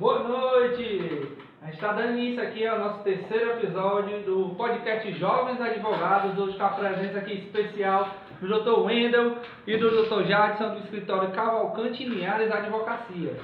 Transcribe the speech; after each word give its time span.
Boa 0.00 0.20
noite! 0.20 1.28
A 1.60 1.66
gente 1.66 1.74
está 1.74 1.92
dando 1.92 2.16
início 2.16 2.42
aqui 2.42 2.66
ao 2.66 2.78
nosso 2.78 3.04
terceiro 3.04 3.50
episódio 3.50 4.22
do 4.22 4.54
podcast 4.54 5.12
Jovens 5.12 5.60
Advogados. 5.60 6.38
Hoje 6.38 6.52
está 6.52 6.70
presente 6.70 7.18
aqui 7.18 7.34
especial 7.34 8.08
do 8.40 8.48
Dr. 8.48 8.80
Wendel 8.80 9.36
e 9.66 9.76
do 9.76 9.90
Dr. 9.90 10.26
Jadson 10.26 10.70
do 10.70 10.78
escritório 10.78 11.30
Cavalcante 11.32 12.02
Linhares 12.02 12.50
Advocacia. 12.50 13.36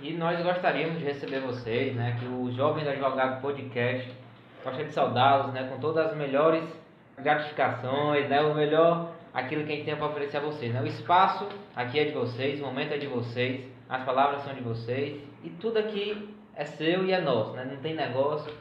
E 0.00 0.14
nós 0.14 0.42
gostaríamos 0.42 0.98
de 0.98 1.04
receber 1.04 1.40
vocês, 1.40 1.94
né, 1.94 2.16
que 2.18 2.24
o 2.24 2.50
Jovens 2.52 2.88
Advogados 2.88 3.42
Podcast 3.42 4.10
gosta 4.64 4.82
de 4.82 4.92
saudá-los, 4.94 5.52
né, 5.52 5.68
com 5.70 5.78
todas 5.78 6.06
as 6.06 6.16
melhores 6.16 6.64
gratificações, 7.18 8.30
né, 8.30 8.40
o 8.40 8.54
melhor 8.54 9.10
aquilo 9.34 9.66
que 9.66 9.72
a 9.74 9.76
gente 9.76 9.84
tem 9.84 9.94
para 9.94 10.06
oferecer 10.06 10.38
a 10.38 10.40
vocês, 10.40 10.72
né? 10.72 10.80
O 10.80 10.86
espaço 10.86 11.46
aqui 11.76 11.98
é 11.98 12.04
de 12.04 12.12
vocês, 12.12 12.62
o 12.62 12.64
momento 12.64 12.94
é 12.94 12.96
de 12.96 13.06
vocês, 13.06 13.75
as 13.88 14.02
palavras 14.04 14.42
são 14.42 14.54
de 14.54 14.60
vocês 14.60 15.22
e 15.44 15.50
tudo 15.50 15.78
aqui 15.78 16.34
é 16.54 16.64
seu 16.64 17.04
e 17.04 17.12
é 17.12 17.20
nosso, 17.20 17.52
né? 17.52 17.64
Não 17.70 17.76
tem 17.76 17.94
negócio. 17.94 18.52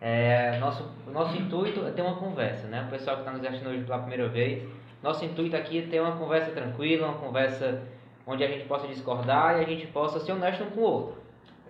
É, 0.00 0.58
nosso, 0.58 0.90
nosso 1.12 1.36
intuito 1.36 1.86
é 1.86 1.90
ter 1.92 2.02
uma 2.02 2.16
conversa, 2.16 2.66
né? 2.66 2.84
O 2.86 2.90
pessoal 2.90 3.16
que 3.16 3.22
está 3.22 3.32
nos 3.32 3.44
assistindo 3.44 3.70
hoje 3.70 3.84
pela 3.84 3.98
primeira 3.98 4.28
vez, 4.28 4.68
nosso 5.02 5.24
intuito 5.24 5.56
aqui 5.56 5.78
é 5.78 5.82
ter 5.82 6.00
uma 6.00 6.16
conversa 6.16 6.50
tranquila, 6.50 7.08
uma 7.08 7.18
conversa 7.18 7.82
onde 8.26 8.42
a 8.42 8.48
gente 8.48 8.66
possa 8.66 8.88
discordar 8.88 9.58
e 9.58 9.64
a 9.64 9.66
gente 9.66 9.86
possa 9.88 10.18
ser 10.18 10.32
honesto 10.32 10.64
um 10.64 10.70
com 10.70 10.80
o 10.80 10.84
outro, 10.84 11.22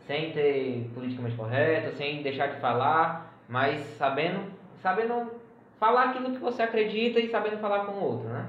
sem 0.06 0.32
ter 0.32 0.90
politicamente 0.94 1.36
correto, 1.36 1.94
sem 1.96 2.22
deixar 2.22 2.46
de 2.46 2.60
falar, 2.60 3.34
mas 3.48 3.80
sabendo, 3.98 4.50
sabendo 4.80 5.30
falar 5.78 6.10
aquilo 6.10 6.30
que 6.30 6.38
você 6.38 6.62
acredita 6.62 7.20
e 7.20 7.28
sabendo 7.28 7.58
falar 7.58 7.84
com 7.84 7.92
o 7.92 8.04
outro, 8.04 8.28
né? 8.28 8.46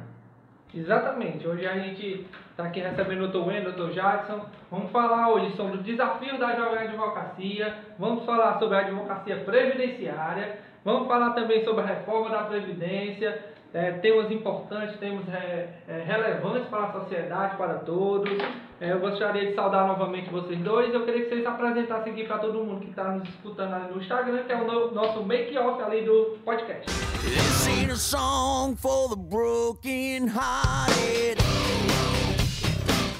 Exatamente. 0.73 1.48
Hoje 1.48 1.67
a 1.67 1.77
gente 1.77 2.25
está 2.53 2.65
aqui 2.65 2.79
recebendo 2.79 3.25
o 3.25 3.27
Dr. 3.27 3.47
Wendel, 3.47 3.71
o 3.71 3.73
Dr. 3.73 3.93
Jackson. 3.93 4.45
Vamos 4.69 4.91
falar 4.91 5.29
hoje 5.29 5.55
sobre 5.55 5.77
o 5.77 5.83
desafio 5.83 6.37
da 6.37 6.55
jovem 6.55 6.87
advocacia. 6.87 7.75
Vamos 7.97 8.25
falar 8.25 8.59
sobre 8.59 8.77
a 8.77 8.81
advocacia 8.81 9.37
previdenciária. 9.37 10.59
Vamos 10.85 11.07
falar 11.07 11.31
também 11.31 11.63
sobre 11.63 11.81
a 11.81 11.85
reforma 11.85 12.29
da 12.29 12.43
Previdência 12.43 13.53
é, 13.73 13.91
temas 13.93 14.31
importantes, 14.31 14.97
temas 14.99 15.27
é, 15.29 15.67
é, 15.87 16.03
relevantes 16.05 16.67
para 16.69 16.83
a 16.83 16.91
sociedade, 16.91 17.57
para 17.57 17.79
todos. 17.79 18.31
É, 18.79 18.91
eu 18.91 18.99
gostaria 18.99 19.47
de 19.47 19.55
saudar 19.55 19.87
novamente 19.87 20.29
vocês 20.29 20.59
dois. 20.59 20.93
Eu 20.93 21.03
queria 21.05 21.23
que 21.23 21.29
vocês 21.29 21.45
apresentassem 21.45 22.13
aqui 22.13 22.25
para 22.25 22.37
todo 22.37 22.63
mundo 22.63 22.81
que 22.81 22.91
está 22.91 23.05
nos 23.05 23.27
escutando 23.27 23.73
ali 23.73 23.91
no 23.91 23.99
Instagram, 23.99 24.43
que 24.43 24.51
é 24.51 24.55
o 24.55 24.67
no, 24.67 24.91
nosso 24.91 25.23
make-off 25.23 25.81
ali 25.81 26.03
do 26.03 26.37
podcast. 26.45 26.85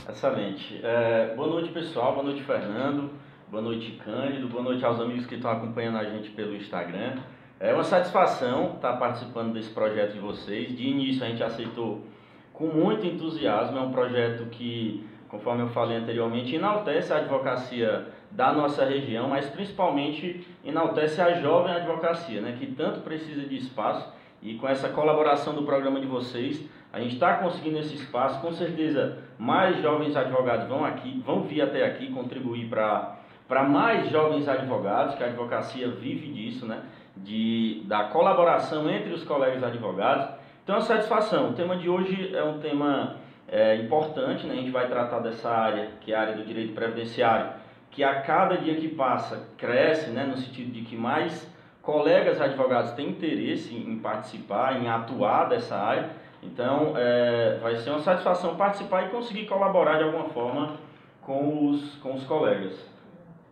Excelente. 0.10 0.82
É, 0.84 1.34
boa 1.34 1.48
noite, 1.48 1.70
pessoal. 1.70 2.12
Boa 2.12 2.26
noite, 2.26 2.44
Fernando. 2.44 3.10
Boa 3.50 3.64
noite, 3.64 3.92
Cândido. 4.04 4.50
Boa 4.50 4.62
noite 4.62 4.84
aos 4.84 5.00
amigos 5.00 5.26
que 5.26 5.36
estão 5.36 5.50
acompanhando 5.50 5.98
a 5.98 6.04
gente 6.04 6.30
pelo 6.32 6.54
Instagram. 6.54 7.16
É 7.58 7.74
uma 7.74 7.86
satisfação 7.86 8.74
estar 8.76 8.98
participando 8.98 9.54
desse 9.54 9.70
projeto 9.70 10.12
de 10.12 10.20
vocês. 10.20 10.76
De 10.76 10.90
início 10.90 11.24
a 11.24 11.30
gente 11.30 11.42
aceitou 11.42 12.06
com 12.52 12.68
muito 12.68 13.06
entusiasmo. 13.06 13.78
É 13.78 13.82
um 13.82 13.94
projeto 13.94 14.50
que, 14.50 15.08
conforme 15.30 15.64
eu 15.64 15.70
falei 15.70 15.96
anteriormente, 15.96 16.54
enaltece 16.54 17.14
a 17.14 17.18
advocacia 17.18 18.08
da 18.30 18.52
nossa 18.52 18.84
região, 18.84 19.30
mas 19.30 19.50
principalmente 19.52 20.46
enaltece 20.66 21.22
a 21.22 21.40
jovem 21.40 21.74
advocacia, 21.74 22.42
né, 22.42 22.58
que 22.60 22.68
tanto 22.68 23.00
precisa 23.02 23.48
de 23.48 23.56
espaço. 23.56 24.12
E 24.42 24.56
com 24.56 24.68
essa 24.68 24.90
colaboração 24.90 25.56
do 25.56 25.64
programa 25.64 26.02
de 26.02 26.08
vocês, 26.08 26.62
a 26.94 27.00
gente 27.00 27.16
está 27.16 27.38
conseguindo 27.38 27.80
esse 27.80 27.96
espaço. 27.96 28.40
Com 28.40 28.54
certeza, 28.54 29.18
mais 29.38 29.82
jovens 29.82 30.16
advogados 30.16 30.68
vão 30.68 30.86
aqui, 30.86 31.22
vão 31.26 31.42
vir 31.42 31.62
até 31.62 31.86
aqui 31.86 32.14
contribuir 32.14 32.70
para 32.70 33.18
para 33.48 33.64
mais 33.64 34.10
jovens 34.10 34.48
advogados, 34.48 35.16
que 35.16 35.24
a 35.24 35.28
advocacia 35.28 35.90
vive 35.90 36.32
disso, 36.32 36.66
né? 36.66 36.82
de, 37.16 37.84
da 37.86 38.06
colaboração 38.06 38.90
entre 38.90 39.14
os 39.14 39.24
colegas 39.24 39.64
advogados. 39.64 40.28
Então, 40.64 40.78
a 40.78 40.82
satisfação. 40.82 41.50
O 41.50 41.54
tema 41.54 41.76
de 41.76 41.90
hoje 41.90 42.36
é 42.36 42.44
um 42.44 42.60
tema 42.60 43.18
é, 43.48 43.76
importante, 43.76 44.48
né? 44.48 44.54
a 44.54 44.58
gente 44.58 44.72
vai 44.72 44.88
tratar 44.88 45.20
dessa 45.20 45.50
área, 45.50 45.90
que 46.02 46.14
é 46.14 46.16
a 46.16 46.22
área 46.22 46.36
do 46.36 46.46
direito 46.46 46.74
previdenciário, 46.74 47.52
que 47.92 48.04
a 48.04 48.22
cada 48.22 48.58
dia 48.58 48.76
que 48.76 48.88
passa 48.88 49.50
cresce, 49.58 50.10
né? 50.10 50.24
no 50.24 50.38
sentido 50.38 50.72
de 50.72 50.82
que 50.82 50.96
mais 50.96 51.52
colegas 51.82 52.40
advogados 52.40 52.94
têm 52.94 53.10
interesse 53.10 53.76
em 53.76 54.00
participar, 54.00 54.82
em 54.82 54.88
atuar 54.88 55.50
dessa 55.50 55.76
área. 55.76 56.10
Então, 56.46 56.94
é, 56.96 57.58
vai 57.62 57.76
ser 57.78 57.90
uma 57.90 58.00
satisfação 58.00 58.56
participar 58.56 59.06
e 59.06 59.10
conseguir 59.10 59.46
colaborar 59.46 59.98
de 59.98 60.04
alguma 60.04 60.26
forma 60.26 60.76
com 61.22 61.70
os, 61.70 61.96
com 61.96 62.14
os 62.14 62.24
colegas. 62.24 62.74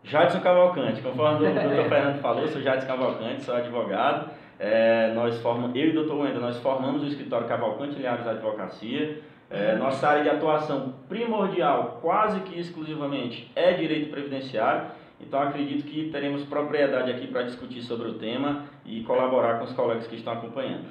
Jadson 0.03 0.40
Cavalcante, 0.40 1.02
conforme 1.02 1.47
o 1.47 1.53
doutor 1.53 1.85
Fernando 1.90 2.19
falou, 2.22 2.47
sou 2.47 2.62
Jadson 2.62 2.88
Cavalcante, 2.88 3.44
sou 3.44 3.56
advogado. 3.56 4.29
É, 4.59 5.12
nós 5.13 5.40
formamos, 5.41 5.75
eu 5.75 5.88
e 5.88 5.90
o 5.90 5.94
doutor 5.94 6.19
Wendel, 6.19 6.41
nós 6.41 6.57
formamos 6.59 7.02
o 7.03 7.07
escritório 7.07 7.47
Cavalcante 7.47 7.96
Liares 7.97 8.28
Advocacia. 8.28 9.22
É, 9.50 9.75
nossa 9.75 10.08
área 10.08 10.23
de 10.23 10.29
atuação 10.29 10.94
primordial, 11.09 12.00
quase 12.02 12.40
que 12.41 12.58
exclusivamente, 12.58 13.52
é 13.56 13.73
direito 13.73 14.09
previdenciário. 14.09 14.91
Então 15.19 15.41
acredito 15.41 15.84
que 15.85 16.09
teremos 16.09 16.44
propriedade 16.46 17.12
aqui 17.12 17.28
para 17.28 17.44
discutir 17.44 17.81
sobre 17.81 18.08
o 18.08 18.13
tema 18.13 18.63
e 18.85 19.03
colaborar 19.03 19.58
com 19.58 19.66
os 19.66 19.73
colegas 19.73 20.08
que 20.08 20.16
estão 20.16 20.34
acompanhando. 20.34 20.85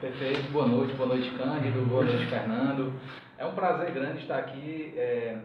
Perfeito, 0.00 0.50
boa 0.50 0.66
noite, 0.66 0.92
boa 0.94 1.08
noite 1.10 1.30
Cândido, 1.38 1.86
boa 1.86 2.02
noite 2.02 2.26
Fernando. 2.26 2.92
É 3.38 3.46
um 3.46 3.54
prazer 3.54 3.92
grande 3.92 4.22
estar 4.22 4.38
aqui. 4.38 4.92
É 4.96 5.38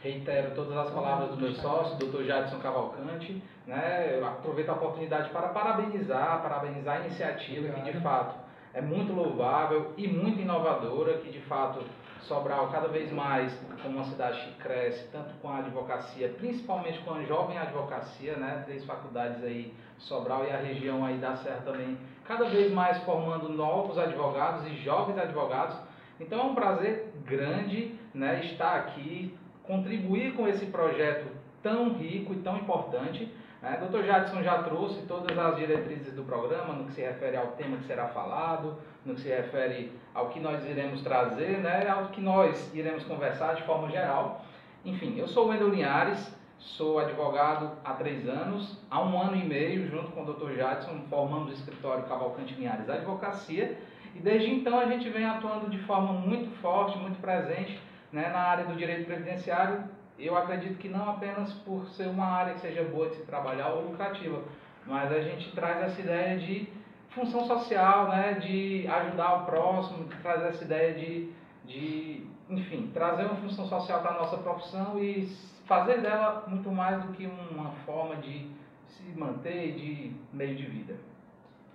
reitero 0.00 0.54
todas 0.54 0.76
as 0.76 0.90
palavras 0.90 1.30
do 1.30 1.36
meu 1.36 1.52
sócio, 1.54 1.96
Dr. 1.96 2.22
Jadson 2.22 2.60
Cavalcante, 2.60 3.42
né? 3.66 4.16
Eu 4.16 4.24
aproveito 4.24 4.68
a 4.68 4.74
oportunidade 4.74 5.30
para 5.30 5.48
parabenizar, 5.48 6.40
parabenizar 6.40 6.98
a 6.98 7.00
iniciativa 7.00 7.68
que 7.68 7.92
de 7.92 8.00
fato 8.00 8.36
é 8.72 8.80
muito 8.80 9.12
louvável 9.12 9.92
e 9.96 10.06
muito 10.06 10.40
inovadora, 10.40 11.18
que 11.18 11.30
de 11.30 11.40
fato 11.40 11.80
Sobral 12.20 12.68
cada 12.70 12.88
vez 12.88 13.12
mais 13.12 13.52
como 13.82 13.96
uma 13.96 14.04
cidade 14.04 14.40
que 14.40 14.54
cresce, 14.62 15.08
tanto 15.12 15.34
com 15.40 15.48
a 15.48 15.58
advocacia, 15.58 16.28
principalmente 16.38 16.98
com 17.00 17.14
a 17.14 17.22
jovem 17.22 17.56
advocacia, 17.56 18.36
né? 18.36 18.62
Três 18.66 18.84
faculdades 18.84 19.42
aí, 19.44 19.74
Sobral 19.98 20.44
e 20.44 20.50
a 20.50 20.56
região 20.56 21.04
aí 21.04 21.18
da 21.18 21.36
Serra 21.36 21.62
também, 21.64 21.96
cada 22.26 22.48
vez 22.48 22.72
mais 22.72 22.98
formando 23.04 23.48
novos 23.48 23.98
advogados 23.98 24.66
e 24.66 24.76
jovens 24.76 25.18
advogados. 25.18 25.76
Então 26.18 26.40
é 26.40 26.42
um 26.44 26.54
prazer 26.54 27.12
grande, 27.24 27.94
né, 28.14 28.44
estar 28.44 28.76
aqui 28.76 29.36
contribuir 29.66 30.34
com 30.34 30.46
esse 30.48 30.66
projeto 30.66 31.26
tão 31.62 31.94
rico 31.94 32.32
e 32.32 32.36
tão 32.36 32.56
importante. 32.56 33.28
Né? 33.60 33.78
Dr. 33.84 34.04
Jadson 34.04 34.42
já 34.42 34.62
trouxe 34.62 35.02
todas 35.02 35.36
as 35.36 35.56
diretrizes 35.56 36.14
do 36.14 36.22
programa 36.22 36.72
no 36.74 36.84
que 36.84 36.92
se 36.92 37.00
refere 37.00 37.36
ao 37.36 37.48
tema 37.48 37.76
que 37.78 37.84
será 37.84 38.08
falado, 38.08 38.76
no 39.04 39.14
que 39.14 39.22
se 39.22 39.28
refere 39.28 39.92
ao 40.14 40.28
que 40.28 40.40
nós 40.40 40.64
iremos 40.64 41.02
trazer, 41.02 41.58
né? 41.58 41.88
ao 41.88 42.06
que 42.08 42.20
nós 42.20 42.72
iremos 42.74 43.04
conversar 43.04 43.54
de 43.54 43.62
forma 43.64 43.90
geral. 43.90 44.44
Enfim, 44.84 45.18
eu 45.18 45.26
sou 45.26 45.46
o 45.46 45.48
Wendel 45.48 45.68
Linhares, 45.68 46.32
sou 46.58 46.98
advogado 46.98 47.72
há 47.84 47.92
três 47.94 48.28
anos, 48.28 48.78
há 48.90 49.00
um 49.02 49.20
ano 49.20 49.36
e 49.36 49.44
meio, 49.44 49.88
junto 49.88 50.10
com 50.12 50.22
o 50.22 50.32
Dr. 50.32 50.56
Jadson, 50.56 51.00
formamos 51.08 51.50
o 51.50 51.54
escritório 51.54 52.04
Cavalcante 52.04 52.54
Linhares 52.54 52.88
Advocacia, 52.88 53.78
e 54.14 54.18
desde 54.18 54.50
então 54.50 54.78
a 54.78 54.86
gente 54.86 55.08
vem 55.10 55.24
atuando 55.24 55.70
de 55.70 55.78
forma 55.80 56.12
muito 56.12 56.50
forte, 56.60 56.98
muito 56.98 57.20
presente 57.20 57.78
né, 58.12 58.30
na 58.30 58.40
área 58.40 58.64
do 58.64 58.74
direito 58.74 59.06
previdenciário, 59.06 59.84
eu 60.18 60.36
acredito 60.36 60.78
que 60.78 60.88
não 60.88 61.10
apenas 61.10 61.52
por 61.52 61.86
ser 61.88 62.08
uma 62.08 62.26
área 62.26 62.54
que 62.54 62.60
seja 62.60 62.82
boa 62.84 63.08
de 63.10 63.16
se 63.16 63.22
trabalhar 63.26 63.68
ou 63.68 63.90
lucrativa, 63.90 64.42
mas 64.86 65.12
a 65.12 65.20
gente 65.20 65.52
traz 65.52 65.82
essa 65.82 66.00
ideia 66.00 66.38
de 66.38 66.68
função 67.10 67.46
social, 67.46 68.08
né, 68.08 68.34
de 68.34 68.86
ajudar 68.88 69.42
o 69.42 69.46
próximo, 69.46 70.04
de 70.04 70.16
trazer 70.16 70.48
essa 70.48 70.64
ideia 70.64 70.94
de, 70.94 71.32
de 71.66 72.26
enfim, 72.48 72.90
trazer 72.94 73.24
uma 73.24 73.36
função 73.36 73.66
social 73.66 74.00
para 74.00 74.12
a 74.12 74.18
nossa 74.20 74.38
profissão 74.38 74.98
e 74.98 75.26
fazer 75.66 76.00
dela 76.00 76.44
muito 76.46 76.70
mais 76.70 77.02
do 77.02 77.12
que 77.12 77.26
uma 77.26 77.70
forma 77.84 78.16
de 78.16 78.46
se 78.86 79.02
manter 79.16 79.74
de 79.74 80.12
meio 80.32 80.54
de 80.54 80.64
vida. 80.64 80.94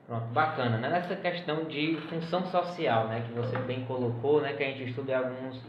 Pronto, 0.08 0.26
bacana, 0.28 0.78
né? 0.78 0.90
Nessa 0.90 1.16
questão 1.16 1.66
de 1.66 1.98
função 2.10 2.46
social, 2.48 3.08
né, 3.08 3.24
que 3.26 3.34
você 3.34 3.58
bem 3.60 3.86
colocou, 3.86 4.42
né, 4.42 4.54
que 4.54 4.64
a 4.64 4.68
gente 4.68 4.90
estuda 4.90 5.12
em 5.12 5.16
alguns 5.16 5.62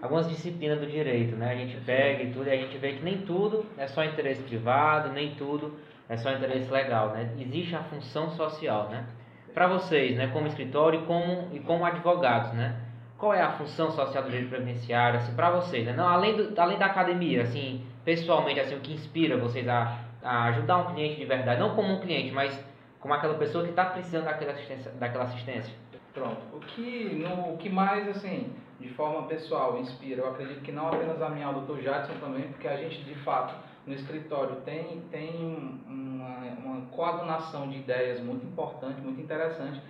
algumas 0.00 0.26
disciplinas 0.28 0.80
do 0.80 0.86
direito, 0.86 1.36
né? 1.36 1.52
A 1.52 1.54
gente 1.54 1.76
pega 1.84 2.22
e 2.22 2.32
tudo 2.32 2.46
e 2.46 2.50
a 2.50 2.56
gente 2.56 2.76
vê 2.78 2.94
que 2.94 3.02
nem 3.02 3.18
tudo 3.18 3.66
é 3.76 3.86
só 3.86 4.02
interesse 4.02 4.42
privado, 4.42 5.12
nem 5.12 5.34
tudo 5.34 5.78
é 6.08 6.16
só 6.16 6.32
interesse 6.32 6.70
legal, 6.70 7.10
né? 7.10 7.34
Existe 7.38 7.76
a 7.76 7.82
função 7.82 8.30
social, 8.30 8.88
né? 8.88 9.04
Para 9.52 9.66
vocês, 9.66 10.16
né, 10.16 10.28
como 10.28 10.46
escritório 10.46 11.02
e 11.02 11.04
como, 11.04 11.48
e 11.52 11.60
como 11.60 11.84
advogados, 11.84 12.52
né? 12.52 12.76
Qual 13.20 13.34
é 13.34 13.42
a 13.42 13.52
função 13.52 13.90
social 13.92 14.24
do 14.24 14.30
direito 14.30 14.48
previdenciário, 14.48 15.18
assim, 15.18 15.34
para 15.34 15.50
vocês, 15.50 15.84
né? 15.84 15.92
Não, 15.92 16.08
além, 16.08 16.36
do, 16.36 16.58
além 16.58 16.78
da 16.78 16.86
academia, 16.86 17.42
assim, 17.42 17.84
pessoalmente, 18.04 18.58
assim, 18.58 18.74
o 18.74 18.80
que 18.80 18.94
inspira 18.94 19.36
vocês 19.36 19.68
a, 19.68 19.98
a 20.22 20.44
ajudar 20.46 20.78
um 20.78 20.94
cliente 20.94 21.20
de 21.20 21.26
verdade, 21.26 21.60
não 21.60 21.76
como 21.76 21.92
um 21.92 22.00
cliente, 22.00 22.32
mas 22.32 22.58
como 22.98 23.12
aquela 23.12 23.34
pessoa 23.34 23.62
que 23.62 23.70
está 23.70 23.84
precisando 23.84 24.24
daquela 24.24 24.52
assistência, 24.52 24.90
daquela 24.92 25.24
assistência? 25.24 25.74
Pronto. 26.14 26.40
O 26.52 26.60
que, 26.60 27.14
no, 27.14 27.54
o 27.54 27.58
que 27.58 27.68
mais, 27.68 28.08
assim, 28.08 28.52
de 28.80 28.88
forma 28.94 29.28
pessoal, 29.28 29.78
inspira. 29.78 30.22
Eu 30.22 30.30
acredito 30.30 30.62
que 30.62 30.72
não 30.72 30.88
apenas 30.88 31.20
a 31.20 31.28
minha, 31.28 31.50
o 31.50 31.60
Dr. 31.60 31.82
Jadson 31.82 32.14
também, 32.14 32.48
porque 32.48 32.66
a 32.66 32.76
gente 32.76 33.04
de 33.04 33.14
fato 33.16 33.54
no 33.86 33.94
escritório 33.94 34.56
tem, 34.64 35.02
tem 35.10 35.80
uma, 35.86 36.38
uma 36.64 36.86
coadunação 36.86 37.68
de 37.68 37.78
ideias 37.78 38.20
muito 38.20 38.46
importante, 38.46 39.00
muito 39.00 39.20
interessante, 39.20 39.80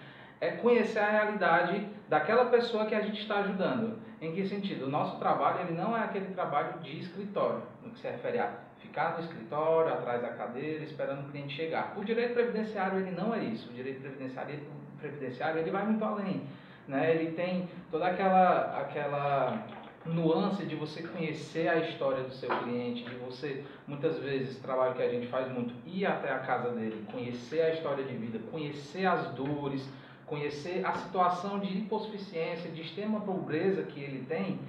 é 0.41 0.53
conhecer 0.53 0.99
a 0.99 1.11
realidade 1.11 1.87
daquela 2.09 2.47
pessoa 2.47 2.87
que 2.87 2.95
a 2.95 3.01
gente 3.01 3.21
está 3.21 3.41
ajudando. 3.41 3.99
Em 4.21 4.33
que 4.33 4.47
sentido? 4.47 4.87
O 4.87 4.91
nosso 4.91 5.19
trabalho 5.19 5.61
ele 5.61 5.79
não 5.79 5.97
é 5.97 6.05
aquele 6.05 6.35
trabalho 6.35 6.79
de 6.81 6.99
escritório, 6.99 7.63
no 7.83 7.91
que 7.91 8.01
se 8.01 8.09
refere 8.09 8.39
a 8.39 8.53
ficar 8.79 9.15
no 9.15 9.25
escritório, 9.25 9.93
atrás 9.93 10.21
da 10.21 10.29
cadeira, 10.31 10.85
esperando 10.85 11.27
o 11.27 11.31
cliente 11.31 11.55
chegar. 11.55 11.95
O 11.97 12.05
direito 12.05 12.35
previdenciário 12.35 12.99
ele 12.99 13.13
não 13.13 13.35
é 13.35 13.39
isso. 13.45 13.71
O 13.71 13.73
direito 13.73 14.01
previdenciário, 14.01 14.61
previdenciário 14.99 15.61
ele 15.61 15.71
vai 15.71 15.87
muito 15.87 16.05
além. 16.05 16.43
Né? 16.89 17.15
Ele 17.15 17.33
tem 17.33 17.69
toda 17.91 18.09
aquela, 18.09 18.79
aquela 18.81 19.67
nuance 20.05 20.65
de 20.65 20.75
você 20.75 21.03
conhecer 21.03 21.69
a 21.69 21.77
história 21.77 22.25
do 22.25 22.33
seu 22.33 22.49
cliente, 22.49 23.05
de 23.05 23.15
você, 23.17 23.65
muitas 23.87 24.19
vezes, 24.19 24.59
trabalho 24.59 24.95
que 24.95 25.03
a 25.03 25.09
gente 25.09 25.27
faz 25.29 25.51
muito, 25.53 25.75
ir 25.87 26.07
até 26.07 26.33
a 26.33 26.39
casa 26.41 26.71
dele, 26.71 27.07
conhecer 27.13 27.63
a 27.63 27.75
história 27.75 28.05
de 28.05 28.15
vida, 28.15 28.39
conhecer 28.51 29.07
as 29.07 29.29
dores, 29.35 29.89
conhecer 30.31 30.87
a 30.87 30.93
situação 30.93 31.59
de 31.59 31.77
hipossuficiência, 31.77 32.71
de 32.71 32.83
extrema 32.83 33.21
pobreza 33.21 33.83
que 33.83 34.01
ele 34.01 34.25
tem, 34.27 34.61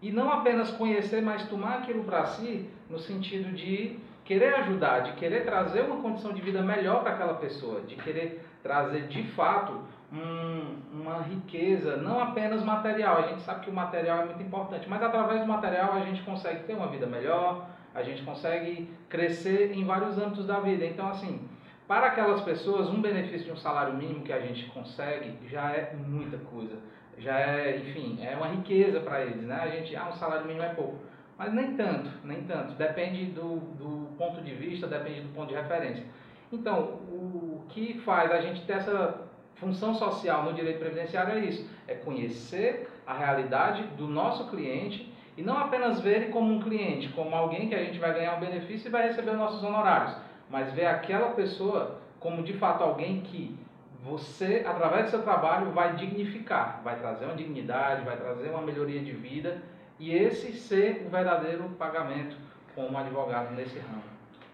e 0.00 0.12
não 0.12 0.30
apenas 0.30 0.70
conhecer, 0.70 1.22
mas 1.22 1.48
tomar 1.48 1.78
aquilo 1.78 2.04
para 2.04 2.26
si, 2.26 2.68
no 2.88 2.98
sentido 2.98 3.50
de 3.52 3.98
querer 4.24 4.54
ajudar, 4.56 5.00
de 5.00 5.12
querer 5.14 5.44
trazer 5.44 5.80
uma 5.80 6.02
condição 6.02 6.32
de 6.32 6.42
vida 6.42 6.60
melhor 6.60 7.00
para 7.00 7.14
aquela 7.14 7.34
pessoa, 7.34 7.80
de 7.80 7.96
querer 7.96 8.46
trazer 8.62 9.08
de 9.08 9.22
fato 9.28 9.80
um, 10.12 10.76
uma 10.92 11.22
riqueza, 11.22 11.96
não 11.96 12.20
apenas 12.20 12.62
material. 12.62 13.16
A 13.18 13.28
gente 13.28 13.40
sabe 13.40 13.64
que 13.64 13.70
o 13.70 13.74
material 13.74 14.20
é 14.20 14.24
muito 14.26 14.42
importante, 14.42 14.88
mas 14.88 15.02
através 15.02 15.40
do 15.40 15.46
material 15.46 15.94
a 15.94 16.00
gente 16.00 16.22
consegue 16.22 16.64
ter 16.64 16.74
uma 16.74 16.88
vida 16.88 17.06
melhor, 17.06 17.66
a 17.94 18.02
gente 18.02 18.22
consegue 18.22 18.88
crescer 19.08 19.72
em 19.72 19.84
vários 19.84 20.18
âmbitos 20.18 20.46
da 20.46 20.60
vida. 20.60 20.84
Então, 20.84 21.08
assim, 21.08 21.40
para 21.88 22.08
aquelas 22.08 22.42
pessoas, 22.42 22.90
um 22.90 23.00
benefício 23.00 23.46
de 23.46 23.52
um 23.52 23.56
salário 23.56 23.94
mínimo 23.94 24.22
que 24.22 24.32
a 24.32 24.40
gente 24.40 24.66
consegue 24.66 25.32
já 25.48 25.72
é 25.72 25.94
muita 25.96 26.36
coisa. 26.36 26.76
Já 27.16 27.40
é, 27.40 27.78
enfim, 27.78 28.18
é 28.22 28.36
uma 28.36 28.48
riqueza 28.48 29.00
para 29.00 29.22
eles, 29.22 29.42
né? 29.42 29.58
A 29.60 29.68
gente, 29.68 29.96
ah, 29.96 30.10
um 30.10 30.12
salário 30.12 30.46
mínimo 30.46 30.64
é 30.64 30.68
pouco. 30.74 30.98
Mas 31.38 31.52
nem 31.52 31.74
tanto, 31.74 32.10
nem 32.22 32.42
tanto. 32.42 32.74
Depende 32.74 33.24
do, 33.26 33.56
do 33.76 34.16
ponto 34.18 34.42
de 34.42 34.52
vista, 34.54 34.86
depende 34.86 35.22
do 35.22 35.34
ponto 35.34 35.48
de 35.48 35.54
referência. 35.54 36.04
Então, 36.52 37.00
o 37.10 37.64
que 37.70 38.00
faz 38.00 38.30
a 38.30 38.40
gente 38.40 38.64
ter 38.66 38.74
essa 38.74 39.22
função 39.54 39.94
social 39.94 40.44
no 40.44 40.52
direito 40.52 40.78
previdenciário 40.78 41.38
é 41.38 41.40
isso: 41.40 41.68
é 41.88 41.94
conhecer 41.94 42.88
a 43.06 43.14
realidade 43.14 43.82
do 43.96 44.06
nosso 44.06 44.48
cliente 44.50 45.12
e 45.36 45.42
não 45.42 45.56
apenas 45.56 46.00
ver 46.00 46.22
ele 46.22 46.32
como 46.32 46.52
um 46.52 46.60
cliente, 46.60 47.08
como 47.10 47.34
alguém 47.34 47.68
que 47.68 47.74
a 47.74 47.84
gente 47.84 47.98
vai 47.98 48.12
ganhar 48.12 48.36
um 48.36 48.40
benefício 48.40 48.88
e 48.88 48.90
vai 48.90 49.06
receber 49.06 49.32
nossos 49.32 49.62
honorários, 49.62 50.16
mas 50.50 50.72
ver 50.72 50.86
aquela 50.86 51.30
pessoa 51.30 51.98
como 52.20 52.42
de 52.42 52.52
fato 52.54 52.82
alguém 52.82 53.20
que 53.20 53.56
você, 54.02 54.64
através 54.66 55.06
do 55.06 55.10
seu 55.10 55.22
trabalho, 55.22 55.70
vai 55.72 55.94
dignificar, 55.96 56.80
vai 56.82 56.98
trazer 56.98 57.26
uma 57.26 57.34
dignidade, 57.34 58.04
vai 58.04 58.16
trazer 58.16 58.48
uma 58.50 58.62
melhoria 58.62 59.00
de 59.00 59.12
vida 59.12 59.60
e 59.98 60.14
esse 60.14 60.52
ser 60.52 61.04
o 61.06 61.10
verdadeiro 61.10 61.64
pagamento 61.78 62.36
como 62.74 62.96
advogado 62.96 63.54
nesse 63.54 63.78
ramo. 63.78 64.02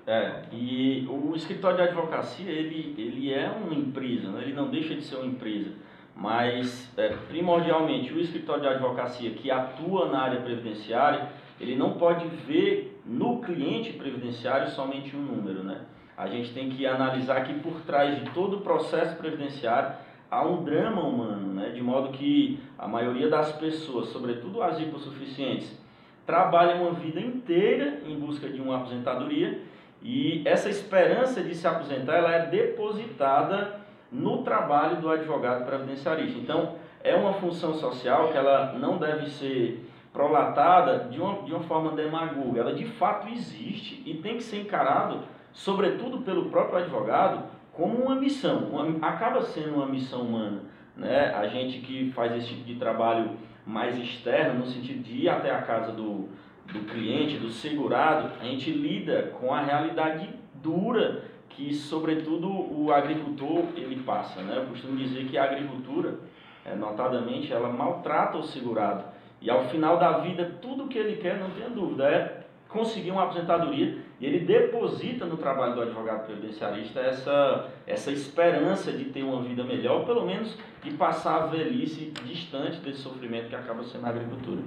É, 0.06 0.42
e 0.52 1.06
o 1.08 1.34
escritório 1.34 1.78
de 1.78 1.82
advocacia, 1.84 2.50
ele, 2.50 2.94
ele 2.98 3.32
é 3.32 3.48
uma 3.48 3.74
empresa, 3.74 4.28
né? 4.30 4.42
ele 4.42 4.52
não 4.52 4.68
deixa 4.70 4.94
de 4.94 5.02
ser 5.02 5.16
uma 5.16 5.26
empresa, 5.26 5.72
mas 6.14 6.90
é, 6.96 7.08
primordialmente 7.28 8.12
o 8.12 8.20
escritório 8.20 8.62
de 8.62 8.68
advocacia 8.68 9.30
que 9.30 9.50
atua 9.50 10.10
na 10.10 10.22
área 10.22 10.40
previdenciária, 10.40 11.28
ele 11.58 11.74
não 11.74 11.94
pode 11.94 12.26
ver 12.28 12.93
no 13.04 13.40
cliente 13.40 13.92
previdenciário 13.92 14.70
somente 14.70 15.16
um 15.16 15.20
número, 15.20 15.62
né? 15.62 15.82
A 16.16 16.26
gente 16.26 16.52
tem 16.52 16.70
que 16.70 16.86
analisar 16.86 17.44
que 17.44 17.54
por 17.54 17.80
trás 17.82 18.18
de 18.18 18.30
todo 18.30 18.58
o 18.58 18.60
processo 18.60 19.16
previdenciário 19.16 19.96
há 20.30 20.44
um 20.46 20.64
drama 20.64 21.02
humano, 21.02 21.52
né? 21.54 21.70
De 21.70 21.82
modo 21.82 22.10
que 22.10 22.60
a 22.78 22.88
maioria 22.88 23.28
das 23.28 23.52
pessoas, 23.52 24.08
sobretudo 24.08 24.62
as 24.62 24.78
hipossuficientes, 24.80 25.76
trabalham 26.24 26.82
uma 26.82 26.92
vida 26.92 27.20
inteira 27.20 28.00
em 28.06 28.18
busca 28.18 28.48
de 28.48 28.60
uma 28.60 28.76
aposentadoria 28.76 29.60
e 30.02 30.42
essa 30.44 30.68
esperança 30.68 31.42
de 31.42 31.54
se 31.54 31.66
aposentar, 31.66 32.16
ela 32.16 32.32
é 32.32 32.46
depositada 32.46 33.80
no 34.10 34.42
trabalho 34.42 35.00
do 35.00 35.10
advogado 35.10 35.64
previdenciarista. 35.64 36.38
Então, 36.38 36.76
é 37.02 37.14
uma 37.14 37.34
função 37.34 37.74
social 37.74 38.28
que 38.28 38.36
ela 38.36 38.74
não 38.74 38.96
deve 38.96 39.28
ser 39.28 39.84
prolatada 40.14 41.08
de 41.10 41.20
uma, 41.20 41.42
de 41.42 41.52
uma 41.52 41.64
forma 41.64 41.90
demagoga. 41.90 42.60
Ela 42.60 42.72
de 42.72 42.86
fato 42.86 43.28
existe 43.28 44.00
e 44.06 44.14
tem 44.14 44.36
que 44.36 44.44
ser 44.44 44.60
encarado, 44.60 45.24
sobretudo 45.52 46.18
pelo 46.18 46.50
próprio 46.50 46.78
advogado, 46.78 47.42
como 47.72 47.96
uma 47.96 48.14
missão. 48.14 48.60
Uma, 48.70 49.06
acaba 49.06 49.42
sendo 49.42 49.74
uma 49.74 49.86
missão 49.86 50.22
humana. 50.22 50.62
Né? 50.96 51.34
A 51.34 51.48
gente 51.48 51.80
que 51.80 52.12
faz 52.12 52.32
esse 52.36 52.46
tipo 52.46 52.64
de 52.64 52.76
trabalho 52.76 53.32
mais 53.66 53.98
externo, 53.98 54.60
no 54.60 54.66
sentido 54.66 55.02
de 55.02 55.24
ir 55.24 55.28
até 55.28 55.50
a 55.50 55.62
casa 55.62 55.90
do, 55.90 56.28
do 56.72 56.80
cliente, 56.88 57.36
do 57.36 57.50
segurado, 57.50 58.30
a 58.40 58.44
gente 58.44 58.70
lida 58.70 59.34
com 59.40 59.52
a 59.52 59.62
realidade 59.62 60.28
dura 60.62 61.24
que, 61.48 61.74
sobretudo, 61.74 62.48
o 62.48 62.92
agricultor 62.92 63.64
ele 63.76 64.02
passa. 64.04 64.42
Né? 64.42 64.58
Eu 64.58 64.66
costumo 64.66 64.96
dizer 64.96 65.26
que 65.26 65.36
a 65.36 65.44
agricultura, 65.44 66.20
é, 66.64 66.76
notadamente, 66.76 67.52
ela 67.52 67.68
maltrata 67.68 68.38
o 68.38 68.42
segurado. 68.44 69.13
E 69.44 69.50
ao 69.50 69.64
final 69.66 69.98
da 69.98 70.20
vida, 70.20 70.56
tudo 70.62 70.88
que 70.88 70.96
ele 70.96 71.16
quer, 71.16 71.38
não 71.38 71.50
tenha 71.50 71.68
dúvida, 71.68 72.08
é 72.08 72.44
conseguir 72.66 73.10
uma 73.10 73.24
aposentadoria 73.24 73.98
e 74.18 74.24
ele 74.24 74.38
deposita 74.38 75.26
no 75.26 75.36
trabalho 75.36 75.74
do 75.74 75.82
advogado 75.82 76.24
previdenciarista 76.24 76.98
essa, 77.00 77.68
essa 77.86 78.10
esperança 78.10 78.90
de 78.90 79.04
ter 79.04 79.22
uma 79.22 79.42
vida 79.42 79.62
melhor, 79.62 80.06
pelo 80.06 80.24
menos 80.24 80.56
de 80.82 80.92
passar 80.94 81.42
a 81.42 81.46
velhice 81.48 82.10
distante 82.24 82.78
desse 82.78 83.02
sofrimento 83.02 83.50
que 83.50 83.54
acaba 83.54 83.84
sendo 83.84 84.06
a 84.06 84.08
agricultura. 84.08 84.62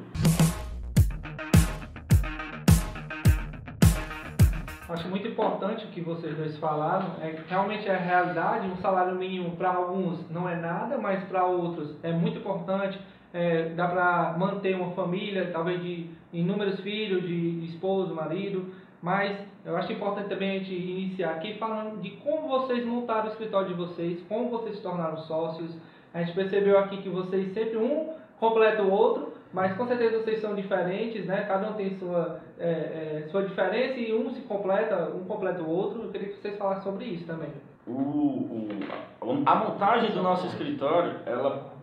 Acho 4.88 5.10
muito 5.10 5.28
importante 5.28 5.86
o 5.86 5.90
que 5.90 6.02
vocês 6.02 6.38
dois 6.38 6.56
falaram, 6.60 7.16
é 7.20 7.32
que 7.32 7.50
realmente 7.50 7.90
é 7.90 7.96
a 7.96 8.00
realidade, 8.00 8.68
um 8.68 8.78
salário 8.78 9.16
mínimo 9.16 9.56
para 9.58 9.70
alguns 9.70 10.30
não 10.30 10.48
é 10.48 10.56
nada, 10.56 11.00
mas 11.00 11.24
para 11.24 11.46
outros 11.46 11.98
é 12.04 12.12
muito 12.12 12.38
importante, 12.38 13.00
é, 13.38 13.70
dá 13.76 13.88
para 13.88 14.36
manter 14.36 14.76
uma 14.76 14.92
família, 14.92 15.52
talvez 15.54 15.80
de 15.82 16.10
inúmeros 16.34 16.80
filhos, 16.80 17.22
de, 17.22 17.60
de 17.60 17.66
esposo, 17.68 18.16
marido, 18.16 18.66
mas 19.00 19.38
eu 19.64 19.78
acho 19.78 19.94
importante 19.94 20.28
também 20.28 20.50
a 20.50 20.60
gente 20.60 20.74
iniciar 20.74 21.32
aqui 21.32 21.54
falando 21.60 22.02
de 22.02 22.10
como 22.18 22.48
vocês 22.48 22.84
montaram 22.84 23.26
o 23.26 23.32
escritório 23.32 23.68
de 23.68 23.74
vocês, 23.76 24.20
como 24.28 24.50
vocês 24.50 24.78
se 24.78 24.82
tornaram 24.82 25.18
sócios, 25.20 25.72
a 26.14 26.24
gente 26.24 26.34
percebeu 26.34 26.80
aqui 26.80 26.98
que 26.98 27.10
vocês 27.10 27.54
sempre 27.54 27.78
um 27.78 28.10
completa 28.40 28.82
o 28.82 28.92
outro, 28.92 29.34
mas 29.54 29.78
com 29.78 29.86
certeza 29.86 30.18
vocês 30.18 30.42
são 30.42 30.56
diferentes, 30.56 31.26
né? 31.26 31.46
Cada 31.48 31.70
um 31.70 31.74
tem 31.74 31.96
sua, 32.00 32.40
é, 32.60 33.24
é, 33.26 33.28
sua 33.30 33.44
diferença 33.44 34.00
e 34.00 34.14
um 34.14 34.32
se 34.32 34.42
completa, 34.42 35.12
um 35.16 35.26
completa 35.26 35.62
o 35.62 35.70
outro. 35.70 36.04
Eu 36.04 36.12
queria 36.12 36.30
que 36.30 36.42
vocês 36.42 36.58
falassem 36.58 36.84
sobre 36.84 37.06
isso 37.06 37.26
também. 37.26 37.50
O, 37.86 37.92
o, 37.92 39.44
a 39.46 39.56
montagem 39.56 40.12
do 40.12 40.22
nosso 40.22 40.48
escritório, 40.48 41.20
ela, 41.26 41.77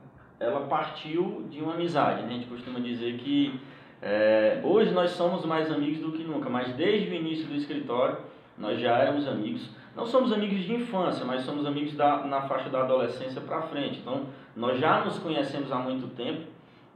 ela 0.44 0.66
partiu 0.66 1.46
de 1.50 1.60
uma 1.60 1.74
amizade. 1.74 2.22
Né? 2.22 2.28
A 2.28 2.32
gente 2.32 2.46
costuma 2.46 2.80
dizer 2.80 3.16
que 3.18 3.58
é, 4.02 4.60
hoje 4.62 4.90
nós 4.92 5.10
somos 5.10 5.44
mais 5.44 5.70
amigos 5.70 5.98
do 5.98 6.12
que 6.12 6.22
nunca, 6.22 6.50
mas 6.50 6.72
desde 6.74 7.10
o 7.10 7.14
início 7.14 7.46
do 7.46 7.54
escritório 7.54 8.18
nós 8.56 8.78
já 8.78 8.98
éramos 8.98 9.26
amigos. 9.26 9.70
Não 9.96 10.06
somos 10.06 10.32
amigos 10.32 10.64
de 10.64 10.74
infância, 10.74 11.24
mas 11.24 11.42
somos 11.42 11.64
amigos 11.66 11.94
da, 11.94 12.24
na 12.24 12.42
faixa 12.42 12.68
da 12.68 12.80
adolescência 12.80 13.40
para 13.40 13.62
frente. 13.62 14.00
Então, 14.00 14.26
nós 14.56 14.78
já 14.78 15.04
nos 15.04 15.18
conhecemos 15.18 15.70
há 15.70 15.76
muito 15.78 16.08
tempo 16.14 16.42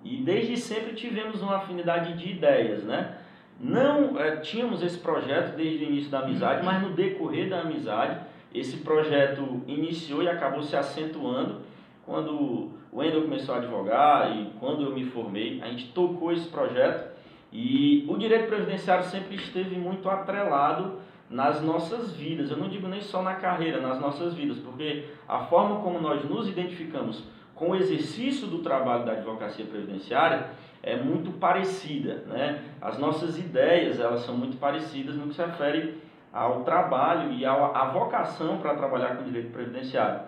e 0.05 0.17
desde 0.19 0.57
sempre 0.57 0.95
tivemos 0.95 1.41
uma 1.43 1.57
afinidade 1.57 2.15
de 2.15 2.31
ideias, 2.31 2.85
né? 2.85 3.17
Não 3.61 4.19
é, 4.19 4.37
tínhamos 4.37 4.83
esse 4.83 4.99
projeto 4.99 5.57
desde 5.57 5.85
o 5.85 5.89
início 5.89 6.11
da 6.11 6.21
amizade, 6.21 6.65
mas 6.65 6.81
no 6.81 6.91
decorrer 6.91 7.49
da 7.49 7.61
amizade, 7.61 8.21
esse 8.55 8.79
projeto 8.79 9.63
iniciou 9.67 10.23
e 10.23 10.29
acabou 10.29 10.63
se 10.63 10.77
acentuando 10.77 11.61
quando 12.07 12.71
o 12.93 12.99
Wendel 12.99 13.23
começou 13.23 13.55
a 13.55 13.59
advogar 13.59 14.37
e 14.37 14.53
quando 14.59 14.83
eu 14.83 14.93
me 14.93 15.05
formei, 15.05 15.61
a 15.63 15.69
gente 15.69 15.93
tocou 15.93 16.33
esse 16.33 16.49
projeto 16.49 17.17
e 17.53 18.05
o 18.09 18.17
direito 18.17 18.47
previdenciário 18.47 19.05
sempre 19.05 19.37
esteve 19.37 19.77
muito 19.77 20.09
atrelado 20.09 20.99
nas 21.31 21.61
nossas 21.63 22.13
vidas. 22.13 22.51
Eu 22.51 22.57
não 22.57 22.69
digo 22.69 22.89
nem 22.89 23.01
só 23.01 23.23
na 23.23 23.35
carreira, 23.35 23.81
nas 23.81 24.01
nossas 24.01 24.35
vidas, 24.35 24.59
porque 24.59 25.05
a 25.27 25.41
forma 25.41 25.81
como 25.81 26.01
nós 26.01 26.25
nos 26.25 26.49
identificamos 26.49 27.25
com 27.55 27.71
o 27.71 27.77
exercício 27.77 28.47
do 28.47 28.59
trabalho 28.59 29.05
da 29.05 29.13
advocacia 29.13 29.65
previdenciária 29.65 30.51
é 30.83 30.97
muito 30.97 31.33
parecida, 31.33 32.23
né? 32.27 32.63
As 32.81 32.99
nossas 32.99 33.37
ideias, 33.37 33.99
elas 33.99 34.21
são 34.21 34.37
muito 34.37 34.57
parecidas 34.59 35.17
no 35.17 35.27
que 35.27 35.35
se 35.35 35.43
refere 35.43 36.01
ao 36.33 36.63
trabalho 36.63 37.33
e 37.33 37.45
à 37.45 37.91
vocação 37.93 38.59
para 38.59 38.75
trabalhar 38.75 39.17
com 39.17 39.25
direito 39.25 39.51
previdenciário. 39.51 40.21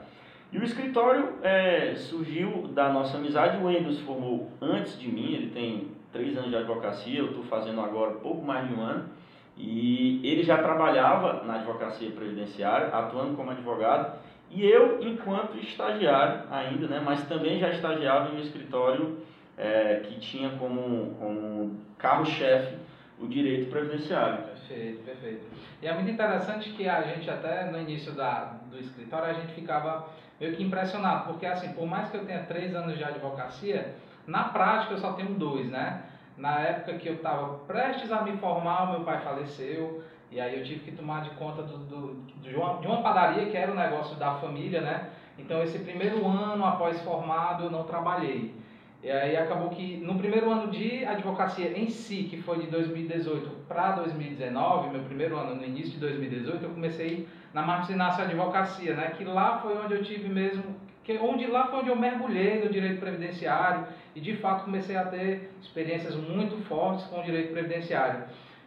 E 0.53 0.59
o 0.59 0.65
escritório 0.65 1.35
é, 1.43 1.95
surgiu 1.95 2.69
da 2.69 2.89
nossa 2.89 3.19
amizade. 3.19 3.59
O 3.59 3.67
Wendel 3.67 3.93
se 3.93 4.03
formou 4.03 4.51
antes 4.61 4.99
de 4.99 5.09
mim, 5.09 5.35
ele 5.35 5.51
tem 5.51 5.93
três 6.13 6.37
anos 6.37 6.51
de 6.51 6.57
advocacia, 6.57 7.19
eu 7.19 7.27
estou 7.27 7.45
fazendo 7.45 7.81
agora 7.81 8.13
pouco 8.15 8.45
mais 8.45 8.67
de 8.67 8.75
um 8.75 8.81
ano. 8.81 9.09
E 9.57 10.21
ele 10.25 10.43
já 10.43 10.59
trabalhava 10.59 11.45
na 11.45 11.57
advocacia 11.57 12.11
previdenciária, 12.11 12.89
atuando 12.89 13.37
como 13.37 13.51
advogado, 13.51 14.19
e 14.51 14.67
eu, 14.67 15.01
enquanto 15.01 15.57
estagiário 15.59 16.43
ainda, 16.51 16.89
né, 16.89 17.01
mas 17.05 17.23
também 17.29 17.61
já 17.61 17.71
estagiava 17.71 18.33
em 18.33 18.39
um 18.39 18.41
escritório 18.41 19.19
é, 19.57 20.01
que 20.05 20.19
tinha 20.19 20.51
como, 20.59 21.15
como 21.15 21.79
carro-chefe 21.97 22.75
o 23.21 23.29
direito 23.29 23.71
previdenciário. 23.71 24.45
Perfeito, 24.45 25.05
perfeito. 25.05 25.47
E 25.81 25.87
é 25.87 25.95
muito 25.95 26.11
interessante 26.11 26.71
que 26.71 26.89
a 26.89 27.03
gente 27.03 27.31
até 27.31 27.71
no 27.71 27.79
início 27.79 28.13
da, 28.13 28.57
do 28.71 28.79
escritório 28.79 29.27
a 29.27 29.33
gente 29.35 29.53
ficava 29.53 30.09
meio 30.41 30.57
que 30.57 30.63
impressionado, 30.63 31.27
porque 31.27 31.45
assim, 31.45 31.69
por 31.75 31.87
mais 31.87 32.09
que 32.11 32.17
eu 32.17 32.25
tenha 32.25 32.43
três 32.45 32.75
anos 32.75 32.97
de 32.97 33.05
advocacia, 33.05 33.95
na 34.27 34.45
prática 34.45 34.95
eu 34.95 34.99
só 34.99 35.13
tenho 35.13 35.35
dois, 35.35 35.69
né? 35.69 36.05
Na 36.37 36.61
época 36.61 36.95
que 36.95 37.09
eu 37.09 37.17
estava 37.17 37.59
prestes 37.67 38.11
a 38.11 38.23
me 38.23 38.37
formar, 38.39 38.91
meu 38.91 39.01
pai 39.01 39.21
faleceu, 39.21 40.03
e 40.31 40.41
aí 40.41 40.59
eu 40.59 40.65
tive 40.65 40.81
que 40.81 40.93
tomar 40.93 41.23
de 41.23 41.31
conta 41.31 41.63
do, 41.63 41.77
do, 41.79 42.23
de, 42.41 42.55
uma, 42.57 42.79
de 42.79 42.87
uma 42.87 43.03
padaria 43.03 43.47
que 43.47 43.57
era 43.57 43.71
o 43.71 43.75
um 43.75 43.79
negócio 43.79 44.17
da 44.17 44.35
família, 44.35 44.81
né? 44.81 45.11
Então 45.39 45.63
esse 45.63 45.79
primeiro 45.81 46.27
ano 46.27 46.65
após 46.65 47.01
formado 47.03 47.65
eu 47.65 47.71
não 47.71 47.85
trabalhei. 47.85 48.55
E 49.03 49.11
aí 49.11 49.35
acabou 49.35 49.71
que 49.71 49.97
no 49.97 50.17
primeiro 50.17 50.51
ano 50.51 50.71
de 50.71 51.07
advocacia 51.07 51.73
em 51.77 51.89
si, 51.89 52.25
que 52.25 52.43
foi 52.43 52.59
de 52.59 52.67
2018 52.67 53.65
para 53.67 53.93
2019, 53.93 54.91
meu 54.91 55.03
primeiro 55.05 55.39
ano 55.39 55.55
no 55.55 55.65
início 55.65 55.93
de 55.93 56.01
2018, 56.01 56.63
eu 56.63 56.71
comecei 56.71 57.27
na 57.55 57.63
Marcos 57.63 57.89
Inácio 57.89 58.23
Advocacia, 58.23 58.95
né? 58.95 59.15
Que 59.17 59.25
lá 59.25 59.59
foi 59.61 59.79
onde 59.79 59.95
eu 59.95 60.05
tive 60.05 60.29
mesmo, 60.29 60.77
que 61.03 61.17
onde 61.17 61.47
lá 61.47 61.69
foi 61.69 61.79
onde 61.79 61.89
eu 61.89 61.97
mergulhei 61.97 62.63
no 62.63 62.69
direito 62.69 63.01
previdenciário 63.01 63.87
e 64.15 64.21
de 64.21 64.37
fato 64.37 64.65
comecei 64.65 64.97
a 64.97 65.07
ter 65.07 65.51
experiências 65.63 66.15
muito 66.15 66.63
fortes 66.65 67.07
com 67.07 67.21
o 67.21 67.25
direito 67.25 67.53
previdenciário. 67.53 68.25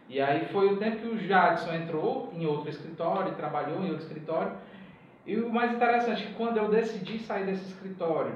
E 0.08 0.20
aí 0.20 0.46
foi 0.46 0.66
o 0.72 0.78
tempo 0.78 0.96
que 0.96 1.06
o 1.06 1.16
Jadson 1.16 1.72
entrou 1.74 2.32
em 2.34 2.44
outro 2.44 2.68
escritório, 2.68 3.36
trabalhou 3.36 3.80
em 3.84 3.90
outro 3.90 4.04
escritório. 4.04 4.52
E 5.24 5.36
o 5.36 5.48
mais 5.48 5.72
interessante 5.72 6.24
é 6.24 6.34
quando 6.36 6.56
eu 6.56 6.68
decidi 6.68 7.20
sair 7.20 7.46
desse 7.46 7.66
escritório 7.66 8.34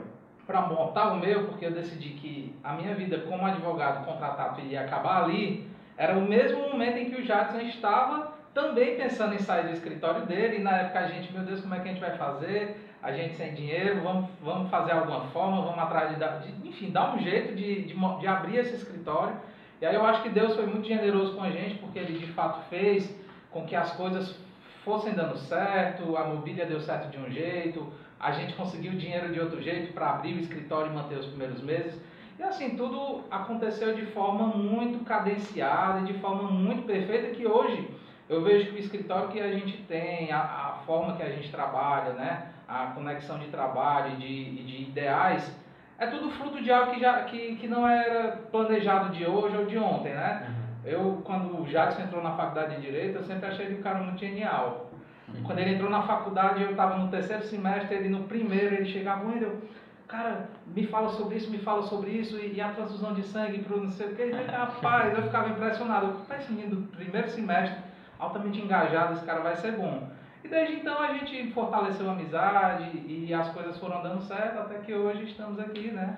para 0.48 0.62
montar 0.62 1.12
o 1.12 1.18
meu, 1.18 1.44
porque 1.44 1.66
eu 1.66 1.70
decidi 1.70 2.08
que 2.08 2.56
a 2.64 2.72
minha 2.72 2.94
vida 2.94 3.18
como 3.18 3.44
advogado 3.44 4.06
contratado 4.06 4.58
iria 4.62 4.80
acabar 4.80 5.24
ali, 5.24 5.68
era 5.94 6.16
o 6.16 6.22
mesmo 6.22 6.70
momento 6.70 6.96
em 6.96 7.10
que 7.10 7.20
o 7.20 7.22
Jadson 7.22 7.60
estava 7.60 8.32
também 8.54 8.96
pensando 8.96 9.34
em 9.34 9.38
sair 9.38 9.66
do 9.66 9.74
escritório 9.74 10.24
dele, 10.24 10.56
e 10.56 10.62
na 10.62 10.78
época 10.78 11.00
a 11.00 11.06
gente, 11.06 11.30
meu 11.34 11.42
Deus, 11.42 11.60
como 11.60 11.74
é 11.74 11.80
que 11.80 11.90
a 11.90 11.92
gente 11.92 12.00
vai 12.00 12.16
fazer? 12.16 12.82
A 13.02 13.12
gente 13.12 13.36
sem 13.36 13.52
dinheiro, 13.52 14.00
vamos, 14.00 14.30
vamos 14.40 14.70
fazer 14.70 14.92
alguma 14.92 15.20
forma, 15.26 15.60
vamos 15.60 15.78
atrás 15.78 16.16
de, 16.16 16.16
de 16.16 16.66
enfim, 16.66 16.90
dar 16.90 17.14
um 17.14 17.18
jeito 17.18 17.54
de, 17.54 17.82
de, 17.82 17.94
de 17.94 18.26
abrir 18.26 18.56
esse 18.56 18.74
escritório. 18.74 19.36
E 19.82 19.86
aí 19.86 19.94
eu 19.94 20.04
acho 20.06 20.22
que 20.22 20.30
Deus 20.30 20.56
foi 20.56 20.64
muito 20.64 20.88
generoso 20.88 21.34
com 21.34 21.42
a 21.42 21.50
gente, 21.50 21.74
porque 21.74 21.98
Ele 21.98 22.18
de 22.18 22.26
fato 22.32 22.62
fez 22.70 23.14
com 23.50 23.66
que 23.66 23.76
as 23.76 23.92
coisas 23.92 24.34
fossem 24.82 25.12
dando 25.12 25.36
certo, 25.36 26.16
a 26.16 26.24
mobília 26.24 26.64
deu 26.64 26.80
certo 26.80 27.10
de 27.10 27.18
um 27.18 27.30
jeito, 27.30 27.92
a 28.20 28.32
gente 28.32 28.54
conseguiu 28.54 28.92
dinheiro 28.92 29.32
de 29.32 29.40
outro 29.40 29.60
jeito 29.62 29.92
para 29.92 30.10
abrir 30.10 30.34
o 30.34 30.40
escritório 30.40 30.90
e 30.90 30.94
manter 30.94 31.18
os 31.18 31.26
primeiros 31.26 31.62
meses. 31.62 32.00
E 32.38 32.42
assim, 32.42 32.76
tudo 32.76 33.24
aconteceu 33.30 33.94
de 33.94 34.06
forma 34.06 34.46
muito 34.46 35.04
cadenciada 35.04 36.00
e 36.00 36.12
de 36.12 36.14
forma 36.20 36.50
muito 36.50 36.82
perfeita 36.82 37.34
que 37.34 37.46
hoje 37.46 37.88
eu 38.28 38.42
vejo 38.42 38.70
que 38.70 38.76
o 38.76 38.78
escritório 38.78 39.28
que 39.28 39.40
a 39.40 39.52
gente 39.52 39.78
tem, 39.84 40.30
a, 40.30 40.38
a 40.38 40.72
forma 40.86 41.16
que 41.16 41.22
a 41.22 41.30
gente 41.30 41.50
trabalha, 41.50 42.12
né, 42.12 42.48
a 42.68 42.86
conexão 42.88 43.38
de 43.38 43.48
trabalho 43.48 44.12
e 44.14 44.16
de, 44.16 44.62
de 44.64 44.82
ideais, 44.82 45.50
é 45.98 46.06
tudo 46.06 46.30
fruto 46.30 46.62
de 46.62 46.70
algo 46.70 46.92
que, 46.92 47.00
já, 47.00 47.24
que, 47.24 47.56
que 47.56 47.66
não 47.66 47.88
era 47.88 48.36
planejado 48.52 49.10
de 49.10 49.26
hoje 49.26 49.56
ou 49.56 49.66
de 49.66 49.78
ontem, 49.78 50.14
né? 50.14 50.46
Uhum. 50.48 50.90
Eu, 50.90 51.22
quando 51.24 51.60
o 51.60 51.66
Jackson 51.66 52.02
entrou 52.02 52.22
na 52.22 52.36
faculdade 52.36 52.76
de 52.76 52.82
Direito, 52.82 53.16
eu 53.16 53.24
sempre 53.24 53.48
achei 53.48 53.66
ele 53.66 53.80
um 53.80 53.82
cara 53.82 53.98
muito 53.98 54.20
genial. 54.20 54.87
Uhum. 55.34 55.42
Quando 55.44 55.58
ele 55.58 55.74
entrou 55.74 55.90
na 55.90 56.02
faculdade, 56.02 56.62
eu 56.62 56.70
estava 56.70 56.96
no 56.98 57.08
terceiro 57.08 57.42
semestre, 57.42 57.96
ele 57.96 58.08
no 58.08 58.24
primeiro, 58.24 58.74
ele 58.76 58.86
chegava, 58.86 59.26
Wendel, 59.26 59.58
cara, 60.06 60.48
me 60.66 60.86
fala 60.86 61.10
sobre 61.10 61.36
isso, 61.36 61.50
me 61.50 61.58
fala 61.58 61.82
sobre 61.82 62.10
isso, 62.10 62.38
e, 62.38 62.54
e 62.54 62.60
a 62.60 62.70
transfusão 62.70 63.14
de 63.14 63.22
sangue 63.22 63.58
para 63.58 63.76
não 63.76 63.90
sei 63.90 64.08
o 64.08 64.16
que. 64.16 64.30
Rapaz, 64.50 65.16
eu 65.16 65.22
ficava 65.24 65.48
impressionado. 65.50 66.06
Eu, 66.28 66.36
esse 66.36 66.52
menino 66.52 66.76
do 66.76 66.88
primeiro 66.88 67.28
semestre, 67.28 67.78
altamente 68.18 68.60
engajado, 68.60 69.14
esse 69.14 69.24
cara 69.24 69.40
vai 69.40 69.56
ser 69.56 69.72
bom. 69.72 70.08
E 70.42 70.48
desde 70.48 70.76
então 70.76 71.00
a 71.00 71.12
gente 71.14 71.50
fortaleceu 71.52 72.08
a 72.08 72.12
amizade 72.12 72.96
e 73.06 73.32
as 73.34 73.50
coisas 73.50 73.76
foram 73.78 74.02
dando 74.02 74.22
certo 74.22 74.60
até 74.60 74.78
que 74.78 74.94
hoje 74.94 75.24
estamos 75.24 75.58
aqui, 75.58 75.90
né? 75.90 76.16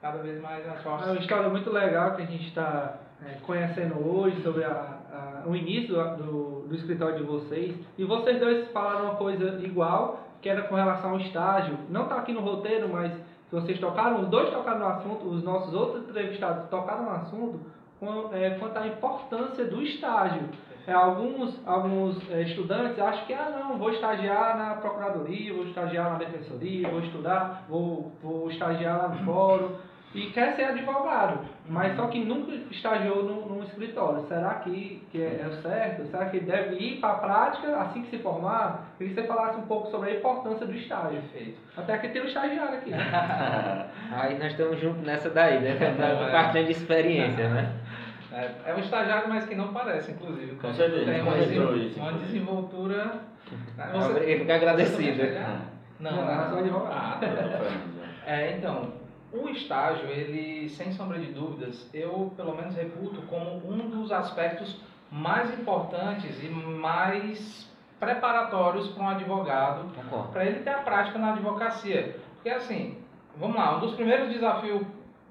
Cada 0.00 0.18
vez 0.18 0.40
mais 0.40 0.64
fortes. 0.82 1.08
É 1.08 1.10
uma 1.10 1.20
história 1.20 1.48
muito 1.48 1.70
legal 1.70 2.14
que 2.14 2.22
a 2.22 2.26
gente 2.26 2.46
está 2.46 2.96
é, 3.26 3.34
conhecendo 3.42 3.98
hoje 3.98 4.40
sobre 4.42 4.62
a, 4.64 4.98
a, 5.16 5.48
o 5.48 5.56
início 5.56 5.94
do, 6.16 6.66
do 6.68 6.74
escritório 6.74 7.16
de 7.16 7.22
vocês. 7.22 7.74
E 7.96 8.04
vocês 8.04 8.38
dois 8.38 8.68
falaram 8.72 9.04
uma 9.04 9.14
coisa 9.14 9.60
igual, 9.64 10.20
que 10.42 10.48
era 10.48 10.62
com 10.62 10.74
relação 10.74 11.10
ao 11.10 11.20
estágio. 11.20 11.78
Não 11.88 12.02
está 12.02 12.16
aqui 12.16 12.32
no 12.32 12.40
roteiro, 12.40 12.88
mas 12.92 13.12
vocês 13.50 13.78
tocaram, 13.78 14.22
os 14.22 14.28
dois 14.28 14.50
tocaram 14.50 14.80
no 14.80 14.86
assunto, 14.86 15.28
os 15.28 15.42
nossos 15.42 15.72
outros 15.74 16.08
entrevistados 16.08 16.68
tocaram 16.68 17.04
no 17.04 17.10
assunto, 17.10 17.60
é, 18.32 18.50
quanto 18.50 18.76
à 18.76 18.86
importância 18.86 19.64
do 19.64 19.82
estágio. 19.82 20.42
É, 20.86 20.92
alguns 20.92 21.66
alguns 21.66 22.30
é, 22.30 22.42
estudantes 22.42 22.98
acham 22.98 23.26
que, 23.26 23.34
ah, 23.34 23.50
não, 23.58 23.76
vou 23.76 23.90
estagiar 23.90 24.56
na 24.56 24.74
procuradoria, 24.76 25.52
vou 25.52 25.64
estagiar 25.64 26.12
na 26.12 26.18
defensoria, 26.18 26.88
vou 26.88 27.00
estudar, 27.00 27.64
vou, 27.68 28.12
vou 28.22 28.48
estagiar 28.50 28.98
lá 28.98 29.08
no 29.08 29.24
fórum 29.24 29.70
e 30.16 30.30
quer 30.30 30.54
ser 30.54 30.64
advogado, 30.64 31.40
mas 31.68 31.94
só 31.94 32.06
que 32.06 32.24
nunca 32.24 32.50
estagiou 32.70 33.22
num, 33.22 33.46
num 33.46 33.62
escritório. 33.62 34.24
Será 34.26 34.54
que, 34.54 35.06
que 35.12 35.20
é, 35.20 35.44
é 35.46 35.50
certo? 35.60 36.06
Será 36.06 36.24
que 36.30 36.40
deve 36.40 36.76
ir 36.76 37.00
para 37.00 37.10
a 37.10 37.18
prática 37.18 37.76
assim 37.82 38.00
que 38.02 38.08
se 38.08 38.18
formar? 38.22 38.94
Queria 38.96 39.14
que 39.14 39.20
você 39.20 39.26
falasse 39.26 39.58
um 39.58 39.66
pouco 39.66 39.90
sobre 39.90 40.10
a 40.10 40.14
importância 40.14 40.66
do 40.66 40.74
estágio. 40.74 41.20
Perfeito. 41.20 41.58
Até 41.76 41.98
que 41.98 42.08
tem 42.08 42.22
um 42.22 42.24
estagiário 42.24 42.78
aqui. 42.78 42.90
Aí 44.10 44.38
nós 44.38 44.52
estamos 44.52 44.80
juntos 44.80 45.02
nessa 45.02 45.28
daí, 45.28 45.60
né? 45.60 45.76
Compartilhando 45.76 46.66
de 46.66 46.72
experiência, 46.72 47.48
né? 47.50 47.74
É, 48.32 48.70
é 48.70 48.74
um 48.74 48.78
estagiário, 48.78 49.28
mas 49.28 49.46
que 49.46 49.54
não 49.54 49.72
parece, 49.72 50.12
inclusive. 50.12 50.56
Com 50.56 50.72
certeza. 50.72 51.04
Tem 51.04 51.20
uma, 51.20 51.36
desenvoltura, 51.36 51.90
uma 51.96 52.12
desenvoltura. 52.12 53.04
Né? 53.76 53.90
Você... 53.92 54.32
Eu 54.32 54.38
fico 54.38 54.52
agradecido. 54.52 55.22
Não, 56.00 56.10
não, 56.10 56.24
não, 56.24 56.50
não, 56.50 56.66
não. 56.66 56.86
Ah, 56.86 57.18
tá, 57.20 57.26
é, 58.26 58.56
então, 58.58 58.92
o 59.32 59.48
estágio, 59.48 60.06
ele, 60.08 60.68
sem 60.68 60.92
sombra 60.92 61.18
de 61.18 61.32
dúvidas, 61.32 61.88
eu 61.92 62.32
pelo 62.36 62.54
menos 62.54 62.74
reputo 62.74 63.22
como 63.22 63.56
um 63.68 63.88
dos 63.88 64.12
aspectos 64.12 64.80
mais 65.10 65.52
importantes 65.58 66.42
e 66.42 66.48
mais 66.48 67.70
preparatórios 67.98 68.88
para 68.88 69.02
um 69.02 69.08
advogado, 69.08 69.90
para 70.32 70.44
ele 70.44 70.60
ter 70.60 70.70
a 70.70 70.78
prática 70.78 71.18
na 71.18 71.32
advocacia. 71.32 72.16
Porque 72.34 72.50
assim, 72.50 72.98
vamos 73.36 73.56
lá, 73.56 73.76
um 73.76 73.80
dos 73.80 73.94
primeiros 73.94 74.28
desafios 74.28 74.82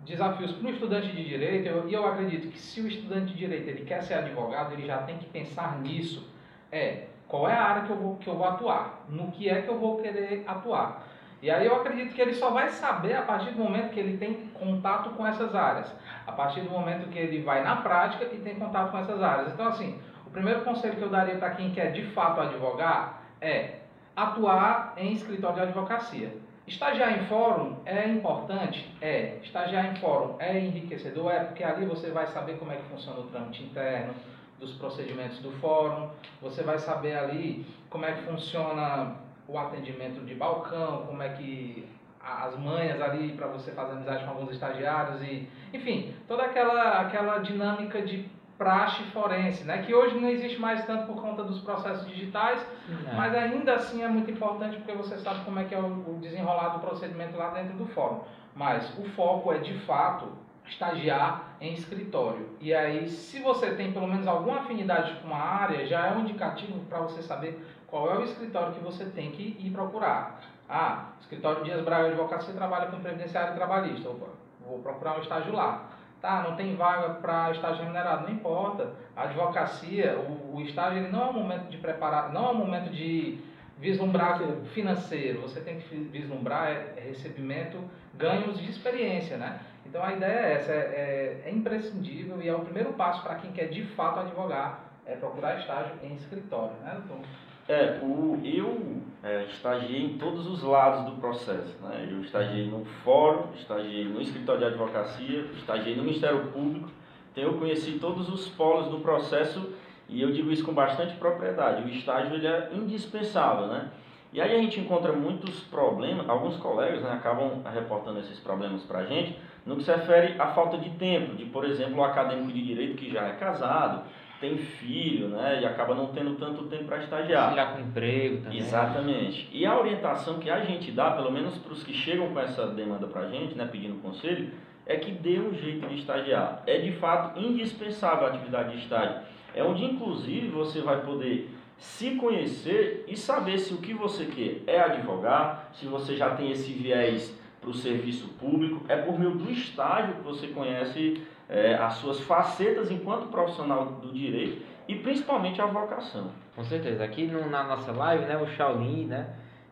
desafios 0.06 0.52
para 0.52 0.68
um 0.68 0.72
estudante 0.72 1.08
de 1.08 1.26
direito, 1.26 1.66
e 1.66 1.68
eu, 1.68 1.90
eu 1.90 2.08
acredito 2.08 2.48
que 2.50 2.60
se 2.60 2.80
o 2.80 2.88
estudante 2.88 3.34
de 3.34 3.40
direito 3.40 3.68
ele 3.68 3.86
quer 3.86 4.02
ser 4.04 4.14
advogado, 4.16 4.74
ele 4.74 4.86
já 4.86 5.00
tem 5.00 5.18
que 5.18 5.26
pensar 5.26 5.80
nisso. 5.80 6.30
É, 6.72 7.06
qual 7.28 7.50
é 7.50 7.54
a 7.54 7.64
área 7.64 7.84
que 7.84 7.90
eu 7.90 7.98
vou, 7.98 8.16
que 8.18 8.28
eu 8.28 8.36
vou 8.36 8.48
atuar? 8.48 9.06
No 9.10 9.32
que 9.32 9.50
é 9.50 9.62
que 9.62 9.68
eu 9.68 9.80
vou 9.80 9.98
querer 10.02 10.44
atuar? 10.48 11.04
E 11.46 11.52
aí 11.52 11.68
eu 11.68 11.76
acredito 11.76 12.16
que 12.16 12.20
ele 12.20 12.34
só 12.34 12.50
vai 12.50 12.72
saber 12.72 13.16
a 13.16 13.22
partir 13.22 13.52
do 13.52 13.60
momento 13.60 13.92
que 13.92 14.00
ele 14.00 14.18
tem 14.18 14.34
contato 14.56 15.12
com 15.12 15.28
essas 15.28 15.54
áreas. 15.54 15.94
A 16.26 16.32
partir 16.32 16.62
do 16.62 16.72
momento 16.72 17.08
que 17.12 17.20
ele 17.20 17.44
vai 17.44 17.64
na 17.64 17.76
prática 17.76 18.26
e 18.26 18.40
tem 18.40 18.56
contato 18.56 18.90
com 18.90 18.98
essas 18.98 19.22
áreas. 19.22 19.54
Então, 19.54 19.68
assim, 19.68 20.02
o 20.26 20.32
primeiro 20.32 20.62
conselho 20.62 20.96
que 20.96 21.04
eu 21.04 21.10
daria 21.10 21.36
para 21.36 21.52
quem 21.52 21.70
quer 21.70 21.92
de 21.92 22.02
fato 22.02 22.42
advogar 22.42 23.22
é 23.40 23.76
atuar 24.16 24.96
em 24.98 25.14
escritório 25.14 25.58
de 25.58 25.62
advocacia. 25.62 26.36
Estagiar 26.66 27.16
em 27.16 27.28
fórum 27.28 27.78
é 27.86 28.08
importante? 28.08 28.92
É. 29.00 29.38
Estagiar 29.44 29.86
em 29.86 29.96
fórum 29.98 30.38
é 30.40 30.58
enriquecedor? 30.58 31.32
É, 31.32 31.44
porque 31.44 31.64
ali 31.64 31.86
você 31.86 32.10
vai 32.10 32.26
saber 32.26 32.58
como 32.58 32.72
é 32.72 32.78
que 32.78 32.90
funciona 32.90 33.20
o 33.20 33.28
trâmite 33.28 33.62
interno, 33.62 34.16
dos 34.60 34.74
procedimentos 34.74 35.38
do 35.40 35.52
fórum, 35.52 36.10
você 36.42 36.64
vai 36.64 36.80
saber 36.80 37.16
ali 37.16 37.66
como 37.88 38.06
é 38.06 38.14
que 38.14 38.24
funciona 38.24 39.25
o 39.48 39.58
atendimento 39.58 40.26
de 40.26 40.36
balcão, 40.36 41.06
como 41.08 41.22
é 41.22 41.30
que 41.30 41.88
as 42.20 42.58
manhas 42.58 43.00
ali 43.02 43.34
para 43.34 43.48
você 43.48 43.72
fazer 43.72 43.94
amizade 43.94 44.24
com 44.24 44.32
alguns 44.32 44.52
estagiários 44.52 45.22
e, 45.22 45.48
enfim, 45.72 46.14
toda 46.28 46.44
aquela 46.44 47.02
aquela 47.02 47.38
dinâmica 47.38 48.02
de 48.02 48.28
praxe 48.58 49.04
forense, 49.06 49.64
né? 49.66 49.84
que 49.84 49.94
hoje 49.94 50.18
não 50.18 50.30
existe 50.30 50.60
mais 50.60 50.86
tanto 50.86 51.08
por 51.08 51.22
conta 51.22 51.44
dos 51.44 51.60
processos 51.60 52.08
digitais, 52.08 52.66
é. 52.90 53.14
mas 53.14 53.36
ainda 53.36 53.76
assim 53.76 54.02
é 54.02 54.08
muito 54.08 54.32
importante 54.32 54.78
porque 54.78 54.94
você 54.94 55.18
sabe 55.18 55.44
como 55.44 55.60
é 55.60 55.66
que 55.66 55.76
é 55.76 55.80
o 55.80 56.18
desenrolar 56.22 56.70
do 56.70 56.80
procedimento 56.80 57.38
lá 57.38 57.50
dentro 57.50 57.74
do 57.76 57.86
fórum. 57.88 58.22
Mas 58.56 58.98
o 58.98 59.04
foco 59.10 59.52
é 59.52 59.58
de 59.58 59.74
fato 59.80 60.32
estagiar 60.66 61.58
em 61.60 61.74
escritório. 61.74 62.50
E 62.60 62.74
aí, 62.74 63.08
se 63.10 63.40
você 63.40 63.72
tem 63.76 63.92
pelo 63.92 64.08
menos 64.08 64.26
alguma 64.26 64.60
afinidade 64.60 65.14
com 65.16 65.28
uma 65.28 65.38
área, 65.38 65.86
já 65.86 66.08
é 66.08 66.14
um 66.14 66.22
indicativo 66.22 66.80
para 66.90 67.00
você 67.00 67.22
saber 67.22 67.62
qual 67.88 68.12
é 68.12 68.18
o 68.18 68.24
escritório 68.24 68.74
que 68.74 68.84
você 68.84 69.06
tem 69.06 69.32
que 69.32 69.58
ir 69.60 69.72
procurar. 69.72 70.42
Ah, 70.68 71.10
escritório 71.22 71.64
Dias 71.64 71.84
Braga 71.84 72.08
Advocacia 72.08 72.54
trabalha 72.54 72.88
com 72.88 73.00
previdenciário 73.00 73.56
trabalhista. 73.56 74.10
Opa, 74.10 74.28
vou 74.66 74.80
procurar 74.80 75.18
um 75.18 75.22
estágio 75.22 75.54
lá. 75.54 75.90
Tá, 76.22 76.42
não 76.42 76.56
tem 76.56 76.76
vaga 76.76 77.16
para 77.16 77.52
estágio 77.52 77.82
remunerado, 77.82 78.24
não 78.24 78.34
importa. 78.34 78.94
A 79.16 79.24
advocacia, 79.24 80.18
o, 80.18 80.56
o 80.56 80.62
estágio 80.62 81.00
ele 81.00 81.10
não 81.10 81.22
é 81.22 81.30
um 81.30 81.34
momento 81.34 81.70
de 81.70 81.78
preparar, 81.78 82.34
não 82.34 82.48
é 82.48 82.52
um 82.52 82.56
momento 82.56 82.90
de 82.90 83.40
vislumbrar 83.78 84.38
financeiro. 84.38 84.66
financeiro. 84.68 85.42
Você 85.42 85.62
tem 85.62 85.80
que 85.80 85.96
vislumbrar 85.96 86.70
é, 86.70 86.94
é 86.98 87.02
recebimento, 87.10 87.78
ganhos 88.16 88.58
de 88.58 88.70
experiência, 88.70 89.38
né? 89.38 89.60
Então 89.86 90.04
a 90.04 90.14
ideia 90.14 90.40
é 90.40 90.54
essa, 90.54 90.72
é, 90.72 90.76
é, 90.76 91.50
é 91.50 91.52
imprescindível 91.52 92.42
e 92.42 92.48
é 92.48 92.56
o 92.56 92.62
primeiro 92.62 92.94
passo 92.94 93.22
para 93.22 93.36
quem 93.36 93.52
quer 93.52 93.68
de 93.68 93.84
fato 93.84 94.20
advogar, 94.20 94.80
é 95.06 95.16
procurar 95.16 95.60
estágio 95.60 95.94
em 96.02 96.16
escritório, 96.16 96.76
né, 96.84 97.00
doutor? 97.08 97.24
É, 97.68 98.00
o, 98.04 98.40
eu 98.44 99.02
é, 99.24 99.46
estagiei 99.46 100.06
em 100.06 100.18
todos 100.18 100.46
os 100.46 100.62
lados 100.62 101.06
do 101.06 101.20
processo. 101.20 101.76
Né? 101.82 102.08
Eu 102.12 102.22
estagiei 102.22 102.68
no 102.68 102.86
fórum, 103.04 103.48
estagiei 103.56 104.06
no 104.06 104.22
escritório 104.22 104.62
de 104.62 104.68
advocacia, 104.68 105.46
estagiei 105.58 105.96
no 105.96 106.04
Ministério 106.04 106.52
Público. 106.52 106.90
Então 107.32 107.44
eu 107.44 107.58
conheci 107.58 107.94
todos 107.94 108.30
os 108.30 108.48
polos 108.50 108.90
do 108.90 109.00
processo 109.00 109.74
e 110.08 110.22
eu 110.22 110.32
digo 110.32 110.52
isso 110.52 110.64
com 110.64 110.74
bastante 110.74 111.16
propriedade. 111.16 111.84
O 111.84 111.90
estágio 111.90 112.36
ele 112.36 112.46
é 112.46 112.70
indispensável, 112.72 113.68
né? 113.68 113.90
E 114.32 114.42
aí 114.42 114.54
a 114.54 114.62
gente 114.62 114.80
encontra 114.80 115.14
muitos 115.14 115.62
problemas, 115.62 116.30
alguns 116.30 116.58
colegas 116.58 117.02
né, 117.02 117.14
acabam 117.14 117.62
reportando 117.74 118.20
esses 118.20 118.38
problemas 118.40 118.84
para 118.84 119.00
a 119.00 119.06
gente, 119.06 119.40
no 119.66 119.78
que 119.78 119.84
se 119.84 119.92
refere 119.92 120.36
à 120.38 120.48
falta 120.48 120.78
de 120.78 120.90
tempo, 120.92 121.36
de, 121.36 121.46
por 121.46 121.64
exemplo, 121.64 121.98
o 121.98 122.04
acadêmico 122.04 122.52
de 122.52 122.62
direito 122.62 122.98
que 122.98 123.10
já 123.10 123.28
é 123.28 123.34
casado, 123.34 124.04
tem 124.46 124.58
filho, 124.58 125.30
né, 125.30 125.60
e 125.62 125.66
acaba 125.66 125.96
não 125.96 126.08
tendo 126.08 126.36
tanto 126.36 126.66
tempo 126.66 126.86
para 126.86 127.00
estagiar. 127.00 127.56
Já 127.56 127.66
com 127.68 127.82
emprego 127.82 128.44
também. 128.44 128.60
Exatamente. 128.60 129.50
E 129.52 129.66
a 129.66 129.80
orientação 129.80 130.38
que 130.38 130.50
a 130.50 130.60
gente 130.64 130.92
dá, 130.92 131.12
pelo 131.12 131.32
menos 131.32 131.58
para 131.58 131.74
os 131.74 131.84
que 131.84 131.94
chegam 131.94 132.30
com 132.30 132.40
essa 132.40 132.68
demanda 132.68 133.08
para 133.08 133.22
a 133.22 133.28
gente, 133.28 133.56
né, 133.56 133.68
pedindo 133.72 134.02
conselho, 134.02 134.52
é 134.86 134.98
que 134.98 135.12
dê 135.12 135.40
um 135.40 135.54
jeito 135.54 135.88
de 135.88 135.96
estagiar. 135.96 136.62
É 136.68 136.78
de 136.78 136.92
fato 136.92 137.40
indispensável 137.40 138.28
a 138.28 138.30
atividade 138.30 138.74
de 138.74 138.84
estágio. 138.84 139.22
É 139.56 139.64
onde, 139.64 139.84
inclusive, 139.84 140.48
você 140.50 140.82
vai 140.82 141.02
poder 141.02 141.50
se 141.78 142.12
conhecer 142.12 143.04
e 143.08 143.18
saber 143.18 143.58
se 143.58 143.74
o 143.74 143.78
que 143.78 143.94
você 143.94 144.26
quer 144.26 144.62
é 144.68 144.80
advogar, 144.80 145.70
se 145.74 145.86
você 145.88 146.16
já 146.16 146.30
tem 146.36 146.52
esse 146.52 146.72
viés 146.72 147.36
para 147.66 147.72
o 147.72 147.74
serviço 147.74 148.28
público. 148.40 148.86
É 148.88 148.96
por 148.96 149.20
meio 149.20 149.32
do 149.32 149.52
estágio 149.52 150.16
que 150.16 150.22
você 150.22 150.48
conhece 150.50 151.24
é, 151.50 151.74
as 151.74 151.96
suas 151.96 152.20
facetas 152.22 152.92
enquanto 152.92 153.28
profissional 153.30 153.86
do 153.86 154.14
direito 154.14 154.62
e 154.88 154.96
principalmente 154.96 155.60
a 155.60 155.66
vocação. 155.66 156.30
Com 156.56 156.64
certeza. 156.64 157.04
Aqui 157.04 157.26
no, 157.26 157.50
na 157.50 157.64
nossa 157.64 157.92
live, 157.92 158.26
né, 158.26 158.38
o 158.38 158.46
Shaolin, 158.46 159.08
né, 159.08 159.28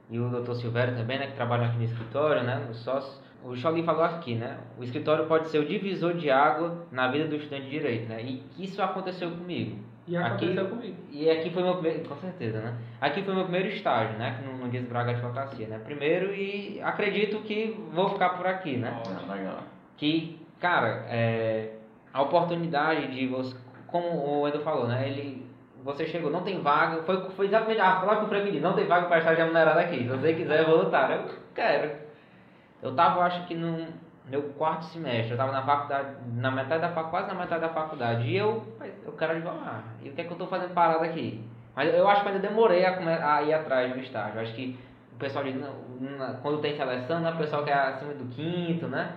e 0.09 0.19
o 0.19 0.27
Dr. 0.29 0.53
Silvério 0.53 0.95
também, 0.95 1.19
né, 1.19 1.27
que 1.27 1.35
trabalham 1.35 1.65
aqui 1.65 1.77
no 1.77 1.83
escritório, 1.83 2.43
né, 2.43 2.67
no 2.67 3.23
o 3.43 3.55
Shaolin 3.57 3.83
falou 3.83 4.03
aqui, 4.03 4.35
né, 4.35 4.57
o 4.79 4.83
escritório 4.83 5.25
pode 5.25 5.49
ser 5.49 5.59
o 5.59 5.65
divisor 5.65 6.13
de 6.13 6.31
água 6.31 6.87
na 6.91 7.09
vida 7.09 7.27
do 7.27 7.35
estudante 7.35 7.65
de 7.65 7.71
direito, 7.71 8.07
né, 8.07 8.23
e 8.23 8.43
isso 8.57 8.81
aconteceu 8.81 9.29
comigo. 9.31 9.77
E 10.07 10.17
aconteceu 10.17 10.63
aqui, 10.63 10.75
comigo. 10.75 10.97
E 11.11 11.29
aqui 11.29 11.49
foi 11.49 11.63
meu 11.63 11.75
primeiro, 11.75 12.09
com 12.09 12.15
certeza, 12.17 12.59
né? 12.59 12.75
Aqui 12.99 13.23
foi 13.23 13.33
meu 13.33 13.43
primeiro 13.43 13.69
estágio, 13.69 14.17
né? 14.17 14.41
No, 14.45 14.57
no 14.57 14.69
Dias 14.69 14.85
Braga 14.85 15.11
Advocacia, 15.11 15.67
né? 15.67 15.79
Primeiro 15.79 16.33
e 16.33 16.81
acredito 16.81 17.39
que 17.39 17.77
vou 17.91 18.09
ficar 18.09 18.29
por 18.31 18.45
aqui, 18.45 18.77
né? 18.77 19.01
Ah, 19.05 19.33
legal. 19.33 19.63
Que 19.95 20.43
Cara, 20.63 21.03
é, 21.09 21.71
a 22.13 22.21
oportunidade 22.21 23.07
de 23.07 23.27
você, 23.27 23.53
como 23.85 24.39
o 24.39 24.47
Edu 24.47 24.61
falou, 24.61 24.87
né? 24.87 25.09
Ele, 25.09 25.45
você 25.83 26.07
chegou, 26.07 26.31
não 26.31 26.41
tem 26.41 26.61
vaga, 26.61 27.03
foi, 27.03 27.29
foi 27.31 27.47
exatamente, 27.47 27.81
ah, 27.81 27.99
falar 27.99 28.15
com 28.15 28.27
o 28.27 28.29
Frank 28.29 28.49
não 28.61 28.71
tem 28.71 28.87
vaga 28.87 29.07
para 29.07 29.17
estar 29.17 29.33
remunerado 29.33 29.77
aqui, 29.77 29.97
se 29.97 30.07
você 30.07 30.33
quiser 30.33 30.63
voltar, 30.63 31.11
eu 31.11 31.29
quero. 31.53 31.91
Eu 32.81 32.95
tava, 32.95 33.23
acho 33.23 33.45
que 33.45 33.55
no 33.55 33.87
meu 34.29 34.41
quarto 34.57 34.85
semestre, 34.85 35.31
eu 35.31 35.37
tava 35.37 35.51
na 35.51 35.63
faculdade, 35.63 36.15
na 36.35 36.51
metade 36.51 36.81
da 36.81 36.89
faculdade, 36.89 37.09
quase 37.11 37.27
na 37.27 37.41
metade 37.41 37.61
da 37.61 37.69
faculdade, 37.69 38.27
e 38.27 38.37
eu, 38.37 38.63
eu 39.05 39.11
quero 39.13 39.33
advogar, 39.33 39.83
e 40.01 40.09
o 40.09 40.13
que 40.13 40.21
é 40.21 40.23
que 40.23 40.31
eu 40.31 40.37
tô 40.37 40.47
fazendo 40.47 40.73
parado 40.73 41.03
aqui? 41.03 41.43
Mas 41.75 41.93
eu 41.93 42.07
acho 42.07 42.21
que 42.21 42.27
ainda 42.29 42.39
demorei 42.39 42.85
a, 42.85 43.35
a 43.35 43.43
ir 43.43 43.53
atrás 43.53 43.91
do 43.91 43.99
estágio, 43.99 44.35
eu 44.35 44.41
acho 44.43 44.53
que 44.53 44.79
o 45.13 45.17
pessoal 45.17 45.43
quando 46.41 46.61
tem 46.61 46.75
seleção, 46.75 47.19
né, 47.19 47.31
o 47.31 47.37
pessoal 47.37 47.63
quer 47.63 47.73
acima 47.73 48.13
do 48.13 48.25
quinto, 48.33 48.87
né? 48.87 49.13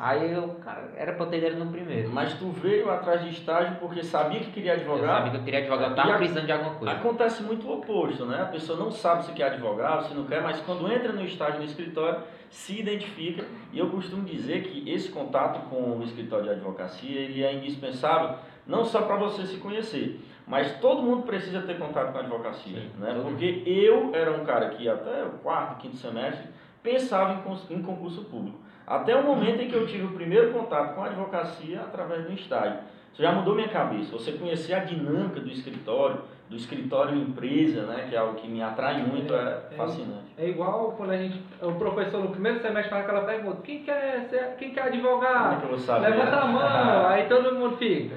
Aí 0.00 0.32
eu, 0.32 0.48
cara, 0.64 0.90
era 0.96 1.12
pra 1.12 1.26
ter 1.26 1.46
ido 1.46 1.62
no 1.62 1.70
primeiro. 1.70 2.08
Mas 2.08 2.32
tu 2.32 2.50
veio 2.50 2.90
atrás 2.90 3.22
de 3.22 3.28
estágio 3.28 3.76
porque 3.78 4.02
sabia 4.02 4.40
que 4.40 4.50
queria 4.50 4.72
advogar? 4.72 5.02
Eu 5.02 5.08
sabia 5.08 5.30
que 5.30 5.36
eu 5.36 5.42
queria 5.42 5.60
advogar, 5.60 5.90
eu 5.90 5.94
tava 5.94 6.16
precisando 6.16 6.46
de 6.46 6.52
alguma 6.52 6.74
coisa. 6.76 6.94
Acontece 6.94 7.42
muito 7.42 7.68
o 7.68 7.74
oposto, 7.74 8.24
né? 8.24 8.40
A 8.40 8.46
pessoa 8.46 8.78
não 8.78 8.90
sabe 8.90 9.26
se 9.26 9.32
quer 9.32 9.52
advogar, 9.52 10.02
se 10.04 10.14
não 10.14 10.24
quer, 10.24 10.42
mas 10.42 10.58
quando 10.60 10.90
entra 10.90 11.12
no 11.12 11.22
estágio 11.22 11.58
no 11.58 11.66
escritório, 11.66 12.22
se 12.48 12.80
identifica. 12.80 13.44
E 13.74 13.78
eu 13.78 13.90
costumo 13.90 14.24
dizer 14.24 14.62
que 14.62 14.90
esse 14.90 15.10
contato 15.10 15.68
com 15.68 15.98
o 15.98 16.02
escritório 16.02 16.46
de 16.46 16.50
advocacia, 16.52 17.20
ele 17.20 17.44
é 17.44 17.52
indispensável, 17.52 18.38
não 18.66 18.86
só 18.86 19.02
para 19.02 19.16
você 19.16 19.44
se 19.44 19.58
conhecer, 19.58 20.18
mas 20.46 20.80
todo 20.80 21.02
mundo 21.02 21.24
precisa 21.24 21.60
ter 21.60 21.78
contato 21.78 22.10
com 22.10 22.16
a 22.16 22.22
advocacia, 22.22 22.80
Sim, 22.80 22.90
né? 22.98 23.20
Porque 23.22 23.62
eu 23.66 24.14
era 24.14 24.32
um 24.32 24.46
cara 24.46 24.70
que 24.70 24.88
até 24.88 25.24
o 25.24 25.32
quarto, 25.42 25.76
quinto 25.82 25.96
semestre 25.96 26.48
pensava 26.82 27.34
em, 27.34 27.74
em 27.74 27.82
concurso 27.82 28.24
público. 28.24 28.69
Até 28.90 29.14
o 29.14 29.22
momento 29.22 29.62
em 29.62 29.68
que 29.68 29.76
eu 29.76 29.86
tive 29.86 30.04
o 30.04 30.10
primeiro 30.10 30.52
contato 30.52 30.96
com 30.96 31.04
a 31.04 31.06
advocacia 31.06 31.80
através 31.80 32.24
do 32.24 32.32
estágio. 32.32 32.80
Isso 33.12 33.22
já 33.22 33.30
mudou 33.30 33.54
minha 33.54 33.68
cabeça. 33.68 34.10
Você 34.10 34.32
conhecer 34.32 34.74
a 34.74 34.80
dinâmica 34.80 35.38
do 35.38 35.48
escritório, 35.48 36.22
do 36.48 36.56
escritório 36.56 37.16
empresa, 37.16 37.82
né, 37.82 38.06
que 38.08 38.16
é 38.16 38.18
algo 38.18 38.34
que 38.34 38.48
me 38.48 38.60
atrai 38.60 39.00
muito, 39.00 39.32
é, 39.32 39.60
é 39.70 39.74
fascinante. 39.76 40.34
É, 40.36 40.48
igual 40.48 40.94
quando 40.96 41.10
a 41.10 41.16
gente, 41.16 41.40
o 41.62 41.72
professor 41.74 42.20
no 42.20 42.30
primeiro 42.30 42.58
semestre 42.60 42.90
faz 42.90 43.04
aquela 43.04 43.22
pergunta, 43.22 43.62
quem 43.62 43.84
quer 43.84 44.26
ser, 44.28 44.56
quem 44.58 44.72
quer 44.72 44.82
advogar? 44.82 45.60
Como 45.60 45.74
é 45.74 45.78
que? 45.78 45.92
Levanta 46.10 46.36
a 46.36 46.46
mão, 46.46 47.06
aí 47.06 47.28
todo 47.28 47.54
mundo 47.54 47.76
fica. 47.76 48.16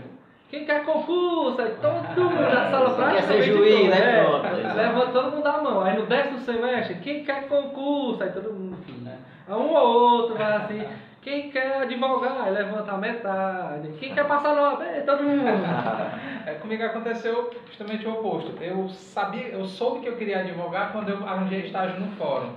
Quem 0.54 0.66
quer 0.66 0.86
concurso? 0.86 1.62
Aí 1.62 1.76
todo 1.82 1.94
mundo 1.94 2.42
na 2.42 2.70
sala 2.70 2.96
prática. 2.96 3.28
Quer 3.28 3.44
ser 3.44 3.44
juiz, 3.44 3.90
né? 3.90 4.20
É, 4.20 4.74
levanta 4.74 5.12
todo 5.12 5.36
mundo 5.36 5.48
a 5.48 5.62
mão. 5.62 5.82
Aí 5.82 5.98
no 5.98 6.06
décimo 6.06 6.40
semestre, 6.40 6.96
quem 6.96 7.24
quer 7.24 7.48
concurso? 7.48 8.22
Aí 8.22 8.32
todo 8.32 8.54
mundo. 8.54 8.63
Um 9.48 9.74
ou 9.74 10.22
outro 10.22 10.38
vai 10.38 10.54
assim. 10.54 10.84
Quem 11.22 11.50
quer 11.50 11.82
advogar, 11.82 12.52
levanta 12.52 12.92
a 12.92 12.98
metade. 12.98 13.94
Quem 13.98 14.14
quer 14.14 14.28
passar 14.28 14.56
nota, 14.56 14.84
é 14.84 15.02
todo 15.02 15.24
mundo. 15.24 15.48
é, 16.46 16.54
comigo 16.56 16.84
aconteceu 16.84 17.50
justamente 17.68 18.06
o 18.06 18.14
oposto. 18.14 18.62
Eu 18.62 18.90
sabia, 18.90 19.48
eu 19.48 19.66
soube 19.66 20.02
que 20.02 20.10
eu 20.10 20.18
queria 20.18 20.42
advogar 20.42 20.92
quando 20.92 21.10
eu 21.10 21.26
arranjei 21.26 21.62
estágio 21.62 21.98
no 21.98 22.12
fórum. 22.18 22.52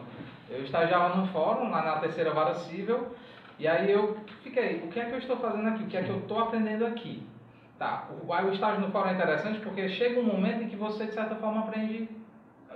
Eu 0.50 0.64
estagiava 0.64 1.16
no 1.16 1.28
fórum, 1.28 1.70
lá 1.70 1.82
na 1.82 1.98
terceira 2.00 2.32
vara 2.32 2.54
civil, 2.54 3.14
e 3.58 3.66
aí 3.66 3.90
eu 3.90 4.16
fiquei, 4.42 4.82
o 4.84 4.88
que 4.88 5.00
é 5.00 5.04
que 5.04 5.12
eu 5.12 5.18
estou 5.18 5.36
fazendo 5.36 5.68
aqui? 5.68 5.84
O 5.84 5.86
que 5.86 5.96
é 5.96 6.02
que 6.02 6.10
eu 6.10 6.18
estou 6.18 6.40
aprendendo 6.40 6.86
aqui? 6.86 7.22
Tá, 7.78 8.08
o, 8.10 8.32
o 8.32 8.52
estágio 8.52 8.80
no 8.80 8.90
fórum 8.90 9.10
é 9.10 9.12
interessante 9.12 9.60
porque 9.60 9.88
chega 9.88 10.18
um 10.18 10.24
momento 10.24 10.62
em 10.62 10.68
que 10.68 10.76
você, 10.76 11.06
de 11.06 11.14
certa 11.14 11.36
forma, 11.36 11.60
aprende 11.60 12.08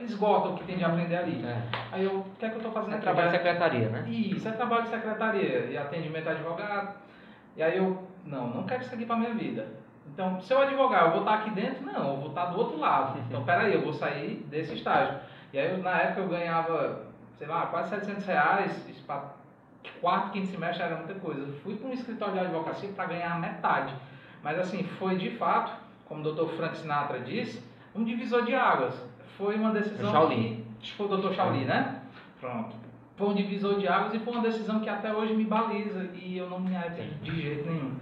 esgota 0.05 0.49
o 0.49 0.55
que 0.57 0.65
tem 0.65 0.79
de 0.79 0.85
aprender 0.85 1.17
ali. 1.17 1.45
É. 1.45 1.63
Aí 1.93 2.05
eu, 2.05 2.19
o 2.19 2.25
que 2.39 2.47
é 2.47 2.49
que 2.49 2.55
eu 2.55 2.59
estou 2.59 2.73
fazendo 2.73 2.93
é 2.93 2.97
aqui? 2.97 3.05
trabalho 3.05 3.31
de 3.31 3.37
secretaria, 3.37 3.89
né? 3.89 4.05
Isso, 4.09 4.49
é 4.49 4.53
trabalho 4.53 4.83
de 4.85 4.91
secretaria 4.91 5.67
e 5.71 5.77
atendimento 5.77 6.29
a 6.29 6.33
advogado. 6.33 6.95
E 7.57 7.63
aí 7.63 7.77
eu, 7.77 8.07
não, 8.25 8.49
não 8.49 8.63
quero 8.65 8.83
isso 8.83 8.95
aqui 8.95 9.07
para 9.07 9.17
minha 9.17 9.35
vida. 9.35 9.67
Então, 10.13 10.41
se 10.41 10.53
eu 10.53 10.61
advogar, 10.61 11.05
eu 11.05 11.11
vou 11.11 11.21
estar 11.21 11.35
aqui 11.35 11.51
dentro? 11.51 11.85
Não, 11.85 12.15
eu 12.15 12.17
vou 12.17 12.29
estar 12.31 12.47
do 12.47 12.59
outro 12.59 12.79
lado. 12.79 13.21
Então, 13.29 13.45
peraí, 13.45 13.75
eu 13.75 13.83
vou 13.83 13.93
sair 13.93 14.45
desse 14.51 14.75
estágio. 14.75 15.19
E 15.53 15.59
aí, 15.59 15.71
eu, 15.71 15.79
na 15.79 15.99
época, 15.99 16.21
eu 16.21 16.29
ganhava, 16.29 17.03
sei 17.39 17.47
lá, 17.47 17.67
quase 17.67 17.91
700 17.91 18.27
reais. 18.27 18.89
Isso 18.89 19.05
para 19.05 19.25
quarto, 20.01 20.33
quinto 20.33 20.49
semestre 20.49 20.83
era 20.83 20.97
muita 20.97 21.15
coisa. 21.15 21.41
Eu 21.41 21.53
fui 21.61 21.77
para 21.77 21.89
um 21.89 21.93
escritório 21.93 22.35
de 22.35 22.41
advocacia 22.41 22.89
para 22.91 23.07
ganhar 23.07 23.39
metade. 23.41 23.95
Mas, 24.43 24.59
assim, 24.59 24.83
foi 24.99 25.17
de 25.17 25.31
fato, 25.37 25.73
como 26.07 26.27
o 26.27 26.33
Dr. 26.33 26.53
Frank 26.55 26.77
Sinatra 26.77 27.21
disse, 27.21 27.63
um 27.95 28.05
divisor 28.05 28.45
de 28.45 28.55
águas 28.55 28.95
foi 29.41 29.57
uma 29.57 29.73
decisão 29.73 30.13
Shaolin. 30.13 30.65
que 30.81 30.93
foi 30.93 31.07
o 31.07 31.17
Dr. 31.17 31.33
Shaolin, 31.33 31.65
né? 31.65 32.03
Pronto. 32.39 32.77
Foi 33.17 33.29
um 33.29 33.35
divisor 33.35 33.79
de 33.79 33.89
águas 33.89 34.13
e 34.13 34.19
foi 34.19 34.35
uma 34.35 34.43
decisão 34.43 34.81
que 34.81 34.89
até 34.89 35.13
hoje 35.13 35.35
me 35.35 35.45
baliza 35.45 36.11
e 36.15 36.37
eu 36.37 36.49
não 36.49 36.61
me 36.61 36.77
arrependo 36.77 37.15
de 37.23 37.41
jeito 37.41 37.71
nenhum. 37.71 37.95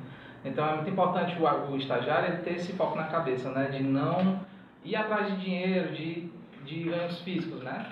Então 0.45 0.69
é 0.69 0.75
muito 0.75 0.91
importante 0.91 1.37
o, 1.41 1.73
o 1.73 1.77
estagiário 1.77 2.43
ter 2.43 2.55
esse 2.55 2.73
foco 2.73 2.97
na 2.97 3.05
cabeça, 3.05 3.51
né? 3.51 3.67
De 3.67 3.83
não 3.83 4.41
ir 4.85 4.97
atrás 4.97 5.29
de 5.29 5.37
dinheiro, 5.41 5.93
de, 5.93 6.29
de 6.65 6.83
ganhos 6.85 7.21
físicos, 7.21 7.63
né? 7.63 7.87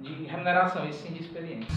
De 0.00 0.24
remuneração 0.24 0.88
e 0.88 0.92
sim 0.92 1.12
de 1.12 1.20
experiência. 1.20 1.68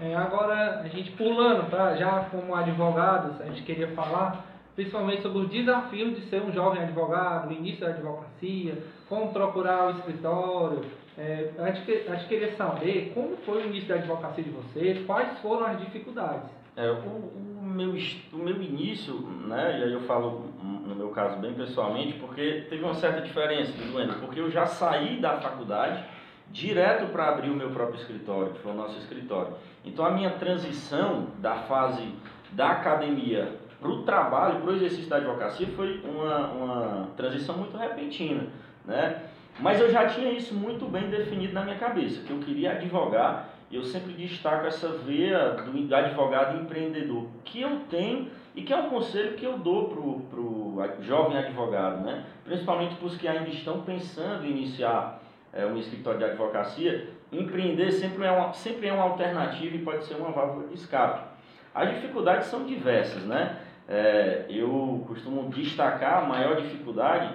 É, 0.00 0.14
agora, 0.14 0.82
a 0.82 0.88
gente 0.88 1.10
pulando, 1.12 1.68
tá? 1.68 1.96
já 1.96 2.20
como 2.30 2.54
advogados, 2.54 3.40
a 3.40 3.46
gente 3.46 3.62
queria 3.62 3.88
falar 3.88 4.44
principalmente 4.78 5.22
sobre 5.22 5.38
os 5.38 5.48
desafios 5.48 6.14
de 6.14 6.20
ser 6.26 6.40
um 6.40 6.52
jovem 6.52 6.80
advogado, 6.80 7.52
início 7.52 7.80
da 7.80 7.88
advocacia, 7.88 8.78
como 9.08 9.32
procurar 9.32 9.88
o 9.88 9.90
escritório. 9.90 10.82
É, 11.18 11.50
a, 11.58 11.72
gente, 11.72 12.08
a 12.08 12.14
gente 12.14 12.28
queria 12.28 12.54
saber 12.54 13.10
como 13.12 13.36
foi 13.38 13.64
o 13.64 13.66
início 13.66 13.88
da 13.88 13.96
advocacia 13.96 14.44
de 14.44 14.50
vocês, 14.50 15.04
quais 15.04 15.36
foram 15.40 15.66
as 15.66 15.80
dificuldades. 15.80 16.48
É, 16.76 16.88
o, 16.88 16.94
o 16.94 17.60
meu, 17.60 17.92
o 18.32 18.36
meu 18.36 18.62
início, 18.62 19.14
né, 19.48 19.80
e 19.80 19.82
aí 19.82 19.92
eu 19.92 20.02
falo 20.02 20.44
no 20.62 20.94
meu 20.94 21.08
caso 21.08 21.40
bem 21.40 21.54
pessoalmente, 21.54 22.12
porque 22.20 22.66
teve 22.70 22.84
uma 22.84 22.94
certa 22.94 23.20
diferença, 23.20 23.72
Luana, 23.90 24.14
porque 24.20 24.38
eu 24.38 24.48
já 24.48 24.64
saí 24.64 25.20
da 25.20 25.40
faculdade 25.40 26.04
direto 26.52 27.10
para 27.10 27.30
abrir 27.30 27.50
o 27.50 27.56
meu 27.56 27.70
próprio 27.70 28.00
escritório, 28.00 28.52
que 28.52 28.60
foi 28.60 28.70
o 28.70 28.76
nosso 28.76 28.96
escritório. 28.98 29.54
Então 29.84 30.06
a 30.06 30.12
minha 30.12 30.30
transição 30.30 31.26
da 31.40 31.56
fase 31.56 32.14
da 32.52 32.70
academia 32.70 33.66
para 33.80 33.88
o 33.88 34.02
trabalho, 34.02 34.60
para 34.60 34.72
o 34.72 34.76
exercício 34.76 35.08
da 35.08 35.16
advocacia, 35.16 35.66
foi 35.68 36.00
uma, 36.04 36.48
uma 36.48 37.08
transição 37.16 37.56
muito 37.56 37.76
repentina, 37.76 38.46
né? 38.84 39.22
Mas 39.60 39.80
eu 39.80 39.90
já 39.90 40.06
tinha 40.06 40.30
isso 40.30 40.54
muito 40.54 40.86
bem 40.86 41.08
definido 41.08 41.52
na 41.52 41.62
minha 41.62 41.76
cabeça, 41.76 42.22
que 42.22 42.30
eu 42.30 42.38
queria 42.38 42.72
advogar, 42.72 43.48
e 43.70 43.76
eu 43.76 43.82
sempre 43.82 44.12
destaco 44.12 44.66
essa 44.66 44.88
veia 44.88 45.50
do 45.50 45.94
advogado 45.94 46.60
empreendedor, 46.60 47.26
que 47.44 47.60
eu 47.60 47.80
tenho 47.90 48.30
e 48.54 48.62
que 48.62 48.72
é 48.72 48.76
um 48.76 48.88
conselho 48.88 49.36
que 49.36 49.44
eu 49.44 49.58
dou 49.58 49.88
para 49.88 50.40
o 50.40 51.02
jovem 51.02 51.36
advogado, 51.36 52.04
né? 52.04 52.24
principalmente 52.44 52.94
para 52.96 53.06
os 53.06 53.16
que 53.16 53.28
ainda 53.28 53.48
estão 53.48 53.82
pensando 53.82 54.44
em 54.44 54.50
iniciar 54.50 55.20
é, 55.52 55.66
um 55.66 55.76
escritório 55.76 56.18
de 56.18 56.24
advocacia, 56.24 57.08
empreender 57.30 57.92
sempre 57.92 58.24
é, 58.24 58.30
uma, 58.30 58.52
sempre 58.52 58.88
é 58.88 58.92
uma 58.92 59.04
alternativa 59.04 59.76
e 59.76 59.82
pode 59.82 60.04
ser 60.04 60.14
uma 60.14 60.30
válvula 60.30 60.68
de 60.68 60.74
escape. 60.74 61.28
As 61.74 61.90
dificuldades 61.94 62.46
são 62.46 62.64
diversas, 62.64 63.22
né? 63.24 63.56
É, 63.88 64.44
eu 64.50 65.02
costumo 65.08 65.48
destacar 65.48 66.22
a 66.22 66.26
maior 66.26 66.60
dificuldade, 66.60 67.34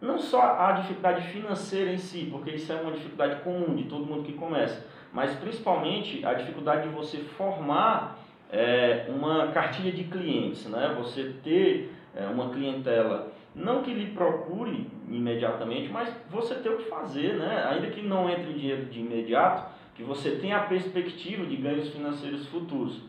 não 0.00 0.18
só 0.18 0.40
a 0.58 0.72
dificuldade 0.72 1.26
financeira 1.28 1.92
em 1.92 1.98
si, 1.98 2.28
porque 2.30 2.52
isso 2.52 2.72
é 2.72 2.76
uma 2.76 2.92
dificuldade 2.92 3.42
comum 3.42 3.74
de 3.74 3.84
todo 3.84 4.06
mundo 4.06 4.22
que 4.22 4.32
começa, 4.34 4.86
mas 5.12 5.34
principalmente 5.34 6.24
a 6.24 6.32
dificuldade 6.34 6.88
de 6.88 6.94
você 6.94 7.18
formar 7.18 8.18
é, 8.52 9.06
uma 9.08 9.48
cartilha 9.48 9.92
de 9.92 10.04
clientes, 10.04 10.64
né? 10.66 10.94
Você 10.96 11.34
ter 11.42 11.92
é, 12.14 12.24
uma 12.26 12.50
clientela 12.50 13.32
não 13.54 13.82
que 13.82 13.92
lhe 13.92 14.12
procure 14.12 14.86
imediatamente, 15.08 15.88
mas 15.88 16.14
você 16.30 16.54
tem 16.54 16.72
o 16.72 16.76
que 16.76 16.84
fazer, 16.84 17.34
né? 17.34 17.66
Ainda 17.68 17.88
que 17.88 18.02
não 18.02 18.30
entre 18.30 18.52
dinheiro 18.52 18.86
de 18.86 19.00
imediato, 19.00 19.68
que 19.94 20.02
você 20.02 20.32
tenha 20.36 20.58
a 20.58 20.62
perspectiva 20.62 21.44
de 21.44 21.56
ganhos 21.56 21.88
financeiros 21.90 22.46
futuros. 22.46 23.02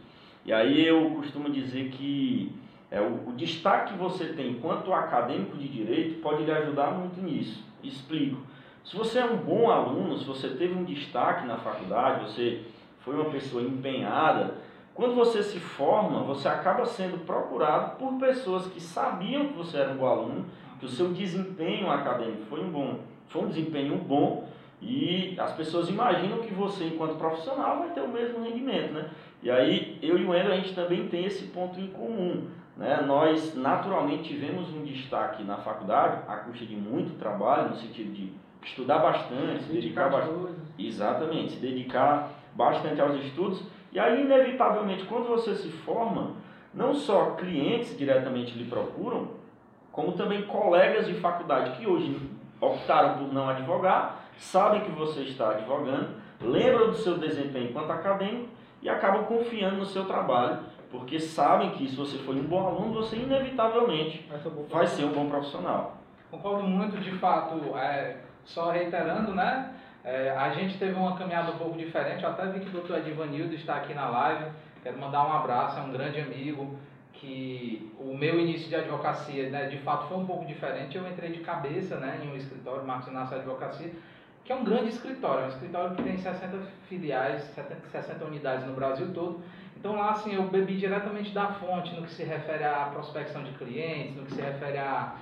E 0.43 0.51
aí 0.51 0.85
eu 0.85 1.11
costumo 1.11 1.49
dizer 1.49 1.89
que 1.89 2.51
é, 2.91 2.99
o, 2.99 3.29
o 3.29 3.33
destaque 3.33 3.93
que 3.93 3.97
você 3.97 4.25
tem 4.25 4.51
enquanto 4.51 4.93
acadêmico 4.93 5.57
de 5.57 5.69
direito 5.69 6.21
pode 6.21 6.43
lhe 6.43 6.51
ajudar 6.51 6.91
muito 6.91 7.21
nisso. 7.21 7.63
Explico. 7.81 8.37
Se 8.83 8.97
você 8.97 9.19
é 9.19 9.25
um 9.25 9.37
bom 9.37 9.71
aluno, 9.71 10.17
se 10.17 10.25
você 10.25 10.49
teve 10.49 10.73
um 10.73 10.83
destaque 10.83 11.47
na 11.47 11.55
faculdade, 11.57 12.25
você 12.25 12.61
foi 12.99 13.15
uma 13.15 13.29
pessoa 13.29 13.63
empenhada, 13.63 14.55
quando 14.93 15.15
você 15.15 15.41
se 15.41 15.59
forma, 15.59 16.23
você 16.23 16.47
acaba 16.47 16.85
sendo 16.85 17.25
procurado 17.25 17.95
por 17.97 18.13
pessoas 18.19 18.67
que 18.67 18.81
sabiam 18.81 19.47
que 19.47 19.53
você 19.53 19.77
era 19.77 19.91
um 19.91 19.97
bom 19.97 20.05
aluno, 20.05 20.45
que 20.79 20.85
o 20.85 20.89
seu 20.89 21.13
desempenho 21.13 21.89
acadêmico 21.89 22.43
foi 22.49 22.59
um 22.61 22.69
bom, 22.69 22.99
foi 23.29 23.43
um 23.43 23.47
desempenho 23.47 23.95
bom 23.97 24.47
e 24.81 25.35
as 25.39 25.53
pessoas 25.53 25.87
imaginam 25.89 26.39
que 26.39 26.53
você, 26.53 26.85
enquanto 26.85 27.17
profissional, 27.17 27.79
vai 27.79 27.89
ter 27.91 28.01
o 28.01 28.09
mesmo 28.09 28.43
rendimento, 28.43 28.93
né? 28.93 29.09
E 29.41 29.49
aí, 29.49 29.97
eu 30.01 30.17
e 30.17 30.25
o 30.25 30.35
Endo, 30.35 30.51
a 30.51 30.55
gente 30.55 30.75
também 30.75 31.07
tem 31.07 31.25
esse 31.25 31.45
ponto 31.45 31.79
em 31.79 31.87
comum, 31.87 32.47
né? 32.77 33.01
Nós, 33.05 33.55
naturalmente, 33.55 34.29
tivemos 34.29 34.73
um 34.73 34.83
destaque 34.83 35.43
na 35.43 35.57
faculdade, 35.57 36.21
à 36.27 36.37
custa 36.37 36.65
de 36.65 36.75
muito 36.75 37.17
trabalho, 37.17 37.69
no 37.69 37.75
sentido 37.75 38.11
de 38.13 38.33
estudar 38.63 38.99
bastante, 38.99 39.63
se 39.63 39.73
dedicar 39.73 40.09
bastante. 40.09 40.61
Exatamente, 40.77 41.53
se 41.53 41.59
dedicar 41.59 42.29
bastante 42.55 42.99
aos 42.99 43.15
estudos 43.23 43.63
e 43.91 43.99
aí, 43.99 44.21
inevitavelmente, 44.21 45.03
quando 45.03 45.27
você 45.27 45.53
se 45.53 45.69
forma, 45.69 46.31
não 46.73 46.93
só 46.93 47.31
clientes 47.31 47.97
diretamente 47.97 48.57
lhe 48.57 48.69
procuram, 48.69 49.27
como 49.91 50.13
também 50.13 50.43
colegas 50.43 51.07
de 51.07 51.15
faculdade 51.15 51.77
que 51.77 51.85
hoje 51.85 52.17
optaram 52.61 53.17
por 53.17 53.33
não 53.33 53.49
advogar, 53.49 54.23
sabem 54.37 54.81
que 54.81 54.91
você 54.91 55.21
está 55.23 55.49
advogando, 55.49 56.15
lembram 56.39 56.87
do 56.87 56.95
seu 56.95 57.17
desempenho 57.17 57.69
enquanto 57.69 57.91
acadêmico 57.91 58.47
e 58.81 58.87
acabam 58.87 59.25
confiando 59.25 59.75
no 59.75 59.85
seu 59.85 60.05
trabalho, 60.05 60.59
porque 60.91 61.19
sabem 61.19 61.71
que 61.71 61.87
se 61.87 61.95
você 61.95 62.17
for 62.19 62.35
um 62.35 62.43
bom 62.43 62.67
aluno, 62.67 62.93
você 62.93 63.15
inevitavelmente 63.15 64.27
vai 64.69 64.85
ser 64.85 65.05
um 65.05 65.13
bom 65.13 65.29
profissional. 65.29 65.97
Concordo 66.29 66.63
muito, 66.63 66.97
de 66.97 67.11
fato, 67.11 67.75
é, 67.77 68.17
só 68.43 68.71
reiterando, 68.71 69.33
né? 69.33 69.73
É, 70.03 70.31
a 70.31 70.49
gente 70.49 70.77
teve 70.77 70.93
uma 70.93 71.15
caminhada 71.15 71.51
um 71.51 71.57
pouco 71.57 71.77
diferente. 71.77 72.23
Eu 72.23 72.29
até 72.29 72.47
vi 72.47 72.59
que 72.59 72.67
o 72.67 72.71
doutor 72.71 72.97
Edivanildo 72.97 73.53
está 73.53 73.75
aqui 73.75 73.93
na 73.93 74.09
live. 74.09 74.51
Quero 74.83 74.97
mandar 74.99 75.25
um 75.27 75.31
abraço, 75.31 75.79
é 75.79 75.81
um 75.81 75.91
grande 75.91 76.19
amigo. 76.19 76.77
Que 77.13 77.93
o 77.99 78.17
meu 78.17 78.39
início 78.39 78.67
de 78.67 78.75
advocacia, 78.75 79.49
né, 79.49 79.67
de 79.67 79.77
fato, 79.77 80.07
foi 80.07 80.17
um 80.17 80.25
pouco 80.25 80.45
diferente. 80.45 80.97
Eu 80.97 81.07
entrei 81.07 81.31
de 81.31 81.39
cabeça 81.41 81.97
né, 81.97 82.19
em 82.23 82.31
um 82.31 82.35
escritório, 82.35 82.83
Marcos 82.83 83.09
Inácio 83.09 83.37
Advocacia, 83.37 83.91
que 84.43 84.51
é 84.51 84.55
um 84.55 84.63
grande 84.63 84.89
escritório. 84.89 85.43
É 85.43 85.45
um 85.45 85.49
escritório 85.49 85.95
que 85.95 86.01
tem 86.01 86.17
60 86.17 86.57
filiais, 86.89 87.43
70, 87.43 87.87
60 87.91 88.25
unidades 88.25 88.65
no 88.65 88.73
Brasil 88.73 89.13
todo. 89.13 89.41
Então 89.81 89.95
lá, 89.95 90.11
assim, 90.11 90.35
eu 90.35 90.43
bebi 90.43 90.77
diretamente 90.77 91.31
da 91.31 91.53
fonte 91.53 91.91
no 91.95 92.03
que 92.03 92.11
se 92.11 92.23
refere 92.23 92.63
à 92.63 92.91
prospecção 92.93 93.43
de 93.43 93.51
clientes, 93.53 94.15
no 94.15 94.25
que 94.25 94.35
se 94.35 94.39
refere 94.39 94.77
a, 94.77 95.15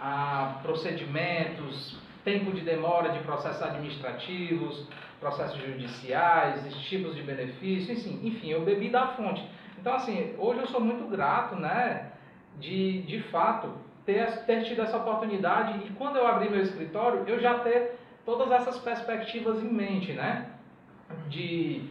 a 0.00 0.60
procedimentos, 0.62 1.98
tempo 2.24 2.52
de 2.52 2.60
demora 2.60 3.08
de 3.08 3.18
processos 3.24 3.60
administrativos, 3.60 4.86
processos 5.18 5.60
judiciais, 5.60 6.72
tipos 6.88 7.16
de 7.16 7.22
benefícios, 7.22 8.06
enfim, 8.06 8.20
enfim, 8.22 8.50
eu 8.50 8.64
bebi 8.64 8.90
da 8.90 9.08
fonte. 9.08 9.44
Então, 9.76 9.94
assim, 9.94 10.36
hoje 10.38 10.60
eu 10.60 10.68
sou 10.68 10.80
muito 10.80 11.04
grato, 11.10 11.56
né, 11.56 12.12
de, 12.60 13.02
de 13.02 13.20
fato, 13.22 13.72
ter, 14.04 14.44
ter 14.44 14.62
tido 14.66 14.82
essa 14.82 14.98
oportunidade 14.98 15.84
e 15.84 15.90
quando 15.94 16.14
eu 16.14 16.28
abri 16.28 16.48
meu 16.48 16.62
escritório, 16.62 17.24
eu 17.26 17.40
já 17.40 17.58
ter 17.58 17.98
todas 18.24 18.52
essas 18.52 18.78
perspectivas 18.78 19.60
em 19.60 19.68
mente, 19.68 20.12
né, 20.12 20.46
de, 21.28 21.90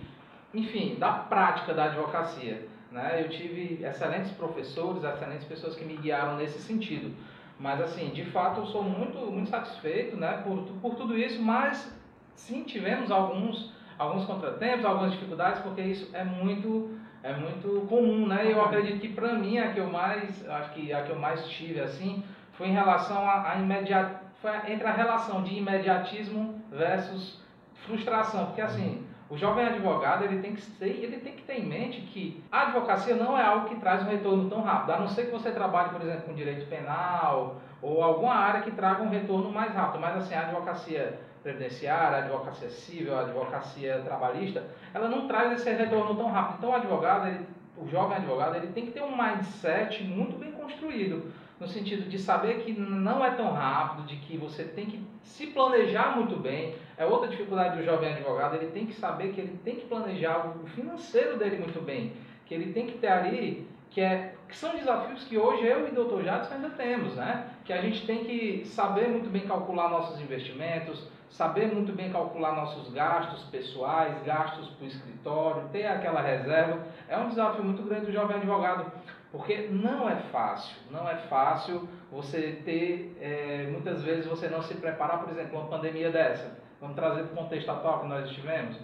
enfim, 0.56 0.96
da 0.98 1.12
prática 1.12 1.74
da 1.74 1.86
advocacia. 1.86 2.68
Né? 2.92 3.22
Eu 3.22 3.30
tive 3.30 3.84
excelentes 3.84 4.32
professores, 4.32 5.04
excelentes 5.04 5.46
pessoas 5.46 5.76
que 5.76 5.84
me 5.84 5.98
guiaram 5.98 6.38
nesse 6.38 6.60
sentido. 6.60 7.14
Mas 7.60 7.82
assim, 7.82 8.10
de 8.10 8.26
fato 8.26 8.62
eu 8.62 8.66
sou 8.66 8.84
muito, 8.84 9.18
muito 9.18 9.50
satisfeito 9.50 10.18
né, 10.18 10.42
por, 10.44 10.64
por 10.82 10.96
tudo 10.96 11.18
isso, 11.18 11.42
mas 11.42 11.94
sim 12.36 12.64
tivemos 12.64 13.12
alguns, 13.12 13.74
alguns 13.98 14.26
contratempos, 14.26 14.86
algumas 14.86 15.12
dificuldades, 15.12 15.62
porque 15.62 15.82
isso 15.82 16.10
é 16.14 16.24
muito, 16.24 16.98
é 17.24 17.34
muito 17.34 17.86
comum, 17.88 18.28
né? 18.28 18.52
Eu 18.52 18.64
acredito 18.64 19.00
que 19.00 19.08
para 19.10 19.34
mim 19.34 19.58
a 19.58 19.72
que 19.72 19.80
eu 19.80 19.90
mais, 19.90 20.48
acho 20.48 20.72
que 20.72 20.92
a 20.92 21.04
que 21.04 21.12
eu 21.12 21.20
mais 21.20 21.48
tive 21.48 21.80
assim, 21.80 22.24
foi 22.54 22.68
em 22.68 22.74
relação 22.74 23.18
a, 23.30 23.52
a 23.54 23.56
imediat, 23.56 24.18
foi 24.42 24.52
entre 24.72 24.86
a 24.86 24.92
relação 24.92 25.42
de 25.42 25.56
imediatismo 25.56 26.62
versus 26.70 27.42
frustração, 27.86 28.48
porque 28.48 28.62
assim, 28.62 29.05
o 29.30 29.38
jovem 29.38 29.66
advogado 29.66 30.24
ele 30.24 30.42
tem 30.42 30.54
que 30.54 30.62
ser, 30.62 30.86
ele 30.86 31.18
tem 31.18 31.34
que 31.34 31.44
ter 31.44 31.60
em 31.60 31.66
mente 31.66 32.02
que 32.02 32.44
a 32.52 32.64
advocacia 32.64 33.16
não 33.16 33.38
é 33.38 33.44
algo 33.44 33.68
que 33.68 33.76
traz 33.76 34.04
um 34.04 34.10
retorno 34.10 34.50
tão 34.50 34.62
rápido, 34.62 34.92
a 34.92 35.00
não 35.00 35.08
ser 35.08 35.26
que 35.26 35.32
você 35.32 35.52
trabalhe, 35.52 35.90
por 35.90 36.02
exemplo, 36.02 36.24
com 36.24 36.34
direito 36.34 36.70
penal 36.70 37.60
ou 37.82 38.04
alguma 38.04 38.36
área 38.36 38.62
que 38.62 38.72
traga 38.72 39.02
um 39.02 39.10
retorno 39.10 39.52
mais 39.52 39.74
rápido. 39.74 40.02
Mas 40.02 40.18
assim, 40.18 40.36
a 40.36 40.42
advocacia 40.42 41.20
previdenciária, 41.42 42.18
a 42.18 42.22
advocacia 42.22 42.70
civil, 42.70 43.16
a 43.16 43.22
advocacia 43.22 44.02
trabalhista, 44.04 44.64
ela 44.94 45.08
não 45.08 45.28
traz 45.28 45.54
esse 45.54 45.72
retorno 45.72 46.16
tão 46.16 46.32
rápido. 46.32 46.58
Então, 46.58 46.70
o 46.72 46.76
advogado, 46.76 47.28
ele, 47.28 47.46
o 47.78 47.88
jovem 47.88 48.18
advogado, 48.18 48.56
ele 48.56 48.68
tem 48.68 48.88
que 48.88 48.92
ter 48.92 49.04
um 49.04 49.16
mindset 49.16 50.04
muito 50.04 50.38
bem 50.40 50.52
construído 50.52 51.32
no 51.60 51.68
sentido 51.68 52.10
de 52.10 52.18
saber 52.20 52.64
que 52.64 52.74
não 52.74 53.24
é 53.24 53.32
tão 53.32 53.52
rápido, 53.52 54.08
de 54.08 54.18
que 54.18 54.38
você 54.38 54.64
tem 54.64 54.88
que 54.88 55.08
se 55.22 55.48
planejar 55.48 56.16
muito 56.16 56.36
bem. 56.36 56.76
É 56.98 57.06
outra 57.06 57.28
dificuldade 57.28 57.78
do 57.78 57.84
jovem 57.84 58.14
advogado, 58.14 58.56
ele 58.56 58.72
tem 58.72 58.86
que 58.86 58.94
saber 58.94 59.34
que 59.34 59.42
ele 59.42 59.60
tem 59.64 59.76
que 59.76 59.86
planejar 59.86 60.48
o 60.48 60.68
financeiro 60.68 61.38
dele 61.38 61.58
muito 61.58 61.84
bem, 61.84 62.14
que 62.46 62.54
ele 62.54 62.72
tem 62.72 62.88
que 62.88 62.98
ter 62.98 63.08
ali, 63.08 63.68
que, 63.90 64.00
é, 64.00 64.34
que 64.48 64.56
são 64.56 64.76
desafios 64.76 65.24
que 65.26 65.38
hoje 65.38 65.66
eu 65.66 65.88
e 65.88 65.92
o 65.92 66.06
Dr. 66.06 66.24
Jadson 66.24 66.56
ainda 66.56 66.70
temos, 66.70 67.16
né? 67.16 67.48
Que 67.66 67.74
a 67.74 67.82
gente 67.82 68.06
tem 68.06 68.24
que 68.24 68.66
saber 68.66 69.08
muito 69.08 69.30
bem 69.30 69.42
calcular 69.42 69.90
nossos 69.90 70.22
investimentos, 70.22 71.10
saber 71.30 71.74
muito 71.74 71.92
bem 71.92 72.12
calcular 72.12 72.56
nossos 72.56 72.94
gastos 72.94 73.44
pessoais, 73.46 74.16
gastos 74.24 74.70
para 74.70 74.86
o 74.86 74.88
escritório, 74.88 75.70
ter 75.70 75.86
aquela 75.86 76.22
reserva. 76.22 76.86
É 77.10 77.18
um 77.18 77.30
desafio 77.30 77.64
muito 77.64 77.84
grande 77.84 78.06
do 78.06 78.12
jovem 78.12 78.38
advogado. 78.38 78.92
Porque 79.36 79.68
não 79.70 80.10
é 80.10 80.16
fácil, 80.32 80.78
não 80.90 81.10
é 81.10 81.16
fácil 81.28 81.90
você 82.10 82.62
ter, 82.64 83.18
é, 83.20 83.68
muitas 83.70 84.02
vezes 84.02 84.26
você 84.26 84.48
não 84.48 84.62
se 84.62 84.76
preparar, 84.76 85.20
por 85.20 85.30
exemplo, 85.30 85.60
uma 85.60 85.68
pandemia 85.68 86.10
dessa. 86.10 86.58
Vamos 86.80 86.96
trazer 86.96 87.24
para 87.24 87.34
o 87.34 87.44
contexto 87.44 87.70
atual 87.70 88.00
que 88.00 88.08
nós 88.08 88.30
estivemos. 88.30 88.78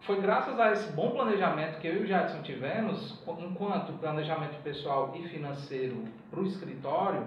Foi 0.00 0.20
graças 0.20 0.58
a 0.58 0.72
esse 0.72 0.90
bom 0.92 1.10
planejamento 1.10 1.78
que 1.78 1.86
eu 1.86 2.00
e 2.00 2.02
o 2.02 2.06
Jadson 2.06 2.42
tivemos, 2.42 3.22
enquanto 3.38 3.92
planejamento 4.00 4.60
pessoal 4.64 5.14
e 5.14 5.28
financeiro 5.28 6.02
para 6.32 6.40
o 6.40 6.46
escritório, 6.46 7.22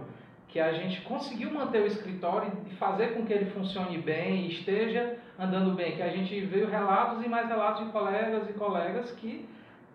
que 0.50 0.60
a 0.60 0.74
gente 0.74 1.00
conseguiu 1.04 1.52
manter 1.52 1.82
o 1.82 1.88
escritório 1.88 2.52
e 2.70 2.76
fazer 2.76 3.14
com 3.14 3.26
que 3.26 3.32
ele 3.32 3.52
funcione 3.52 3.98
bem 4.00 4.48
e 4.48 4.52
esteja 4.52 5.18
andando 5.40 5.76
bem. 5.76 5.96
Que 5.96 6.02
a 6.02 6.10
gente 6.10 6.38
veio 6.42 6.70
relatos 6.70 7.24
e 7.24 7.30
mais 7.30 7.48
relatos 7.48 7.86
de 7.86 7.92
colegas 7.94 8.50
e 8.50 8.54
colegas 8.54 9.12
que 9.12 9.48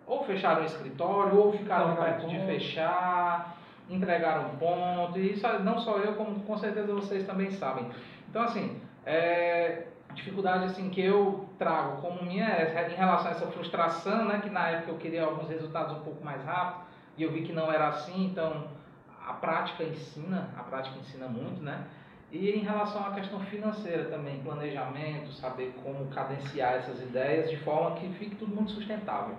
ou 0.07 0.23
fecharam 0.23 0.63
o 0.63 0.65
escritório, 0.65 1.37
ou 1.37 1.51
ficaram 1.51 1.95
perto 1.95 2.27
de 2.27 2.39
fechar, 2.45 3.57
entregaram 3.89 4.49
ponto, 4.57 5.17
e 5.17 5.33
isso 5.33 5.47
não 5.59 5.79
só 5.79 5.97
eu, 5.97 6.13
como 6.13 6.39
com 6.41 6.57
certeza 6.57 6.93
vocês 6.93 7.25
também 7.25 7.51
sabem. 7.51 7.89
Então, 8.29 8.43
assim, 8.43 8.79
é, 9.05 9.83
dificuldade 10.13 10.65
assim 10.65 10.89
que 10.89 11.01
eu 11.01 11.47
trago 11.59 12.01
como 12.01 12.23
minha 12.23 12.47
é 12.47 12.89
em 12.91 12.95
relação 12.95 13.27
a 13.27 13.31
essa 13.31 13.47
frustração, 13.47 14.25
né, 14.25 14.39
que 14.41 14.49
na 14.49 14.69
época 14.69 14.91
eu 14.91 14.97
queria 14.97 15.23
alguns 15.23 15.49
resultados 15.49 15.97
um 15.97 16.01
pouco 16.01 16.23
mais 16.23 16.43
rápido 16.43 16.85
e 17.17 17.23
eu 17.23 17.31
vi 17.31 17.43
que 17.43 17.53
não 17.53 17.71
era 17.71 17.87
assim, 17.89 18.25
então 18.25 18.67
a 19.27 19.33
prática 19.33 19.83
ensina, 19.83 20.49
a 20.57 20.63
prática 20.63 20.97
ensina 20.99 21.27
muito, 21.27 21.61
né? 21.61 21.85
E 22.31 22.51
em 22.51 22.59
relação 22.59 23.05
à 23.05 23.11
questão 23.11 23.39
financeira 23.39 24.05
também, 24.05 24.39
planejamento, 24.39 25.31
saber 25.31 25.73
como 25.83 26.07
cadenciar 26.07 26.73
essas 26.73 27.01
ideias 27.01 27.49
de 27.49 27.57
forma 27.57 27.95
que 27.95 28.09
fique 28.09 28.35
tudo 28.35 28.53
muito 28.53 28.71
sustentável. 28.71 29.35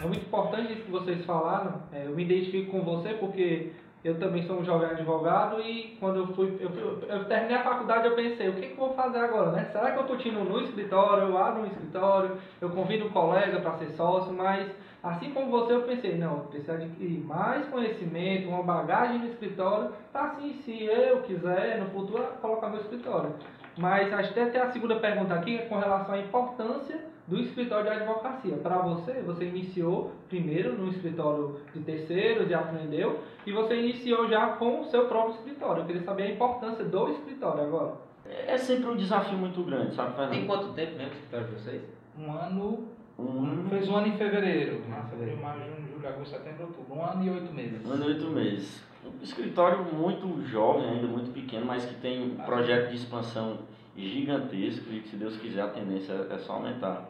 É 0.00 0.04
muito 0.06 0.22
importante 0.26 0.72
isso 0.72 0.82
que 0.82 0.90
vocês 0.90 1.24
falaram. 1.24 1.82
É, 1.92 2.06
eu 2.06 2.10
me 2.14 2.22
identifico 2.24 2.70
com 2.70 2.82
você 2.82 3.14
porque 3.14 3.72
eu 4.04 4.18
também 4.20 4.44
sou 4.46 4.60
um 4.60 4.64
jovem 4.64 4.88
advogado 4.90 5.60
e 5.60 5.96
quando 5.98 6.18
eu 6.20 6.26
fui, 6.28 6.56
eu, 6.60 6.70
fui- 6.70 7.08
eu 7.08 7.24
terminei 7.24 7.56
a 7.56 7.64
faculdade 7.64 8.06
eu 8.06 8.14
pensei, 8.14 8.48
o 8.48 8.52
que, 8.54 8.60
que 8.68 8.72
eu 8.72 8.76
vou 8.76 8.94
fazer 8.94 9.18
agora, 9.18 9.50
né? 9.50 9.68
Será 9.72 9.90
que 9.90 9.98
eu 9.98 10.04
continuo 10.04 10.44
no 10.44 10.60
escritório, 10.60 11.28
eu 11.28 11.36
abro 11.36 11.62
um 11.62 11.66
escritório, 11.66 12.36
eu 12.60 12.70
convido 12.70 13.06
um 13.06 13.10
colega 13.10 13.58
para 13.58 13.76
ser 13.78 13.90
sócio, 13.90 14.32
mas 14.32 14.70
assim 15.02 15.32
como 15.32 15.50
você 15.50 15.72
eu 15.72 15.82
pensei, 15.82 16.16
não, 16.16 16.32
eu 16.36 16.44
preciso 16.44 16.72
adquirir 16.72 17.18
mais 17.24 17.66
conhecimento, 17.66 18.48
uma 18.48 18.62
bagagem 18.62 19.18
no 19.18 19.26
escritório, 19.26 19.90
para 20.12 20.26
assim, 20.26 20.52
se 20.64 20.84
eu 20.84 21.22
quiser, 21.22 21.80
no 21.80 21.86
futuro, 21.90 22.22
colocar 22.40 22.68
meu 22.68 22.80
escritório. 22.80 23.34
Mas 23.76 24.12
até 24.12 24.60
a 24.60 24.70
segunda 24.70 24.94
pergunta 24.96 25.34
aqui 25.34 25.56
é 25.58 25.62
com 25.62 25.76
relação 25.78 26.14
à 26.14 26.18
importância 26.18 27.00
do 27.28 27.38
escritório 27.38 27.84
de 27.90 27.96
advocacia. 27.98 28.56
Para 28.56 28.78
você, 28.78 29.12
você 29.20 29.44
iniciou 29.44 30.12
primeiro 30.28 30.72
no 30.78 30.88
escritório 30.88 31.60
de 31.74 31.80
terceiros 31.80 32.48
e 32.50 32.54
aprendeu, 32.54 33.20
e 33.46 33.52
você 33.52 33.76
iniciou 33.76 34.26
já 34.28 34.48
com 34.52 34.80
o 34.80 34.84
seu 34.86 35.06
próprio 35.06 35.34
escritório. 35.34 35.82
Eu 35.82 35.86
queria 35.86 36.02
saber 36.02 36.22
a 36.24 36.30
importância 36.30 36.84
do 36.84 37.10
escritório 37.10 37.64
agora. 37.64 37.94
É 38.26 38.56
sempre 38.58 38.90
um 38.90 38.96
desafio 38.96 39.38
muito 39.38 39.62
grande, 39.62 39.94
sabe, 39.94 40.16
Tem 40.16 40.28
Fernando? 40.28 40.46
quanto 40.46 40.72
tempo 40.74 40.92
mesmo 40.96 41.10
o 41.12 41.14
escritório 41.14 41.46
de 41.46 41.52
vocês? 41.54 41.82
Um 42.18 42.32
ano, 42.32 42.88
Um, 43.18 43.66
fez 43.68 43.88
um 43.88 43.96
ano 43.96 44.06
em 44.06 44.16
fevereiro, 44.16 44.80
março, 44.88 45.14
abril, 45.14 45.36
maio, 45.38 45.60
junho, 45.64 45.88
julho, 45.92 46.08
agosto, 46.08 46.30
setembro, 46.36 46.66
outubro, 46.66 46.94
um 46.94 47.04
ano 47.04 47.24
e 47.24 47.30
oito 47.30 47.52
meses. 47.52 47.84
um 47.84 47.92
ano 47.92 48.04
e 48.04 48.08
oito 48.08 48.26
meses. 48.30 48.84
Um 49.04 49.22
escritório 49.22 49.82
muito 49.92 50.40
jovem, 50.46 50.88
ainda 50.88 51.06
muito 51.08 51.32
pequeno, 51.32 51.66
mas 51.66 51.84
que 51.84 51.94
tem 51.96 52.22
um 52.22 52.36
projeto 52.36 52.90
de 52.90 52.96
expansão 52.96 53.58
gigantesco 53.96 54.84
e 54.92 55.00
que, 55.00 55.08
se 55.08 55.16
Deus 55.16 55.36
quiser, 55.36 55.62
a 55.62 55.68
tendência 55.68 56.12
é 56.30 56.38
só 56.38 56.54
aumentar. 56.54 57.08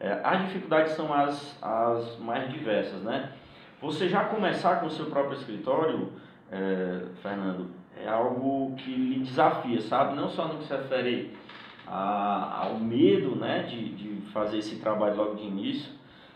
É, 0.00 0.18
as 0.24 0.46
dificuldades 0.46 0.92
são 0.94 1.12
as, 1.12 1.58
as 1.62 2.18
mais 2.18 2.50
diversas, 2.50 3.02
né? 3.02 3.32
Você 3.82 4.08
já 4.08 4.24
começar 4.24 4.80
com 4.80 4.86
o 4.86 4.90
seu 4.90 5.06
próprio 5.06 5.36
escritório, 5.36 6.08
é, 6.50 7.02
Fernando, 7.22 7.68
é 8.02 8.08
algo 8.08 8.74
que 8.76 8.90
lhe 8.90 9.20
desafia, 9.20 9.80
sabe? 9.82 10.16
Não 10.16 10.28
só 10.30 10.48
no 10.48 10.58
que 10.58 10.64
se 10.64 10.72
refere 10.74 11.32
a- 11.86 12.60
ao 12.64 12.78
medo, 12.78 13.36
né, 13.36 13.62
de, 13.64 13.90
de 13.90 14.30
fazer 14.32 14.58
esse 14.58 14.76
trabalho 14.76 15.16
logo 15.16 15.34
de 15.34 15.44
início, 15.44 15.92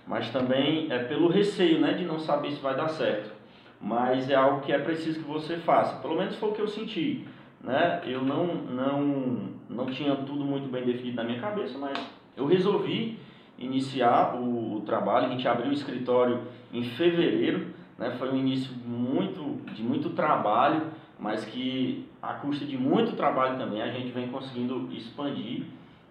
mas 0.06 0.28
também 0.30 0.90
é 0.92 0.98
pelo 0.98 1.28
receio, 1.28 1.80
né, 1.80 1.94
de 1.94 2.04
não 2.04 2.18
saber 2.18 2.50
se 2.52 2.60
vai 2.60 2.74
dar 2.76 2.88
certo. 2.88 3.32
Mas 3.80 4.28
é 4.30 4.34
algo 4.34 4.60
que 4.62 4.72
é 4.72 4.78
preciso 4.78 5.20
que 5.20 5.28
você 5.28 5.56
faça. 5.58 5.96
Pelo 6.00 6.16
menos 6.16 6.36
foi 6.36 6.50
o 6.50 6.52
que 6.52 6.60
eu 6.60 6.68
senti, 6.68 7.26
né? 7.62 8.00
Eu 8.06 8.22
não 8.22 8.46
não 8.54 9.48
não 9.68 9.86
tinha 9.86 10.14
tudo 10.16 10.44
muito 10.44 10.68
bem 10.68 10.84
definido 10.84 11.16
na 11.16 11.24
minha 11.24 11.40
cabeça, 11.40 11.76
mas 11.78 11.98
eu 12.36 12.46
resolvi 12.46 13.18
iniciar 13.58 14.34
o, 14.34 14.76
o 14.76 14.80
trabalho. 14.80 15.26
A 15.26 15.30
gente 15.30 15.46
abriu 15.46 15.70
o 15.70 15.72
escritório 15.72 16.42
em 16.72 16.82
fevereiro, 16.82 17.68
né? 17.98 18.10
Foi 18.18 18.30
um 18.30 18.36
início 18.36 18.72
muito 18.84 19.60
de 19.72 19.82
muito 19.82 20.10
trabalho, 20.10 20.82
mas 21.18 21.44
que 21.44 22.08
a 22.20 22.34
custa 22.34 22.64
de 22.64 22.76
muito 22.76 23.16
trabalho 23.16 23.58
também 23.58 23.82
a 23.82 23.88
gente 23.88 24.10
vem 24.12 24.28
conseguindo 24.28 24.88
expandir 24.92 25.64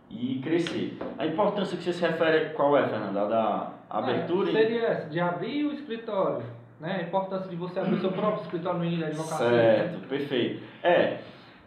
e 0.10 0.40
crescer. 0.44 0.98
A 1.18 1.26
importância 1.26 1.78
que 1.78 1.84
você 1.84 1.94
se 1.94 2.02
refere 2.02 2.52
qual 2.54 2.78
é, 2.78 2.88
Fernanda? 2.88 3.22
A 3.22 3.26
Da 3.26 3.72
abertura? 3.90 4.50
É, 4.50 4.54
seria 4.54 4.82
essa, 4.88 5.10
de 5.10 5.20
abrir 5.20 5.66
o 5.66 5.74
escritório. 5.74 6.46
Né? 6.80 6.98
A 7.00 7.04
importância 7.04 7.50
de 7.50 7.56
você 7.56 7.80
abrir 7.80 7.96
o 7.96 8.02
seu 8.02 8.12
próprio 8.12 8.42
escritório 8.44 8.80
no 8.80 8.86
início 8.86 9.02
da 9.02 9.08
advocacia. 9.08 9.50
Certo, 9.50 10.08
perfeito. 10.08 10.64
É, 10.84 11.20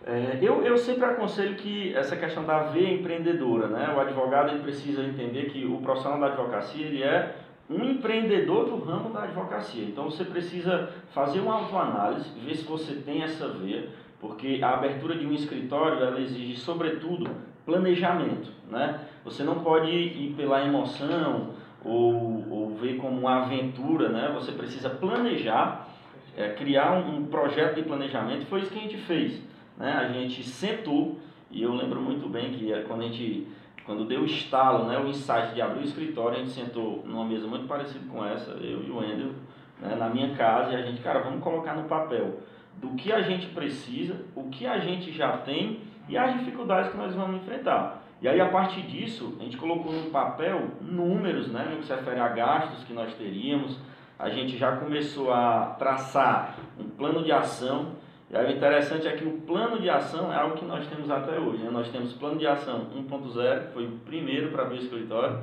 é, 0.04 0.38
eu, 0.40 0.62
eu 0.62 0.76
sempre 0.76 1.04
aconselho 1.04 1.54
que 1.56 1.94
essa 1.94 2.16
questão 2.16 2.44
da 2.44 2.64
veia 2.64 2.92
empreendedora, 2.92 3.68
né? 3.68 3.92
O 3.96 4.00
advogado 4.00 4.50
ele 4.50 4.62
precisa 4.62 5.02
entender 5.02 5.46
que 5.46 5.64
o 5.64 5.78
profissional 5.78 6.20
da 6.20 6.26
advocacia 6.26 6.86
ele 6.86 7.02
é 7.02 7.36
um 7.68 7.84
empreendedor 7.84 8.66
do 8.66 8.78
ramo 8.78 9.10
da 9.10 9.24
advocacia. 9.24 9.84
Então 9.84 10.04
você 10.04 10.24
precisa 10.24 10.90
fazer 11.12 11.40
uma 11.40 11.54
autoanálise, 11.54 12.28
ver 12.38 12.54
se 12.54 12.64
você 12.64 12.94
tem 12.94 13.22
essa 13.22 13.48
veia, 13.48 13.88
porque 14.20 14.60
a 14.62 14.74
abertura 14.74 15.16
de 15.16 15.26
um 15.26 15.32
escritório 15.32 15.98
ela 15.98 16.20
exige 16.20 16.56
sobretudo 16.56 17.28
planejamento, 17.64 18.50
né? 18.70 19.00
Você 19.24 19.42
não 19.42 19.60
pode 19.60 19.90
ir 19.90 20.34
pela 20.36 20.64
emoção 20.64 21.50
ou, 21.84 22.44
ou 22.48 22.76
ver 22.76 22.96
como 22.96 23.20
uma 23.20 23.42
aventura, 23.42 24.08
né? 24.08 24.30
Você 24.34 24.52
precisa 24.52 24.88
planejar 24.88 25.88
é, 26.36 26.50
criar 26.50 26.92
um, 26.92 27.16
um 27.16 27.26
projeto 27.26 27.76
de 27.76 27.82
planejamento. 27.82 28.46
Foi 28.46 28.60
isso 28.60 28.70
que 28.70 28.78
a 28.78 28.82
gente 28.82 28.98
fez. 28.98 29.42
Né? 29.76 29.92
A 29.92 30.08
gente 30.08 30.42
sentou, 30.42 31.18
e 31.50 31.62
eu 31.62 31.74
lembro 31.74 32.00
muito 32.00 32.28
bem 32.28 32.52
que 32.52 32.72
é, 32.72 32.82
quando 32.82 33.00
a 33.00 33.04
gente, 33.04 33.46
quando 33.84 34.04
deu 34.04 34.22
o 34.22 34.26
estalo, 34.26 34.86
né, 34.86 34.98
o 34.98 35.08
insight 35.08 35.54
de 35.54 35.62
abrir 35.62 35.80
o 35.80 35.84
escritório, 35.84 36.38
a 36.38 36.40
gente 36.40 36.50
sentou 36.50 37.02
numa 37.06 37.24
mesa 37.24 37.46
muito 37.46 37.66
parecida 37.66 38.04
com 38.10 38.24
essa, 38.24 38.52
eu 38.52 38.82
e 38.82 38.90
o 38.90 38.98
Wendel, 38.98 39.32
né, 39.80 39.94
na 39.94 40.08
minha 40.08 40.34
casa, 40.34 40.72
e 40.72 40.76
a 40.76 40.82
gente, 40.82 41.00
cara, 41.02 41.20
vamos 41.20 41.42
colocar 41.42 41.74
no 41.74 41.88
papel 41.88 42.40
do 42.76 42.88
que 42.90 43.12
a 43.12 43.22
gente 43.22 43.46
precisa, 43.48 44.16
o 44.34 44.44
que 44.44 44.66
a 44.66 44.78
gente 44.78 45.12
já 45.12 45.36
tem 45.38 45.80
e 46.08 46.16
as 46.16 46.38
dificuldades 46.38 46.90
que 46.90 46.96
nós 46.96 47.14
vamos 47.14 47.42
enfrentar. 47.42 48.02
E 48.20 48.28
aí, 48.28 48.40
a 48.40 48.48
partir 48.48 48.82
disso, 48.82 49.36
a 49.38 49.42
gente 49.44 49.56
colocou 49.56 49.92
no 49.92 50.10
papel 50.10 50.70
números, 50.80 51.48
né, 51.48 51.68
no 51.70 51.78
que 51.78 51.86
se 51.86 51.94
refere 51.94 52.18
a 52.18 52.28
gastos 52.28 52.84
que 52.84 52.92
nós 52.92 53.14
teríamos, 53.14 53.78
a 54.18 54.30
gente 54.30 54.56
já 54.56 54.76
começou 54.76 55.30
a 55.32 55.76
traçar 55.78 56.56
um 56.78 56.88
plano 56.88 57.22
de 57.22 57.30
ação. 57.30 57.92
E 58.28 58.36
aí 58.36 58.52
o 58.52 58.56
interessante 58.56 59.06
é 59.06 59.12
que 59.12 59.24
o 59.24 59.40
plano 59.42 59.78
de 59.78 59.88
ação 59.88 60.32
é 60.32 60.36
algo 60.36 60.56
que 60.56 60.64
nós 60.64 60.86
temos 60.88 61.08
até 61.10 61.38
hoje. 61.38 61.62
Né? 61.62 61.70
Nós 61.70 61.88
temos 61.88 62.12
plano 62.14 62.38
de 62.38 62.46
ação 62.46 62.86
1.0, 62.96 63.66
que 63.66 63.72
foi 63.72 63.86
o 63.86 63.92
primeiro 64.04 64.50
para 64.50 64.64
abrir 64.64 64.78
o 64.78 64.82
escritório. 64.82 65.40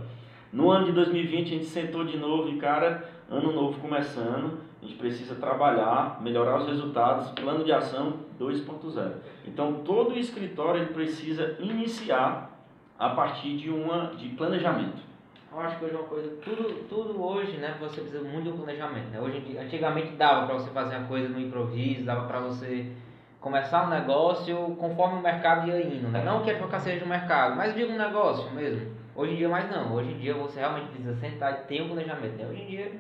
No 0.51 0.69
ano 0.69 0.85
de 0.85 0.91
2020 0.91 1.47
a 1.47 1.49
gente 1.49 1.65
sentou 1.65 2.03
de 2.03 2.17
novo 2.17 2.49
e, 2.49 2.57
cara, 2.57 3.09
ano 3.29 3.53
novo 3.53 3.79
começando, 3.79 4.59
a 4.81 4.85
gente 4.85 4.97
precisa 4.97 5.35
trabalhar, 5.35 6.21
melhorar 6.21 6.59
os 6.59 6.67
resultados, 6.67 7.31
plano 7.31 7.63
de 7.63 7.71
ação 7.71 8.17
2.0. 8.39 9.13
Então 9.47 9.81
todo 9.85 10.17
escritório 10.19 10.81
ele 10.81 10.93
precisa 10.93 11.55
iniciar 11.59 12.51
a 12.99 13.09
partir 13.09 13.55
de 13.55 13.69
uma 13.69 14.11
de 14.17 14.29
planejamento. 14.29 15.12
Eu 15.53 15.59
acho 15.61 15.77
que 15.77 15.85
hoje 15.85 15.93
é 15.93 15.97
uma 15.99 16.07
coisa, 16.07 16.35
tudo, 16.43 16.87
tudo 16.89 17.23
hoje, 17.23 17.57
né, 17.57 17.75
você 17.79 18.01
precisa 18.01 18.23
muito 18.23 18.43
de 18.45 18.49
um 18.49 18.57
planejamento, 18.57 19.09
né? 19.09 19.19
Hoje, 19.21 19.55
antigamente 19.55 20.15
dava 20.15 20.47
para 20.47 20.55
você 20.55 20.71
fazer 20.71 20.97
uma 20.97 21.07
coisa 21.07 21.29
no 21.29 21.39
improviso, 21.39 22.03
dava 22.03 22.25
para 22.25 22.39
você 22.39 22.91
começar 23.39 23.85
um 23.85 23.89
negócio 23.89 24.75
conforme 24.79 25.19
o 25.19 25.21
mercado 25.21 25.67
ia 25.67 25.79
indo, 25.79 26.07
né? 26.07 26.23
Não 26.25 26.41
que 26.41 26.49
a 26.49 26.53
advocacia 26.53 26.93
seja 26.93 27.05
um 27.05 27.09
mercado, 27.09 27.55
mas 27.55 27.75
diga 27.75 27.93
um 27.93 27.97
negócio 27.97 28.49
mesmo. 28.51 28.95
Hoje 29.15 29.33
em 29.33 29.35
dia 29.35 29.49
mais 29.49 29.69
não, 29.69 29.93
hoje 29.93 30.11
em 30.11 30.17
dia 30.17 30.33
você 30.33 30.59
realmente 30.59 30.87
precisa 30.87 31.13
sentar 31.17 31.51
e 31.53 31.55
ter 31.67 31.83
um 31.83 31.89
planejamento, 31.89 32.35
né? 32.35 32.47
Hoje 32.49 32.61
em 32.63 32.65
dia 32.65 32.91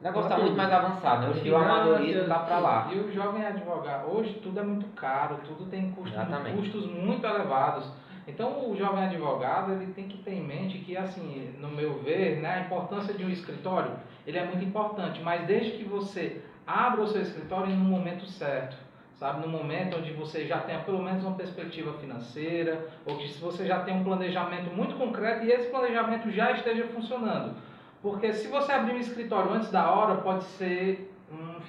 o 0.00 0.04
negócio 0.04 0.30
está 0.30 0.38
muito 0.38 0.56
mais 0.56 0.72
avançado, 0.72 1.22
né? 1.22 1.28
Hoje 1.28 1.40
em 1.40 1.42
dia 1.42 1.52
o 1.52 1.56
amadorismo 1.56 2.28
tá 2.28 2.38
para 2.38 2.58
lá. 2.60 2.88
E 2.90 2.98
o 2.98 3.12
jovem 3.12 3.44
advogado, 3.44 4.10
hoje 4.10 4.40
tudo 4.42 4.58
é 4.58 4.62
muito 4.62 4.86
caro, 4.94 5.36
tudo 5.44 5.68
tem 5.68 5.90
custo, 5.90 6.14
Exatamente. 6.14 6.56
custos 6.56 6.86
muito 6.86 7.26
elevados. 7.26 7.92
Então 8.26 8.70
o 8.70 8.76
jovem 8.76 9.04
advogado 9.04 9.72
ele 9.72 9.92
tem 9.92 10.06
que 10.06 10.18
ter 10.18 10.34
em 10.34 10.46
mente 10.46 10.78
que, 10.78 10.96
assim, 10.96 11.52
no 11.58 11.68
meu 11.68 11.98
ver, 12.00 12.40
né, 12.40 12.54
a 12.54 12.60
importância 12.60 13.14
de 13.14 13.24
um 13.24 13.30
escritório, 13.30 13.92
ele 14.26 14.38
é 14.38 14.44
muito 14.44 14.64
importante, 14.64 15.20
mas 15.22 15.46
desde 15.46 15.72
que 15.72 15.84
você 15.84 16.42
abra 16.66 17.00
o 17.00 17.06
seu 17.06 17.22
escritório 17.22 17.74
no 17.74 17.84
momento 17.84 18.26
certo, 18.26 18.76
sabe, 19.16 19.44
no 19.44 19.48
momento 19.48 19.96
onde 19.98 20.12
você 20.12 20.46
já 20.46 20.58
tenha 20.60 20.80
pelo 20.80 21.02
menos 21.02 21.24
uma 21.24 21.36
perspectiva 21.36 21.92
financeira, 21.94 22.88
ou 23.04 23.16
que 23.16 23.28
se 23.28 23.40
você 23.40 23.66
já 23.66 23.80
tem 23.80 23.94
um 23.94 24.04
planejamento 24.04 24.74
muito 24.74 24.96
concreto 24.96 25.44
e 25.44 25.50
esse 25.50 25.68
planejamento 25.68 26.30
já 26.30 26.52
esteja 26.52 26.86
funcionando. 26.88 27.54
Porque 28.02 28.32
se 28.32 28.48
você 28.48 28.72
abrir 28.72 28.94
um 28.94 28.98
escritório 28.98 29.52
antes 29.52 29.70
da 29.70 29.90
hora, 29.90 30.16
pode 30.22 30.44
ser 30.44 31.09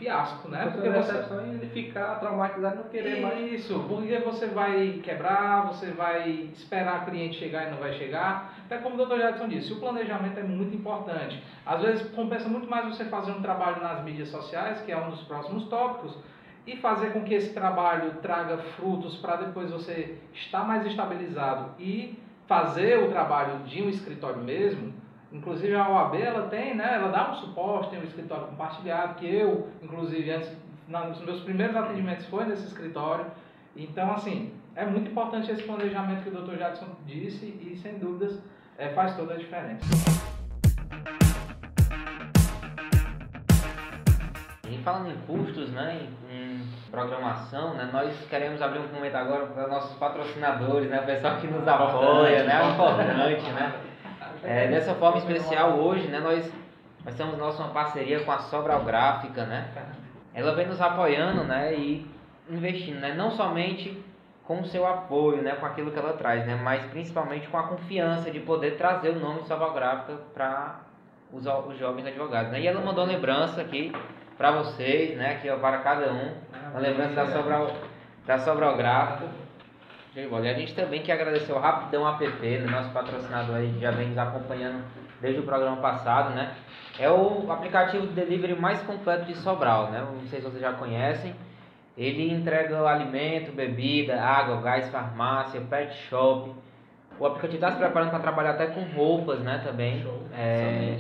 fiasco, 0.02 0.50
né? 0.50 0.72
Porque 0.72 0.90
você 0.90 1.24
só 1.24 1.40
ele 1.42 1.68
ficar 1.68 2.16
traumatizado 2.16 2.76
e 2.76 2.78
não 2.80 2.90
querer 2.90 3.22
mais. 3.22 3.54
isso, 3.54 3.86
porque 3.88 4.18
você 4.18 4.48
vai 4.48 5.00
quebrar, 5.04 5.68
você 5.68 5.92
vai 5.92 6.50
esperar 6.54 6.96
a 6.96 7.06
cliente 7.06 7.38
chegar 7.38 7.68
e 7.68 7.72
não 7.72 7.78
vai 7.78 7.94
chegar. 7.94 8.56
Até 8.66 8.80
como 8.80 9.02
o 9.02 9.06
Dr. 9.06 9.20
Jadson 9.20 9.48
disse, 9.48 9.72
o 9.74 9.80
planejamento 9.80 10.40
é 10.40 10.44
muito 10.44 10.76
importante. 10.76 11.42
Às 11.66 11.82
vezes 11.82 12.10
compensa 12.16 12.50
muito 12.50 12.68
mais 12.68 12.88
você 12.88 13.06
fazer 13.06 13.32
um 13.32 13.42
trabalho 13.42 13.82
nas 13.82 14.04
mídias 14.04 14.30
sociais, 14.30 14.82
que 14.82 14.92
é 14.92 14.98
um 14.98 15.12
dos 15.12 15.22
próximos 15.22 15.66
tópicos, 15.66 16.18
e 16.66 16.76
fazer 16.78 17.14
com 17.14 17.24
que 17.24 17.34
esse 17.34 17.54
trabalho 17.54 18.16
traga 18.22 18.58
frutos 18.76 19.18
para 19.18 19.36
depois 19.38 19.70
você 19.70 20.18
estar 20.34 20.64
mais 20.64 20.86
estabilizado 20.86 21.72
e 21.80 22.18
fazer 22.48 23.04
o 23.04 23.10
trabalho 23.10 23.60
de 23.60 23.82
um 23.82 23.90
escritório 23.90 24.42
mesmo, 24.42 24.94
inclusive 25.32 25.74
a 25.76 25.90
OAB 25.90 26.16
ela 26.16 26.48
tem, 26.48 26.76
né, 26.76 26.96
ela 26.96 27.10
dá 27.10 27.32
um 27.32 27.36
suporte, 27.36 27.90
tem 27.90 28.00
um 28.00 28.04
escritório 28.04 28.48
compartilhado, 28.48 29.16
que 29.16 29.26
eu, 29.26 29.70
inclusive, 29.82 30.32
antes, 30.32 30.52
nos 30.88 31.22
meus 31.22 31.42
primeiros 31.42 31.76
atendimentos 31.76 32.26
foi 32.26 32.46
nesse 32.46 32.66
escritório. 32.66 33.26
Então, 33.76 34.12
assim, 34.12 34.54
é 34.76 34.86
muito 34.86 35.10
importante 35.10 35.50
esse 35.50 35.64
planejamento 35.64 36.24
que 36.24 36.30
o 36.30 36.42
Dr. 36.42 36.58
Jadson 36.58 36.88
disse 37.06 37.46
e, 37.46 37.78
sem 37.82 37.98
dúvidas, 37.98 38.42
é, 38.78 38.90
faz 38.90 39.16
toda 39.16 39.34
a 39.34 39.38
diferença. 39.38 39.86
E 44.70 44.78
falando 44.84 45.12
em 45.12 45.18
custos, 45.28 45.70
né, 45.72 46.08
em, 46.30 46.36
em, 46.36 46.62
programação, 46.90 47.74
né, 47.76 47.90
nós 47.92 48.14
queremos 48.30 48.62
abrir 48.62 48.80
um 48.80 48.94
momento 48.94 49.16
agora 49.16 49.46
para 49.46 49.68
nossos 49.68 49.98
patrocinadores, 49.98 50.90
né, 50.90 51.00
o 51.00 51.06
pessoal 51.06 51.38
que 51.38 51.48
nos 51.48 51.66
apoia, 51.66 52.44
né, 52.44 52.62
é 52.62 52.74
importante, 52.74 53.52
né. 53.52 53.91
É, 54.44 54.68
dessa 54.68 54.96
forma 54.96 55.20
especial 55.20 55.78
hoje, 55.80 56.08
né, 56.08 56.20
nós, 56.20 56.52
nós 57.06 57.16
temos 57.16 57.38
nossa 57.38 57.62
uma 57.64 57.72
parceria 57.72 58.22
com 58.22 58.32
a 58.32 58.40
Sobral 58.40 58.84
Gráfica, 58.84 59.46
né, 59.46 59.68
ela 60.34 60.56
vem 60.56 60.68
nos 60.68 60.82
apoiando, 60.82 61.44
né, 61.44 61.74
e 61.76 62.10
investindo, 62.50 63.00
né, 63.00 63.14
não 63.14 63.32
somente 63.32 64.04
com 64.44 64.62
o 64.62 64.66
seu 64.66 64.86
apoio, 64.88 65.44
né, 65.44 65.52
com 65.52 65.66
aquilo 65.66 65.92
que 65.92 66.00
ela 66.00 66.14
traz, 66.14 66.46
né, 66.46 66.60
mas 66.62 66.84
principalmente 66.88 67.48
com 67.48 67.58
a 67.58 67.64
confiança 67.64 68.32
de 68.32 68.40
poder 68.40 68.78
trazer 68.78 69.10
o 69.10 69.20
nome 69.20 69.44
Sobral 69.44 69.74
Gráfica 69.74 70.18
para 70.34 70.80
os, 71.32 71.46
os 71.46 71.78
jovens 71.78 72.08
advogados, 72.08 72.52
né, 72.52 72.62
e 72.62 72.68
ela 72.68 72.82
mandou 72.82 73.06
lembrança 73.06 73.62
aqui 73.62 73.92
para 74.38 74.52
vocês, 74.52 75.16
né, 75.18 75.34
aqui 75.34 75.50
ó, 75.52 75.58
para 75.58 75.78
cada 75.80 76.12
um, 76.12 76.34
uma 76.72 76.80
lembrança 76.80 77.14
da 77.14 77.28
Sobral, 77.28 77.72
da 78.26 78.40
Sobral 78.40 78.76
Gráfica, 78.76 79.30
e 80.14 80.50
a 80.50 80.54
gente 80.54 80.76
também 80.76 81.02
quer 81.02 81.14
agradecer 81.14 81.54
o 81.54 81.60
Rapidão 81.60 82.06
App, 82.08 82.28
né, 82.28 82.60
nosso 82.70 82.92
patrocinador 82.92 83.56
aí, 83.56 83.72
que 83.72 83.80
já 83.80 83.92
vem 83.92 84.10
nos 84.10 84.18
acompanhando 84.18 84.84
desde 85.22 85.40
o 85.40 85.44
programa 85.44 85.78
passado, 85.78 86.34
né? 86.36 86.54
É 87.00 87.10
o 87.10 87.50
aplicativo 87.50 88.08
de 88.08 88.14
delivery 88.14 88.60
mais 88.60 88.82
completo 88.82 89.26
de 89.26 89.36
Sobral, 89.38 89.90
né? 89.90 90.02
Não 90.02 90.28
sei 90.28 90.40
se 90.40 90.46
vocês 90.46 90.62
já 90.62 90.74
conhecem. 90.74 91.34
Ele 91.98 92.32
entrega 92.34 92.82
alimento, 92.86 93.54
bebida, 93.54 94.22
água, 94.22 94.62
gás, 94.62 94.90
farmácia, 94.90 95.62
pet 95.62 95.94
shop. 96.10 96.54
O 97.18 97.26
aplicativo 97.26 97.56
está 97.56 97.72
se 97.72 97.78
preparando 97.78 98.10
para 98.10 98.20
trabalhar 98.20 98.52
até 98.52 98.68
com 98.68 98.82
roupas, 98.96 99.40
né? 99.40 99.62
Também. 99.64 100.02
Show. 100.02 100.28
É, 100.34 100.98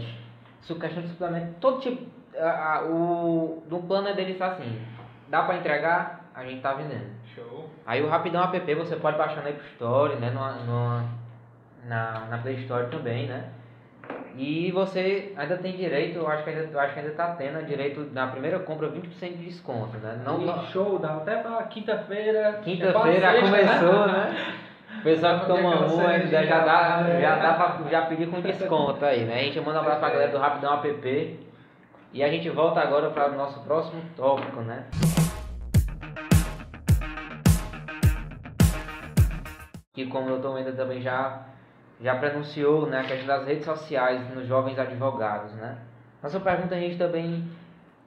questão 0.79 1.03
de 1.03 1.09
suplemento, 1.09 1.55
todo 1.59 1.81
tipo. 1.81 2.05
A, 2.37 2.75
a, 2.75 2.83
o 2.85 3.63
do 3.67 3.79
plano 3.79 4.13
dele 4.15 4.33
está 4.33 4.47
assim. 4.47 4.81
Dá 5.27 5.43
para 5.43 5.57
entregar, 5.57 6.31
a 6.33 6.43
gente 6.43 6.57
está 6.57 6.73
vendendo. 6.73 7.09
Show. 7.35 7.69
Aí 7.85 8.01
o 8.01 8.09
Rapidão 8.09 8.43
App 8.43 8.75
você 8.75 8.95
pode 8.95 9.17
baixar 9.17 9.41
na 9.43 9.49
App 9.49 9.61
Store, 9.73 10.15
né? 10.15 10.29
No, 10.29 10.65
no, 10.65 11.09
na, 11.85 12.25
na 12.29 12.37
Play 12.37 12.55
Store 12.55 12.87
também, 12.87 13.27
né? 13.27 13.45
E 14.35 14.71
você 14.71 15.33
ainda 15.35 15.57
tem 15.57 15.75
direito, 15.75 16.19
eu 16.19 16.27
acho 16.27 16.43
que 16.43 16.49
ainda, 16.49 16.81
acho 16.81 16.93
que 16.93 16.99
ainda 16.99 17.11
tá 17.13 17.35
tendo 17.35 17.65
direito 17.65 18.09
na 18.13 18.27
primeira 18.27 18.59
compra 18.59 18.87
20% 18.87 19.37
de 19.37 19.45
desconto, 19.45 19.97
né? 19.97 20.21
Não, 20.25 20.37
não... 20.37 20.63
show, 20.67 20.97
dá 20.99 21.15
até 21.15 21.37
pra 21.37 21.63
quinta-feira. 21.63 22.59
Quinta-feira 22.63 23.41
começou, 23.41 24.07
né? 24.07 24.57
O 24.99 25.03
pessoal 25.03 25.39
que 25.39 25.45
toma 25.47 25.85
um 25.85 26.07
ainda 26.07 26.45
já 26.45 26.59
dá, 26.59 27.03
já 27.19 27.35
dá 27.37 27.53
pra 27.53 27.89
já 27.89 28.01
pedir 28.03 28.29
com 28.29 28.41
desconto 28.41 29.03
aí, 29.03 29.25
né? 29.25 29.35
A 29.35 29.43
gente 29.43 29.59
manda 29.59 29.79
um 29.79 29.81
abraço 29.81 29.99
pra 29.99 30.09
galera 30.09 30.31
do 30.31 30.37
Rapidão 30.37 30.73
App. 30.73 31.39
E 32.13 32.23
a 32.23 32.29
gente 32.29 32.49
volta 32.49 32.81
agora 32.81 33.09
para 33.09 33.31
o 33.31 33.35
nosso 33.35 33.61
próximo 33.61 34.01
tópico, 34.15 34.61
né? 34.61 34.83
Que 40.03 40.09
como 40.09 40.25
o 40.25 40.29
doutor 40.29 40.55
Mendes 40.55 40.75
também 40.75 41.01
já 41.01 41.45
já 42.01 42.15
pronunciou 42.15 42.87
né, 42.87 43.01
a 43.01 43.03
questão 43.03 43.27
das 43.27 43.45
redes 43.45 43.63
sociais 43.63 44.33
nos 44.33 44.47
jovens 44.47 44.77
advogados. 44.79 45.51
Né? 45.53 45.77
Nossa 46.21 46.39
pergunta 46.39 46.73
a 46.73 46.79
gente 46.79 46.97
também, 46.97 47.47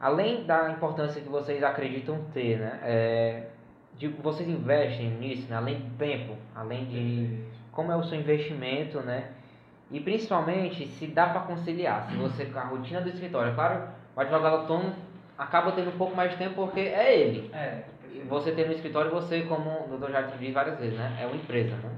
além 0.01 0.45
da 0.45 0.71
importância 0.71 1.23
que 1.23 1.29
vocês 1.29 1.63
acreditam 1.63 2.25
ter, 2.35 2.59
né, 2.59 2.81
é, 2.83 3.47
de 3.97 4.09
vocês 4.09 4.49
investem 4.49 5.11
nisso, 5.11 5.49
né, 5.49 5.57
além 5.57 5.77
do 5.77 5.97
tempo, 5.97 6.37
além 6.57 6.87
de 6.87 7.45
como 7.71 7.93
é 7.93 7.97
o 7.97 8.03
seu 8.03 8.19
investimento, 8.19 8.99
né, 9.01 9.29
e 9.91 10.01
principalmente 10.01 10.89
se 10.89 11.07
dá 11.07 11.29
para 11.29 11.43
conciliar, 11.43 12.09
se 12.11 12.17
você 12.17 12.47
com 12.47 12.59
a 12.59 12.65
rotina 12.65 13.01
do 13.01 13.11
escritório, 13.11 13.55
claro, 13.55 13.89
o 14.17 14.21
advogado 14.21 14.57
autônomo 14.57 14.93
acaba 15.39 15.71
tendo 15.71 15.91
um 15.91 15.99
pouco 15.99 16.17
mais 16.17 16.33
de 16.33 16.37
tempo 16.37 16.55
porque 16.55 16.81
é 16.81 17.17
ele. 17.17 17.51
É. 17.53 17.83
Você 18.29 18.53
ter 18.53 18.67
no 18.67 18.73
escritório, 18.73 19.11
você, 19.11 19.43
como 19.43 19.85
o 19.85 19.89
doutor 19.89 20.11
Jardim 20.11 20.37
diz 20.39 20.55
várias 20.55 20.79
vezes, 20.79 20.99
né, 20.99 21.19
é 21.21 21.27
uma 21.27 21.37
empresa, 21.37 21.77
né? 21.77 21.91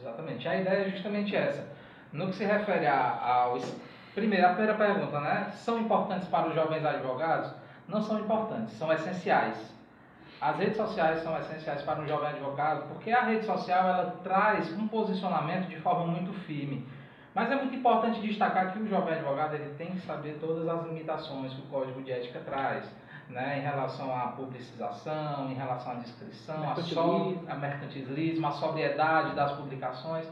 Exatamente. 0.00 0.46
A 0.46 0.60
ideia 0.60 0.86
é 0.86 0.90
justamente 0.90 1.34
essa. 1.34 1.66
No 2.12 2.28
que 2.28 2.34
se 2.34 2.44
refere 2.44 2.86
ao. 2.86 3.58
Primeiro, 4.14 4.46
a 4.46 4.50
primeira 4.50 4.74
pergunta, 4.74 5.20
né? 5.20 5.50
São 5.54 5.78
importantes 5.78 6.28
para 6.28 6.48
os 6.48 6.54
jovens 6.54 6.84
advogados? 6.84 7.52
Não 7.88 8.00
são 8.00 8.20
importantes, 8.20 8.74
são 8.74 8.92
essenciais. 8.92 9.74
As 10.40 10.56
redes 10.58 10.76
sociais 10.76 11.22
são 11.22 11.36
essenciais 11.38 11.82
para 11.82 12.00
um 12.00 12.06
jovem 12.06 12.28
advogado 12.28 12.86
porque 12.88 13.10
a 13.10 13.22
rede 13.22 13.46
social 13.46 13.88
ela 13.88 14.16
traz 14.22 14.70
um 14.72 14.86
posicionamento 14.86 15.68
de 15.68 15.76
forma 15.76 16.06
muito 16.06 16.32
firme. 16.32 16.86
Mas 17.34 17.50
é 17.50 17.56
muito 17.56 17.74
importante 17.74 18.20
destacar 18.20 18.72
que 18.72 18.78
o 18.78 18.86
jovem 18.86 19.14
advogado 19.14 19.54
ele 19.54 19.74
tem 19.74 19.92
que 19.92 20.00
saber 20.00 20.38
todas 20.40 20.68
as 20.68 20.86
limitações 20.86 21.52
que 21.52 21.62
o 21.62 21.66
Código 21.66 22.02
de 22.02 22.12
Ética 22.12 22.40
traz, 22.40 22.84
né, 23.28 23.58
em 23.58 23.62
relação 23.62 24.14
à 24.14 24.28
publicização, 24.28 25.50
em 25.50 25.54
relação 25.54 25.92
à 25.92 25.94
descrição, 25.96 26.70
a, 26.70 26.74
so, 26.76 27.38
a 27.48 27.54
mercantilismo, 27.54 28.46
a 28.46 28.50
sobriedade 28.52 29.34
das 29.34 29.52
publicações, 29.52 30.26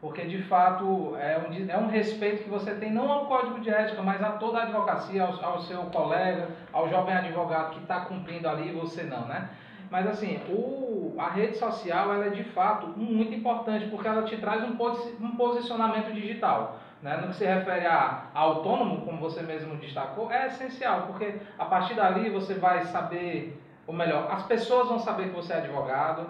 porque 0.00 0.22
de 0.22 0.42
fato 0.42 1.16
é 1.16 1.38
um, 1.38 1.70
é 1.70 1.78
um 1.78 1.88
respeito 1.88 2.44
que 2.44 2.50
você 2.50 2.74
tem 2.74 2.92
não 2.92 3.10
ao 3.10 3.26
código 3.26 3.60
de 3.60 3.70
ética, 3.70 4.02
mas 4.02 4.22
a 4.22 4.32
toda 4.32 4.58
a 4.58 4.62
advocacia, 4.64 5.22
ao, 5.22 5.44
ao 5.44 5.60
seu 5.62 5.82
colega, 5.84 6.48
ao 6.72 6.88
jovem 6.88 7.14
advogado 7.14 7.74
que 7.74 7.80
está 7.80 8.00
cumprindo 8.00 8.48
ali 8.48 8.70
e 8.70 8.72
você 8.72 9.04
não, 9.04 9.26
né? 9.26 9.48
Mas 9.90 10.06
assim, 10.06 10.40
o, 10.48 11.14
a 11.18 11.28
rede 11.28 11.56
social 11.58 12.14
ela 12.14 12.26
é 12.26 12.30
de 12.30 12.42
fato 12.44 12.86
muito 12.96 13.34
importante 13.34 13.86
porque 13.88 14.08
ela 14.08 14.22
te 14.22 14.36
traz 14.38 14.64
um, 14.64 14.74
um 15.20 15.36
posicionamento 15.36 16.12
digital 16.12 16.80
né, 17.02 17.16
no 17.16 17.28
que 17.28 17.34
se 17.34 17.44
refere 17.44 17.86
a, 17.86 18.26
autônomo, 18.32 19.04
como 19.04 19.18
você 19.18 19.42
mesmo 19.42 19.76
destacou, 19.76 20.30
é 20.30 20.46
essencial, 20.46 21.02
porque 21.08 21.34
a 21.58 21.64
partir 21.64 21.94
dali 21.94 22.30
você 22.30 22.54
vai 22.54 22.84
saber, 22.84 23.60
ou 23.86 23.92
melhor, 23.92 24.30
as 24.30 24.44
pessoas 24.44 24.88
vão 24.88 25.00
saber 25.00 25.30
que 25.30 25.34
você 25.34 25.52
é 25.52 25.56
advogado, 25.56 26.28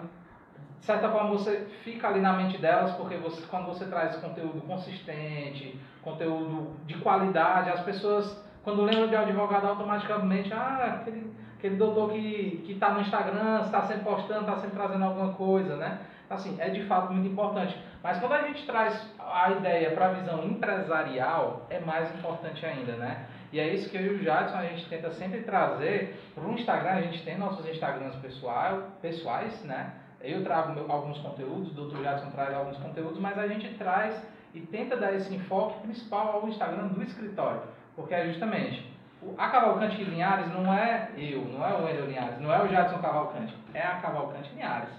de 0.79 0.85
certa 0.85 1.09
forma 1.09 1.29
você 1.29 1.67
fica 1.83 2.07
ali 2.07 2.19
na 2.19 2.33
mente 2.33 2.57
delas, 2.57 2.91
porque 2.95 3.15
você, 3.15 3.43
quando 3.43 3.67
você 3.67 3.85
traz 3.85 4.15
conteúdo 4.17 4.61
consistente, 4.61 5.79
conteúdo 6.01 6.75
de 6.85 6.95
qualidade, 6.95 7.69
as 7.69 7.79
pessoas, 7.81 8.43
quando 8.63 8.81
lembram 8.81 9.07
de 9.07 9.15
advogado, 9.15 9.67
automaticamente, 9.67 10.51
ah, 10.51 10.99
aquele, 10.99 11.31
aquele 11.57 11.75
doutor 11.75 12.09
que 12.11 12.65
está 12.67 12.89
no 12.89 12.99
Instagram, 12.99 13.61
está 13.61 13.83
sempre 13.83 14.03
postando, 14.03 14.41
está 14.41 14.57
sempre 14.57 14.75
trazendo 14.75 15.05
alguma 15.05 15.33
coisa, 15.33 15.77
né? 15.77 15.99
Assim, 16.33 16.55
é 16.59 16.69
de 16.69 16.83
fato 16.85 17.13
muito 17.13 17.27
importante. 17.27 17.77
Mas 18.01 18.19
quando 18.19 18.33
a 18.33 18.41
gente 18.43 18.65
traz 18.65 19.09
a 19.19 19.51
ideia 19.51 19.91
para 19.91 20.07
a 20.07 20.13
visão 20.13 20.43
empresarial, 20.43 21.65
é 21.69 21.79
mais 21.79 22.13
importante 22.15 22.65
ainda, 22.65 22.93
né? 22.93 23.25
E 23.51 23.59
é 23.59 23.67
isso 23.73 23.89
que 23.89 23.95
eu 23.95 24.01
e 24.01 24.15
o 24.15 24.23
Jadson 24.23 24.57
a 24.57 24.65
gente 24.65 24.89
tenta 24.89 25.11
sempre 25.11 25.41
trazer 25.41 26.19
para 26.33 26.43
o 26.43 26.53
Instagram. 26.53 26.89
A 26.89 27.01
gente 27.01 27.23
tem 27.23 27.37
nossos 27.37 27.65
Instagrams 27.67 28.15
pessoal, 28.15 28.89
pessoais, 29.01 29.63
né? 29.63 29.93
Eu 30.21 30.43
trago 30.43 30.73
meu, 30.73 30.91
alguns 30.91 31.19
conteúdos, 31.19 31.77
o 31.77 31.89
Dr. 31.89 32.01
Jadson 32.01 32.31
traz 32.31 32.53
alguns 32.53 32.77
conteúdos, 32.77 33.19
mas 33.19 33.37
a 33.37 33.47
gente 33.47 33.67
traz 33.75 34.25
e 34.53 34.61
tenta 34.61 34.95
dar 34.95 35.13
esse 35.13 35.33
enfoque 35.33 35.81
principal 35.81 36.41
ao 36.41 36.47
Instagram 36.47 36.87
do 36.87 37.03
escritório. 37.03 37.61
Porque 37.95 38.13
é 38.13 38.25
justamente, 38.27 38.91
a 39.37 39.49
Cavalcante 39.49 40.03
Linhares 40.03 40.47
não 40.47 40.73
é 40.73 41.09
eu, 41.17 41.45
não 41.45 41.65
é 41.65 41.73
o 41.73 41.85
Wendel 41.85 42.05
Linhares, 42.07 42.39
não 42.39 42.53
é 42.53 42.63
o 42.63 42.67
Jadson 42.67 42.99
Cavalcante, 42.99 43.55
é 43.73 43.81
a 43.81 43.99
Cavalcante 43.99 44.49
Linhares. 44.53 44.89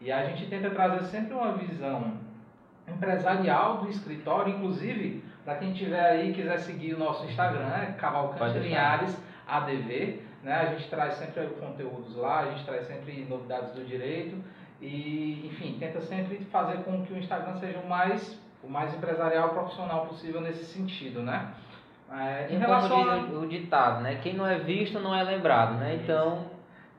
E 0.00 0.12
a 0.12 0.24
gente 0.26 0.46
tenta 0.46 0.70
trazer 0.70 1.04
sempre 1.04 1.34
uma 1.34 1.52
visão 1.52 2.14
empresarial 2.86 3.78
do 3.78 3.88
escritório, 3.88 4.54
inclusive, 4.54 5.24
para 5.44 5.56
quem 5.56 5.72
tiver 5.72 6.00
aí 6.00 6.32
quiser 6.32 6.58
seguir 6.58 6.94
o 6.94 6.98
nosso 6.98 7.24
Instagram, 7.26 7.68
é 7.68 7.92
Cavalcante 7.98 8.58
Linhares 8.58 9.16
ADV, 9.46 10.22
né? 10.42 10.54
A 10.54 10.66
gente 10.66 10.88
traz 10.88 11.14
sempre 11.14 11.46
conteúdos 11.60 12.16
lá, 12.16 12.40
a 12.40 12.50
gente 12.50 12.64
traz 12.64 12.86
sempre 12.86 13.26
novidades 13.28 13.72
do 13.72 13.84
direito 13.84 14.36
e, 14.80 15.46
enfim, 15.46 15.76
tenta 15.78 16.00
sempre 16.00 16.38
fazer 16.46 16.78
com 16.84 17.04
que 17.04 17.12
o 17.12 17.18
Instagram 17.18 17.56
seja 17.56 17.78
o 17.78 17.88
mais 17.88 18.38
o 18.62 18.68
mais 18.68 18.92
empresarial 18.92 19.50
profissional 19.50 20.06
possível 20.06 20.40
nesse 20.40 20.64
sentido, 20.64 21.22
né? 21.22 21.48
É, 22.10 22.48
em 22.50 22.58
relação 22.58 23.04
como 23.04 23.26
diz 23.26 23.34
a... 23.34 23.38
o 23.38 23.48
ditado, 23.48 24.02
né? 24.02 24.18
Quem 24.22 24.34
não 24.34 24.46
é 24.46 24.58
visto 24.58 24.98
não 24.98 25.14
é 25.14 25.22
lembrado, 25.22 25.74
né? 25.74 25.98
Então, 26.02 26.46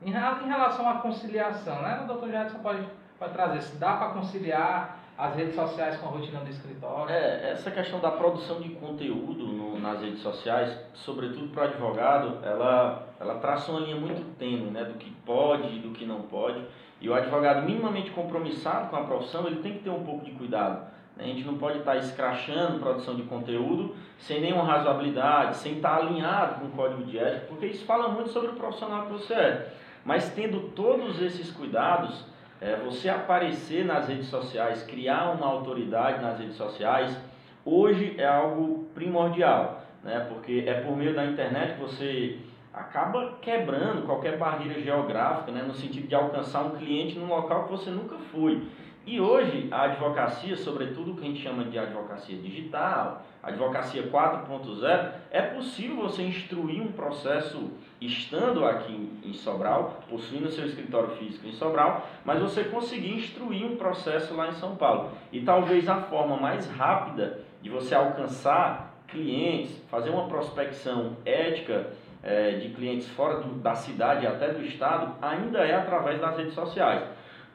em, 0.02 0.10
relação 0.10 0.88
à 0.88 0.94
conciliação, 0.94 1.82
né? 1.82 2.00
O 2.02 2.06
doutor 2.06 2.30
Jadson 2.30 2.58
pode, 2.58 2.86
pode 3.18 3.32
trazer 3.32 3.60
se 3.62 3.76
dá 3.76 3.94
para 3.96 4.10
conciliar 4.10 4.98
as 5.16 5.34
redes 5.34 5.54
sociais 5.54 5.96
com 5.98 6.06
a 6.06 6.10
rotina 6.10 6.40
do 6.40 6.48
escritório? 6.48 7.12
É, 7.12 7.50
essa 7.50 7.70
questão 7.70 8.00
da 8.00 8.10
produção 8.10 8.60
de 8.60 8.70
conteúdo 8.70 9.46
no, 9.46 9.78
nas 9.78 10.00
redes 10.00 10.20
sociais, 10.20 10.74
sobretudo 10.94 11.48
para 11.48 11.64
advogado, 11.64 12.38
ela, 12.42 13.06
ela 13.20 13.34
traça 13.34 13.70
uma 13.70 13.80
linha 13.80 13.96
muito 13.96 14.24
tênue, 14.38 14.70
né, 14.70 14.84
do 14.84 14.94
que 14.94 15.10
pode 15.26 15.76
e 15.76 15.78
do 15.80 15.90
que 15.90 16.06
não 16.06 16.22
pode. 16.22 16.64
E 17.00 17.08
o 17.08 17.14
advogado 17.14 17.62
minimamente 17.62 18.10
compromissado 18.10 18.88
com 18.88 18.96
a 18.96 19.04
profissão, 19.04 19.46
ele 19.46 19.62
tem 19.62 19.74
que 19.74 19.80
ter 19.80 19.90
um 19.90 20.04
pouco 20.04 20.24
de 20.24 20.30
cuidado. 20.32 20.88
A 21.18 21.22
gente 21.22 21.44
não 21.44 21.58
pode 21.58 21.80
estar 21.80 21.96
escrachando 21.96 22.78
produção 22.78 23.14
de 23.14 23.24
conteúdo 23.24 23.94
sem 24.18 24.40
nenhuma 24.40 24.64
razoabilidade, 24.64 25.58
sem 25.58 25.76
estar 25.76 25.96
alinhado 25.96 26.60
com 26.60 26.66
o 26.66 26.70
código 26.70 27.04
de 27.04 27.18
ética, 27.18 27.46
porque 27.46 27.66
isso 27.66 27.84
fala 27.84 28.08
muito 28.08 28.30
sobre 28.30 28.50
o 28.50 28.54
profissional 28.54 29.04
que 29.04 29.12
você 29.12 29.34
é. 29.34 29.72
Mas 30.04 30.30
tendo 30.30 30.70
todos 30.70 31.20
esses 31.20 31.50
cuidados, 31.50 32.24
é, 32.60 32.76
você 32.76 33.08
aparecer 33.08 33.84
nas 33.84 34.08
redes 34.08 34.26
sociais, 34.26 34.82
criar 34.82 35.34
uma 35.34 35.46
autoridade 35.46 36.22
nas 36.22 36.38
redes 36.38 36.56
sociais, 36.56 37.16
hoje 37.64 38.14
é 38.18 38.26
algo 38.26 38.84
primordial, 38.94 39.82
né? 40.02 40.26
porque 40.28 40.64
é 40.66 40.80
por 40.80 40.96
meio 40.96 41.14
da 41.14 41.24
internet 41.24 41.74
que 41.74 41.80
você 41.80 42.38
acaba 42.72 43.38
quebrando 43.40 44.06
qualquer 44.06 44.36
barreira 44.38 44.80
geográfica, 44.80 45.50
né? 45.52 45.62
no 45.62 45.74
sentido 45.74 46.06
de 46.06 46.14
alcançar 46.14 46.62
um 46.62 46.70
cliente 46.70 47.18
num 47.18 47.28
local 47.28 47.64
que 47.64 47.70
você 47.70 47.90
nunca 47.90 48.16
foi. 48.30 48.62
E 49.06 49.18
hoje 49.18 49.68
a 49.70 49.84
advocacia, 49.84 50.56
sobretudo 50.56 51.12
o 51.12 51.16
que 51.16 51.22
a 51.22 51.26
gente 51.26 51.42
chama 51.42 51.64
de 51.64 51.78
advocacia 51.78 52.36
digital, 52.36 53.22
advocacia 53.42 54.08
4.0, 54.08 55.12
é 55.30 55.40
possível 55.40 55.96
você 55.96 56.22
instruir 56.22 56.82
um 56.82 56.92
processo 56.92 57.70
estando 57.98 58.64
aqui 58.64 59.10
em 59.24 59.32
Sobral, 59.32 60.00
possuindo 60.08 60.50
seu 60.50 60.66
escritório 60.66 61.10
físico 61.16 61.46
em 61.46 61.52
Sobral, 61.52 62.06
mas 62.24 62.40
você 62.40 62.64
conseguir 62.64 63.14
instruir 63.14 63.64
um 63.64 63.76
processo 63.76 64.34
lá 64.34 64.48
em 64.48 64.52
São 64.52 64.76
Paulo. 64.76 65.12
E 65.32 65.40
talvez 65.40 65.88
a 65.88 65.96
forma 66.02 66.36
mais 66.36 66.70
rápida 66.70 67.40
de 67.62 67.70
você 67.70 67.94
alcançar 67.94 68.94
clientes, 69.08 69.82
fazer 69.90 70.10
uma 70.10 70.28
prospecção 70.28 71.16
ética 71.24 71.90
é, 72.22 72.52
de 72.52 72.68
clientes 72.70 73.08
fora 73.08 73.40
do, 73.40 73.54
da 73.60 73.74
cidade 73.74 74.24
e 74.24 74.28
até 74.28 74.52
do 74.52 74.62
estado, 74.62 75.14
ainda 75.22 75.60
é 75.60 75.74
através 75.74 76.20
das 76.20 76.36
redes 76.36 76.54
sociais. 76.54 77.02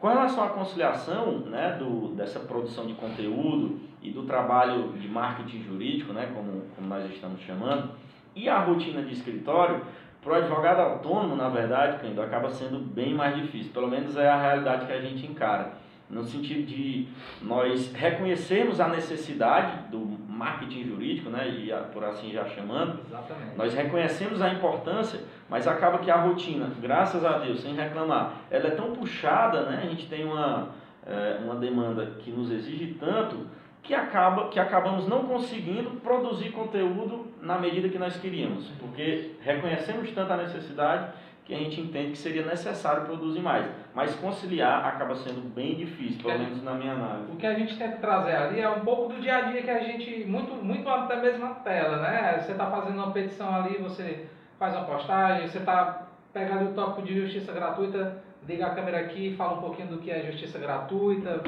Com 0.06 0.10
relação 0.10 0.44
à 0.44 0.50
conciliação 0.50 1.40
né, 1.48 1.78
do, 1.80 2.10
dessa 2.10 2.40
produção 2.40 2.86
de 2.86 2.94
conteúdo 2.94 3.80
e 4.04 4.12
do 4.12 4.22
trabalho 4.22 4.90
de 4.90 5.08
marketing 5.08 5.64
jurídico, 5.64 6.14
né, 6.14 6.32
como, 6.32 6.62
como 6.76 6.88
nós 6.88 7.12
estamos 7.12 7.42
chamando, 7.42 7.90
e 8.36 8.48
a 8.48 8.60
rotina 8.60 9.02
de 9.02 9.16
escritório, 9.16 9.82
para 10.22 10.32
o 10.32 10.36
advogado 10.36 10.80
autônomo, 10.80 11.36
na 11.36 11.50
verdade, 11.50 11.98
Cândido, 11.98 12.22
acaba 12.22 12.52
sendo 12.52 12.78
bem 12.78 13.16
mais 13.16 13.36
difícil. 13.36 13.74
Pelo 13.74 13.88
menos 13.88 14.16
é 14.16 14.30
a 14.30 14.40
realidade 14.40 14.86
que 14.86 14.94
a 14.94 15.02
gente 15.02 15.26
encara. 15.26 15.74
No 16.08 16.24
sentido 16.24 16.68
de 16.68 17.08
nós 17.42 17.92
reconhecermos 17.92 18.80
a 18.80 18.88
necessidade 18.88 19.90
do 19.90 20.06
marketing 20.36 20.84
jurídico, 20.84 21.30
né, 21.30 21.48
e 21.48 21.72
por 21.94 22.04
assim 22.04 22.32
já 22.32 22.46
chamando. 22.46 23.00
Exatamente. 23.08 23.58
Nós 23.58 23.74
reconhecemos 23.74 24.42
a 24.42 24.50
importância, 24.50 25.22
mas 25.50 25.68
acaba 25.68 26.00
que 26.00 26.12
a 26.12 26.18
rotina, 26.18 26.70
graças 26.82 27.24
a 27.24 27.38
Deus, 27.38 27.62
sem 27.62 27.74
reclamar, 27.74 28.34
ela 28.52 28.68
é 28.68 28.72
tão 28.72 28.92
puxada, 28.92 29.64
né, 29.64 29.82
a 29.84 29.88
gente 29.88 30.08
tem 30.08 30.26
uma, 30.26 30.70
é, 31.06 31.40
uma 31.44 31.56
demanda 31.56 32.18
que 32.20 32.32
nos 32.32 32.52
exige 32.52 32.96
tanto, 33.00 33.48
que, 33.82 33.94
acaba, 33.94 34.50
que 34.50 34.60
acabamos 34.60 35.08
não 35.08 35.26
conseguindo 35.26 35.92
produzir 36.02 36.50
conteúdo 36.52 37.28
na 37.42 37.58
medida 37.58 37.88
que 37.88 38.00
nós 38.00 38.18
queríamos, 38.18 38.68
porque 38.80 39.32
reconhecemos 39.42 40.12
tanto 40.12 40.34
a 40.34 40.38
necessidade 40.38 41.14
que 41.46 41.54
a 41.54 41.58
gente 41.58 41.80
entende 41.80 42.12
que 42.12 42.18
seria 42.18 42.44
necessário 42.44 43.06
produzir 43.06 43.40
mais. 43.40 43.68
Mas 43.94 44.16
conciliar 44.16 44.84
acaba 44.84 45.16
sendo 45.16 45.42
bem 45.54 45.76
difícil, 45.76 46.24
pelo 46.24 46.40
menos 46.40 46.64
na 46.64 46.74
minha 46.74 46.94
análise. 46.94 47.32
O 47.32 47.36
que 47.36 47.46
a 47.46 47.54
gente 47.54 47.78
tenta 47.78 47.98
trazer 47.98 48.36
ali 48.36 48.60
é 48.60 48.70
um 48.70 48.80
pouco 48.80 49.14
do 49.14 49.22
dia 49.22 49.38
a 49.38 49.42
dia 49.42 49.62
que 49.62 49.70
a 49.70 49.80
gente, 49.80 50.26
muito, 50.26 50.56
muito 50.56 50.90
até 50.90 51.18
mesmo 51.18 51.46
na 51.46 51.54
tela, 51.54 51.98
né? 51.98 52.40
Você 52.42 52.52
está 52.52 52.66
fazendo 52.72 52.96
uma 52.96 53.12
petição 53.12 53.54
ali, 53.56 53.78
você 53.78 54.28
faz 54.58 54.76
uma 54.76 54.86
postagem, 54.86 55.48
você 55.48 55.60
está 55.60 56.08
pegando 56.34 56.72
o 56.72 56.74
tópico 56.74 57.04
de 57.04 57.22
justiça 57.22 57.54
gratuita, 57.54 58.24
liga 58.48 58.66
a 58.66 58.74
câmera 58.74 59.02
aqui, 59.02 59.36
fala 59.38 59.60
um 59.60 59.62
pouquinho 59.62 59.90
do 59.90 60.00
que 60.00 60.10
é 60.10 60.24
justiça 60.24 60.58
gratuita, 60.58 61.44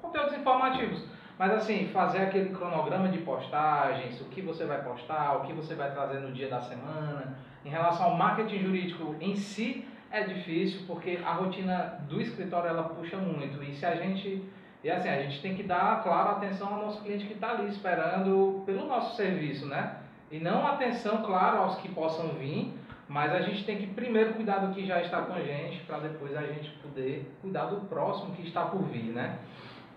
conteúdos 0.00 0.32
informativos. 0.32 1.04
Mas 1.38 1.52
assim, 1.52 1.88
fazer 1.88 2.18
aquele 2.18 2.54
cronograma 2.54 3.08
de 3.08 3.18
postagens, 3.18 4.20
o 4.22 4.24
que 4.26 4.40
você 4.40 4.64
vai 4.64 4.82
postar, 4.82 5.36
o 5.36 5.40
que 5.42 5.52
você 5.52 5.74
vai 5.74 5.90
trazer 5.90 6.20
no 6.20 6.32
dia 6.32 6.48
da 6.48 6.60
semana. 6.60 7.36
Em 7.64 7.68
relação 7.68 8.06
ao 8.06 8.16
marketing 8.16 8.58
jurídico 8.58 9.14
em 9.20 9.34
si, 9.36 9.86
é 10.10 10.22
difícil 10.22 10.82
porque 10.86 11.18
a 11.24 11.32
rotina 11.32 11.98
do 12.08 12.20
escritório 12.20 12.68
ela 12.68 12.84
puxa 12.84 13.16
muito. 13.16 13.62
E 13.62 13.74
se 13.74 13.84
a 13.84 13.94
gente. 13.96 14.44
E 14.82 14.90
assim, 14.90 15.08
a 15.08 15.22
gente 15.22 15.40
tem 15.40 15.56
que 15.56 15.62
dar, 15.62 16.02
claro, 16.02 16.32
atenção 16.32 16.74
ao 16.74 16.82
nosso 16.82 17.02
cliente 17.02 17.24
que 17.24 17.32
está 17.32 17.52
ali 17.52 17.68
esperando 17.68 18.62
pelo 18.66 18.86
nosso 18.86 19.16
serviço, 19.16 19.66
né? 19.66 19.96
E 20.30 20.38
não 20.38 20.66
atenção, 20.66 21.22
claro, 21.22 21.58
aos 21.58 21.76
que 21.76 21.88
possam 21.88 22.28
vir, 22.30 22.74
mas 23.08 23.32
a 23.32 23.40
gente 23.40 23.64
tem 23.64 23.78
que 23.78 23.86
primeiro 23.86 24.34
cuidar 24.34 24.58
do 24.58 24.74
que 24.74 24.84
já 24.86 25.00
está 25.00 25.22
com 25.22 25.32
a 25.32 25.40
gente, 25.40 25.80
para 25.84 26.00
depois 26.00 26.36
a 26.36 26.42
gente 26.42 26.70
poder 26.82 27.34
cuidar 27.40 27.66
do 27.66 27.86
próximo 27.86 28.34
que 28.34 28.42
está 28.42 28.66
por 28.66 28.82
vir, 28.82 29.12
né? 29.12 29.38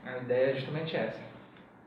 A 0.05 0.19
ideia 0.19 0.51
é 0.51 0.55
justamente 0.55 0.95
essa. 0.95 1.19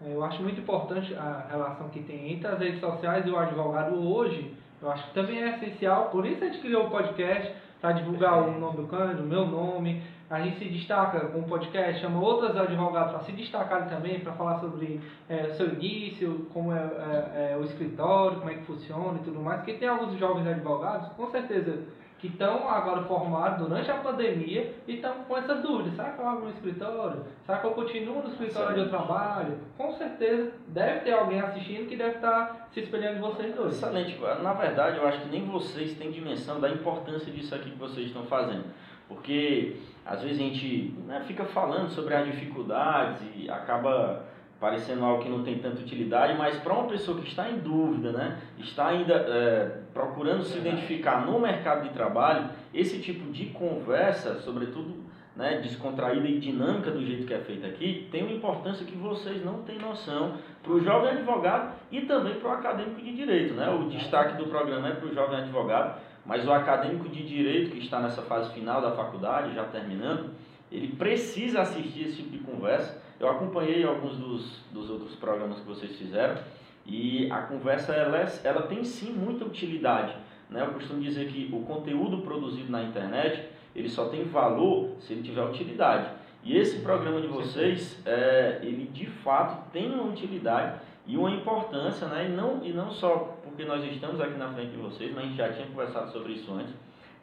Eu 0.05 0.23
acho 0.25 0.43
muito 0.43 0.61
importante 0.61 1.15
a 1.15 1.47
relação 1.51 1.89
que 1.89 2.03
tem 2.03 2.33
entre 2.33 2.49
as 2.49 2.59
redes 2.59 2.81
sociais 2.81 3.27
e 3.27 3.31
o 3.31 3.39
advogado 3.39 3.95
hoje. 3.95 4.57
Eu 4.83 4.91
acho 4.91 5.07
que 5.09 5.15
também 5.15 5.43
é 5.43 5.57
essencial, 5.57 6.07
por 6.11 6.25
isso 6.27 6.43
a 6.43 6.47
gente 6.47 6.61
criou 6.61 6.87
o 6.87 6.91
podcast, 6.91 7.53
para 7.81 7.93
divulgar 7.93 8.43
o 8.43 8.59
nome 8.59 8.77
do 8.77 8.87
Cândido, 8.87 9.23
o 9.23 9.27
meu 9.27 9.47
nome. 9.47 10.03
A 10.29 10.41
gente 10.41 10.59
se 10.59 10.65
destaca 10.67 11.19
com 11.21 11.41
o 11.41 11.45
podcast, 11.45 12.01
chama 12.01 12.21
outros 12.21 12.57
advogados 12.57 13.13
para 13.13 13.25
se 13.25 13.33
destacarem 13.33 13.89
também, 13.89 14.21
para 14.21 14.33
falar 14.33 14.61
sobre 14.61 15.01
é, 15.29 15.49
o 15.49 15.55
seu 15.55 15.75
início, 15.75 16.47
como 16.53 16.73
é, 16.73 16.79
é, 16.79 17.53
é, 17.53 17.57
o 17.57 17.65
escritório, 17.65 18.39
como 18.39 18.51
é 18.51 18.55
que 18.55 18.65
funciona 18.65 19.19
e 19.19 19.25
tudo 19.25 19.41
mais. 19.41 19.59
Porque 19.59 19.75
tem 19.75 19.89
alguns 19.89 20.17
jovens 20.19 20.47
advogados, 20.47 21.09
com 21.15 21.29
certeza 21.31 21.83
que 22.21 22.27
estão 22.27 22.69
agora 22.69 23.03
formados 23.03 23.67
durante 23.67 23.91
a 23.91 23.95
pandemia 23.95 24.75
e 24.87 24.97
estão 24.97 25.25
com 25.27 25.39
essas 25.39 25.63
dúvidas. 25.63 25.95
Será 25.95 26.11
que 26.11 26.21
eu 26.21 26.29
abro 26.29 26.47
um 26.47 26.51
escritório? 26.51 27.25
Será 27.47 27.59
que 27.59 27.67
eu 27.67 27.71
continuo 27.71 28.23
no 28.23 28.29
escritório 28.29 28.71
onde 28.73 28.81
eu 28.81 28.89
trabalho? 28.91 29.59
Com 29.79 29.91
certeza 29.93 30.53
deve 30.69 31.01
ter 31.01 31.13
alguém 31.13 31.41
assistindo 31.41 31.89
que 31.89 31.97
deve 31.97 32.17
estar 32.17 32.69
se 32.73 32.81
espelhando 32.81 33.17
em 33.17 33.21
vocês 33.21 33.55
dois. 33.55 33.75
Excelente. 33.75 34.21
Na 34.43 34.53
verdade, 34.53 34.99
eu 34.99 35.09
acho 35.09 35.23
que 35.23 35.29
nem 35.31 35.47
vocês 35.47 35.95
têm 35.95 36.11
dimensão 36.11 36.61
da 36.61 36.69
importância 36.69 37.33
disso 37.33 37.55
aqui 37.55 37.71
que 37.71 37.79
vocês 37.79 38.09
estão 38.09 38.25
fazendo. 38.25 38.65
Porque 39.09 39.79
às 40.05 40.21
vezes 40.23 40.39
a 40.39 40.43
gente 40.43 40.95
né, 41.07 41.25
fica 41.27 41.45
falando 41.47 41.89
sobre 41.89 42.15
as 42.15 42.27
dificuldades 42.27 43.23
e 43.35 43.49
acaba 43.49 44.27
parecendo 44.61 45.05
algo 45.05 45.23
que 45.23 45.29
não 45.29 45.43
tem 45.43 45.59
tanta 45.59 45.81
utilidade, 45.81 46.37
mas 46.37 46.59
para 46.59 46.75
uma 46.75 46.87
pessoa 46.87 47.19
que 47.19 47.27
está 47.27 47.51
em 47.51 47.59
dúvida, 47.59 48.13
né, 48.13 48.39
está 48.59 48.89
ainda 48.89 49.15
é, 49.15 49.79
procurando 49.95 50.45
se 50.45 50.59
identificar 50.59 51.25
no 51.25 51.41
mercado 51.41 51.89
de 51.89 51.95
trabalho, 51.95 52.51
esse 52.73 53.01
tipo 53.01 53.33
de 53.33 53.47
conversa, 53.47 54.39
sobretudo 54.41 55.03
né, 55.35 55.61
descontraída 55.63 56.29
e 56.29 56.39
dinâmica 56.39 56.91
do 56.91 57.03
jeito 57.03 57.27
que 57.27 57.33
é 57.33 57.39
feita 57.39 57.67
aqui, 57.67 58.07
tem 58.13 58.23
uma 58.23 58.33
importância 58.33 58.85
que 58.85 58.95
vocês 58.95 59.43
não 59.43 59.63
têm 59.63 59.79
noção 59.79 60.35
para 60.63 60.73
o 60.73 60.81
jovem 60.81 61.13
advogado 61.13 61.73
e 61.91 62.03
também 62.03 62.35
para 62.35 62.51
o 62.51 62.53
acadêmico 62.53 63.01
de 63.01 63.17
direito. 63.17 63.55
Né? 63.55 63.71
O 63.71 63.89
destaque 63.89 64.37
do 64.37 64.51
programa 64.51 64.89
é 64.89 64.93
para 64.93 65.09
o 65.09 65.15
jovem 65.15 65.39
advogado, 65.39 65.99
mas 66.27 66.47
o 66.47 66.53
acadêmico 66.53 67.09
de 67.09 67.27
direito 67.27 67.71
que 67.71 67.79
está 67.79 67.99
nessa 67.99 68.21
fase 68.21 68.53
final 68.53 68.83
da 68.83 68.91
faculdade, 68.91 69.55
já 69.55 69.65
terminando, 69.65 70.33
ele 70.71 70.89
precisa 70.89 71.63
assistir 71.63 72.03
esse 72.03 72.17
tipo 72.17 72.31
de 72.31 72.39
conversa 72.41 73.01
eu 73.21 73.29
acompanhei 73.29 73.85
alguns 73.85 74.17
dos, 74.17 74.61
dos 74.73 74.89
outros 74.89 75.15
programas 75.15 75.61
que 75.61 75.67
vocês 75.67 75.95
fizeram 75.97 76.43
e 76.87 77.31
a 77.31 77.43
conversa 77.43 77.93
ela, 77.93 78.19
é, 78.19 78.27
ela 78.43 78.63
tem 78.63 78.83
sim 78.83 79.13
muita 79.13 79.45
utilidade. 79.45 80.17
Né? 80.49 80.63
Eu 80.63 80.73
costumo 80.73 81.01
dizer 81.01 81.29
que 81.29 81.55
o 81.55 81.61
conteúdo 81.61 82.23
produzido 82.23 82.73
na 82.73 82.83
internet 82.83 83.51
ele 83.77 83.91
só 83.91 84.09
tem 84.09 84.25
valor 84.25 84.97
se 85.01 85.13
ele 85.13 85.23
tiver 85.23 85.45
utilidade. 85.45 86.11
E 86.43 86.57
esse 86.57 86.81
programa 86.81 87.21
de 87.21 87.27
vocês, 87.27 88.01
é, 88.07 88.61
ele 88.63 88.87
de 88.87 89.07
fato 89.07 89.71
tem 89.71 89.93
uma 89.93 90.05
utilidade 90.05 90.81
e 91.07 91.19
uma 91.19 91.31
importância, 91.31 92.09
né? 92.09 92.27
e, 92.27 92.33
não, 92.33 92.65
e 92.65 92.73
não 92.73 92.91
só 92.91 93.37
porque 93.45 93.65
nós 93.65 93.85
estamos 93.85 94.19
aqui 94.19 94.39
na 94.39 94.49
frente 94.49 94.71
de 94.71 94.79
vocês, 94.79 95.13
mas 95.15 95.25
a 95.25 95.27
gente 95.27 95.37
já 95.37 95.53
tinha 95.53 95.67
conversado 95.67 96.11
sobre 96.11 96.33
isso 96.33 96.51
antes 96.53 96.75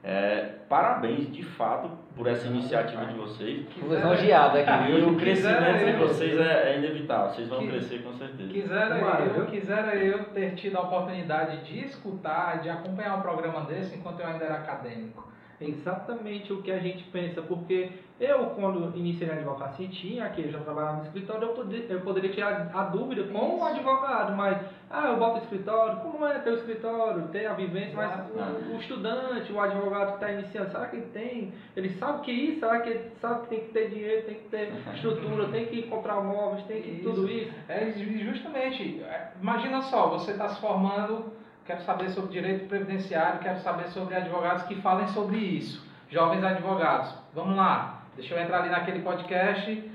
é, 0.09 0.51
parabéns 0.69 1.29
de 1.29 1.43
fato 1.43 1.89
por 2.15 2.27
essa 2.27 2.47
iniciativa 2.47 3.05
de 3.07 3.13
vocês. 3.15 3.67
Fui 3.73 3.93
elogiado 3.93 4.57
aqui. 4.57 4.91
E 4.93 5.03
o 5.03 5.17
crescimento 5.17 5.85
de 5.85 5.91
vocês 5.97 6.39
é, 6.39 6.71
é, 6.71 6.77
inevitável, 6.77 7.33
vocês 7.33 7.49
vão 7.49 7.67
crescer 7.67 8.01
com 8.03 8.13
certeza. 8.13 8.49
Quisera 8.49 8.97
eu, 9.25 9.45
quisera 9.47 9.95
eu 9.97 10.23
ter 10.29 10.55
tido 10.55 10.77
a 10.77 10.83
oportunidade 10.83 11.57
de 11.65 11.79
escutar, 11.83 12.61
de 12.61 12.69
acompanhar 12.69 13.17
um 13.17 13.21
programa 13.21 13.65
desse 13.65 13.97
enquanto 13.97 14.21
eu 14.21 14.27
ainda 14.27 14.45
era 14.45 14.55
acadêmico. 14.55 15.26
Exatamente 15.59 16.53
o 16.53 16.61
que 16.61 16.71
a 16.71 16.77
gente 16.77 17.03
pensa, 17.05 17.41
porque 17.41 17.89
eu, 18.19 18.47
quando 18.51 18.95
iniciei 18.95 19.27
na 19.27 19.35
advocacia, 19.35 19.87
tinha 19.87 20.25
aqui, 20.25 20.43
eu 20.43 20.51
já 20.51 20.59
trabalhava 20.59 20.97
no 20.97 21.03
escritório, 21.05 21.47
eu, 21.47 21.53
poder, 21.53 21.87
eu 21.89 22.01
poderia 22.01 22.31
tirar 22.31 22.69
a 22.71 22.83
dúvida 22.83 23.23
com 23.23 23.57
o 23.57 23.65
advogado, 23.65 24.35
mas, 24.35 24.59
ah, 24.89 25.07
eu 25.09 25.17
boto 25.17 25.43
escritório, 25.43 25.99
como 26.01 26.27
é 26.27 26.37
ter 26.39 26.51
o 26.51 26.57
escritório, 26.57 27.27
ter 27.29 27.47
a 27.47 27.53
vivência, 27.53 27.95
mas 27.95 28.29
o, 28.29 28.75
o 28.75 28.79
estudante, 28.79 29.51
o 29.51 29.59
advogado 29.59 30.09
que 30.09 30.13
está 30.15 30.31
iniciando, 30.31 30.71
será 30.71 30.85
que 30.85 30.95
ele 30.95 31.05
tem? 31.07 31.53
Ele 31.75 31.89
sabe 31.89 32.21
que 32.21 32.31
isso? 32.31 32.59
Será 32.59 32.79
que 32.81 32.89
ele 32.89 33.11
sabe 33.19 33.41
que 33.41 33.47
tem 33.47 33.59
que 33.61 33.71
ter 33.71 33.89
dinheiro, 33.89 34.25
tem 34.27 34.35
que 34.35 34.49
ter 34.49 34.73
estrutura, 34.93 35.47
tem 35.49 35.65
que 35.65 35.83
comprar 35.83 36.21
móveis, 36.21 36.63
tem 36.65 36.83
que 36.83 36.89
isso. 36.89 37.09
tudo 37.09 37.27
isso? 37.27 37.51
É 37.67 37.91
justamente, 37.91 39.03
imagina 39.41 39.81
só, 39.81 40.09
você 40.09 40.31
está 40.31 40.49
se 40.49 40.61
formando 40.61 41.35
quero 41.67 41.81
saber 41.81 42.09
sobre 42.09 42.31
direito 42.31 42.67
previdenciário, 42.69 43.39
quero 43.39 43.59
saber 43.59 43.89
sobre 43.89 44.15
advogados 44.15 44.63
que 44.63 44.75
falem 44.75 45.05
sobre 45.09 45.37
isso. 45.37 45.85
Jovens 46.09 46.41
advogados, 46.41 47.13
vamos 47.33 47.57
lá, 47.57 48.03
deixa 48.15 48.33
eu 48.33 48.41
entrar 48.41 48.61
ali 48.61 48.69
naquele 48.69 49.01
podcast, 49.01 49.91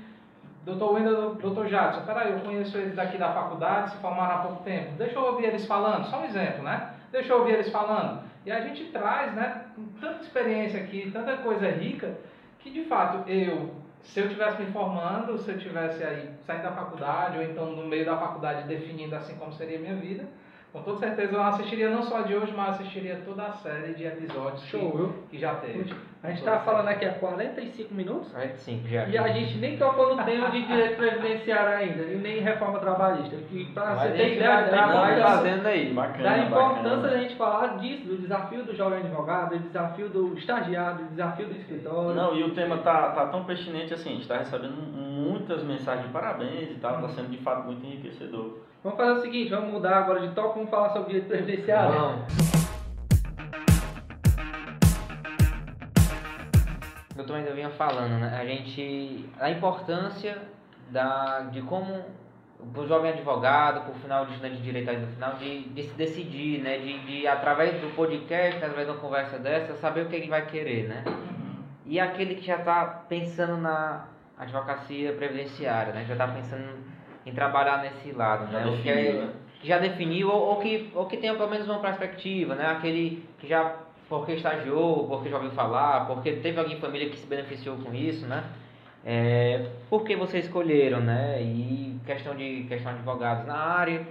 doutor 0.63 0.93
Wendel, 0.93 1.33
doutor 1.33 1.67
Jadson, 1.67 2.01
peraí, 2.01 2.31
eu 2.31 2.39
conheço 2.41 2.77
eles 2.77 2.95
daqui 2.95 3.17
da 3.17 3.33
faculdade, 3.33 3.89
se 3.89 3.97
formaram 3.97 4.35
há 4.35 4.37
pouco 4.43 4.63
tempo. 4.63 4.91
Deixa 4.99 5.15
eu 5.15 5.23
ouvir 5.23 5.45
eles 5.45 5.65
falando, 5.65 6.05
só 6.05 6.21
um 6.21 6.25
exemplo, 6.25 6.61
né? 6.61 6.93
Deixa 7.11 7.33
eu 7.33 7.39
ouvir 7.39 7.53
eles 7.53 7.71
falando. 7.71 8.21
E 8.45 8.51
a 8.51 8.61
gente 8.61 8.85
traz, 8.91 9.33
né, 9.33 9.65
tanta 9.99 10.21
experiência 10.21 10.79
aqui, 10.79 11.09
tanta 11.11 11.37
coisa 11.37 11.67
rica, 11.71 12.15
que 12.59 12.69
de 12.69 12.83
fato 12.85 13.27
eu, 13.27 13.73
se 14.03 14.19
eu 14.19 14.27
estivesse 14.27 14.61
me 14.61 14.71
formando, 14.71 15.39
se 15.39 15.49
eu 15.49 15.57
estivesse 15.57 16.03
aí 16.03 16.29
saindo 16.45 16.63
da 16.63 16.71
faculdade, 16.71 17.39
ou 17.39 17.43
então 17.43 17.71
no 17.71 17.87
meio 17.87 18.05
da 18.05 18.15
faculdade 18.15 18.67
definindo 18.67 19.15
assim 19.15 19.35
como 19.35 19.51
seria 19.53 19.79
a 19.79 19.81
minha 19.81 19.95
vida, 19.95 20.27
com 20.73 20.81
toda 20.81 20.97
certeza 20.97 21.33
eu 21.33 21.43
assistiria 21.43 21.89
não 21.91 22.01
só 22.01 22.21
de 22.21 22.35
hoje, 22.35 22.51
mas 22.51 22.79
assistiria 22.79 23.21
toda 23.23 23.45
a 23.45 23.53
série 23.53 23.93
de 23.93 24.05
episódios 24.05 24.63
Show, 24.65 25.13
que, 25.29 25.37
que 25.37 25.39
já 25.39 25.55
teve. 25.55 25.93
A 26.23 26.29
gente 26.29 26.41
tá 26.41 26.59
falando 26.59 26.87
aqui 26.87 27.03
há 27.03 27.15
45 27.15 27.93
minutos 27.93 28.31
45 28.31 28.87
já. 28.87 29.05
e 29.09 29.17
a 29.17 29.27
gente 29.27 29.57
nem 29.57 29.77
tocou 29.77 30.15
no 30.15 30.23
tema 30.23 30.49
de 30.51 30.65
direito 30.65 30.95
previdenciário 30.95 31.77
ainda, 31.77 32.03
e 32.03 32.15
nem 32.15 32.39
reforma 32.39 32.79
trabalhista. 32.79 33.35
E 33.51 33.65
pra 33.65 33.87
Mas 33.87 33.99
você 33.99 34.09
ter 34.11 34.35
ideia 34.37 34.71
da 34.71 34.87
importância, 34.87 35.23
fazendo 35.23 35.65
aí. 35.67 35.93
Bacana, 35.93 36.23
da 36.23 36.37
importância 36.37 36.81
bacana. 36.81 37.07
da 37.09 37.17
gente 37.17 37.35
falar 37.35 37.67
disso, 37.79 38.07
do 38.07 38.17
desafio 38.17 38.63
do 38.63 38.73
jovem 38.73 38.99
advogado, 38.99 39.49
do 39.49 39.67
desafio 39.67 40.07
do 40.07 40.37
estagiário, 40.37 40.99
do 40.99 41.09
desafio 41.09 41.45
do 41.45 41.55
escritório. 41.57 42.15
Não, 42.15 42.33
e 42.33 42.43
o 42.43 42.55
tema 42.55 42.77
tá, 42.77 43.09
tá 43.09 43.25
tão 43.25 43.43
pertinente 43.43 43.93
assim, 43.93 44.11
a 44.11 44.13
gente 44.13 44.21
está 44.21 44.37
recebendo 44.37 44.77
muitas 44.77 45.61
mensagens 45.63 46.07
de 46.07 46.13
parabéns 46.13 46.71
e 46.71 46.75
tal, 46.75 47.01
tá 47.01 47.09
sendo 47.09 47.31
de 47.31 47.37
fato 47.39 47.65
muito 47.65 47.85
enriquecedor. 47.85 48.59
Vamos 48.81 48.97
fazer 48.97 49.11
o 49.11 49.21
seguinte, 49.21 49.49
vamos 49.49 49.73
mudar 49.73 49.97
agora 49.97 50.21
de 50.21 50.33
toque, 50.33 50.55
vamos 50.55 50.69
falar 50.69 50.89
sobre 50.91 51.09
direito 51.09 51.27
previdenciário. 51.27 51.91
Vamos. 51.91 52.72
Eu 57.33 57.39
também 57.39 57.39
ainda 57.41 57.53
vinha 57.53 57.69
falando, 57.71 58.19
né? 58.19 58.37
A 58.39 58.45
gente. 58.45 59.29
A 59.39 59.49
importância 59.49 60.37
da, 60.89 61.41
de 61.51 61.61
como 61.63 62.05
o 62.75 62.87
jovem 62.87 63.11
advogado, 63.11 63.85
por 63.85 63.95
final 63.95 64.25
de 64.25 64.33
estudante 64.33 64.57
de 64.57 64.63
direito 64.63 64.89
aí 64.89 64.97
no 64.97 65.07
final, 65.07 65.33
de, 65.33 65.63
de 65.69 65.83
se 65.83 65.93
decidir, 65.95 66.61
né? 66.61 66.77
De, 66.77 66.99
de, 66.99 67.27
através 67.27 67.81
do 67.81 67.95
podcast, 67.95 68.57
através 68.57 68.87
de 68.87 68.93
uma 68.93 68.99
conversa 68.99 69.39
dessa, 69.39 69.73
saber 69.75 70.05
o 70.05 70.09
que 70.09 70.15
ele 70.15 70.29
vai 70.29 70.45
querer, 70.45 70.87
né? 70.87 71.03
E 71.85 71.99
aquele 71.99 72.35
que 72.35 72.45
já 72.45 72.57
está 72.57 72.85
pensando 73.09 73.57
na 73.57 74.05
advocacia 74.37 75.13
previdenciária, 75.13 75.93
né? 75.93 76.05
Já 76.05 76.13
está 76.13 76.27
pensando 76.27 76.67
em 77.25 77.33
trabalhar 77.33 77.81
nesse 77.81 78.11
lado, 78.11 78.51
Já 78.51 78.59
né? 78.59 78.65
O 78.67 78.77
que 78.77 78.83
definiu, 78.83 79.11
é- 79.11 79.25
né? 79.25 79.33
que 79.59 79.67
já 79.67 79.77
definiu 79.79 80.29
ou, 80.29 80.41
ou 80.49 80.59
que, 80.59 80.91
ou 80.93 81.05
que 81.07 81.17
tenha 81.17 81.33
pelo 81.35 81.49
menos 81.49 81.67
uma 81.67 81.79
perspectiva, 81.79 82.53
né? 82.53 82.67
Aquele 82.67 83.27
que 83.39 83.47
já 83.47 83.75
porque 84.13 84.33
estagiou, 84.33 85.07
porque 85.07 85.27
já 85.27 85.37
ouviu 85.37 85.49
falar, 85.51 86.05
porque 86.05 86.33
teve 86.33 86.59
alguém 86.59 86.77
em 86.77 86.79
família 86.79 87.09
que 87.09 87.17
se 87.17 87.25
beneficiou 87.25 87.77
com 87.77 87.95
isso, 87.95 88.27
né? 88.27 88.43
É, 89.03 89.71
por 89.89 90.03
que 90.03 90.15
vocês 90.15 90.45
escolheram, 90.45 90.99
né? 90.99 91.41
E 91.41 91.99
questão 92.05 92.35
de 92.35 92.63
questão 92.69 92.91
de 92.91 92.99
advogados 92.99 93.47
na 93.47 93.57
área 93.57 94.05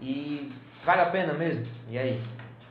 e 0.00 0.52
vale 0.84 1.02
a 1.02 1.06
pena 1.06 1.34
mesmo? 1.34 1.64
E 1.88 1.96
aí? 1.96 2.20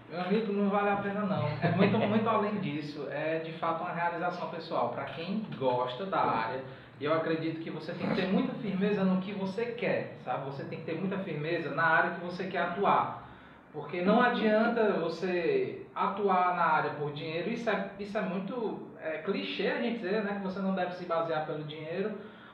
Meu 0.10 0.20
amigo, 0.20 0.52
não 0.52 0.70
vale 0.70 0.90
a 0.90 0.98
pena 0.98 1.22
não. 1.22 1.48
É 1.62 1.72
muito, 1.74 1.98
muito 2.00 2.30
além 2.30 2.56
disso. 2.58 3.08
É 3.12 3.40
de 3.40 3.54
fato 3.54 3.84
uma 3.84 3.94
realização 3.94 4.50
pessoal. 4.50 4.90
Para 4.90 5.06
quem 5.06 5.46
gosta 5.58 6.06
da 6.06 6.20
área, 6.20 6.60
eu 7.00 7.14
acredito 7.14 7.62
que 7.62 7.70
você 7.70 7.94
tem 7.94 8.10
que 8.10 8.16
ter 8.16 8.28
muita 8.28 8.54
firmeza 8.56 9.06
no 9.06 9.22
que 9.22 9.32
você 9.32 9.68
quer, 9.68 10.18
sabe? 10.26 10.46
Você 10.52 10.66
tem 10.66 10.80
que 10.80 10.86
ter 10.86 11.00
muita 11.00 11.18
firmeza 11.20 11.74
na 11.74 11.84
área 11.84 12.12
que 12.12 12.26
você 12.26 12.44
quer 12.44 12.64
atuar. 12.64 13.26
Porque 13.72 14.02
não 14.02 14.22
adianta 14.22 14.94
você 14.94 15.87
atuar 16.06 16.56
na 16.56 16.64
área 16.64 16.92
por 16.92 17.12
dinheiro, 17.12 17.50
isso 17.50 17.70
é, 17.70 17.90
isso 18.00 18.18
é 18.18 18.22
muito 18.22 18.88
é, 19.02 19.18
clichê 19.20 19.68
a 19.68 19.82
gente 19.82 20.00
dizer, 20.00 20.24
né? 20.24 20.36
Que 20.36 20.44
você 20.44 20.60
não 20.60 20.74
deve 20.74 20.94
se 20.94 21.06
basear 21.06 21.46
pelo 21.46 21.64
dinheiro. 21.64 22.12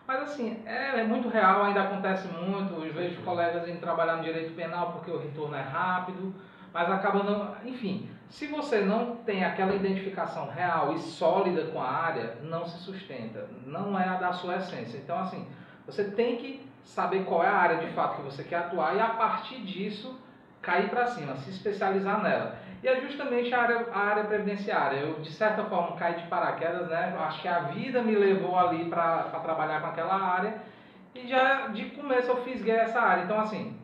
Mas 0.08 0.22
assim, 0.24 0.62
é, 0.66 1.00
é 1.00 1.04
muito 1.04 1.30
real, 1.30 1.64
ainda 1.64 1.84
acontece 1.84 2.28
muito. 2.28 2.74
Eu 2.74 2.94
vejo 2.94 3.22
colegas 3.22 3.68
indo 3.68 3.80
trabalhar 3.80 4.18
no 4.18 4.24
direito 4.24 4.54
penal 4.56 4.92
porque 4.92 5.12
o 5.12 5.20
retorno 5.20 5.56
é 5.56 5.62
rápido, 5.62 6.34
mas 6.74 6.90
acaba 6.90 7.24
não. 7.24 7.56
Enfim, 7.66 8.10
se 8.30 8.48
você 8.48 8.82
não 8.82 9.18
tem 9.18 9.46
aquela 9.46 9.76
identificação 9.76 10.50
real 10.50 10.94
e 10.94 11.00
sólida 11.00 11.66
com 11.66 11.82
a 11.82 11.90
área, 11.90 12.38
não 12.44 12.66
se 12.66 12.80
sustenta. 12.80 13.48
Não 13.66 13.98
é 13.98 14.08
a 14.08 14.16
da 14.16 14.34
sua 14.34 14.58
essência. 14.58 14.98
Então, 14.98 15.18
assim, 15.20 15.48
você 15.86 16.04
tem 16.04 16.38
que 16.38 16.66
saber 16.84 17.24
qual 17.26 17.44
é 17.44 17.48
a 17.48 17.56
área 17.56 17.78
de 17.78 17.88
fato 17.94 18.18
que 18.18 18.24
você 18.24 18.44
quer 18.44 18.58
atuar 18.58 18.96
e 18.96 19.00
a 19.00 19.10
partir 19.10 19.62
disso 19.62 20.20
cair 20.62 20.90
para 20.90 21.08
cima, 21.08 21.36
se 21.38 21.50
especializar 21.50 22.24
nela. 22.24 22.58
E 22.84 22.88
é 22.88 23.00
justamente 23.00 23.54
a 23.56 23.62
área, 23.62 23.88
a 23.94 24.00
área 24.00 24.24
previdenciária. 24.26 24.98
Eu, 24.98 25.22
de 25.22 25.32
certa 25.32 25.64
forma, 25.64 25.96
caí 25.96 26.16
de 26.16 26.28
paraquedas, 26.28 26.90
né? 26.90 27.16
Acho 27.18 27.42
que 27.42 27.48
a 27.48 27.60
vida 27.60 28.02
me 28.02 28.14
levou 28.14 28.60
ali 28.60 28.84
para 28.90 29.24
trabalhar 29.42 29.80
com 29.80 29.88
aquela 29.88 30.16
área. 30.16 30.56
E 31.16 31.26
já 31.26 31.68
de 31.68 31.86
começo 31.92 32.28
eu 32.28 32.44
fisguei 32.44 32.76
essa 32.76 33.00
área. 33.00 33.24
Então, 33.24 33.40
assim, 33.40 33.80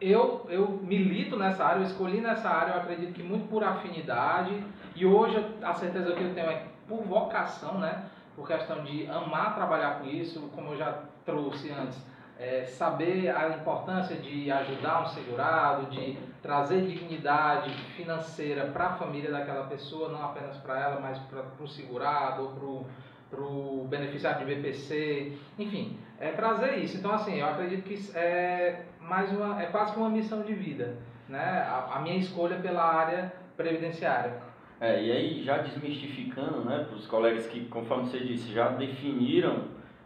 eu, 0.00 0.44
eu 0.48 0.68
milito 0.82 1.36
nessa 1.36 1.64
área, 1.64 1.78
eu 1.78 1.84
escolhi 1.84 2.20
nessa 2.20 2.50
área, 2.50 2.72
eu 2.72 2.80
acredito 2.80 3.12
que 3.12 3.22
muito 3.22 3.48
por 3.48 3.62
afinidade. 3.62 4.60
E 4.96 5.06
hoje 5.06 5.36
a 5.62 5.74
certeza 5.74 6.12
que 6.12 6.24
eu 6.24 6.34
tenho 6.34 6.50
é 6.50 6.64
por 6.88 7.04
vocação, 7.04 7.78
né? 7.78 8.06
Por 8.34 8.44
questão 8.44 8.82
de 8.82 9.06
amar 9.06 9.54
trabalhar 9.54 10.00
com 10.00 10.04
isso, 10.04 10.50
como 10.52 10.72
eu 10.72 10.76
já 10.76 10.98
trouxe 11.24 11.70
antes. 11.70 12.04
É, 12.38 12.64
saber 12.64 13.34
a 13.34 13.48
importância 13.48 14.14
de 14.16 14.50
ajudar 14.50 15.02
um 15.02 15.06
segurado, 15.06 15.86
de 15.86 16.18
trazer 16.42 16.82
dignidade 16.82 17.70
financeira 17.96 18.66
para 18.66 18.88
a 18.88 18.92
família 18.94 19.30
daquela 19.30 19.64
pessoa, 19.66 20.10
não 20.10 20.22
apenas 20.22 20.56
para 20.58 20.78
ela, 20.78 21.00
mas 21.00 21.18
para 21.18 21.42
o 21.58 21.66
segurado 21.66 22.42
ou 22.42 22.86
para 23.30 23.40
o 23.40 23.86
beneficiário 23.88 24.46
de 24.46 24.54
BPC, 24.54 25.32
enfim, 25.58 25.98
é 26.20 26.30
trazer 26.32 26.76
isso. 26.76 26.98
Então, 26.98 27.12
assim, 27.12 27.40
eu 27.40 27.46
acredito 27.46 27.84
que 27.84 28.16
é 28.16 28.84
mais 29.00 29.32
uma, 29.32 29.62
é 29.62 29.66
quase 29.66 29.92
que 29.92 29.98
uma 29.98 30.10
missão 30.10 30.42
de 30.42 30.52
vida, 30.52 30.96
né? 31.28 31.66
A, 31.68 31.96
a 31.96 32.00
minha 32.00 32.16
escolha 32.16 32.56
pela 32.58 32.84
área 32.84 33.32
previdenciária. 33.56 34.34
É, 34.80 35.02
e 35.02 35.10
aí 35.10 35.42
já 35.42 35.58
desmistificando, 35.58 36.64
né, 36.64 36.84
para 36.86 36.96
os 36.96 37.06
colegas 37.06 37.46
que, 37.46 37.64
conforme 37.66 38.04
você 38.04 38.20
disse, 38.20 38.52
já 38.52 38.68
definiram 38.68 39.64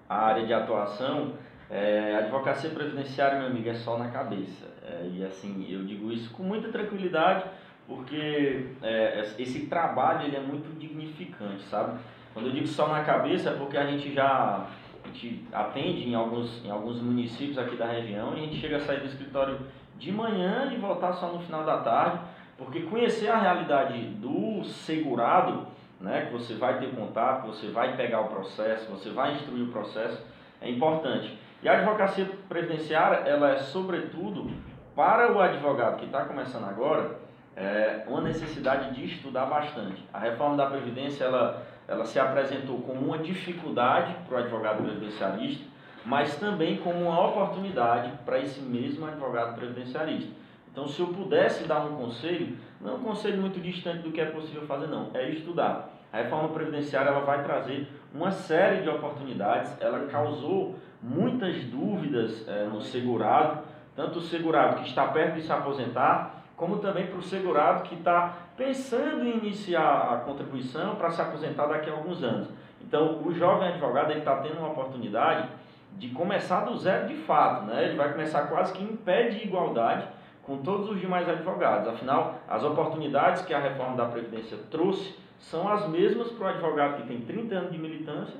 a 0.09 0.17
área 0.17 0.47
de 0.47 0.55
atuação, 0.55 1.35
é, 1.71 2.17
advocacia 2.17 2.71
previdenciária, 2.71 3.39
meu 3.39 3.49
amigo, 3.49 3.69
é 3.69 3.75
só 3.75 3.97
na 3.97 4.09
cabeça. 4.09 4.67
É, 4.85 5.09
e 5.13 5.25
assim, 5.25 5.67
eu 5.71 5.85
digo 5.85 6.11
isso 6.11 6.33
com 6.33 6.43
muita 6.43 6.69
tranquilidade, 6.69 7.45
porque 7.87 8.67
é, 8.83 9.35
esse 9.39 9.67
trabalho 9.67 10.27
ele 10.27 10.37
é 10.37 10.41
muito 10.41 10.77
dignificante, 10.79 11.63
sabe? 11.65 11.99
Quando 12.35 12.47
eu 12.47 12.53
digo 12.53 12.67
só 12.67 12.89
na 12.89 13.05
cabeça 13.05 13.51
é 13.51 13.53
porque 13.55 13.77
a 13.77 13.87
gente 13.87 14.13
já 14.13 14.67
a 15.03 15.09
gente 15.09 15.47
atende 15.53 16.09
em 16.09 16.15
alguns, 16.15 16.65
em 16.65 16.71
alguns 16.71 17.01
municípios 17.01 17.59
aqui 17.59 17.77
da 17.77 17.87
região 17.87 18.35
e 18.35 18.41
a 18.41 18.43
gente 18.43 18.57
chega 18.57 18.77
a 18.77 18.81
sair 18.81 19.01
do 19.01 19.07
escritório 19.07 19.59
de 19.99 20.13
manhã 20.13 20.71
e 20.73 20.77
voltar 20.77 21.13
só 21.15 21.33
no 21.33 21.41
final 21.41 21.65
da 21.65 21.79
tarde, 21.79 22.21
porque 22.57 22.81
conhecer 22.83 23.29
a 23.29 23.39
realidade 23.39 23.99
do 23.99 24.63
segurado, 24.65 25.67
né, 26.01 26.27
que 26.27 26.33
você 26.33 26.55
vai 26.55 26.79
ter 26.79 26.91
contato, 26.95 27.47
você 27.47 27.69
vai 27.69 27.97
pegar 27.97 28.21
o 28.21 28.29
processo, 28.29 28.91
você 28.91 29.11
vai 29.11 29.35
instruir 29.35 29.65
o 29.65 29.73
processo, 29.73 30.23
é 30.61 30.71
importante. 30.71 31.37
E 31.63 31.69
a 31.69 31.75
advocacia 31.79 32.27
previdenciária, 32.49 33.29
ela 33.29 33.51
é 33.51 33.59
sobretudo 33.59 34.51
para 34.97 35.31
o 35.33 35.41
advogado 35.41 35.99
que 35.99 36.07
está 36.07 36.25
começando 36.25 36.65
agora, 36.65 37.19
é 37.55 38.05
uma 38.07 38.23
necessidade 38.23 38.95
de 38.95 39.05
estudar 39.05 39.45
bastante. 39.45 40.03
A 40.13 40.19
reforma 40.19 40.57
da 40.57 40.67
Previdência, 40.67 41.25
ela, 41.25 41.63
ela 41.87 42.05
se 42.07 42.19
apresentou 42.19 42.79
como 42.81 43.01
uma 43.01 43.19
dificuldade 43.19 44.15
para 44.27 44.37
o 44.37 44.39
advogado 44.39 44.83
previdenciarista, 44.83 45.65
mas 46.05 46.37
também 46.37 46.79
como 46.79 46.99
uma 46.99 47.29
oportunidade 47.29 48.11
para 48.25 48.39
esse 48.39 48.61
mesmo 48.61 49.07
advogado 49.07 49.55
previdenciarista. 49.55 50.31
Então, 50.73 50.89
se 50.89 51.01
eu 51.01 51.09
pudesse 51.09 51.65
dar 51.65 51.81
um 51.85 51.97
conselho, 51.97 52.57
não 52.81 52.97
um 52.97 53.03
conselho 53.03 53.39
muito 53.39 53.61
distante 53.61 53.99
do 53.99 54.13
que 54.13 54.21
é 54.21 54.27
possível 54.27 54.63
fazer, 54.67 54.87
não, 54.87 55.11
é 55.13 55.29
estudar. 55.29 55.91
A 56.13 56.19
reforma 56.19 56.49
previdenciária 56.49 57.11
ela 57.11 57.21
vai 57.21 57.43
trazer 57.43 57.87
uma 58.15 58.31
série 58.31 58.83
de 58.83 58.89
oportunidades, 58.89 59.75
ela 59.81 60.07
causou 60.07 60.77
muitas 61.03 61.63
dúvidas 61.65 62.47
é, 62.49 62.65
no 62.65 62.81
segurado, 62.81 63.63
tanto 63.95 64.19
o 64.19 64.23
segurado 64.23 64.77
que 64.77 64.89
está 64.89 65.07
perto 65.09 65.35
de 65.35 65.43
se 65.43 65.53
aposentar, 65.53 66.43
como 66.57 66.79
também 66.79 67.07
para 67.07 67.19
o 67.19 67.23
segurado 67.23 67.85
que 67.85 67.95
está 67.95 68.35
pensando 68.57 69.25
em 69.25 69.39
iniciar 69.39 70.13
a 70.13 70.17
contribuição 70.19 70.97
para 70.97 71.11
se 71.11 71.23
aposentar 71.23 71.67
daqui 71.67 71.89
a 71.89 71.93
alguns 71.95 72.23
anos. 72.23 72.49
Então, 72.83 73.23
o 73.25 73.33
jovem 73.33 73.69
advogado 73.69 74.13
está 74.13 74.37
tendo 74.37 74.59
uma 74.59 74.69
oportunidade 74.69 75.49
de 75.97 76.09
começar 76.09 76.61
do 76.61 76.77
zero 76.77 77.09
de 77.09 77.15
fato, 77.15 77.65
né? 77.65 77.85
ele 77.85 77.97
vai 77.97 78.13
começar 78.13 78.43
quase 78.43 78.73
que 78.73 78.83
em 78.83 78.97
pé 78.97 79.29
de 79.29 79.45
igualdade 79.45 80.07
com 80.43 80.59
todos 80.59 80.91
os 80.91 81.01
demais 81.01 81.29
advogados. 81.29 81.89
Afinal, 81.89 82.35
as 82.49 82.63
oportunidades 82.65 83.43
que 83.43 83.55
a 83.55 83.59
reforma 83.59 83.97
da 83.97 84.07
Previdência 84.07 84.59
trouxe 84.71 85.17
são 85.41 85.69
as 85.69 85.89
mesmas 85.89 86.31
para 86.33 86.47
o 86.47 86.49
advogado 86.51 86.97
que 87.03 87.09
tem 87.09 87.21
30 87.23 87.55
anos 87.55 87.73
de 87.73 87.79
militância, 87.79 88.39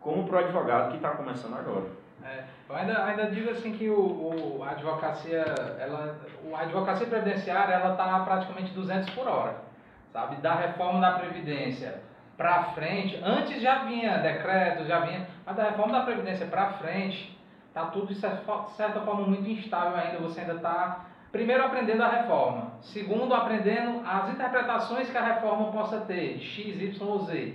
como 0.00 0.26
para 0.26 0.36
o 0.36 0.38
advogado 0.38 0.90
que 0.90 0.96
está 0.96 1.10
começando 1.10 1.54
agora. 1.54 1.86
É, 2.24 2.44
eu 2.68 2.74
ainda, 2.74 3.04
ainda 3.04 3.30
digo 3.30 3.50
assim 3.50 3.72
que 3.72 3.88
o, 3.88 4.58
o 4.58 4.62
a 4.62 4.70
advocacia, 4.70 5.44
ela, 5.78 6.18
a 6.54 6.60
advocacia 6.60 7.06
previdenciária, 7.06 7.74
ela 7.74 7.92
está 7.92 8.20
praticamente 8.20 8.72
200 8.72 9.10
por 9.10 9.26
hora, 9.26 9.56
sabe? 10.12 10.36
Da 10.36 10.54
reforma 10.54 11.00
da 11.00 11.12
Previdência 11.12 12.02
para 12.36 12.64
frente, 12.64 13.20
antes 13.22 13.60
já 13.60 13.84
vinha 13.84 14.18
decreto, 14.18 14.84
já 14.84 15.00
vinha, 15.00 15.26
mas 15.44 15.56
da 15.56 15.64
reforma 15.64 15.92
da 15.92 16.04
Previdência 16.04 16.46
para 16.46 16.72
frente, 16.74 17.36
tá 17.74 17.86
tudo 17.86 18.06
de 18.06 18.14
certa 18.14 19.00
forma 19.00 19.26
muito 19.26 19.48
instável 19.48 19.96
ainda, 19.96 20.18
você 20.18 20.40
ainda 20.40 20.54
está 20.54 21.06
Primeiro, 21.30 21.64
aprendendo 21.64 22.02
a 22.02 22.08
reforma. 22.08 22.72
Segundo, 22.80 23.34
aprendendo 23.34 24.02
as 24.06 24.30
interpretações 24.30 25.10
que 25.10 25.16
a 25.16 25.24
reforma 25.24 25.70
possa 25.70 26.00
ter, 26.00 26.38
X, 26.38 26.80
Y 26.80 27.06
ou 27.06 27.18
Z. 27.20 27.54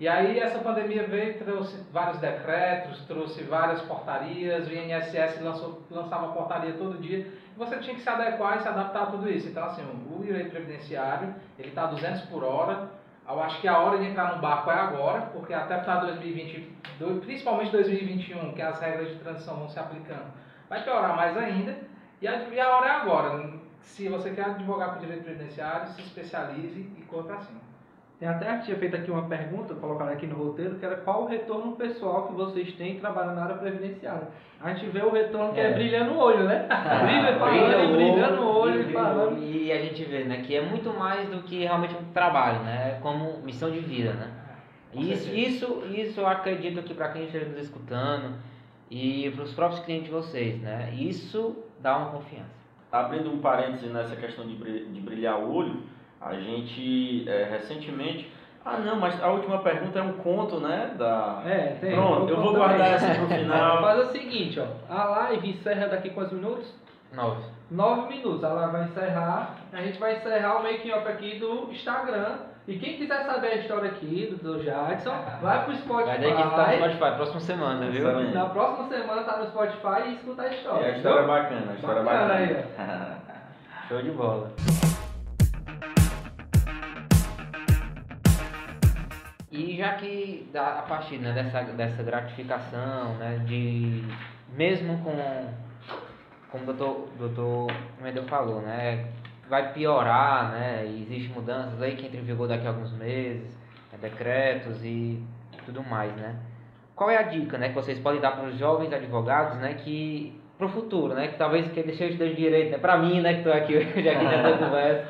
E 0.00 0.08
aí 0.08 0.40
essa 0.40 0.58
pandemia 0.58 1.06
veio, 1.06 1.38
trouxe 1.38 1.76
vários 1.92 2.18
decretos, 2.18 3.04
trouxe 3.06 3.44
várias 3.44 3.80
portarias, 3.82 4.66
o 4.66 4.72
INSS 4.72 5.40
lançou, 5.40 5.82
lançava 5.88 6.32
portaria 6.32 6.72
todo 6.72 7.00
dia. 7.00 7.32
Você 7.56 7.76
tinha 7.76 7.94
que 7.94 8.00
se 8.00 8.08
adequar 8.08 8.58
e 8.58 8.62
se 8.62 8.68
adaptar 8.68 9.02
a 9.04 9.06
tudo 9.06 9.30
isso. 9.30 9.46
Então, 9.46 9.62
assim, 9.64 9.82
o 10.10 10.20
direito 10.24 10.50
previdenciário, 10.50 11.32
ele 11.56 11.68
está 11.68 11.84
a 11.84 11.86
200 11.86 12.22
por 12.22 12.42
hora. 12.42 12.88
Eu 13.28 13.40
acho 13.40 13.60
que 13.60 13.68
a 13.68 13.78
hora 13.78 13.98
de 13.98 14.06
entrar 14.06 14.34
no 14.34 14.42
barco 14.42 14.68
é 14.72 14.74
agora, 14.74 15.20
porque 15.32 15.54
até 15.54 15.76
para 15.76 16.00
2020, 16.00 16.76
principalmente 17.20 17.70
2021, 17.70 18.54
que 18.54 18.62
as 18.62 18.80
regras 18.80 19.10
de 19.10 19.14
transição 19.20 19.54
vão 19.54 19.68
se 19.68 19.78
aplicando, 19.78 20.32
vai 20.68 20.82
piorar 20.82 21.14
mais 21.14 21.36
ainda. 21.36 21.91
E 22.22 22.28
a, 22.28 22.36
e 22.36 22.60
a 22.60 22.76
hora 22.76 22.86
é 22.86 22.90
agora. 22.90 23.50
Se 23.80 24.08
você 24.08 24.30
quer 24.30 24.44
advogar 24.44 24.90
para 24.90 24.98
o 24.98 25.00
direito 25.00 25.24
previdenciário, 25.24 25.88
se 25.88 26.02
especialize 26.02 26.88
e 26.96 27.02
corra 27.02 27.24
para 27.24 27.40
cima. 27.40 27.60
Tem 28.20 28.28
até 28.28 28.58
tinha 28.58 28.76
feito 28.76 28.94
aqui 28.94 29.10
uma 29.10 29.28
pergunta, 29.28 29.74
colocar 29.74 30.04
aqui 30.04 30.28
no 30.28 30.36
roteiro, 30.36 30.76
que 30.76 30.86
era 30.86 30.94
qual 30.98 31.24
o 31.24 31.26
retorno 31.26 31.72
pessoal 31.72 32.28
que 32.28 32.34
vocês 32.34 32.72
têm 32.74 33.00
trabalhando 33.00 33.34
na 33.34 33.42
área 33.42 33.56
previdenciária. 33.56 34.28
A 34.60 34.72
gente 34.72 34.88
vê 34.90 35.00
o 35.00 35.10
retorno 35.10 35.52
que 35.52 35.58
é, 35.58 35.70
é 35.70 35.74
brilhando 35.74 36.12
o 36.12 36.18
olho, 36.18 36.44
né? 36.44 36.68
Brilha 36.70 37.38
falando, 37.40 37.96
brilhando 37.96 38.42
o 38.42 38.56
olho 38.56 38.88
e 38.88 38.92
falando. 38.92 39.42
E 39.42 39.72
a 39.72 39.78
gente 39.78 40.04
vê, 40.04 40.22
né, 40.22 40.42
que 40.42 40.54
é 40.54 40.62
muito 40.62 40.90
mais 40.96 41.28
do 41.28 41.42
que 41.42 41.64
realmente 41.64 41.96
um 41.96 42.12
trabalho, 42.12 42.60
né? 42.60 42.92
É 42.92 43.00
como 43.02 43.42
missão 43.42 43.68
de 43.68 43.80
vida, 43.80 44.12
né? 44.12 44.30
Isso, 44.94 45.34
isso, 45.34 45.82
isso 45.92 46.20
eu 46.20 46.28
acredito 46.28 46.84
que 46.84 46.94
para 46.94 47.08
quem 47.08 47.24
esteja 47.24 47.46
nos 47.46 47.58
escutando 47.58 48.36
e 48.88 49.32
para 49.34 49.42
os 49.42 49.52
próprios 49.54 49.80
clientes 49.84 50.06
de 50.06 50.12
vocês, 50.12 50.60
né? 50.60 50.94
Isso 50.94 51.56
dá 51.82 51.96
uma 51.98 52.10
confiança. 52.10 52.62
Abrindo 52.90 53.32
um 53.32 53.38
parêntese 53.38 53.86
nessa 53.86 54.16
questão 54.16 54.46
de 54.46 55.00
brilhar 55.00 55.38
o 55.38 55.54
olho, 55.54 55.82
a 56.20 56.34
gente 56.34 57.28
é, 57.28 57.44
recentemente. 57.44 58.30
Ah, 58.64 58.78
não, 58.78 59.00
mas 59.00 59.20
a 59.20 59.28
última 59.28 59.58
pergunta 59.58 59.98
é 59.98 60.02
um 60.02 60.12
conto, 60.12 60.60
né? 60.60 60.94
Da... 60.96 61.42
É, 61.44 61.76
tem. 61.80 61.94
Pronto, 61.94 62.30
eu 62.30 62.40
vou 62.40 62.54
guardar 62.54 62.98
também. 62.98 63.10
essa 63.10 63.14
pro 63.14 63.26
final. 63.26 63.80
Faz 63.82 64.08
o 64.08 64.12
seguinte, 64.12 64.60
ó. 64.60 64.66
A 64.88 65.04
live 65.04 65.50
encerra 65.50 65.88
daqui 65.88 66.10
quantos 66.10 66.32
minutos? 66.32 66.72
Nove. 67.12 67.42
Nove 67.70 68.14
minutos. 68.14 68.44
Ela 68.44 68.68
vai 68.68 68.84
encerrar. 68.84 69.56
A 69.72 69.82
gente 69.82 69.98
vai 69.98 70.16
encerrar 70.16 70.62
o 70.62 70.96
off 70.96 71.08
aqui 71.08 71.38
do 71.38 71.72
Instagram. 71.72 72.36
E 72.66 72.78
quem 72.78 72.96
quiser 72.96 73.24
saber 73.24 73.48
a 73.48 73.56
história 73.56 73.90
aqui 73.90 74.38
do 74.40 74.62
Jadson, 74.62 75.16
vai 75.42 75.64
pro 75.64 75.74
Spotify. 75.78 76.04
Vai 76.04 76.20
daqui 76.20 76.42
tá 76.42 76.66
no 76.68 76.76
Spotify, 76.76 77.16
próxima 77.16 77.40
semana, 77.40 77.90
viu? 77.90 78.30
Na 78.30 78.46
próxima 78.46 78.88
semana 78.88 79.24
tá 79.24 79.38
no 79.38 79.46
Spotify 79.48 80.08
e 80.08 80.14
escuta 80.14 80.42
a 80.42 80.48
história. 80.48 80.86
E 80.86 80.90
a 80.92 80.96
história 80.96 81.20
é 81.22 81.26
bacana, 81.26 81.72
a 81.72 81.74
história 81.74 82.02
bacana. 82.04 82.34
é 82.34 82.54
bacana. 82.54 83.18
Aí, 83.26 83.88
Show 83.88 84.02
de 84.02 84.10
bola. 84.12 84.52
E 89.50 89.76
já 89.76 89.94
que 89.94 90.48
a 90.54 90.82
partir 90.82 91.18
né, 91.18 91.32
dessa, 91.32 91.62
dessa 91.72 92.02
gratificação, 92.04 93.16
né, 93.16 93.42
de 93.44 94.04
mesmo 94.56 95.02
com, 95.02 95.52
como 96.52 96.62
o 96.62 96.72
doutor, 96.72 97.08
doutor 97.18 97.66
Mendel 98.00 98.24
falou, 98.24 98.62
né, 98.62 99.10
vai 99.48 99.72
piorar, 99.72 100.52
né, 100.52 100.84
existe 100.86 101.28
mudanças 101.30 101.80
aí 101.82 101.96
que 101.96 102.06
entra 102.06 102.18
em 102.18 102.24
vigor 102.24 102.48
daqui 102.48 102.66
a 102.66 102.70
alguns 102.70 102.92
meses, 102.92 103.42
né, 103.92 103.98
decretos 104.00 104.82
e 104.84 105.22
tudo 105.64 105.82
mais, 105.82 106.14
né. 106.16 106.36
Qual 106.94 107.10
é 107.10 107.18
a 107.18 107.22
dica, 107.22 107.58
né, 107.58 107.68
que 107.68 107.74
vocês 107.74 107.98
podem 107.98 108.20
dar 108.20 108.32
para 108.32 108.46
os 108.46 108.58
jovens 108.58 108.92
advogados, 108.92 109.58
né, 109.58 109.74
que 109.74 110.40
para 110.56 110.66
o 110.66 110.70
futuro, 110.70 111.14
né, 111.14 111.28
que 111.28 111.36
talvez 111.36 111.70
que 111.70 111.82
deixei 111.82 112.08
estudar 112.08 112.30
de 112.30 112.36
direito, 112.36 112.70
né, 112.70 112.78
para 112.78 112.96
mim, 112.96 113.20
né, 113.20 113.34
que 113.34 113.38
estou 113.40 113.52
aqui 113.52 113.76
hoje 113.76 114.08
aqui 114.08 114.24
nessa 114.24 114.58
conversa, 114.58 115.08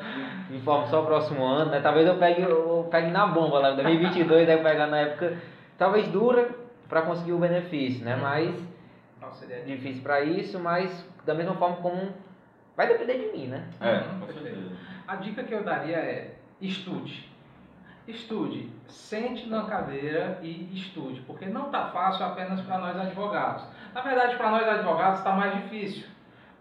me 0.49 0.59
formo 0.61 0.87
só 0.87 1.01
o 1.01 1.05
próximo 1.05 1.43
ano, 1.43 1.71
né? 1.71 1.79
Talvez 1.81 2.07
eu 2.07 2.15
pegue, 2.17 2.41
eu 2.43 2.87
pegue 2.91 3.09
na 3.09 3.25
bomba 3.25 3.59
lá, 3.59 3.71
2022, 3.71 4.47
né? 4.47 4.57
Pegar 4.57 4.87
na 4.87 4.97
época, 4.99 5.37
talvez 5.77 6.07
dura 6.09 6.49
para 6.87 7.01
conseguir 7.01 7.33
o 7.33 7.39
benefício, 7.39 8.05
né? 8.05 8.15
Mas 8.15 8.53
é 9.49 9.61
difícil 9.61 10.03
para 10.03 10.21
isso, 10.21 10.59
mas 10.59 11.09
da 11.25 11.33
mesma 11.33 11.55
forma 11.55 11.77
como 11.77 12.09
vai 12.75 12.87
depender 12.87 13.17
de 13.17 13.37
mim, 13.37 13.47
né? 13.47 13.67
É, 13.79 13.99
com 13.99 14.25
certeza. 14.25 14.71
A 15.07 15.15
dica 15.17 15.43
que 15.43 15.53
eu 15.53 15.63
daria 15.63 15.97
é 15.97 16.35
estude. 16.61 17.31
Estude, 18.07 18.69
sente 18.87 19.47
na 19.47 19.63
cadeira 19.63 20.39
e 20.41 20.69
estude, 20.73 21.21
porque 21.21 21.45
não 21.45 21.67
está 21.67 21.87
fácil 21.87 22.25
apenas 22.25 22.59
para 22.61 22.77
nós 22.77 22.97
advogados. 22.97 23.63
Na 23.93 24.01
verdade, 24.01 24.35
para 24.35 24.51
nós 24.51 24.67
advogados 24.67 25.19
está 25.19 25.31
mais 25.31 25.53
difícil 25.63 26.07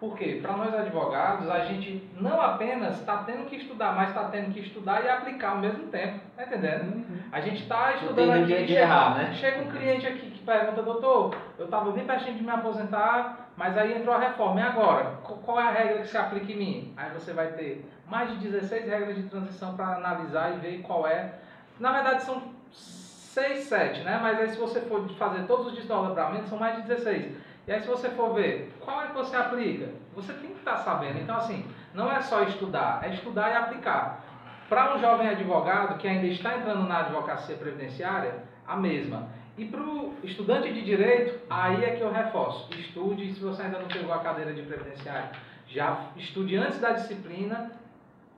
por 0.03 0.19
quê? 0.19 0.41
Para 0.43 0.57
nós 0.57 0.75
advogados, 0.75 1.49
a 1.49 1.61
gente 1.61 2.11
não 2.21 2.41
apenas 2.41 2.99
está 2.99 3.19
tendo 3.19 3.47
que 3.47 3.55
estudar, 3.55 3.95
mas 3.95 4.09
está 4.09 4.25
tendo 4.25 4.53
que 4.53 4.59
estudar 4.59 5.05
e 5.05 5.09
aplicar 5.09 5.51
ao 5.51 5.59
mesmo 5.59 5.87
tempo. 5.87 6.19
Tá 6.37 6.43
entendendo? 6.43 6.93
Uhum. 6.93 7.19
A 7.31 7.41
gente 7.41 7.63
está 7.63 7.93
estudando 7.93 8.33
aqui. 8.33 8.47
De 8.47 8.67
chega, 8.67 8.81
errar, 8.81 9.15
né? 9.15 9.33
chega 9.33 9.63
um 9.63 9.71
cliente 9.71 10.05
aqui 10.05 10.33
que 10.33 10.41
pergunta, 10.41 10.83
doutor, 10.83 11.37
eu 11.57 11.67
estava 11.67 11.93
bem 11.93 12.05
pertinho 12.05 12.37
de 12.37 12.43
me 12.43 12.51
aposentar, 12.51 13.52
mas 13.63 13.79
aí 13.79 13.97
entrou 13.97 14.13
a 14.13 14.19
reforma. 14.19 14.59
E 14.59 14.63
agora? 14.65 15.19
Qual 15.23 15.61
é 15.61 15.63
a 15.63 15.71
regra 15.71 15.99
que 15.99 16.09
se 16.09 16.19
aplica 16.19 16.51
em 16.51 16.57
mim? 16.57 16.95
Aí 16.97 17.11
você 17.11 17.33
vai 17.33 17.53
ter 17.53 17.89
mais 18.09 18.29
de 18.31 18.49
16 18.49 18.89
regras 18.89 19.15
de 19.15 19.23
transição 19.23 19.77
para 19.77 19.95
analisar 19.95 20.53
e 20.53 20.59
ver 20.59 20.83
qual 20.83 21.07
é. 21.07 21.35
Na 21.79 21.93
verdade, 21.93 22.25
são 22.25 22.43
6, 22.73 23.65
7, 23.67 24.01
né? 24.01 24.19
Mas 24.21 24.41
aí 24.41 24.49
se 24.49 24.59
você 24.59 24.81
for 24.81 25.09
fazer 25.11 25.45
todos 25.45 25.69
os 25.69 25.75
desdobramentos, 25.75 26.49
são 26.49 26.59
mais 26.59 26.75
de 26.75 26.89
16. 26.89 27.37
E 27.69 27.73
aí 27.73 27.81
se 27.81 27.87
você 27.87 28.11
for 28.11 28.35
ver, 28.35 28.75
qual 28.81 29.01
é 29.01 29.07
que 29.07 29.15
você 29.15 29.37
aplica? 29.37 29.91
Você 30.17 30.33
tem 30.33 30.51
que 30.51 30.59
estar 30.59 30.79
sabendo. 30.79 31.21
Então 31.21 31.37
assim, 31.37 31.65
não 31.95 32.11
é 32.11 32.21
só 32.21 32.43
estudar, 32.43 32.99
é 33.05 33.11
estudar 33.11 33.49
e 33.49 33.55
aplicar. 33.55 34.25
Para 34.69 34.97
um 34.97 34.99
jovem 34.99 35.29
advogado 35.29 35.99
que 35.99 36.09
ainda 36.09 36.27
está 36.27 36.57
entrando 36.57 36.83
na 36.89 36.99
advocacia 36.99 37.55
previdenciária, 37.55 38.43
a 38.67 38.75
mesma. 38.75 39.29
E 39.57 39.67
para 39.67 39.81
o 39.81 40.15
estudante 40.25 40.73
de 40.73 40.83
direito, 40.83 41.41
aí 41.51 41.85
é 41.85 41.97
que 41.97 42.01
eu 42.01 42.11
reforço. 42.11 42.73
Estude, 42.75 43.33
se 43.35 43.41
você 43.41 43.63
ainda 43.63 43.81
não 43.81 43.89
pegou 43.89 44.13
a 44.13 44.21
cadeira 44.21 44.53
de 44.55 44.63
previdenciário, 44.63 45.29
já 45.69 46.07
estude 46.17 46.57
antes 46.57 46.81
da 46.81 46.93
disciplina. 46.93 47.71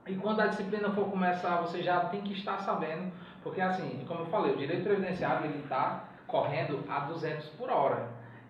E 0.07 0.13
quando 0.15 0.41
a 0.41 0.47
disciplina 0.47 0.91
for 0.91 1.09
começar, 1.09 1.61
você 1.61 1.81
já 1.81 2.01
tem 2.01 2.21
que 2.21 2.33
estar 2.33 2.59
sabendo. 2.59 3.11
Porque 3.41 3.61
assim, 3.61 4.03
como 4.07 4.21
eu 4.21 4.25
falei, 4.25 4.53
o 4.53 4.57
direito 4.57 4.83
previdenciário 4.83 5.45
ele 5.45 5.63
está 5.63 6.03
correndo 6.27 6.83
a 6.89 6.99
200 7.01 7.45
por 7.49 7.69
hora. 7.69 8.07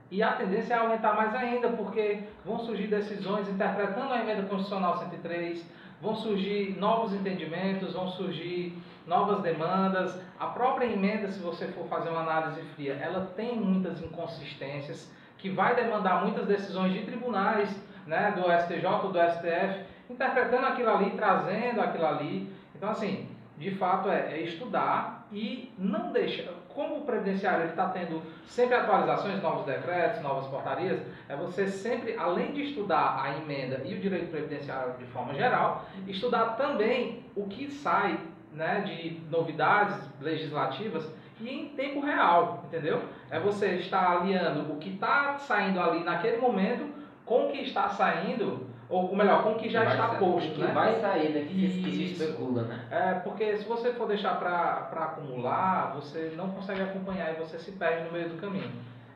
E 0.09 0.23
a 0.23 0.33
tendência 0.33 0.73
é 0.73 0.77
aumentar 0.77 1.15
mais 1.15 1.35
ainda, 1.35 1.69
porque 1.69 2.23
vão 2.43 2.59
surgir 2.59 2.87
decisões 2.87 3.47
interpretando 3.49 4.13
a 4.13 4.21
emenda 4.21 4.43
constitucional 4.43 4.97
103, 4.97 5.65
vão 6.01 6.15
surgir 6.15 6.77
novos 6.79 7.13
entendimentos, 7.13 7.93
vão 7.93 8.07
surgir 8.09 8.77
novas 9.05 9.41
demandas. 9.41 10.19
A 10.39 10.47
própria 10.47 10.85
emenda, 10.85 11.27
se 11.27 11.39
você 11.39 11.67
for 11.67 11.87
fazer 11.87 12.09
uma 12.09 12.21
análise 12.21 12.61
fria, 12.75 12.93
ela 12.93 13.31
tem 13.35 13.55
muitas 13.55 14.01
inconsistências, 14.01 15.11
que 15.37 15.49
vai 15.49 15.75
demandar 15.75 16.23
muitas 16.23 16.45
decisões 16.47 16.93
de 16.93 17.03
tribunais, 17.03 17.69
né, 18.07 18.31
do 18.35 18.51
STJ 18.51 18.85
ou 18.85 19.11
do 19.11 19.19
STF, 19.19 19.85
interpretando 20.09 20.65
aquilo 20.65 20.89
ali, 20.89 21.11
trazendo 21.11 21.81
aquilo 21.81 22.05
ali. 22.05 22.53
Então, 22.75 22.89
assim, 22.89 23.29
de 23.57 23.71
fato 23.71 24.09
é, 24.09 24.33
é 24.33 24.41
estudar 24.41 25.27
e 25.31 25.73
não 25.77 26.11
deixar 26.11 26.53
como 26.75 26.97
o 26.97 27.01
previdenciário 27.05 27.67
está 27.67 27.87
tendo 27.89 28.21
sempre 28.45 28.75
atualizações, 28.75 29.41
novos 29.41 29.65
decretos, 29.65 30.21
novas 30.21 30.45
portarias, 30.47 30.99
é 31.29 31.35
você 31.35 31.67
sempre, 31.67 32.15
além 32.17 32.51
de 32.51 32.63
estudar 32.63 33.23
a 33.23 33.37
emenda 33.37 33.81
e 33.85 33.95
o 33.95 33.99
direito 33.99 34.29
previdenciário 34.29 34.93
de 34.99 35.05
forma 35.05 35.33
geral, 35.33 35.85
estudar 36.05 36.57
também 36.57 37.25
o 37.33 37.47
que 37.47 37.71
sai 37.71 38.19
né, 38.55 38.81
de 38.81 39.21
novidades 39.29 39.97
legislativas 40.19 41.05
e 41.39 41.49
em 41.49 41.69
tempo 41.69 41.99
real, 41.99 42.63
entendeu? 42.65 43.03
É 43.29 43.39
você 43.39 43.75
estar 43.75 44.17
aliando 44.17 44.71
o 44.71 44.77
que 44.77 44.89
está 44.89 45.37
saindo 45.37 45.79
ali 45.79 46.03
naquele 46.03 46.37
momento 46.37 46.93
com 47.25 47.47
o 47.47 47.51
que 47.51 47.61
está 47.61 47.89
saindo 47.89 48.73
ou 48.87 49.15
melhor, 49.15 49.43
com 49.43 49.53
o 49.53 49.55
que 49.55 49.67
já 49.67 49.83
está 49.83 50.09
sair, 50.09 50.19
posto. 50.19 50.53
Que 50.53 50.61
né? 50.61 50.71
vai 50.71 50.95
sair, 51.01 51.29
né? 51.29 51.41
Que, 51.41 51.81
que 51.81 51.91
se 51.91 52.03
especula, 52.03 52.63
né? 52.63 52.85
É, 52.91 53.13
porque 53.15 53.57
se 53.57 53.65
você 53.67 53.91
for 53.93 54.07
deixar 54.07 54.37
para 54.37 54.87
acumular, 54.91 55.93
você 55.95 56.33
não 56.37 56.51
consegue 56.51 56.83
acompanhar 56.83 57.33
e 57.33 57.39
você 57.39 57.57
se 57.57 57.71
perde 57.71 58.03
no 58.03 58.11
meio 58.11 58.29
do 58.29 58.39
caminho. 58.39 58.71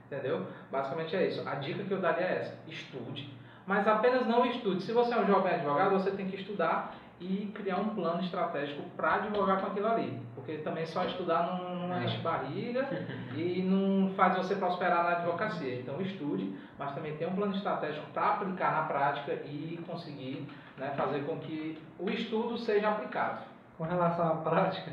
Entendeu? 0.08 0.48
Basicamente 0.72 1.16
é 1.16 1.28
isso. 1.28 1.48
A 1.48 1.56
dica 1.56 1.84
que 1.84 1.92
eu 1.92 2.02
daria 2.02 2.26
é 2.26 2.40
essa: 2.40 2.58
estude. 2.68 3.30
Mas 3.68 3.88
apenas 3.88 4.26
não 4.26 4.44
estude. 4.44 4.82
Se 4.82 4.92
você 4.92 5.14
é 5.14 5.20
um 5.20 5.28
jovem 5.28 5.54
advogado, 5.54 5.92
você 5.92 6.10
tem 6.10 6.28
que 6.28 6.36
estudar 6.36 6.96
e 7.20 7.52
criar 7.54 7.78
um 7.78 7.90
plano 7.90 8.22
estratégico 8.22 8.82
para 8.96 9.16
advogar 9.16 9.60
com 9.60 9.68
aquilo 9.68 9.88
ali. 9.88 10.22
Porque 10.36 10.58
também 10.60 10.86
só 10.86 11.04
estudar 11.06 11.44
não, 11.48 11.88
não 11.88 11.96
é. 11.96 12.06
enche 12.06 12.18
barriga 12.20 12.88
e 13.36 13.62
não 13.62 14.14
faz 14.16 14.38
você 14.38 14.56
prosperar 14.56 15.04
na 15.04 15.12
advocacia. 15.18 15.80
Então 15.80 16.00
estude, 16.02 16.56
mas 16.78 16.94
também 16.94 17.16
tenha 17.18 17.30
um 17.30 17.36
plano 17.36 17.56
estratégico 17.56 18.06
para 18.14 18.36
aplicar 18.36 18.72
na 18.72 18.84
prática 18.84 19.34
e 19.46 19.80
conseguir 19.86 20.48
né, 20.78 20.94
fazer 20.96 21.26
com 21.26 21.38
que 21.40 21.78
o 22.00 22.10
estudo 22.10 22.58
seja 22.58 22.90
aplicado. 22.90 23.44
Com 23.78 23.84
relação 23.86 24.28
à 24.28 24.36
prática, 24.36 24.92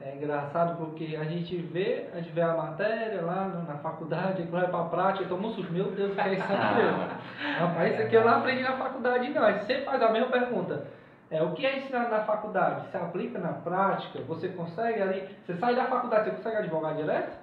É 0.00 0.14
engraçado 0.14 0.76
porque 0.76 1.16
a 1.16 1.24
gente 1.24 1.56
vê, 1.56 2.08
a 2.14 2.18
gente 2.18 2.30
vê 2.30 2.40
a 2.40 2.54
matéria 2.54 3.20
lá 3.20 3.48
na 3.66 3.78
faculdade, 3.78 4.44
quando 4.44 4.62
vai 4.62 4.70
pra 4.70 4.84
prática, 4.84 5.34
um 5.34 5.52
susto, 5.52 5.72
meu 5.72 5.90
Deus, 5.90 6.12
o 6.12 6.14
que 6.14 6.20
é 6.20 6.34
isso 6.34 6.44
aqui? 6.44 7.58
Rapaz, 7.58 7.94
isso 7.94 8.02
aqui 8.02 8.14
eu 8.14 8.24
não 8.24 8.38
aprendi 8.38 8.62
na 8.62 8.76
faculdade 8.76 9.28
não. 9.30 9.42
A 9.42 9.52
gente 9.52 9.64
sempre 9.64 9.84
faz 9.84 10.00
a 10.00 10.12
mesma 10.12 10.28
pergunta. 10.28 10.86
É, 11.30 11.42
o 11.42 11.52
que 11.52 11.66
é 11.66 11.78
ensinado 11.78 12.10
na 12.10 12.20
faculdade? 12.20 12.90
Se 12.90 12.96
aplica 12.96 13.38
na 13.38 13.52
prática? 13.52 14.20
Você 14.26 14.48
consegue 14.48 15.02
ali? 15.02 15.28
Você 15.44 15.54
sai 15.54 15.74
da 15.74 15.84
faculdade, 15.84 16.24
você 16.24 16.36
consegue 16.36 16.56
advogar 16.56 16.96
direto? 16.96 17.36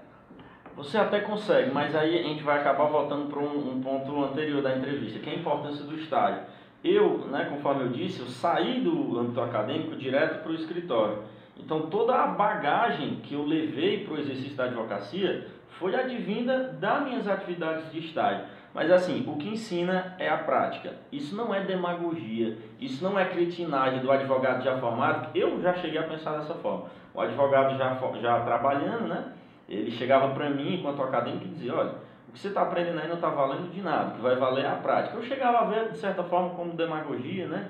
Você 0.75 0.97
até 0.97 1.21
consegue, 1.21 1.71
mas 1.71 1.95
aí 1.95 2.19
a 2.19 2.23
gente 2.23 2.43
vai 2.43 2.59
acabar 2.59 2.85
voltando 2.85 3.29
para 3.29 3.39
um, 3.39 3.75
um, 3.75 3.81
ponto 3.81 4.23
anterior 4.25 4.61
da 4.61 4.75
entrevista, 4.75 5.19
que 5.19 5.29
é 5.29 5.33
a 5.33 5.37
importância 5.37 5.85
do 5.85 5.95
estágio. 5.95 6.41
Eu, 6.83 7.19
né, 7.27 7.45
conforme 7.49 7.83
eu 7.83 7.89
disse, 7.89 8.19
eu 8.19 8.25
saí 8.25 8.81
do 8.81 9.17
âmbito 9.19 9.39
acadêmico 9.39 9.95
direto 9.95 10.41
para 10.41 10.51
o 10.51 10.55
escritório. 10.55 11.19
Então 11.57 11.83
toda 11.83 12.15
a 12.15 12.27
bagagem 12.27 13.17
que 13.23 13.35
eu 13.35 13.45
levei 13.45 14.03
para 14.03 14.15
o 14.15 14.19
exercício 14.19 14.55
da 14.55 14.65
advocacia 14.65 15.47
foi 15.79 15.95
advinda 15.95 16.73
das 16.73 17.03
minhas 17.03 17.27
atividades 17.27 17.91
de 17.91 17.99
estágio. 17.99 18.45
Mas 18.75 18.91
assim, 18.91 19.23
o 19.25 19.37
que 19.37 19.47
ensina 19.47 20.17
é 20.19 20.27
a 20.27 20.37
prática. 20.37 20.95
Isso 21.09 21.33
não 21.33 21.55
é 21.55 21.63
demagogia, 21.63 22.57
isso 22.77 23.01
não 23.01 23.17
é 23.17 23.23
cretinagem 23.23 24.01
do 24.01 24.11
advogado 24.11 24.61
já 24.61 24.77
formado. 24.77 25.29
Eu 25.33 25.61
já 25.61 25.73
cheguei 25.75 25.97
a 25.97 26.03
pensar 26.03 26.37
dessa 26.37 26.55
forma. 26.55 26.87
O 27.13 27.21
advogado 27.21 27.77
já, 27.77 27.97
já 28.19 28.41
trabalhando, 28.41 29.07
né? 29.07 29.31
Ele 29.69 29.89
chegava 29.89 30.33
para 30.33 30.49
mim, 30.49 30.75
enquanto 30.75 31.01
acadêmico, 31.01 31.45
e 31.45 31.47
dizia: 31.47 31.73
olha, 31.73 31.93
o 32.27 32.33
que 32.33 32.39
você 32.39 32.49
está 32.49 32.63
aprendendo 32.63 32.99
aí 32.99 33.07
não 33.07 33.15
está 33.15 33.29
valendo 33.29 33.71
de 33.71 33.81
nada, 33.81 34.09
o 34.09 34.15
que 34.15 34.21
vai 34.21 34.35
valer 34.35 34.65
é 34.65 34.69
a 34.69 34.75
prática. 34.75 35.15
Eu 35.15 35.23
chegava 35.23 35.59
a 35.59 35.63
ver, 35.63 35.91
de 35.91 35.97
certa 35.97 36.23
forma, 36.23 36.49
como 36.49 36.73
demagogia, 36.73 37.47
né? 37.47 37.69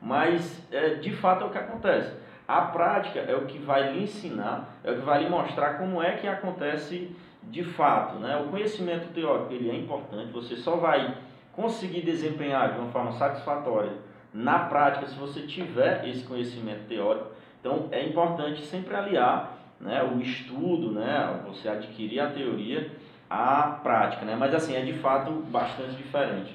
Mas 0.00 0.66
é, 0.72 0.94
de 0.94 1.12
fato 1.12 1.44
é 1.44 1.46
o 1.48 1.50
que 1.50 1.58
acontece. 1.58 2.16
A 2.48 2.62
prática 2.62 3.18
é 3.18 3.36
o 3.36 3.44
que 3.44 3.58
vai 3.58 3.92
lhe 3.92 4.04
ensinar, 4.04 4.70
é 4.82 4.90
o 4.90 4.94
que 4.94 5.02
vai 5.02 5.22
lhe 5.22 5.28
mostrar 5.28 5.74
como 5.74 6.02
é 6.02 6.12
que 6.12 6.26
acontece 6.26 7.14
de 7.50 7.62
fato. 7.64 8.18
Né? 8.18 8.36
O 8.36 8.48
conhecimento 8.48 9.12
teórico 9.12 9.52
ele 9.52 9.70
é 9.70 9.74
importante, 9.74 10.32
você 10.32 10.56
só 10.56 10.76
vai 10.76 11.16
conseguir 11.52 12.02
desempenhar 12.02 12.72
de 12.72 12.78
uma 12.78 12.90
forma 12.90 13.12
satisfatória 13.12 13.92
na 14.32 14.60
prática 14.60 15.06
se 15.06 15.14
você 15.14 15.40
tiver 15.42 16.06
esse 16.06 16.24
conhecimento 16.24 16.86
teórico. 16.86 17.30
Então 17.60 17.88
é 17.90 18.04
importante 18.04 18.64
sempre 18.64 18.94
aliar 18.94 19.56
né, 19.80 20.02
o 20.02 20.20
estudo, 20.20 20.92
né, 20.92 21.40
você 21.46 21.68
adquirir 21.68 22.20
a 22.20 22.30
teoria 22.30 22.90
à 23.28 23.78
prática, 23.82 24.24
né? 24.24 24.36
mas 24.38 24.54
assim 24.54 24.74
é 24.74 24.82
de 24.82 24.92
fato 24.94 25.30
bastante 25.50 25.96
diferente. 25.96 26.54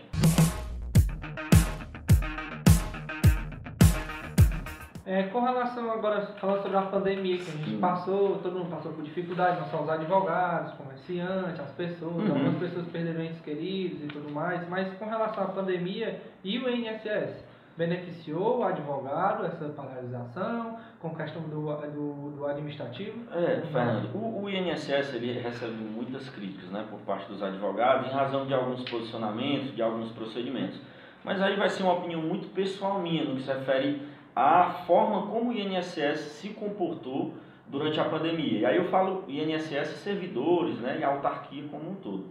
É, 5.06 5.24
com 5.24 5.41
relação 5.41 5.91
agora, 5.91 6.28
falando 6.39 6.62
sobre 6.62 6.78
a 6.78 6.84
pandemia 6.84 7.38
que 7.38 7.49
a 7.49 7.54
gente 7.54 7.78
passou, 7.78 8.38
todo 8.38 8.60
mundo 8.60 8.70
passou 8.70 8.93
por 8.93 9.04
dificuldade, 9.04 9.60
não 9.60 9.68
só 9.68 9.82
os 9.82 9.89
advogados, 9.89 10.74
comerciantes, 10.74 11.60
as 11.60 11.72
pessoas, 11.72 12.16
uhum. 12.16 12.32
algumas 12.32 12.60
pessoas 12.60 12.88
perderam 12.88 13.24
entes 13.24 13.41
queridos 13.41 14.04
e 14.04 14.08
tudo 14.08 14.32
mais, 14.32 14.68
mas 14.70 14.93
com 14.99 15.06
relação 15.06 15.45
à 15.45 15.47
pandemia 15.47 16.22
e 16.43 16.60
o 16.60 16.70
INSS, 16.70 17.43
beneficiou 17.78 18.60
o 18.60 18.64
advogado 18.64 19.45
essa 19.45 19.70
paralisação 19.70 20.78
com 20.99 21.16
questão 21.16 21.41
do, 21.43 21.66
do, 21.88 22.32
do 22.36 22.45
administrativo? 22.45 23.18
É, 23.34 23.62
Fernando, 23.72 24.14
o, 24.14 24.43
o, 24.43 24.49
INSS 24.49 25.16
ele 25.16 25.39
recebe 25.39 25.74
muitas 25.74 26.30
críticas 26.30 26.70
né, 26.70 26.86
por 26.89 26.99
parte 26.99 27.28
dos 27.28 27.41
advogados 27.41 28.08
em 28.08 28.14
razão 28.14 28.45
de 28.45 28.54
alguns 28.54 28.88
posicionamentos, 28.88 29.74
de 29.76 29.82
alguns 29.82 30.12
procedimentos. 30.12 30.80
Mas 31.24 31.41
aí 31.41 31.56
vai 31.56 31.70
ser 31.70 31.84
uma 31.84 31.93
opinião 31.93 32.22
muito 32.22 32.47
pessoal 32.49 32.99
minha 32.99 33.24
no 33.24 33.36
que 33.36 33.43
se 33.43 33.52
refere 33.52 34.02
a 34.36 34.69
forma 34.86 35.27
como 35.27 35.51
o 35.51 35.53
INSS 35.53 36.19
se 36.39 36.49
comportou 36.49 37.34
durante 37.67 37.99
a 37.99 38.05
pandemia. 38.05 38.59
E 38.59 38.65
aí 38.65 38.77
eu 38.77 38.86
falo 38.86 39.23
INSS 39.27 39.99
servidores 40.03 40.77
né, 40.79 40.97
e 40.99 41.03
autarquia 41.03 41.63
como 41.69 41.91
um 41.91 41.95
todo. 41.95 42.25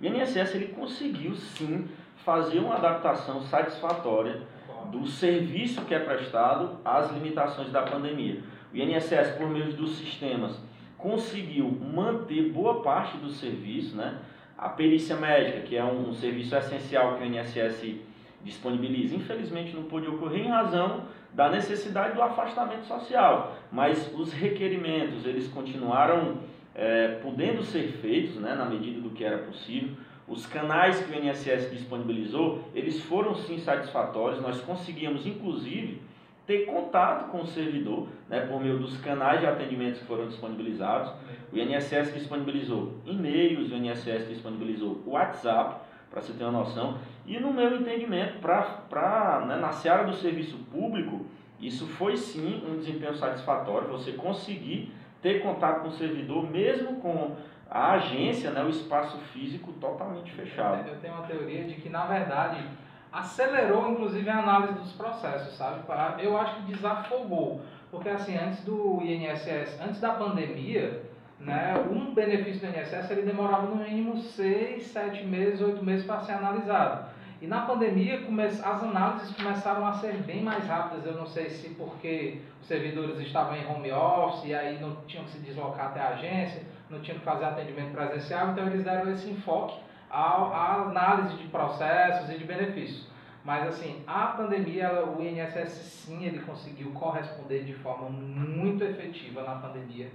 O 0.00 0.04
INSS 0.04 0.54
ele 0.54 0.68
conseguiu 0.68 1.34
sim 1.34 1.88
fazer 2.24 2.58
uma 2.58 2.74
adaptação 2.74 3.40
satisfatória 3.42 4.42
do 4.90 5.06
serviço 5.06 5.84
que 5.84 5.94
é 5.94 5.98
prestado 5.98 6.78
às 6.84 7.10
limitações 7.12 7.70
da 7.70 7.82
pandemia. 7.82 8.42
O 8.72 8.76
INSS, 8.76 9.36
por 9.38 9.48
meio 9.48 9.72
dos 9.72 9.96
sistemas, 9.96 10.60
conseguiu 10.98 11.70
manter 11.70 12.50
boa 12.50 12.82
parte 12.82 13.16
do 13.18 13.30
serviço, 13.30 13.96
né? 13.96 14.18
A 14.56 14.70
perícia 14.70 15.16
médica, 15.16 15.60
que 15.60 15.76
é 15.76 15.84
um 15.84 16.12
serviço 16.14 16.56
essencial 16.56 17.16
que 17.16 17.22
o 17.22 17.26
INSS 17.26 17.96
disponibiliza, 18.42 19.14
infelizmente 19.14 19.74
não 19.74 19.84
pôde 19.84 20.08
ocorrer 20.08 20.46
em 20.46 20.48
razão 20.48 21.02
da 21.36 21.50
necessidade 21.50 22.14
do 22.14 22.22
afastamento 22.22 22.86
social, 22.86 23.54
mas 23.70 24.10
os 24.14 24.32
requerimentos 24.32 25.26
eles 25.26 25.46
continuaram 25.48 26.38
é, 26.74 27.18
podendo 27.22 27.62
ser 27.62 27.88
feitos, 28.00 28.36
né, 28.36 28.54
na 28.54 28.64
medida 28.64 29.02
do 29.02 29.10
que 29.10 29.22
era 29.22 29.36
possível. 29.38 29.90
Os 30.26 30.46
canais 30.46 30.98
que 30.98 31.12
o 31.12 31.14
INSS 31.14 31.70
disponibilizou, 31.70 32.64
eles 32.74 33.02
foram 33.02 33.34
sim 33.34 33.58
satisfatórios. 33.58 34.40
Nós 34.40 34.62
conseguíamos, 34.62 35.26
inclusive, 35.26 36.00
ter 36.46 36.64
contato 36.64 37.30
com 37.30 37.42
o 37.42 37.46
servidor, 37.46 38.08
né, 38.30 38.40
por 38.46 38.58
meio 38.58 38.78
dos 38.78 38.96
canais 38.96 39.40
de 39.40 39.46
atendimento 39.46 39.98
que 39.98 40.06
foram 40.06 40.28
disponibilizados. 40.28 41.12
O 41.52 41.58
INSS 41.58 42.14
disponibilizou 42.14 42.94
e-mails, 43.04 43.70
o 43.70 43.74
INSS 43.74 44.26
disponibilizou 44.26 45.02
WhatsApp, 45.06 45.84
para 46.10 46.22
você 46.22 46.32
ter 46.32 46.44
uma 46.44 46.60
noção. 46.60 46.98
E 47.26 47.38
no 47.38 47.52
meu 47.52 47.76
entendimento, 47.76 48.38
para 48.38 49.44
né, 49.46 49.56
na 49.56 49.72
seara 49.72 50.04
do 50.04 50.14
serviço 50.14 50.56
público, 50.72 51.25
isso 51.60 51.86
foi 51.86 52.16
sim 52.16 52.62
um 52.68 52.76
desempenho 52.76 53.14
satisfatório, 53.16 53.88
você 53.88 54.12
conseguir 54.12 54.92
ter 55.22 55.42
contato 55.42 55.80
com 55.82 55.88
o 55.88 55.92
servidor, 55.92 56.48
mesmo 56.50 56.96
com 56.96 57.36
a 57.70 57.92
agência, 57.92 58.50
né, 58.50 58.62
o 58.62 58.68
espaço 58.68 59.18
físico 59.32 59.72
totalmente 59.72 60.30
fechado. 60.32 60.88
Eu 60.88 60.96
tenho 61.00 61.14
uma 61.14 61.26
teoria 61.26 61.64
de 61.64 61.74
que, 61.74 61.88
na 61.88 62.04
verdade, 62.06 62.62
acelerou 63.12 63.90
inclusive 63.90 64.28
a 64.28 64.38
análise 64.38 64.74
dos 64.74 64.92
processos, 64.92 65.54
sabe? 65.56 65.80
Eu 66.22 66.36
acho 66.36 66.56
que 66.56 66.72
desafogou. 66.72 67.62
Porque 67.90 68.08
assim, 68.08 68.36
antes 68.36 68.62
do 68.64 69.00
INSS, 69.02 69.80
antes 69.80 70.00
da 70.00 70.12
pandemia, 70.12 71.02
né, 71.40 71.74
um 71.90 72.12
benefício 72.14 72.60
do 72.60 72.76
INSS 72.76 73.10
ele 73.10 73.22
demorava 73.22 73.66
no 73.66 73.76
mínimo 73.76 74.16
seis, 74.18 74.86
sete 74.86 75.24
meses, 75.24 75.60
oito 75.60 75.84
meses 75.84 76.06
para 76.06 76.20
ser 76.20 76.32
analisado. 76.32 77.06
E 77.46 77.48
na 77.48 77.60
pandemia 77.60 78.26
as 78.64 78.82
análises 78.82 79.36
começaram 79.36 79.86
a 79.86 79.92
ser 79.92 80.14
bem 80.14 80.42
mais 80.42 80.66
rápidas. 80.66 81.06
Eu 81.06 81.14
não 81.14 81.26
sei 81.26 81.48
se 81.48 81.68
porque 81.76 82.40
os 82.60 82.66
servidores 82.66 83.20
estavam 83.20 83.54
em 83.54 83.64
home 83.64 83.92
office 83.92 84.46
e 84.46 84.52
aí 84.52 84.80
não 84.80 84.96
tinham 85.06 85.22
que 85.26 85.30
se 85.30 85.38
deslocar 85.38 85.86
até 85.86 86.00
a 86.00 86.08
agência, 86.08 86.64
não 86.90 86.98
tinham 86.98 87.20
que 87.20 87.24
fazer 87.24 87.44
atendimento 87.44 87.92
presencial, 87.92 88.50
então 88.50 88.66
eles 88.66 88.82
deram 88.82 89.12
esse 89.12 89.30
enfoque 89.30 89.78
à, 90.10 90.88
análise 90.88 91.36
de 91.36 91.46
processos 91.46 92.28
e 92.34 92.36
de 92.36 92.42
benefícios. 92.42 93.06
Mas 93.44 93.68
assim, 93.68 94.02
a 94.08 94.26
pandemia, 94.26 95.04
o 95.04 95.22
INSS 95.22 95.70
sim, 96.04 96.24
ele 96.24 96.40
conseguiu 96.40 96.90
corresponder 96.94 97.62
de 97.62 97.74
forma 97.74 98.08
muito 98.10 98.82
efetiva 98.82 99.44
na 99.44 99.54
pandemia 99.54 100.10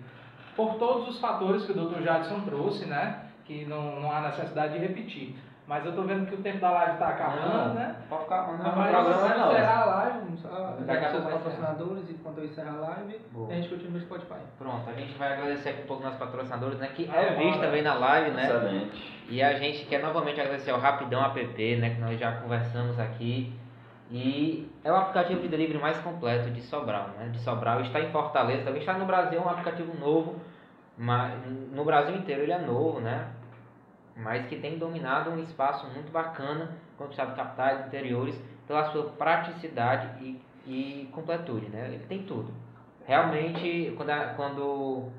por 0.53 0.75
todos 0.75 1.07
os 1.07 1.19
fatores 1.21 1.63
que 1.63 1.71
o 1.71 1.75
Dr. 1.75 2.01
Jadson 2.01 2.41
trouxe, 2.41 2.85
né? 2.85 3.27
Que 3.45 3.63
não, 3.63 4.01
não 4.01 4.11
há 4.11 4.19
necessidade 4.19 4.73
de 4.73 4.79
repetir. 4.79 5.33
Mas 5.71 5.85
eu 5.85 5.95
tô 5.95 6.01
vendo 6.01 6.27
que 6.27 6.35
o 6.35 6.39
tempo 6.39 6.59
da 6.59 6.69
live 6.69 6.91
está 6.91 7.07
acabando, 7.07 7.47
não, 7.47 7.73
né? 7.75 7.95
Pode 8.09 8.23
ficar, 8.23 8.45
não, 8.45 8.57
não, 8.57 8.75
mas 8.75 8.91
vamos 8.91 9.15
encerrar 9.15 9.81
a 9.81 9.85
live, 9.85 10.19
vamos 10.19 10.45
agradecer 10.89 11.15
os 11.15 11.23
patrocinadores 11.23 12.09
e 12.09 12.13
quando 12.15 12.37
eu 12.39 12.45
encerrar 12.45 12.73
a 12.73 12.79
live, 12.81 13.21
Boa. 13.31 13.49
a 13.49 13.55
gente 13.55 13.69
continua 13.69 13.91
no 13.93 13.99
Spotify. 14.01 14.41
Pronto, 14.57 14.89
a 14.89 14.93
gente 14.93 15.17
vai 15.17 15.31
agradecer 15.31 15.69
aqui 15.69 15.83
um 15.83 15.85
pouco 15.85 16.03
nossos 16.03 16.19
patrocinadores, 16.19 16.77
né? 16.77 16.89
Que 16.93 17.09
é 17.09 17.35
visto 17.35 17.61
também 17.61 17.81
na 17.81 17.93
live, 17.93 18.31
né? 18.31 18.47
Excelente. 18.47 19.23
E 19.29 19.41
a 19.41 19.53
gente 19.53 19.85
quer 19.85 20.03
novamente 20.03 20.41
agradecer 20.41 20.71
ao 20.71 20.79
Rapidão 20.81 21.23
App, 21.23 21.77
né? 21.77 21.91
Que 21.91 22.01
nós 22.01 22.19
já 22.19 22.33
conversamos 22.33 22.99
aqui. 22.99 23.57
E 24.11 24.69
é 24.83 24.91
o 24.91 24.95
aplicativo 24.97 25.39
de 25.39 25.47
delivery 25.47 25.79
mais 25.79 25.97
completo 25.99 26.49
de 26.49 26.61
Sobral, 26.63 27.11
né? 27.17 27.29
De 27.31 27.39
Sobral 27.39 27.79
está 27.79 28.01
em 28.01 28.11
Fortaleza, 28.11 28.65
também 28.65 28.81
está 28.81 28.95
no 28.95 29.05
Brasil, 29.05 29.39
é 29.39 29.41
um 29.41 29.49
aplicativo 29.49 29.97
novo, 29.97 30.35
mas 30.97 31.33
no 31.71 31.85
Brasil 31.85 32.13
inteiro 32.17 32.41
ele 32.41 32.51
é 32.51 32.59
novo, 32.59 32.99
né? 32.99 33.25
Mas 34.15 34.47
que 34.47 34.57
tem 34.57 34.77
dominado 34.77 35.29
um 35.29 35.39
espaço 35.39 35.87
muito 35.87 36.11
bacana, 36.11 36.69
conquistado 36.97 37.35
capitais 37.35 37.87
interiores, 37.87 38.39
pela 38.67 38.91
sua 38.91 39.03
praticidade 39.11 40.07
e, 40.23 40.41
e 40.67 41.09
completude, 41.11 41.69
né? 41.69 41.85
Ele 41.87 41.99
tem 42.07 42.23
tudo. 42.23 42.53
Realmente, 43.05 43.93
quando, 43.97 44.09
a, 44.09 44.33
quando 44.35 44.61
o, 44.61 45.11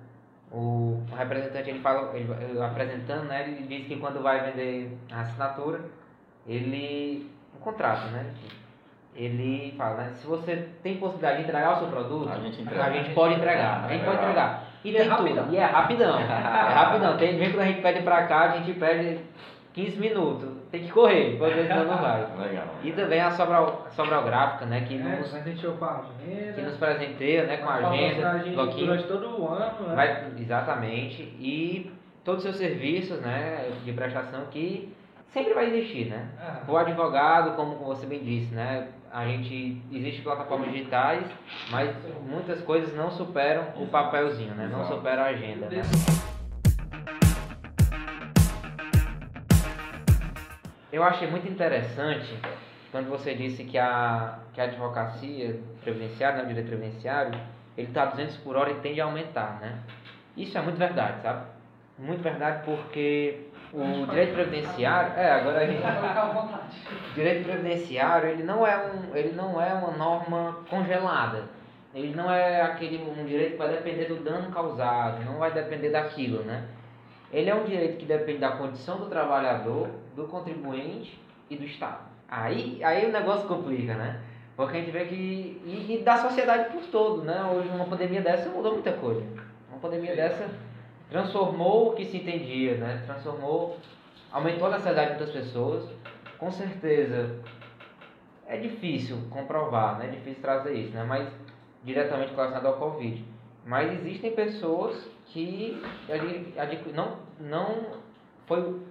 o 0.50 1.04
representante 1.16 1.70
ele 1.70 1.80
fala, 1.80 2.16
ele, 2.16 2.30
ele, 2.32 2.62
apresentando, 2.62 3.24
né? 3.24 3.48
Ele 3.48 3.66
diz 3.66 3.86
que 3.86 3.98
quando 3.98 4.22
vai 4.22 4.50
vender 4.50 4.96
a 5.10 5.20
assinatura, 5.20 5.80
ele 6.46 7.30
um 7.54 7.60
contrato, 7.60 8.06
né? 8.08 8.32
ele 9.14 9.74
fala, 9.76 9.96
né? 9.96 10.12
Se 10.14 10.26
você 10.26 10.68
tem 10.82 10.96
possibilidade 10.96 11.38
de 11.38 11.44
entregar 11.44 11.76
o 11.76 11.78
seu 11.80 11.88
produto, 11.88 12.30
a 12.30 12.38
gente, 12.38 12.62
entrega. 12.62 12.84
a 12.84 12.90
gente 12.90 13.14
pode 13.14 13.34
entregar. 13.34 13.84
A 13.84 13.88
gente 13.88 14.04
pode 14.04 14.18
entregar. 14.18 14.71
E, 14.84 14.90
e 14.90 14.96
é 14.96 15.02
rapidão. 15.04 15.46
E 15.50 15.56
é 15.56 15.64
rapidão. 15.64 16.18
é 16.18 16.24
rapidão. 16.74 17.16
Tem 17.16 17.36
vezes 17.38 17.54
quando 17.54 17.64
a 17.64 17.68
gente 17.68 17.82
pede 17.82 18.02
pra 18.02 18.26
cá, 18.26 18.40
a 18.52 18.56
gente 18.58 18.72
pede 18.78 19.18
15 19.74 19.98
minutos. 20.00 20.48
Tem 20.70 20.82
que 20.84 20.90
correr, 20.90 21.36
porque 21.38 21.62
senão 21.64 21.84
não 21.84 21.98
vai. 21.98 22.26
Legal. 22.48 22.64
E 22.82 22.92
também 22.92 23.20
a 23.20 23.30
Sobral, 23.30 23.86
Sobral 23.90 24.24
Gráfica, 24.24 24.64
né? 24.66 24.80
Que 24.88 24.94
É, 24.96 24.98
nos, 25.18 25.30
presenteou 25.30 25.74
com 25.74 25.84
a 25.84 26.00
agenda. 26.00 26.52
que 26.54 26.62
nos 26.62 26.76
presenteia, 26.76 27.44
né? 27.44 27.56
Com 27.58 27.68
a 27.68 27.72
vai 27.78 27.82
mostrar 27.82 27.98
agenda, 28.08 28.30
a 28.30 28.38
gente 28.38 28.54
bloquinho. 28.54 28.86
durante 28.86 29.04
todo 29.06 29.40
o 29.42 29.48
ano, 29.48 29.88
né? 29.88 29.94
Vai, 29.94 30.26
exatamente. 30.38 31.22
E 31.38 31.92
todos 32.24 32.44
os 32.44 32.50
seus 32.50 32.56
serviços, 32.56 33.20
né? 33.20 33.70
De 33.84 33.92
prestação 33.92 34.46
que 34.50 34.92
sempre 35.28 35.52
vai 35.54 35.66
existir, 35.66 36.06
né? 36.10 36.26
Ah, 36.40 36.60
O 36.70 36.76
advogado, 36.76 37.54
como 37.56 37.76
você 37.76 38.06
bem 38.06 38.20
disse, 38.22 38.54
né? 38.54 38.88
A 39.12 39.26
gente 39.26 39.82
existe 39.92 40.22
plataformas 40.22 40.72
digitais, 40.72 41.22
mas 41.70 41.94
muitas 42.22 42.62
coisas 42.62 42.96
não 42.96 43.10
superam 43.10 43.68
o 43.76 43.86
papelzinho, 43.86 44.54
né? 44.54 44.66
Não 44.72 44.86
superam 44.86 45.24
a 45.24 45.26
agenda, 45.26 45.68
né? 45.68 45.82
Eu 50.90 51.04
achei 51.04 51.30
muito 51.30 51.46
interessante 51.46 52.34
quando 52.90 53.10
você 53.10 53.34
disse 53.34 53.64
que 53.64 53.76
a, 53.76 54.38
que 54.54 54.62
a 54.62 54.64
advocacia 54.64 55.60
previdenciária, 55.82 56.38
né, 56.38 56.44
o 56.44 56.48
direito 56.48 56.68
previdenciário, 56.68 57.38
ele 57.76 57.88
está 57.88 58.06
200 58.06 58.38
por 58.38 58.56
hora 58.56 58.70
e 58.70 58.76
tende 58.76 58.98
a 59.02 59.04
aumentar, 59.04 59.60
né? 59.60 59.78
Isso 60.34 60.56
é 60.56 60.62
muito 60.62 60.78
verdade, 60.78 61.20
sabe? 61.20 61.44
Muito 61.98 62.22
verdade 62.22 62.64
porque 62.64 63.48
o 63.72 64.06
direito 64.06 64.34
previdenciário, 64.34 65.18
é, 65.18 65.32
agora 65.32 65.60
a 65.60 65.66
gente 65.66 65.82
direito 67.14 67.44
previdenciário 67.44 68.28
ele 68.28 68.42
não 68.42 68.66
é 68.66 68.76
um 68.76 69.16
ele 69.16 69.32
não 69.32 69.60
é 69.60 69.72
uma 69.72 69.92
norma 69.92 70.58
congelada. 70.68 71.44
Ele 71.94 72.14
não 72.14 72.30
é 72.30 72.62
aquele 72.62 73.02
um 73.02 73.24
direito 73.24 73.52
que 73.52 73.58
vai 73.58 73.68
depender 73.68 74.06
do 74.06 74.16
dano 74.16 74.50
causado 74.50 75.24
não 75.24 75.38
vai 75.38 75.52
depender 75.52 75.90
daquilo 75.90 76.42
né? 76.42 76.64
Ele 77.32 77.48
é 77.48 77.54
um 77.54 77.64
direito 77.64 77.96
que 77.96 78.04
depende 78.04 78.40
da 78.40 78.52
condição 78.52 78.98
do 78.98 79.06
trabalhador 79.06 79.88
do 80.14 80.24
contribuinte 80.24 81.18
e 81.48 81.56
do 81.56 81.64
estado. 81.64 82.04
Aí 82.28 82.82
aí 82.84 83.06
o 83.06 83.12
negócio 83.12 83.48
complica 83.48 83.94
né? 83.94 84.20
Porque 84.54 84.76
a 84.76 84.80
gente 84.80 84.90
vê 84.90 85.06
que 85.06 85.14
e, 85.14 85.96
e 85.98 86.02
da 86.02 86.18
sociedade 86.18 86.70
por 86.72 86.82
todo 86.90 87.22
né? 87.24 87.42
Hoje 87.44 87.70
uma 87.70 87.86
pandemia 87.86 88.20
dessa 88.20 88.50
mudou 88.50 88.74
muita 88.74 88.92
coisa. 88.92 89.22
Uma 89.70 89.78
pandemia 89.80 90.14
dessa 90.14 90.46
transformou 91.12 91.90
o 91.90 91.94
que 91.94 92.06
se 92.06 92.16
entendia 92.16 92.76
né 92.76 93.02
transformou 93.06 93.78
aumentou 94.32 94.66
a 94.66 94.70
necessidade 94.70 95.12
de 95.12 95.18
muitas 95.18 95.30
pessoas 95.30 95.88
com 96.38 96.50
certeza 96.50 97.40
é 98.52 98.56
difícil 98.58 99.16
comprovar, 99.30 99.98
né? 99.98 100.08
É 100.08 100.10
difícil 100.10 100.42
trazer 100.42 100.74
isso, 100.74 100.92
né? 100.92 101.04
Mas 101.04 101.28
diretamente 101.82 102.34
relacionado 102.34 102.66
ao 102.66 102.76
Covid. 102.78 103.24
Mas 103.64 103.92
existem 103.92 104.32
pessoas 104.32 105.08
que 105.26 105.80
não 106.92 107.16
não 107.40 108.02
foi 108.46 108.60
o 108.60 108.82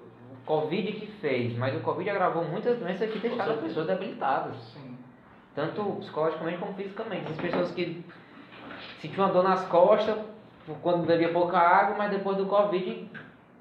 Covid 0.45 0.93
que 0.93 1.07
fez, 1.19 1.55
mas 1.57 1.75
o 1.75 1.81
Covid 1.81 2.09
agravou 2.09 2.43
muitas 2.43 2.79
doenças 2.79 3.11
que 3.11 3.19
deixaram 3.19 3.53
as 3.53 3.59
pessoas 3.61 3.85
debilitadas, 3.85 4.55
Sim. 4.73 4.97
tanto 5.53 5.83
psicologicamente 5.99 6.57
como 6.57 6.73
fisicamente. 6.73 7.31
As 7.31 7.37
pessoas 7.37 7.71
que 7.71 8.03
sentiam 8.99 9.25
uma 9.25 9.33
dor 9.33 9.43
nas 9.43 9.63
costas 9.67 10.17
quando 10.81 11.05
bebia 11.05 11.31
pouca 11.33 11.57
água, 11.57 11.95
mas 11.97 12.11
depois 12.11 12.37
do 12.37 12.45
Covid 12.45 13.09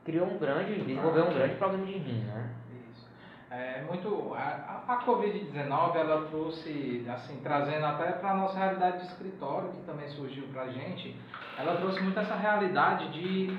criou 0.05 0.26
um 0.26 0.38
grande, 0.38 0.74
desenvolveu 0.80 1.24
um 1.26 1.34
grande 1.34 1.55
problema 1.57 1.86
de 1.86 1.92
rim, 1.92 2.24
né? 2.24 2.51
Isso. 2.90 3.07
É 3.51 3.82
muito 3.88 4.32
a, 4.34 4.38
a 4.86 4.94
a 4.94 5.05
Covid-19 5.05 5.94
ela 5.96 6.26
trouxe 6.28 7.07
assim 7.09 7.38
trazendo 7.42 7.86
até 7.86 8.12
para 8.12 8.32
a 8.32 8.34
nossa 8.34 8.59
realidade 8.59 8.98
de 8.98 9.07
escritório 9.07 9.68
que 9.70 9.82
também 9.82 10.09
surgiu 10.09 10.44
para 10.53 10.62
a 10.62 10.68
gente, 10.68 11.16
ela 11.57 11.76
trouxe 11.76 12.01
muito 12.01 12.18
essa 12.18 12.34
realidade 12.34 13.09
de 13.12 13.57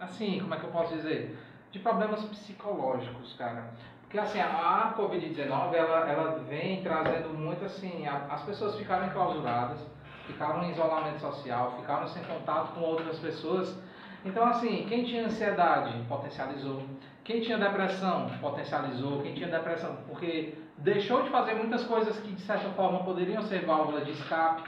assim 0.00 0.40
como 0.40 0.54
é 0.54 0.58
que 0.58 0.64
eu 0.64 0.70
posso 0.70 0.94
dizer 0.96 1.38
de 1.70 1.78
problemas 1.80 2.24
psicológicos, 2.24 3.34
cara. 3.34 3.64
Porque 4.02 4.18
assim, 4.18 4.40
a, 4.40 4.46
a 4.46 4.94
Covid-19 4.96 5.74
ela, 5.74 6.08
ela 6.10 6.38
vem 6.48 6.82
trazendo 6.82 7.28
muito 7.32 7.64
assim, 7.64 8.06
a- 8.08 8.26
as 8.30 8.42
pessoas 8.42 8.74
ficaram 8.76 9.06
enclausuradas, 9.06 9.78
ficaram 10.32 10.64
em 10.64 10.70
isolamento 10.70 11.20
social, 11.20 11.76
ficaram 11.80 12.06
sem 12.08 12.22
contato 12.24 12.74
com 12.74 12.80
outras 12.80 13.18
pessoas. 13.18 13.76
Então 14.24 14.44
assim, 14.46 14.86
quem 14.88 15.04
tinha 15.04 15.26
ansiedade 15.26 15.92
potencializou, 16.08 16.82
quem 17.24 17.40
tinha 17.40 17.58
depressão 17.58 18.30
potencializou, 18.40 19.22
quem 19.22 19.34
tinha 19.34 19.48
depressão 19.48 19.98
porque 20.06 20.54
deixou 20.78 21.22
de 21.22 21.30
fazer 21.30 21.54
muitas 21.54 21.84
coisas 21.84 22.18
que 22.18 22.32
de 22.32 22.42
certa 22.42 22.68
forma 22.70 23.04
poderiam 23.04 23.42
ser 23.42 23.64
válvula 23.64 24.00
de 24.02 24.12
escape. 24.12 24.62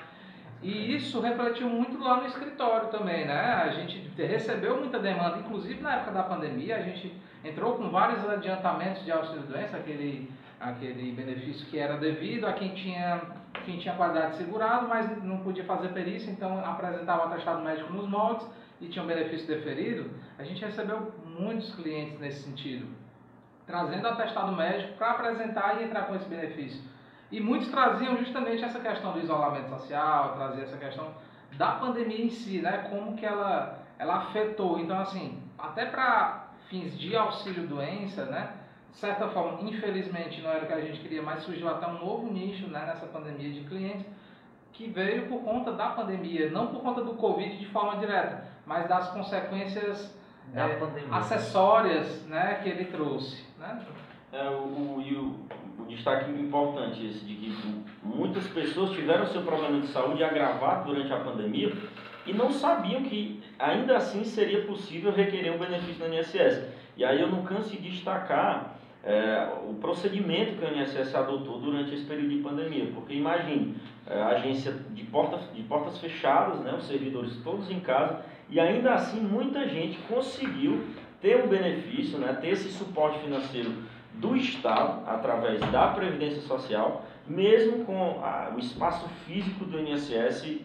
E 0.63 0.95
isso 0.95 1.21
refletiu 1.21 1.69
muito 1.69 1.99
lá 1.99 2.21
no 2.21 2.27
escritório 2.27 2.89
também, 2.89 3.27
né? 3.27 3.41
A 3.41 3.71
gente 3.71 3.99
recebeu 4.17 4.79
muita 4.79 4.99
demanda, 4.99 5.39
inclusive 5.39 5.81
na 5.81 5.97
época 5.97 6.13
da 6.13 6.23
pandemia, 6.23 6.77
a 6.77 6.83
gente 6.83 7.13
entrou 7.45 7.75
com 7.75 7.91
vários 7.91 8.25
adiantamentos 8.29 9.05
de 9.05 9.11
auxílio-doença, 9.11 9.77
aquele, 9.77 10.31
aquele 10.61 11.11
benefício 11.11 11.67
que 11.67 11.79
era 11.79 11.97
devido 11.97 12.47
a 12.47 12.53
quem 12.53 12.69
tinha, 12.75 13.21
quem 13.65 13.79
tinha 13.79 13.95
qualidade 13.95 14.33
de 14.33 14.37
segurado, 14.39 14.89
mas 14.89 15.23
não 15.23 15.39
podia 15.39 15.65
fazer 15.65 15.89
perícia, 15.89 16.31
então 16.31 16.65
apresentava 16.65 17.25
o 17.25 17.27
atestado 17.29 17.63
médico 17.63 17.93
nos 17.93 18.09
moldes 18.09 18.47
e 18.81 18.89
tinha 18.89 19.03
um 19.03 19.07
benefício 19.07 19.47
deferido. 19.47 20.11
A 20.39 20.45
gente 20.45 20.65
recebeu 20.65 21.13
muitos 21.25 21.75
clientes 21.75 22.19
nesse 22.19 22.43
sentido, 22.43 22.87
trazendo 23.67 24.07
atestado 24.09 24.53
médico 24.53 24.97
para 24.99 25.13
apresentar 25.13 25.81
e 25.81 25.85
entrar 25.85 26.03
com 26.03 26.15
esse 26.15 26.29
benefício. 26.29 26.83
E 27.31 27.41
muitos 27.41 27.69
traziam 27.69 28.17
justamente 28.19 28.63
essa 28.63 28.79
questão 28.79 29.13
do 29.13 29.21
isolamento 29.21 29.71
social, 29.71 30.35
trazia 30.35 30.65
essa 30.65 30.77
questão 30.77 31.15
da 31.57 31.73
pandemia 31.73 32.25
em 32.25 32.31
si, 32.31 32.61
né? 32.61 32.89
Como 32.91 33.17
que 33.17 33.25
ela, 33.25 33.79
ela 33.99 34.17
afetou. 34.17 34.79
Então, 34.79 34.99
assim, 34.99 35.43
até 35.59 35.87
para 35.87 36.49
fins 36.69 36.99
de 36.99 37.17
auxílio-doença, 37.17 38.27
né? 38.27 38.53
De 38.93 38.99
certa 38.99 39.27
forma, 39.29 39.69
infelizmente, 39.69 40.43
não 40.43 40.51
era 40.51 40.65
o 40.65 40.67
que 40.67 40.73
a 40.73 40.81
gente 40.81 41.01
queria, 41.01 41.23
mas 41.23 41.43
surgiu 41.43 41.69
até 41.69 41.87
um 41.87 41.99
novo 41.99 42.31
nicho 42.31 42.69
né? 42.69 42.85
nessa 42.87 43.07
pandemia 43.07 43.51
de 43.51 43.65
clientes 43.65 44.07
que 44.73 44.87
veio 44.89 45.27
por 45.29 45.41
conta 45.41 45.73
da 45.73 45.89
pandemia, 45.89 46.51
não 46.51 46.69
por 46.69 46.83
conta 46.83 47.03
do 47.03 47.15
Covid 47.15 47.59
de 47.59 47.67
forma 47.67 47.97
direta, 47.97 48.47
mas 48.67 48.89
das 48.89 49.09
consequências 49.11 50.15
Da 50.53 50.69
é, 50.69 50.79
acessórias 51.11 52.25
né? 52.27 52.61
que 52.63 52.69
ele 52.69 52.85
trouxe. 52.85 53.45
Né? 53.59 53.83
É, 54.31 54.49
o, 54.49 54.63
o, 54.63 55.03
e 55.05 55.15
o, 55.15 55.83
o 55.83 55.87
destaque 55.87 56.31
importante 56.31 57.07
esse 57.07 57.25
de 57.25 57.35
que 57.35 57.85
muitas 58.03 58.47
pessoas 58.49 58.91
tiveram 58.91 59.27
seu 59.27 59.43
problema 59.43 59.81
de 59.81 59.89
saúde 59.89 60.23
agravado 60.23 60.93
durante 60.93 61.13
a 61.13 61.21
pandemia 61.21 61.73
e 62.27 62.33
não 62.33 62.53
sabiam 62.53 63.03
que 63.03 63.43
ainda 63.59 63.97
assim 63.97 64.25
seria 64.25 64.67
possível 64.67 65.13
requerer 65.13 65.53
um 65.53 65.59
benefício 65.59 66.07
do 66.07 66.15
INSS. 66.15 66.67
E 66.97 67.05
aí 67.05 67.21
eu 67.21 67.29
não 67.29 67.43
canso 67.43 67.71
de 67.71 67.91
destacar 67.91 68.77
é, 69.05 69.49
o 69.69 69.75
procedimento 69.75 70.57
que 70.59 70.65
o 70.65 70.69
INSS 70.79 71.15
adotou 71.15 71.59
durante 71.59 71.95
esse 71.95 72.05
período 72.05 72.31
de 72.31 72.39
pandemia, 72.43 72.87
porque 72.95 73.15
imagine, 73.15 73.75
é, 74.07 74.21
a 74.21 74.29
agência 74.29 74.73
de 74.91 75.03
portas, 75.05 75.41
de 75.55 75.63
portas 75.63 75.99
fechadas, 75.99 76.61
né, 76.61 76.73
os 76.77 76.85
servidores 76.87 77.37
todos 77.43 77.71
em 77.71 77.81
casa, 77.81 78.21
e 78.49 78.61
ainda 78.61 78.95
assim 78.95 79.21
muita 79.21 79.69
gente 79.69 79.99
conseguiu 80.09 80.85
ter 81.21 81.43
um 81.45 81.49
benefício, 81.49 82.19
né, 82.19 82.33
ter 82.41 82.51
esse 82.51 82.69
suporte 82.71 83.19
financeiro 83.21 83.73
do 84.15 84.37
Estado, 84.37 85.03
através 85.07 85.59
da 85.73 85.89
Previdência 85.89 86.43
Social, 86.43 87.05
mesmo 87.27 87.85
com 87.85 88.21
a- 88.23 88.53
o 88.55 88.59
espaço 88.59 89.09
físico 89.27 89.65
do 89.65 89.79
INSS 89.81 90.61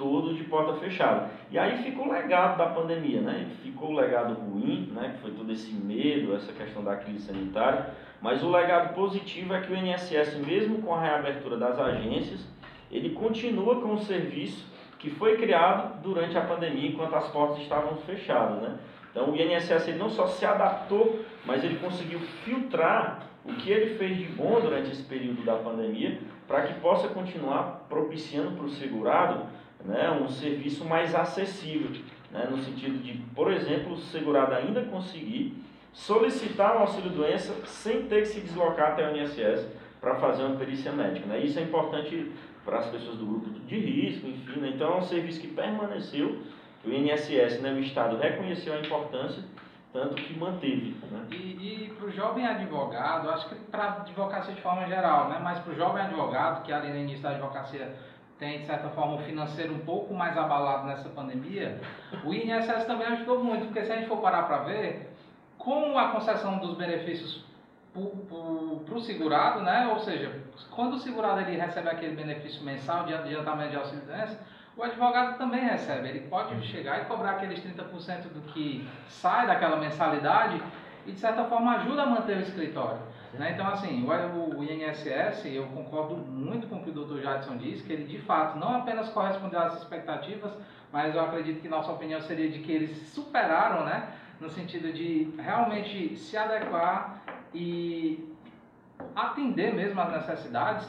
todo 0.00 0.32
de 0.32 0.44
porta 0.44 0.72
fechada. 0.80 1.28
E 1.50 1.58
aí 1.58 1.82
ficou 1.82 2.08
o 2.08 2.12
legado 2.12 2.56
da 2.56 2.68
pandemia, 2.68 3.20
né? 3.20 3.50
Ficou 3.62 3.90
o 3.90 3.94
legado 3.94 4.32
ruim, 4.32 4.90
né? 4.94 5.12
Que 5.14 5.20
foi 5.20 5.32
todo 5.32 5.52
esse 5.52 5.70
medo, 5.74 6.34
essa 6.34 6.50
questão 6.54 6.82
da 6.82 6.96
crise 6.96 7.26
sanitária. 7.26 7.90
Mas 8.22 8.42
o 8.42 8.50
legado 8.50 8.94
positivo 8.94 9.52
é 9.52 9.60
que 9.60 9.70
o 9.70 9.76
INSS, 9.76 10.38
mesmo 10.38 10.80
com 10.80 10.94
a 10.94 11.00
reabertura 11.02 11.58
das 11.58 11.78
agências, 11.78 12.48
ele 12.90 13.10
continua 13.10 13.82
com 13.82 13.92
o 13.92 13.98
serviço 13.98 14.66
que 14.98 15.10
foi 15.10 15.36
criado 15.36 16.00
durante 16.02 16.36
a 16.36 16.42
pandemia, 16.42 16.88
enquanto 16.88 17.14
as 17.14 17.28
portas 17.28 17.58
estavam 17.58 17.96
fechadas, 17.98 18.62
né? 18.62 18.78
Então 19.10 19.30
o 19.30 19.36
INSS 19.36 19.88
ele 19.88 19.98
não 19.98 20.08
só 20.08 20.26
se 20.26 20.46
adaptou, 20.46 21.22
mas 21.44 21.62
ele 21.62 21.76
conseguiu 21.76 22.20
filtrar 22.42 23.26
o 23.44 23.52
que 23.54 23.70
ele 23.70 23.96
fez 23.96 24.16
de 24.16 24.26
bom 24.26 24.60
durante 24.60 24.90
esse 24.92 25.02
período 25.02 25.42
da 25.44 25.56
pandemia 25.56 26.18
para 26.46 26.62
que 26.62 26.80
possa 26.80 27.08
continuar 27.08 27.86
propiciando 27.88 28.52
para 28.52 28.64
o 28.64 28.70
segurado 28.70 29.46
né, 29.84 30.10
um 30.10 30.28
serviço 30.28 30.84
mais 30.84 31.14
acessível, 31.14 31.90
né, 32.30 32.46
no 32.50 32.58
sentido 32.58 32.98
de, 33.02 33.14
por 33.34 33.52
exemplo, 33.52 33.92
o 33.92 33.96
segurado 33.96 34.54
ainda 34.54 34.82
conseguir 34.84 35.56
solicitar 35.92 36.76
um 36.76 36.80
auxílio-doença 36.80 37.54
sem 37.66 38.02
ter 38.02 38.22
que 38.22 38.28
se 38.28 38.40
deslocar 38.40 38.92
até 38.92 39.10
o 39.10 39.16
INSS 39.16 39.66
para 40.00 40.14
fazer 40.16 40.44
uma 40.44 40.56
perícia 40.56 40.92
médica. 40.92 41.26
Né? 41.26 41.40
Isso 41.40 41.58
é 41.58 41.62
importante 41.62 42.32
para 42.64 42.78
as 42.78 42.86
pessoas 42.86 43.16
do 43.16 43.26
grupo 43.26 43.50
de 43.50 43.78
risco, 43.78 44.26
enfim. 44.26 44.60
Né? 44.60 44.72
Então 44.74 44.94
é 44.94 44.96
um 44.98 45.02
serviço 45.02 45.40
que 45.40 45.48
permaneceu, 45.48 46.42
o 46.84 46.90
INSS, 46.90 47.60
né, 47.60 47.72
o 47.72 47.80
Estado 47.80 48.16
reconheceu 48.16 48.72
a 48.72 48.78
importância, 48.78 49.42
tanto 49.92 50.14
que 50.14 50.38
manteve. 50.38 50.96
Né? 51.10 51.26
E, 51.30 51.34
e 51.34 51.94
para 51.98 52.06
o 52.06 52.10
jovem 52.10 52.46
advogado, 52.46 53.28
acho 53.28 53.48
que 53.48 53.54
para 53.56 53.84
a 53.84 53.96
advocacia 53.96 54.54
de 54.54 54.62
forma 54.62 54.86
geral, 54.86 55.28
né? 55.28 55.40
mas 55.42 55.58
para 55.58 55.72
o 55.72 55.76
jovem 55.76 56.02
advogado, 56.02 56.62
que 56.62 56.72
ali 56.72 56.88
no 56.88 56.96
início 56.96 57.22
da 57.22 57.30
advocacia 57.30 57.94
tem, 58.40 58.60
de 58.60 58.66
certa 58.66 58.88
forma, 58.88 59.16
o 59.16 59.18
financeiro 59.18 59.74
um 59.74 59.80
pouco 59.80 60.14
mais 60.14 60.36
abalado 60.36 60.86
nessa 60.88 61.10
pandemia, 61.10 61.78
o 62.24 62.32
INSS 62.32 62.86
também 62.86 63.06
ajudou 63.08 63.44
muito, 63.44 63.66
porque 63.66 63.84
se 63.84 63.92
a 63.92 63.96
gente 63.96 64.08
for 64.08 64.16
parar 64.16 64.44
para 64.44 64.58
ver, 64.64 65.14
com 65.58 65.98
a 65.98 66.08
concessão 66.08 66.58
dos 66.58 66.74
benefícios 66.74 67.44
para 67.92 68.94
o 68.94 69.00
segurado, 69.00 69.60
né? 69.60 69.88
ou 69.92 69.98
seja, 70.00 70.40
quando 70.70 70.94
o 70.94 70.98
segurado 70.98 71.40
ele 71.40 71.60
recebe 71.60 71.88
aquele 71.88 72.16
benefício 72.16 72.62
mensal 72.64 73.04
de 73.04 73.12
adiantamento 73.12 73.70
de 73.70 73.76
auxílio 73.76 74.06
doença, 74.06 74.40
o 74.76 74.82
advogado 74.82 75.36
também 75.36 75.60
recebe. 75.60 76.08
Ele 76.08 76.20
pode 76.20 76.58
chegar 76.66 77.02
e 77.02 77.04
cobrar 77.04 77.32
aqueles 77.32 77.60
30% 77.60 78.32
do 78.32 78.40
que 78.52 78.88
sai 79.08 79.46
daquela 79.46 79.76
mensalidade 79.76 80.62
e, 81.04 81.12
de 81.12 81.20
certa 81.20 81.44
forma, 81.44 81.76
ajuda 81.76 82.04
a 82.04 82.06
manter 82.06 82.38
o 82.38 82.40
escritório. 82.40 83.00
Né? 83.34 83.52
Então, 83.52 83.66
assim, 83.68 84.04
o, 84.06 84.64
INSS, 84.64 85.46
eu 85.46 85.66
concordo 85.68 86.16
muito 86.16 86.66
com 86.66 86.76
o 86.76 86.82
que 86.82 86.90
o 86.90 86.92
Dr. 86.92 87.22
Jadson 87.22 87.56
disse, 87.56 87.84
que 87.84 87.92
ele, 87.92 88.04
de 88.04 88.18
fato, 88.18 88.58
não 88.58 88.76
apenas 88.76 89.08
correspondeu 89.10 89.60
às 89.60 89.78
expectativas, 89.78 90.52
mas 90.92 91.14
eu 91.14 91.20
acredito 91.20 91.60
que 91.60 91.68
nossa 91.68 91.92
opinião 91.92 92.20
seria 92.20 92.50
de 92.50 92.58
que 92.58 92.72
eles 92.72 93.08
superaram, 93.08 93.84
né? 93.84 94.14
no 94.40 94.48
sentido 94.48 94.92
de 94.92 95.32
realmente 95.38 96.16
se 96.16 96.36
adequar 96.36 97.20
e 97.54 98.34
atender 99.14 99.74
mesmo 99.74 100.00
às 100.00 100.12
necessidades, 100.12 100.88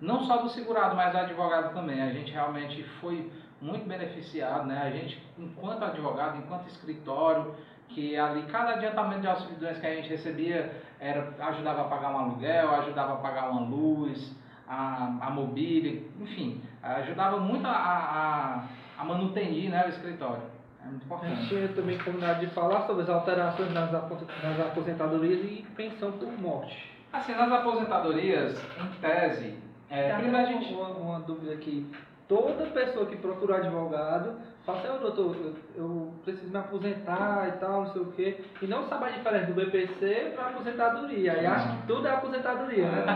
não 0.00 0.22
só 0.24 0.38
do 0.38 0.50
segurado, 0.50 0.94
mas 0.94 1.12
do 1.12 1.18
advogado 1.18 1.72
também. 1.72 2.02
A 2.02 2.12
gente 2.12 2.30
realmente 2.30 2.84
foi 3.00 3.30
muito 3.60 3.86
beneficiado, 3.86 4.66
né? 4.66 4.82
A 4.82 4.90
gente, 4.90 5.22
enquanto 5.38 5.82
advogado, 5.82 6.36
enquanto 6.36 6.68
escritório, 6.68 7.54
que 7.88 8.16
ali 8.18 8.42
cada 8.42 8.74
adiantamento 8.74 9.22
de 9.22 9.28
auxílio 9.28 9.56
doença 9.56 9.80
que 9.80 9.86
a 9.86 9.94
gente 9.94 10.08
recebia 10.08 10.83
era, 11.00 11.34
ajudava 11.38 11.82
a 11.82 11.84
pagar 11.84 12.10
um 12.10 12.18
aluguel, 12.18 12.74
ajudava 12.76 13.14
a 13.14 13.16
pagar 13.16 13.50
uma 13.50 13.60
luz, 13.60 14.34
a, 14.68 15.16
a 15.20 15.30
mobília, 15.30 16.02
enfim, 16.20 16.62
ajudava 16.82 17.38
muito 17.38 17.66
a, 17.66 17.70
a, 17.70 18.64
a 18.98 19.04
manutenir 19.04 19.70
né, 19.70 19.84
o 19.86 19.88
escritório. 19.88 20.42
É 20.82 20.88
muito 20.88 21.04
importante. 21.04 21.32
A 21.32 21.36
gente 21.36 21.48
tinha 21.48 21.68
também 21.68 21.98
combinado 21.98 22.40
de 22.40 22.46
falar 22.48 22.86
sobre 22.86 23.02
as 23.02 23.08
alterações 23.08 23.72
nas, 23.72 23.90
nas 23.90 24.60
aposentadorias 24.60 25.40
e 25.44 25.66
pensão 25.74 26.12
por 26.12 26.30
morte. 26.38 26.92
Assim, 27.12 27.32
nas 27.32 27.50
aposentadorias, 27.50 28.60
em 28.78 29.00
tese, 29.00 29.58
é, 29.88 30.14
primeiro 30.14 30.36
a 30.36 30.44
gente... 30.44 30.74
Uma, 30.74 30.88
uma 30.88 31.20
dúvida 31.20 31.54
aqui. 31.54 31.90
Toda 32.28 32.66
pessoa 32.66 33.06
que 33.06 33.16
procura 33.16 33.56
advogado 33.56 34.38
fala 34.64 34.78
assim, 34.78 34.88
oh, 34.94 34.98
doutor, 34.98 35.36
eu, 35.36 35.54
eu, 35.76 36.14
preciso 36.24 36.50
me 36.50 36.56
aposentar 36.56 37.48
e 37.48 37.58
tal, 37.58 37.84
não 37.84 37.92
sei 37.92 38.02
o 38.02 38.12
quê. 38.12 38.40
E 38.62 38.66
não 38.66 38.88
sabe 38.88 39.04
a 39.04 39.10
diferença 39.10 39.46
do 39.46 39.54
BPC 39.54 40.32
para 40.34 40.48
aposentadoria. 40.48 41.42
E 41.42 41.46
acha 41.46 41.76
que 41.76 41.86
tudo 41.86 42.08
é 42.08 42.10
aposentadoria, 42.10 42.88
né? 42.88 43.06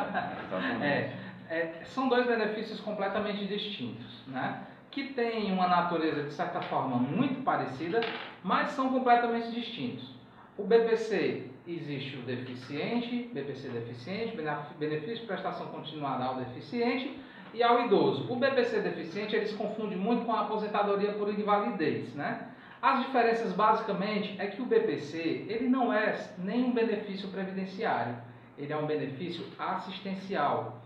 é, 1.50 1.54
é, 1.54 1.84
são 1.84 2.09
dois 2.09 2.26
benefícios 2.26 2.80
completamente 2.80 3.46
distintos, 3.46 4.26
né? 4.26 4.66
que 4.90 5.12
têm 5.12 5.52
uma 5.52 5.68
natureza 5.68 6.24
de 6.24 6.32
certa 6.32 6.61
forma 6.62 6.96
muito 6.96 7.42
parecida, 7.42 8.00
mas 8.42 8.70
são 8.70 8.88
completamente 8.90 9.50
distintos. 9.50 10.14
O 10.56 10.64
BPC 10.64 11.50
existe 11.66 12.16
o 12.16 12.22
deficiente, 12.22 13.30
BPC 13.32 13.68
deficiente, 13.68 14.36
benefício 14.78 15.20
de 15.20 15.26
prestação 15.26 15.66
continuada 15.66 16.24
ao 16.24 16.36
deficiente 16.36 17.18
e 17.55 17.62
ao 17.62 17.84
idoso. 17.84 18.30
O 18.30 18.36
BPC 18.36 18.80
deficiente 18.80 19.34
eles 19.34 19.53
confundem 19.53 19.99
muito 19.99 20.24
com 20.24 20.32
a 20.32 20.42
aposentadoria 20.42 21.12
por 21.12 21.28
invalidez, 21.32 22.14
né? 22.14 22.49
As 22.80 23.05
diferenças 23.07 23.53
basicamente 23.53 24.36
é 24.38 24.46
que 24.46 24.62
o 24.62 24.66
BPC 24.66 25.46
ele 25.49 25.68
não 25.68 25.92
é 25.92 26.16
nem 26.38 26.64
um 26.64 26.72
benefício 26.72 27.28
previdenciário, 27.28 28.16
ele 28.57 28.72
é 28.72 28.76
um 28.76 28.86
benefício 28.86 29.44
assistencial. 29.59 30.80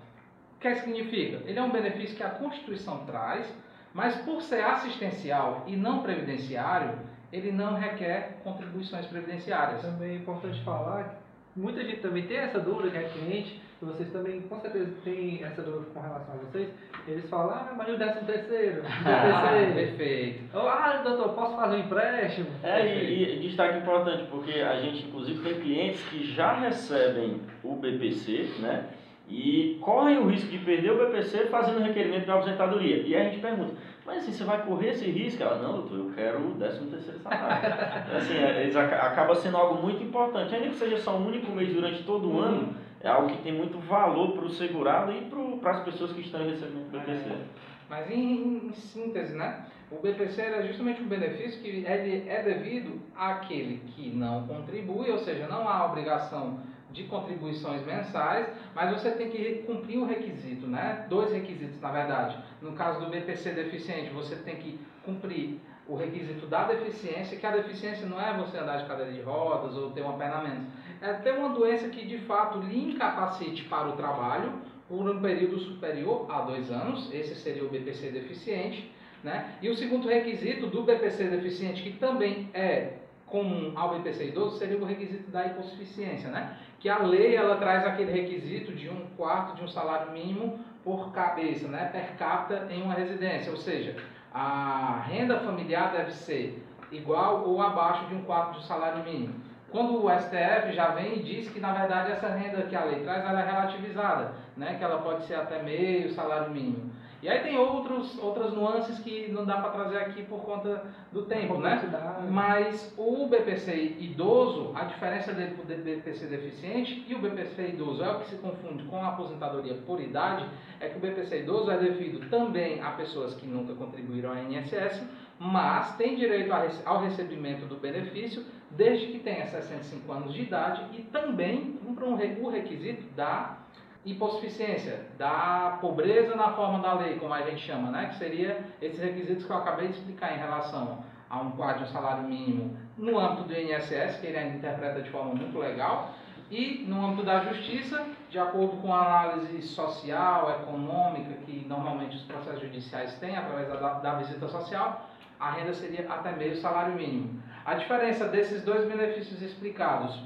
O 0.56 0.60
que 0.60 0.74
significa? 0.76 1.42
Ele 1.44 1.58
é 1.58 1.62
um 1.62 1.70
benefício 1.70 2.16
que 2.16 2.22
a 2.22 2.30
Constituição 2.30 3.04
traz 3.04 3.46
mas 3.94 4.16
por 4.22 4.40
ser 4.40 4.64
assistencial 4.64 5.64
e 5.66 5.76
não 5.76 6.02
previdenciário, 6.02 6.98
ele 7.32 7.52
não 7.52 7.74
requer 7.74 8.40
contribuições 8.42 9.06
previdenciárias. 9.06 9.82
Também 9.82 10.12
é 10.12 10.14
importante 10.16 10.62
falar 10.64 11.20
muita 11.54 11.84
gente 11.84 12.00
também 12.00 12.26
tem 12.26 12.38
essa 12.38 12.58
dúvida 12.58 12.90
que 12.90 12.96
é 12.96 13.08
cliente, 13.10 13.61
e 13.82 13.84
vocês 13.86 14.10
também 14.10 14.40
com 14.42 14.60
certeza 14.60 14.92
têm 15.02 15.42
essa 15.42 15.62
dúvida 15.62 15.86
com 15.92 16.00
relação 16.00 16.34
a 16.34 16.38
vocês. 16.38 16.68
Eles 17.06 17.28
falam, 17.28 17.50
ah, 17.50 17.74
mas 17.76 17.88
o 17.88 17.98
décimo 17.98 18.26
terceiro, 18.26 18.82
ah, 18.86 19.72
perfeito. 19.74 20.56
Ou, 20.56 20.68
ah, 20.68 21.02
doutor, 21.04 21.34
posso 21.34 21.56
fazer 21.56 21.76
um 21.76 21.80
empréstimo? 21.80 22.46
É, 22.62 22.86
e, 22.86 23.36
e 23.36 23.40
destaque 23.40 23.78
importante, 23.78 24.24
porque 24.30 24.60
a 24.60 24.80
gente 24.80 25.06
inclusive 25.06 25.42
tem 25.42 25.60
clientes 25.60 26.02
que 26.04 26.24
já 26.32 26.52
recebem 26.52 27.40
o 27.64 27.74
BPC, 27.74 28.50
né? 28.60 28.88
e 29.28 29.78
correm 29.80 30.18
o 30.18 30.26
risco 30.26 30.50
de 30.50 30.58
perder 30.58 30.92
o 30.92 31.06
BPC 31.06 31.46
fazendo 31.46 31.80
requerimento 31.80 32.24
de 32.24 32.30
aposentadoria. 32.30 32.96
E 32.98 33.14
aí 33.14 33.26
a 33.26 33.30
gente 33.30 33.40
pergunta, 33.40 33.74
mas 34.04 34.18
assim, 34.18 34.32
você 34.32 34.44
vai 34.44 34.62
correr 34.62 34.90
esse 34.90 35.06
risco? 35.10 35.42
Ela, 35.42 35.56
não, 35.56 35.72
doutor, 35.72 35.98
eu 35.98 36.10
quero 36.14 36.38
o 36.38 36.54
13 36.54 36.86
terceiro 36.86 37.18
salário. 37.20 37.74
assim, 38.14 38.34
é, 38.34 38.62
eles 38.62 38.76
acaba 38.76 39.34
sendo 39.34 39.56
algo 39.56 39.80
muito 39.80 40.02
importante, 40.02 40.54
ainda 40.54 40.68
que 40.68 40.74
seja 40.74 40.98
só 40.98 41.16
um 41.16 41.28
único 41.28 41.50
mês 41.52 41.72
durante 41.72 42.02
todo 42.02 42.30
o 42.30 42.40
ano, 42.40 42.74
é 43.02 43.08
algo 43.08 43.28
que 43.28 43.42
tem 43.42 43.52
muito 43.52 43.78
valor 43.78 44.32
para 44.32 44.44
o 44.44 44.50
segurado 44.50 45.12
e 45.12 45.28
para 45.60 45.72
as 45.72 45.84
pessoas 45.84 46.12
que 46.12 46.20
estão 46.20 46.44
recebendo 46.44 46.86
o 46.86 46.90
BPC. 46.90 47.28
É. 47.28 47.44
Mas 47.90 48.10
em, 48.10 48.68
em, 48.68 48.72
síntese, 48.72 49.34
né? 49.34 49.66
O 49.90 50.00
BPC 50.00 50.40
é 50.40 50.62
justamente 50.66 51.02
um 51.02 51.08
benefício 51.08 51.60
que 51.60 51.84
é, 51.84 52.24
é 52.26 52.42
devido 52.42 53.00
àquele 53.14 53.82
que 53.88 54.08
não 54.08 54.46
contribui, 54.46 55.10
ou 55.10 55.18
seja, 55.18 55.46
não 55.46 55.68
há 55.68 55.84
obrigação 55.84 56.60
de 56.90 57.04
contribuições 57.04 57.84
mensais, 57.84 58.46
mas 58.74 58.92
você 58.92 59.10
tem 59.10 59.30
que 59.30 59.62
cumprir 59.66 59.98
o 59.98 60.06
requisito, 60.06 60.66
né? 60.66 61.06
Dois 61.08 61.32
requisitos, 61.32 61.80
na 61.80 61.90
verdade. 61.90 62.38
No 62.60 62.72
caso 62.72 63.00
do 63.00 63.10
BPC 63.10 63.50
deficiente, 63.50 64.10
você 64.10 64.36
tem 64.36 64.56
que 64.56 64.78
cumprir 65.04 65.60
o 65.88 65.96
requisito 65.96 66.46
da 66.46 66.64
deficiência, 66.64 67.36
que 67.36 67.46
a 67.46 67.50
deficiência 67.50 68.06
não 68.06 68.20
é 68.20 68.36
você 68.36 68.58
andar 68.58 68.78
de 68.78 68.86
cadeira 68.86 69.12
de 69.12 69.20
rodas 69.20 69.76
ou 69.76 69.90
ter 69.90 70.02
uma 70.02 70.14
perna 70.14 70.42
menos. 70.42 70.66
É 71.00 71.12
ter 71.14 71.32
uma 71.32 71.48
doença 71.50 71.88
que 71.88 72.06
de 72.06 72.18
fato 72.18 72.58
lhe 72.60 72.92
incapacite 72.92 73.64
para 73.64 73.88
o 73.88 73.92
trabalho 73.92 74.52
por 74.88 75.08
um 75.08 75.20
período 75.20 75.58
superior 75.58 76.26
a 76.30 76.42
dois 76.42 76.70
anos, 76.70 77.12
esse 77.12 77.34
seria 77.34 77.64
o 77.64 77.68
BPC 77.68 78.10
deficiente. 78.10 78.92
Né? 79.24 79.56
E 79.62 79.68
o 79.68 79.76
segundo 79.76 80.08
requisito 80.08 80.66
do 80.66 80.82
BPC 80.82 81.24
deficiente, 81.28 81.82
que 81.82 81.92
também 81.92 82.48
é 82.52 82.94
comum 83.26 83.72
ao 83.76 83.94
BPC 83.94 84.28
idoso, 84.28 84.58
seria 84.58 84.76
o 84.76 84.84
requisito 84.84 85.30
da 85.30 85.46
hipossuficiência, 85.46 86.28
né? 86.28 86.56
que 86.82 86.88
a 86.88 86.98
lei 86.98 87.36
ela 87.36 87.56
traz 87.56 87.86
aquele 87.86 88.10
requisito 88.10 88.72
de 88.72 88.88
um 88.88 89.06
quarto 89.16 89.56
de 89.56 89.62
um 89.62 89.68
salário 89.68 90.12
mínimo 90.12 90.58
por 90.82 91.12
cabeça, 91.12 91.68
né, 91.68 91.88
per 91.92 92.16
capita 92.16 92.66
em 92.72 92.82
uma 92.82 92.94
residência, 92.94 93.52
ou 93.52 93.56
seja, 93.56 93.94
a 94.34 95.02
renda 95.06 95.40
familiar 95.40 95.92
deve 95.92 96.12
ser 96.12 96.66
igual 96.90 97.44
ou 97.44 97.60
abaixo 97.60 98.06
de 98.06 98.14
um 98.14 98.22
quarto 98.22 98.58
de 98.58 98.66
salário 98.66 99.04
mínimo. 99.04 99.34
Quando 99.70 100.04
o 100.04 100.10
STF 100.10 100.72
já 100.72 100.88
vem 100.88 101.18
e 101.18 101.22
diz 101.22 101.48
que 101.48 101.58
na 101.58 101.72
verdade 101.72 102.12
essa 102.12 102.28
renda 102.28 102.62
que 102.62 102.76
a 102.76 102.84
lei 102.84 103.00
traz 103.00 103.24
ela 103.24 103.40
é 103.40 103.46
relativizada, 103.46 104.32
né, 104.56 104.74
que 104.76 104.84
ela 104.84 105.00
pode 105.00 105.24
ser 105.24 105.34
até 105.34 105.62
meio 105.62 106.12
salário 106.12 106.50
mínimo. 106.50 106.90
E 107.22 107.28
aí 107.28 107.38
tem 107.38 107.56
outros, 107.56 108.18
outras 108.18 108.52
nuances 108.52 108.98
que 108.98 109.30
não 109.30 109.44
dá 109.44 109.58
para 109.58 109.70
trazer 109.70 109.98
aqui 109.98 110.24
por 110.24 110.40
conta 110.40 110.82
do 111.12 111.22
tempo, 111.22 111.56
né? 111.58 111.80
Mas 112.28 112.92
o 112.98 113.28
BPC 113.28 113.96
idoso, 114.00 114.72
a 114.74 114.84
diferença 114.84 115.32
dele 115.32 115.54
para 115.54 115.62
o 115.62 115.78
BPC 115.78 116.26
deficiente 116.26 117.04
e 117.06 117.14
o 117.14 117.20
BPC 117.20 117.68
idoso 117.68 118.02
é 118.02 118.10
o 118.10 118.18
que 118.18 118.30
se 118.30 118.36
confunde 118.36 118.82
com 118.84 118.96
a 118.96 119.10
aposentadoria 119.10 119.74
por 119.86 120.00
idade, 120.00 120.44
é 120.80 120.88
que 120.88 120.96
o 120.96 121.00
BPC 121.00 121.42
idoso 121.42 121.70
é 121.70 121.78
devido 121.78 122.28
também 122.28 122.82
a 122.82 122.90
pessoas 122.90 123.34
que 123.34 123.46
nunca 123.46 123.72
contribuíram 123.74 124.30
ao 124.30 124.38
INSS, 124.38 125.04
mas 125.38 125.96
tem 125.96 126.16
direito 126.16 126.52
ao 126.84 127.02
recebimento 127.02 127.66
do 127.66 127.76
benefício 127.76 128.44
desde 128.68 129.06
que 129.08 129.20
tenha 129.20 129.46
65 129.46 130.10
anos 130.12 130.34
de 130.34 130.42
idade 130.42 130.84
e 130.98 131.02
também 131.02 131.78
cumpra 131.84 132.04
um, 132.04 132.14
o 132.42 132.50
requisito 132.50 133.04
da 133.14 133.61
hipossuficiência, 134.04 135.06
da 135.16 135.78
pobreza 135.80 136.34
na 136.34 136.52
forma 136.52 136.80
da 136.80 136.94
lei, 136.94 137.18
como 137.18 137.32
a 137.32 137.42
gente 137.42 137.60
chama, 137.60 137.90
né? 137.90 138.06
que 138.06 138.16
seria 138.16 138.64
esses 138.80 139.00
requisitos 139.00 139.44
que 139.44 139.52
eu 139.52 139.56
acabei 139.56 139.88
de 139.88 139.94
explicar 139.94 140.34
em 140.34 140.38
relação 140.38 141.04
a 141.30 141.40
um 141.40 141.52
quadro 141.52 141.84
de 141.84 141.90
um 141.90 141.92
salário 141.92 142.24
mínimo 142.24 142.76
no 142.98 143.18
âmbito 143.18 143.44
do 143.44 143.54
INSS, 143.54 144.20
que 144.20 144.26
ele 144.26 144.36
ainda 144.36 144.56
interpreta 144.56 145.00
de 145.00 145.10
forma 145.10 145.34
muito 145.34 145.56
legal, 145.58 146.14
e 146.50 146.84
no 146.86 147.06
âmbito 147.06 147.22
da 147.24 147.40
justiça, 147.44 148.04
de 148.28 148.38
acordo 148.38 148.76
com 148.82 148.92
a 148.92 149.22
análise 149.22 149.62
social, 149.62 150.50
econômica, 150.62 151.32
que 151.46 151.64
normalmente 151.66 152.16
os 152.16 152.22
processos 152.24 152.60
judiciais 152.60 153.14
têm 153.18 153.36
através 153.36 153.68
da, 153.68 153.94
da 153.94 154.14
visita 154.16 154.46
social, 154.48 155.08
a 155.40 155.50
renda 155.52 155.72
seria 155.72 156.06
até 156.12 156.32
meio 156.32 156.54
salário 156.56 156.94
mínimo. 156.94 157.42
A 157.64 157.74
diferença 157.74 158.28
desses 158.28 158.62
dois 158.62 158.86
benefícios 158.86 159.40
explicados 159.40 160.20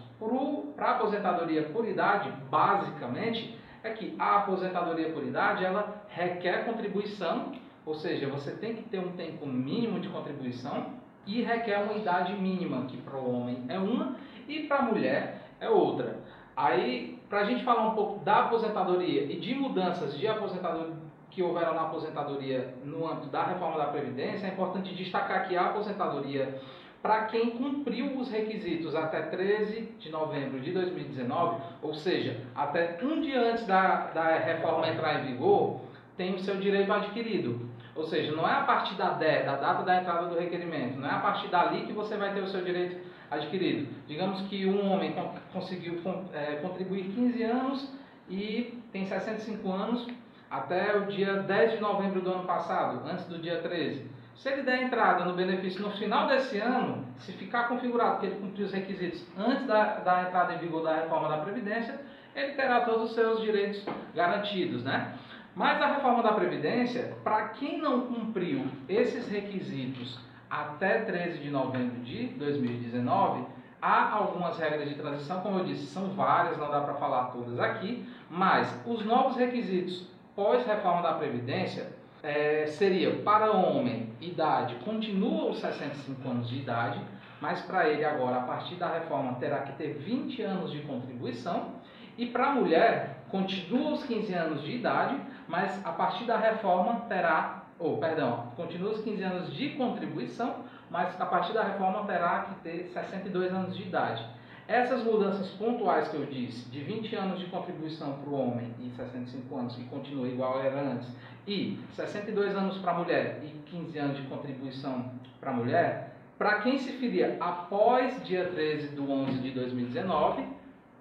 para 0.74 0.86
a 0.86 0.90
aposentadoria 0.92 1.62
por 1.64 1.86
idade, 1.86 2.32
basicamente, 2.50 3.56
é 3.86 3.92
que 3.92 4.14
a 4.18 4.38
aposentadoria 4.38 5.10
por 5.10 5.24
idade 5.24 5.64
ela 5.64 6.02
requer 6.08 6.64
contribuição, 6.64 7.52
ou 7.84 7.94
seja, 7.94 8.28
você 8.28 8.52
tem 8.52 8.74
que 8.74 8.82
ter 8.82 8.98
um 8.98 9.12
tempo 9.12 9.46
mínimo 9.46 10.00
de 10.00 10.08
contribuição 10.08 10.94
e 11.26 11.42
requer 11.42 11.78
uma 11.78 11.94
idade 11.94 12.34
mínima, 12.34 12.86
que 12.86 12.96
para 12.98 13.16
o 13.16 13.34
homem 13.34 13.64
é 13.68 13.78
uma 13.78 14.16
e 14.48 14.64
para 14.64 14.78
a 14.78 14.82
mulher 14.82 15.42
é 15.60 15.68
outra. 15.68 16.20
Aí, 16.56 17.18
para 17.28 17.40
a 17.40 17.44
gente 17.44 17.64
falar 17.64 17.88
um 17.88 17.94
pouco 17.94 18.24
da 18.24 18.46
aposentadoria 18.46 19.24
e 19.24 19.38
de 19.38 19.54
mudanças 19.54 20.16
de 20.18 20.26
aposentadoria 20.26 20.94
que 21.30 21.42
houveram 21.42 21.74
na 21.74 21.82
aposentadoria 21.82 22.74
no 22.82 23.06
âmbito 23.06 23.26
da 23.26 23.42
reforma 23.44 23.76
da 23.76 23.88
Previdência, 23.88 24.46
é 24.46 24.50
importante 24.50 24.94
destacar 24.94 25.46
que 25.46 25.54
a 25.54 25.66
aposentadoria 25.66 26.58
para 27.02 27.26
quem 27.26 27.50
cumpriu 27.50 28.18
os 28.18 28.30
requisitos 28.30 28.94
até 28.94 29.22
13 29.22 29.82
de 29.98 30.10
novembro 30.10 30.60
de 30.60 30.72
2019, 30.72 31.60
ou 31.82 31.94
seja, 31.94 32.40
até 32.54 32.98
um 33.02 33.20
dia 33.20 33.40
antes 33.40 33.66
da, 33.66 34.08
da 34.08 34.38
reforma 34.38 34.88
entrar 34.88 35.20
em 35.20 35.32
vigor, 35.32 35.80
tem 36.16 36.34
o 36.34 36.38
seu 36.40 36.56
direito 36.56 36.92
adquirido. 36.92 37.68
Ou 37.94 38.04
seja, 38.04 38.32
não 38.32 38.46
é 38.46 38.52
a 38.52 38.62
partir 38.62 38.94
da, 38.94 39.10
DE, 39.10 39.44
da 39.44 39.56
data 39.56 39.82
da 39.82 40.00
entrada 40.00 40.26
do 40.26 40.38
requerimento, 40.38 40.98
não 40.98 41.08
é 41.08 41.12
a 41.12 41.18
partir 41.18 41.48
dali 41.48 41.86
que 41.86 41.92
você 41.92 42.16
vai 42.16 42.34
ter 42.34 42.40
o 42.40 42.46
seu 42.46 42.62
direito 42.62 43.00
adquirido. 43.30 43.88
Digamos 44.06 44.42
que 44.42 44.66
um 44.66 44.92
homem 44.92 45.14
conseguiu 45.52 46.00
é, 46.32 46.56
contribuir 46.56 47.04
15 47.04 47.42
anos 47.42 47.92
e 48.28 48.82
tem 48.92 49.06
65 49.06 49.70
anos 49.70 50.06
até 50.50 50.96
o 50.96 51.06
dia 51.06 51.34
10 51.42 51.72
de 51.72 51.80
novembro 51.80 52.20
do 52.20 52.30
ano 52.30 52.44
passado, 52.44 53.08
antes 53.08 53.24
do 53.26 53.38
dia 53.38 53.60
13. 53.60 54.15
Se 54.36 54.50
ele 54.50 54.62
der 54.62 54.82
entrada 54.82 55.24
no 55.24 55.32
benefício 55.32 55.80
no 55.80 55.90
final 55.92 56.28
desse 56.28 56.58
ano, 56.58 57.04
se 57.18 57.32
ficar 57.32 57.68
configurado 57.68 58.20
que 58.20 58.26
ele 58.26 58.36
cumpriu 58.36 58.66
os 58.66 58.72
requisitos 58.72 59.26
antes 59.36 59.66
da, 59.66 59.96
da 60.00 60.22
entrada 60.24 60.54
em 60.54 60.58
vigor 60.58 60.82
da 60.82 60.94
reforma 60.94 61.28
da 61.28 61.38
Previdência, 61.38 61.98
ele 62.34 62.52
terá 62.52 62.82
todos 62.82 63.10
os 63.10 63.14
seus 63.14 63.40
direitos 63.40 63.82
garantidos, 64.14 64.84
né? 64.84 65.14
Mas 65.54 65.80
a 65.80 65.86
reforma 65.86 66.22
da 66.22 66.32
Previdência, 66.32 67.16
para 67.24 67.48
quem 67.48 67.80
não 67.80 68.02
cumpriu 68.02 68.66
esses 68.86 69.26
requisitos 69.26 70.18
até 70.50 71.00
13 71.00 71.38
de 71.38 71.50
novembro 71.50 71.98
de 72.02 72.26
2019, 72.28 73.42
há 73.80 74.12
algumas 74.12 74.58
regras 74.58 74.86
de 74.86 74.96
transição, 74.96 75.40
como 75.40 75.60
eu 75.60 75.64
disse, 75.64 75.86
são 75.86 76.10
várias, 76.10 76.58
não 76.58 76.70
dá 76.70 76.82
para 76.82 76.94
falar 76.94 77.26
todas 77.26 77.58
aqui, 77.58 78.06
mas 78.28 78.68
os 78.84 79.02
novos 79.02 79.34
requisitos 79.36 80.06
pós-reforma 80.34 81.00
da 81.00 81.14
Previdência 81.14 81.90
é, 82.22 82.66
seria 82.66 83.22
para 83.22 83.52
homem, 83.52 84.12
idade, 84.20 84.74
continua 84.84 85.50
os 85.50 85.60
65 85.60 86.28
anos 86.28 86.48
de 86.48 86.58
idade, 86.58 87.00
mas 87.40 87.60
para 87.62 87.88
ele 87.88 88.04
agora, 88.04 88.36
a 88.36 88.40
partir 88.40 88.76
da 88.76 88.88
reforma, 88.88 89.34
terá 89.34 89.60
que 89.60 89.72
ter 89.72 89.94
20 89.94 90.42
anos 90.42 90.72
de 90.72 90.80
contribuição, 90.80 91.74
e 92.16 92.26
para 92.26 92.46
a 92.46 92.54
mulher, 92.54 93.24
continua 93.30 93.92
os 93.92 94.04
15 94.04 94.32
anos 94.32 94.62
de 94.62 94.72
idade, 94.72 95.20
mas 95.46 95.84
a 95.84 95.92
partir 95.92 96.24
da 96.24 96.38
reforma 96.38 97.00
terá, 97.08 97.64
ou 97.78 97.94
oh, 97.94 97.96
perdão, 97.98 98.52
continua 98.56 98.92
os 98.92 99.02
15 99.02 99.22
anos 99.22 99.54
de 99.54 99.70
contribuição, 99.70 100.64
mas 100.90 101.20
a 101.20 101.26
partir 101.26 101.52
da 101.52 101.62
reforma 101.62 102.06
terá 102.06 102.40
que 102.40 102.54
ter 102.60 102.90
62 102.92 103.52
anos 103.52 103.76
de 103.76 103.82
idade. 103.82 104.24
Essas 104.68 105.04
mudanças 105.04 105.48
pontuais 105.50 106.08
que 106.08 106.16
eu 106.16 106.26
disse, 106.26 106.68
de 106.70 106.80
20 106.80 107.14
anos 107.14 107.38
de 107.38 107.46
contribuição 107.46 108.14
para 108.14 108.30
o 108.30 108.34
homem 108.34 108.74
e 108.80 108.90
65 108.90 109.56
anos, 109.56 109.76
que 109.76 109.84
continua 109.84 110.26
igual 110.26 110.60
era 110.60 110.80
antes, 110.80 111.08
e 111.46 111.78
62 111.92 112.56
anos 112.56 112.78
para 112.78 112.90
a 112.90 112.94
mulher 112.94 113.40
e 113.44 113.48
15 113.70 113.98
anos 113.98 114.16
de 114.16 114.22
contribuição 114.24 115.12
para 115.40 115.50
a 115.50 115.54
mulher, 115.54 116.16
para 116.36 116.60
quem 116.62 116.78
se 116.78 116.92
filia 116.92 117.36
após 117.40 118.22
dia 118.24 118.46
13 118.46 118.88
de 118.88 119.00
11 119.00 119.38
de 119.38 119.50
2019, 119.52 120.44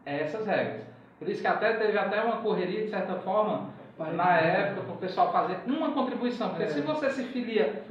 é 0.06 0.22
essas 0.22 0.46
regras. 0.46 0.84
Por 1.18 1.28
isso 1.28 1.42
que 1.42 1.48
até 1.48 1.74
teve 1.74 1.98
até 1.98 2.22
uma 2.22 2.38
correria, 2.38 2.84
de 2.84 2.90
certa 2.90 3.16
forma, 3.16 3.70
na 3.98 4.38
época, 4.38 4.82
para 4.84 4.94
o 4.94 4.98
pessoal 4.98 5.32
fazer 5.32 5.58
uma 5.66 5.92
contribuição. 5.92 6.50
Porque 6.50 6.64
é. 6.64 6.68
se 6.68 6.82
você 6.82 7.10
se 7.10 7.24
filia, 7.24 7.84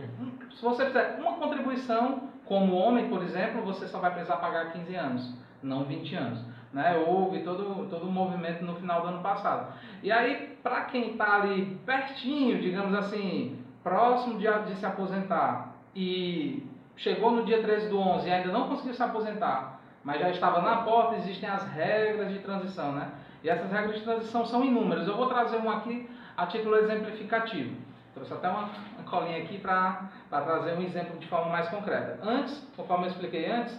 se 0.55 0.63
você 0.63 0.87
fizer 0.87 1.19
uma 1.19 1.33
contribuição, 1.33 2.31
como 2.45 2.77
homem, 2.77 3.09
por 3.09 3.23
exemplo, 3.23 3.63
você 3.63 3.89
só 3.89 3.99
vai 3.99 4.13
precisar 4.13 4.37
pagar 4.37 4.73
15 4.73 4.95
anos, 4.95 5.35
não 5.65 5.85
20 5.85 6.15
anos. 6.15 6.45
Né? 6.73 6.97
Houve 7.07 7.41
todo, 7.41 7.89
todo 7.89 8.07
um 8.07 8.13
movimento 8.13 8.65
no 8.65 8.75
final 8.77 9.03
do 9.03 9.09
ano 9.09 9.23
passado. 9.23 9.73
E 10.03 10.11
aí, 10.11 10.59
para 10.63 10.83
quem 10.83 11.13
está 11.13 11.37
ali 11.37 11.79
pertinho, 11.87 12.61
digamos 12.61 12.95
assim, 12.95 13.59
próximo 13.83 14.39
de, 14.39 14.47
de 14.67 14.75
se 14.77 14.85
aposentar 14.85 15.75
e 15.95 16.67
chegou 16.97 17.31
no 17.31 17.45
dia 17.45 17.63
13 17.63 17.89
do 17.89 17.99
11 17.99 18.29
e 18.29 18.33
ainda 18.33 18.53
não 18.53 18.69
conseguiu 18.69 18.95
se 18.95 19.03
aposentar, 19.03 19.81
mas 20.03 20.21
já 20.21 20.31
estava 20.31 20.61
na 20.63 20.79
porta, 20.79 21.17
existem 21.17 21.49
as 21.49 21.67
regras 21.69 22.33
de 22.33 22.39
transição, 22.41 22.93
né? 22.93 23.11
E 23.43 23.49
essas 23.49 23.71
regras 23.71 23.97
de 23.97 24.03
transição 24.03 24.45
são 24.47 24.65
inúmeras. 24.65 25.07
Eu 25.07 25.17
vou 25.17 25.27
trazer 25.27 25.57
uma 25.57 25.77
aqui 25.77 26.09
a 26.37 26.47
título 26.47 26.77
exemplificativo. 26.77 27.77
Trouxe 28.15 28.33
até 28.33 28.49
uma, 28.49 28.71
uma 28.97 29.11
colinha 29.11 29.39
aqui 29.39 29.59
para 29.59 30.09
trazer 30.31 30.75
um 30.79 30.83
exemplo 30.83 31.19
de 31.19 31.27
forma 31.27 31.51
mais 31.51 31.69
concreta. 31.69 32.19
Antes, 32.23 32.67
conforme 32.77 33.07
eu 33.07 33.11
expliquei 33.11 33.51
antes, 33.51 33.79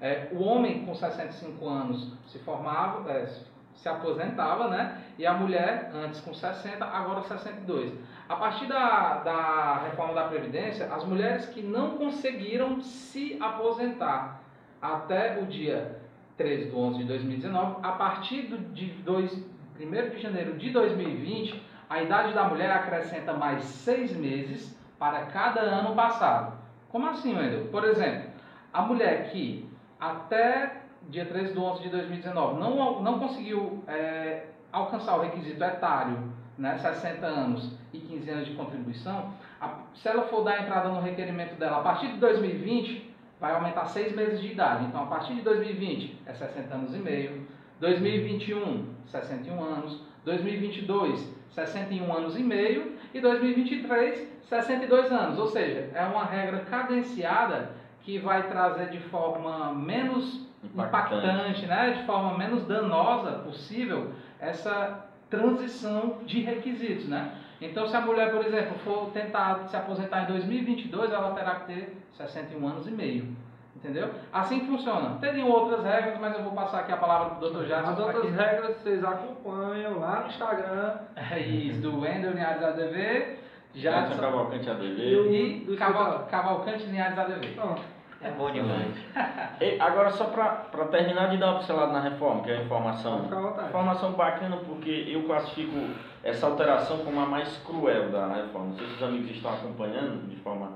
é, 0.00 0.28
o 0.32 0.42
homem 0.42 0.84
com 0.84 0.94
65 0.94 1.68
anos 1.68 2.12
se 2.26 2.38
formava, 2.40 3.10
é, 3.10 3.26
se 3.74 3.88
aposentava, 3.88 4.68
né? 4.68 5.02
E 5.18 5.26
a 5.26 5.34
mulher, 5.34 5.90
antes 5.94 6.20
com 6.20 6.34
60, 6.34 6.84
agora 6.84 7.22
62. 7.22 7.92
A 8.28 8.36
partir 8.36 8.66
da, 8.66 9.18
da 9.18 9.82
reforma 9.84 10.14
da 10.14 10.24
Previdência, 10.24 10.92
as 10.92 11.04
mulheres 11.04 11.46
que 11.46 11.62
não 11.62 11.96
conseguiram 11.96 12.80
se 12.80 13.38
aposentar 13.40 14.40
até 14.80 15.38
o 15.40 15.46
dia 15.46 16.00
13 16.36 16.70
de 16.70 16.76
11 16.76 16.98
de 16.98 17.04
2019, 17.04 17.76
a 17.82 17.92
partir 17.92 18.42
do, 18.42 18.58
de 18.58 18.86
2, 18.86 19.46
1 19.80 20.10
de 20.10 20.18
janeiro 20.18 20.58
de 20.58 20.70
2020, 20.70 21.62
a 21.88 22.02
idade 22.02 22.34
da 22.34 22.44
mulher 22.44 22.70
acrescenta 22.72 23.32
mais 23.32 23.62
seis 23.62 24.14
meses 24.14 24.76
para 24.98 25.26
cada 25.26 25.60
ano 25.60 25.94
passado. 25.94 26.58
Como 26.88 27.06
assim, 27.08 27.36
Wendel? 27.36 27.68
Por 27.68 27.84
exemplo, 27.84 28.30
a 28.72 28.82
mulher 28.82 29.30
que 29.30 29.68
até 29.98 30.82
dia 31.08 31.24
13 31.24 31.52
de 31.52 31.58
11 31.58 31.82
de 31.82 31.88
2019 31.90 32.60
não, 32.60 33.02
não 33.02 33.18
conseguiu 33.18 33.82
é, 33.86 34.46
alcançar 34.72 35.16
o 35.18 35.22
requisito 35.22 35.62
etário, 35.62 36.18
né, 36.58 36.76
60 36.78 37.26
anos 37.26 37.72
e 37.92 37.98
15 37.98 38.30
anos 38.30 38.46
de 38.48 38.54
contribuição, 38.54 39.32
a, 39.60 39.78
se 39.94 40.08
ela 40.08 40.22
for 40.22 40.42
dar 40.42 40.62
entrada 40.62 40.88
no 40.88 41.00
requerimento 41.00 41.54
dela 41.58 41.78
a 41.78 41.82
partir 41.82 42.08
de 42.08 42.18
2020, 42.18 43.14
vai 43.40 43.54
aumentar 43.54 43.86
seis 43.86 44.14
meses 44.14 44.40
de 44.40 44.52
idade. 44.52 44.84
Então, 44.86 45.02
a 45.02 45.06
partir 45.06 45.34
de 45.34 45.42
2020 45.42 46.22
é 46.26 46.32
60 46.32 46.74
anos 46.74 46.94
e 46.94 46.98
meio, 46.98 47.46
2021 47.80 48.96
61 49.06 49.62
anos, 49.62 50.02
2022 50.24 51.36
61 51.50 52.12
anos 52.12 52.38
e 52.38 52.42
meio. 52.42 52.96
E 53.14 53.20
2023 53.20 54.28
62 54.42 55.12
anos. 55.12 55.38
Ou 55.38 55.46
seja, 55.46 55.90
é 55.94 56.02
uma 56.04 56.24
regra 56.24 56.60
cadenciada 56.60 57.70
que 58.06 58.20
vai 58.20 58.44
trazer 58.44 58.90
de 58.90 59.00
forma 59.00 59.74
menos 59.74 60.46
impactante, 60.62 61.26
impactante 61.26 61.66
né, 61.66 61.90
de 61.90 62.06
forma 62.06 62.38
menos 62.38 62.64
danosa 62.64 63.32
possível 63.40 64.12
essa 64.38 65.06
transição 65.28 66.18
de 66.24 66.40
requisitos, 66.40 67.08
né? 67.08 67.32
Então, 67.60 67.88
se 67.88 67.96
a 67.96 68.00
mulher, 68.00 68.30
por 68.30 68.46
exemplo, 68.46 68.78
for 68.84 69.10
tentar 69.10 69.66
se 69.66 69.76
aposentar 69.76 70.22
em 70.22 70.26
2022, 70.26 71.10
ela 71.10 71.32
terá 71.32 71.56
que 71.56 71.66
ter 71.66 71.96
61 72.12 72.68
anos 72.68 72.86
e 72.86 72.92
meio. 72.92 73.36
Entendeu? 73.74 74.10
Assim 74.32 74.60
funciona. 74.66 75.18
Teriam 75.20 75.50
outras 75.50 75.82
regras, 75.82 76.18
mas 76.20 76.36
eu 76.36 76.44
vou 76.44 76.52
passar 76.52 76.80
aqui 76.80 76.92
a 76.92 76.96
palavra 76.96 77.34
para 77.34 77.44
o 77.44 77.50
Dr. 77.50 77.64
Jackson. 77.66 77.90
As 77.90 77.98
outras 77.98 78.34
regras 78.34 78.76
vocês 78.76 79.02
acompanham 79.02 79.98
lá 79.98 80.20
no 80.20 80.28
Instagram. 80.28 80.94
É 81.16 81.40
isso, 81.40 81.80
do 81.80 82.00
Wendel 82.00 82.32
Linhares 82.32 82.62
ADV, 82.62 83.38
Jackson 83.74 84.20
Cavalcante 84.20 84.70
ADV 84.70 85.00
e, 85.00 85.66
e 85.68 85.76
Caval, 85.76 86.26
Cavalcante 86.30 86.84
Linhares 86.84 87.18
ADV. 87.18 87.48
Pronto. 87.54 87.95
É 88.22 88.30
bom 88.30 88.50
demais. 88.50 88.94
e 89.60 89.80
agora, 89.80 90.10
só 90.10 90.24
para 90.24 90.84
terminar 90.86 91.28
de 91.30 91.36
dar 91.36 91.50
uma 91.50 91.58
pincelada 91.58 91.92
na 91.92 92.00
reforma, 92.00 92.42
que 92.42 92.50
é 92.50 92.56
a 92.56 92.62
informação. 92.62 93.24
Informação 93.68 94.12
bacana, 94.12 94.56
porque 94.56 95.06
eu 95.08 95.24
classifico 95.24 95.76
essa 96.24 96.46
alteração 96.46 96.98
como 96.98 97.20
a 97.20 97.26
mais 97.26 97.56
cruel 97.58 98.10
da 98.10 98.28
reforma. 98.28 98.68
Não 98.68 98.76
sei 98.76 98.86
se 98.86 98.94
os 98.94 99.02
amigos 99.02 99.30
estão 99.30 99.52
acompanhando 99.52 100.28
de 100.28 100.36
forma 100.36 100.72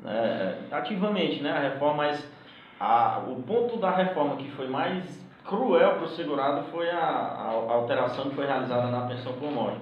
né, 0.00 0.58
ativamente 0.70 1.42
né, 1.42 1.50
a 1.50 1.60
reforma, 1.60 2.04
mas 2.04 2.26
a, 2.78 3.22
o 3.26 3.42
ponto 3.42 3.76
da 3.76 3.90
reforma 3.90 4.36
que 4.36 4.50
foi 4.52 4.68
mais 4.68 5.24
cruel 5.44 5.96
para 5.96 6.04
o 6.04 6.08
segurado 6.08 6.64
foi 6.70 6.90
a, 6.90 6.98
a, 6.98 7.72
alteração 7.72 8.30
que 8.30 8.36
foi 8.36 8.46
realizada 8.46 8.88
na 8.88 9.06
pensão 9.06 9.32
por 9.34 9.50
morte. 9.50 9.80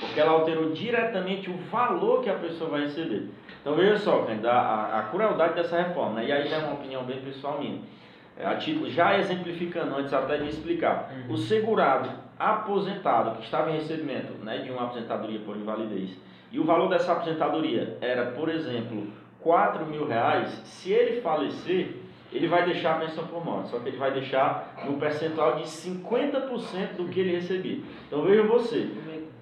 Porque 0.00 0.20
ela 0.20 0.32
alterou 0.32 0.70
diretamente 0.70 1.50
o 1.50 1.56
valor 1.70 2.22
que 2.22 2.30
a 2.30 2.34
pessoa 2.34 2.70
vai 2.70 2.82
receber. 2.82 3.28
Então 3.60 3.74
veja 3.74 3.98
só, 3.98 4.26
a, 4.44 4.98
a 4.98 5.02
crueldade 5.10 5.54
dessa 5.54 5.76
reforma, 5.76 6.20
né? 6.20 6.26
e 6.26 6.32
aí 6.32 6.52
é 6.52 6.58
uma 6.58 6.74
opinião 6.74 7.04
bem 7.04 7.20
pessoal 7.20 7.58
minha. 7.58 7.80
É, 8.36 8.46
a 8.46 8.54
título, 8.54 8.88
já 8.88 9.18
exemplificando, 9.18 9.96
antes 9.96 10.12
até 10.12 10.36
de 10.36 10.48
explicar, 10.48 11.10
uhum. 11.12 11.34
o 11.34 11.36
segurado 11.36 12.08
aposentado 12.38 13.36
que 13.36 13.44
estava 13.44 13.70
em 13.70 13.74
recebimento 13.74 14.32
né, 14.44 14.58
de 14.58 14.70
uma 14.70 14.84
aposentadoria 14.84 15.40
por 15.40 15.56
invalidez 15.56 16.16
e 16.50 16.58
o 16.58 16.64
valor 16.64 16.88
dessa 16.88 17.12
aposentadoria 17.12 17.98
era, 18.00 18.26
por 18.30 18.48
exemplo, 18.48 19.08
4 19.40 19.84
mil 19.86 20.06
reais, 20.06 20.48
se 20.64 20.92
ele 20.92 21.20
falecer, 21.20 21.96
ele 22.32 22.46
vai 22.46 22.64
deixar 22.64 22.96
a 22.96 23.00
pensão 23.00 23.26
por 23.26 23.44
morte, 23.44 23.70
só 23.70 23.78
que 23.78 23.88
ele 23.88 23.96
vai 23.96 24.12
deixar 24.12 24.84
no 24.86 24.98
percentual 24.98 25.56
de 25.56 25.64
50% 25.64 26.96
do 26.96 27.08
que 27.08 27.20
ele 27.20 27.32
recebia. 27.32 27.80
Então 28.06 28.22
veja 28.22 28.42
você, 28.42 28.88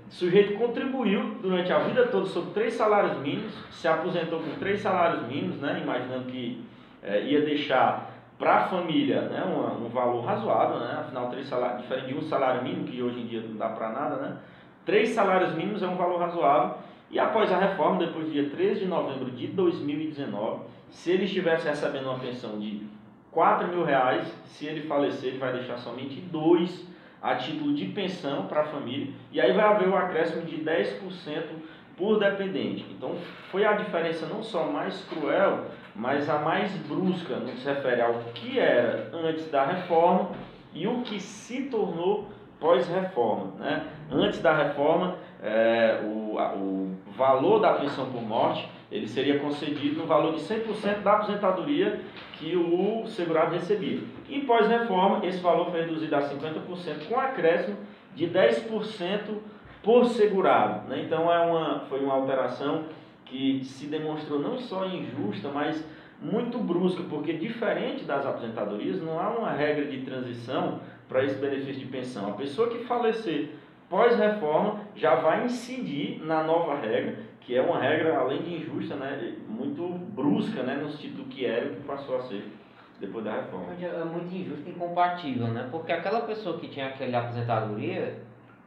o 0.08 0.10
sujeito 0.10 0.54
contribuiu 0.54 1.36
durante 1.42 1.72
a 1.72 1.80
vida 1.80 2.06
toda 2.06 2.26
sobre 2.26 2.52
três 2.52 2.74
salários 2.74 3.18
mínimos, 3.18 3.52
se 3.72 3.88
aposentou 3.88 4.38
com 4.38 4.50
três 4.58 4.80
salários 4.80 5.26
mínimos, 5.26 5.56
né, 5.56 5.80
imaginando 5.82 6.26
que 6.26 6.64
é, 7.02 7.24
ia 7.24 7.42
deixar 7.42 8.12
para 8.38 8.56
a 8.56 8.68
família 8.68 9.22
né, 9.22 9.42
um, 9.44 9.86
um, 9.86 9.88
valor 9.88 10.24
razoável, 10.24 10.78
né, 10.78 10.98
afinal, 11.00 11.28
três 11.28 11.46
salários, 11.48 11.82
diferente 11.82 12.06
de 12.06 12.14
um 12.14 12.22
salário 12.22 12.62
mínimo, 12.62 12.84
que 12.84 13.02
hoje 13.02 13.20
em 13.20 13.26
dia 13.26 13.40
não 13.40 13.56
dá 13.56 13.68
para 13.70 13.90
nada, 13.90 14.16
né, 14.16 14.36
três 14.84 15.10
salários 15.10 15.54
mínimos 15.54 15.82
é 15.82 15.88
um 15.88 15.96
valor 15.96 16.20
razoável 16.20 16.76
E 17.10 17.18
após 17.18 17.50
a 17.50 17.58
reforma, 17.58 17.98
depois 17.98 18.26
do 18.26 18.32
dia 18.32 18.48
13 18.48 18.80
de 18.80 18.86
novembro 18.86 19.30
de 19.32 19.48
2019, 19.48 20.66
se 20.90 21.10
ele 21.10 21.24
estivesse 21.24 21.66
recebendo 21.66 22.06
uma 22.06 22.18
pensão 22.18 22.58
de 22.60 22.86
4 23.32 23.68
mil 23.68 23.84
reais, 23.84 24.32
se 24.44 24.66
ele 24.66 24.86
falecer, 24.86 25.30
ele 25.30 25.38
vai 25.38 25.52
deixar 25.52 25.78
somente 25.78 26.20
dois 26.20 26.86
a 27.26 27.34
título 27.34 27.74
de 27.74 27.86
pensão 27.86 28.46
para 28.46 28.60
a 28.60 28.66
família, 28.66 29.12
e 29.32 29.40
aí 29.40 29.52
vai 29.52 29.64
haver 29.64 29.88
o 29.88 29.96
acréscimo 29.96 30.42
de 30.42 30.58
10% 30.58 31.42
por 31.96 32.20
dependente. 32.20 32.86
Então 32.88 33.16
foi 33.50 33.64
a 33.64 33.72
diferença 33.72 34.26
não 34.26 34.44
só 34.44 34.64
mais 34.66 35.04
cruel, 35.06 35.64
mas 35.92 36.30
a 36.30 36.38
mais 36.38 36.70
brusca 36.86 37.34
no 37.34 37.50
que 37.50 37.58
se 37.58 37.66
refere 37.66 38.00
ao 38.00 38.14
que 38.32 38.60
era 38.60 39.10
antes 39.12 39.50
da 39.50 39.64
reforma 39.64 40.30
e 40.72 40.86
o 40.86 41.02
que 41.02 41.18
se 41.18 41.62
tornou 41.62 42.28
pós-reforma. 42.60 43.54
Né? 43.58 43.88
Antes 44.08 44.40
da 44.40 44.56
reforma, 44.56 45.16
é, 45.42 46.02
o, 46.04 46.38
a, 46.38 46.54
o 46.54 46.94
valor 47.16 47.58
da 47.58 47.74
pensão 47.74 48.06
por 48.06 48.22
morte 48.22 48.68
ele 48.90 49.06
seria 49.06 49.38
concedido 49.38 50.00
no 50.00 50.06
valor 50.06 50.34
de 50.34 50.40
100% 50.40 51.02
da 51.02 51.14
aposentadoria 51.14 52.00
que 52.34 52.56
o 52.56 53.06
segurado 53.06 53.54
recebia. 53.54 54.00
E 54.28 54.40
pós-reforma, 54.40 55.24
esse 55.26 55.38
valor 55.38 55.70
foi 55.70 55.80
reduzido 55.80 56.14
a 56.14 56.20
50% 56.20 57.08
com 57.08 57.18
acréscimo 57.18 57.76
de 58.14 58.26
10% 58.26 59.20
por 59.82 60.06
segurado. 60.06 60.88
Né? 60.88 61.02
Então 61.04 61.32
é 61.32 61.38
uma, 61.40 61.80
foi 61.88 62.00
uma 62.00 62.14
alteração 62.14 62.84
que 63.24 63.64
se 63.64 63.86
demonstrou 63.86 64.38
não 64.38 64.58
só 64.58 64.86
injusta, 64.86 65.48
mas 65.48 65.84
muito 66.20 66.58
brusca, 66.58 67.02
porque 67.08 67.34
diferente 67.34 68.04
das 68.04 68.24
aposentadorias, 68.24 69.02
não 69.02 69.18
há 69.18 69.30
uma 69.30 69.50
regra 69.50 69.84
de 69.84 69.98
transição 70.02 70.80
para 71.08 71.24
esse 71.24 71.38
benefício 71.38 71.80
de 71.80 71.86
pensão. 71.86 72.30
A 72.30 72.32
pessoa 72.32 72.68
que 72.68 72.84
falecer 72.84 73.50
pós-reforma 73.88 74.80
já 74.94 75.16
vai 75.16 75.44
incidir 75.44 76.20
na 76.24 76.42
nova 76.42 76.76
regra, 76.76 77.18
que 77.46 77.56
é 77.56 77.62
uma 77.62 77.78
regra, 77.78 78.18
além 78.18 78.42
de 78.42 78.56
injusta, 78.56 78.96
né, 78.96 79.34
muito 79.48 79.82
brusca 80.14 80.64
né, 80.64 80.74
no 80.82 80.90
sentido 80.90 81.22
do 81.22 81.28
que 81.28 81.46
era 81.46 81.66
o 81.66 81.76
que 81.76 81.80
passou 81.82 82.16
a 82.16 82.22
ser 82.22 82.52
depois 83.00 83.24
da 83.24 83.34
reforma. 83.34 83.68
É 83.80 84.04
muito 84.04 84.34
injusto 84.34 84.68
e 84.68 84.72
incompatível, 84.72 85.46
né? 85.48 85.68
Porque 85.70 85.92
aquela 85.92 86.22
pessoa 86.22 86.58
que 86.58 86.66
tinha 86.66 86.88
aquela 86.88 87.18
aposentadoria, 87.18 88.14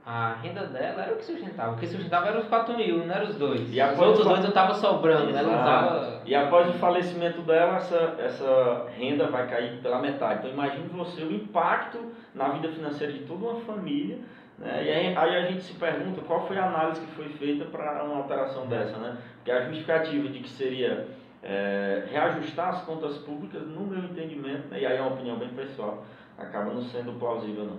a 0.05 0.35
renda 0.35 0.65
dela 0.67 1.03
era 1.03 1.13
o 1.13 1.17
que 1.17 1.25
sustentava. 1.25 1.73
O 1.73 1.77
que 1.77 1.87
sustentava 1.87 2.27
era 2.27 2.39
os 2.39 2.47
4 2.47 2.77
mil, 2.77 3.05
não 3.05 3.13
eram 3.13 3.27
os 3.27 3.35
dois. 3.35 3.73
E 3.73 3.81
os 3.81 3.99
outros 3.99 4.25
dois 4.25 4.39
não 4.39 4.49
estavam 4.49 4.75
sobrando, 4.75 5.33
né? 5.33 5.43
Tava... 5.43 6.21
E 6.25 6.33
após 6.33 6.69
o 6.69 6.73
falecimento 6.73 7.41
dela, 7.41 7.77
essa, 7.77 8.15
essa 8.17 8.85
renda 8.97 9.27
vai 9.27 9.45
cair 9.47 9.81
pela 9.81 9.99
metade. 9.99 10.39
Então 10.39 10.51
imagine 10.51 10.87
você 10.87 11.23
o 11.23 11.33
impacto 11.33 12.13
na 12.33 12.47
vida 12.49 12.69
financeira 12.69 13.11
de 13.11 13.19
toda 13.19 13.45
uma 13.45 13.59
família 13.61 14.19
né? 14.59 14.83
E 14.83 14.89
aí, 14.89 15.17
aí, 15.17 15.35
a 15.37 15.45
gente 15.47 15.63
se 15.63 15.73
pergunta 15.73 16.21
qual 16.21 16.45
foi 16.47 16.57
a 16.57 16.65
análise 16.65 17.01
que 17.01 17.11
foi 17.13 17.29
feita 17.29 17.65
para 17.65 18.03
uma 18.03 18.17
alteração 18.17 18.67
dessa, 18.67 18.97
né? 18.97 19.17
Porque 19.35 19.51
a 19.51 19.61
justificativa 19.61 20.27
de 20.27 20.39
que 20.39 20.49
seria 20.49 21.07
é, 21.41 22.03
reajustar 22.11 22.69
as 22.69 22.81
contas 22.83 23.17
públicas, 23.19 23.65
no 23.67 23.81
meu 23.81 23.99
entendimento, 23.99 24.67
né? 24.67 24.81
e 24.81 24.85
aí 24.85 24.97
é 24.97 25.01
uma 25.01 25.13
opinião 25.13 25.37
bem 25.37 25.49
pessoal, 25.49 26.03
acaba 26.37 26.73
não 26.73 26.81
sendo 26.81 27.13
plausível 27.13 27.65
não. 27.65 27.77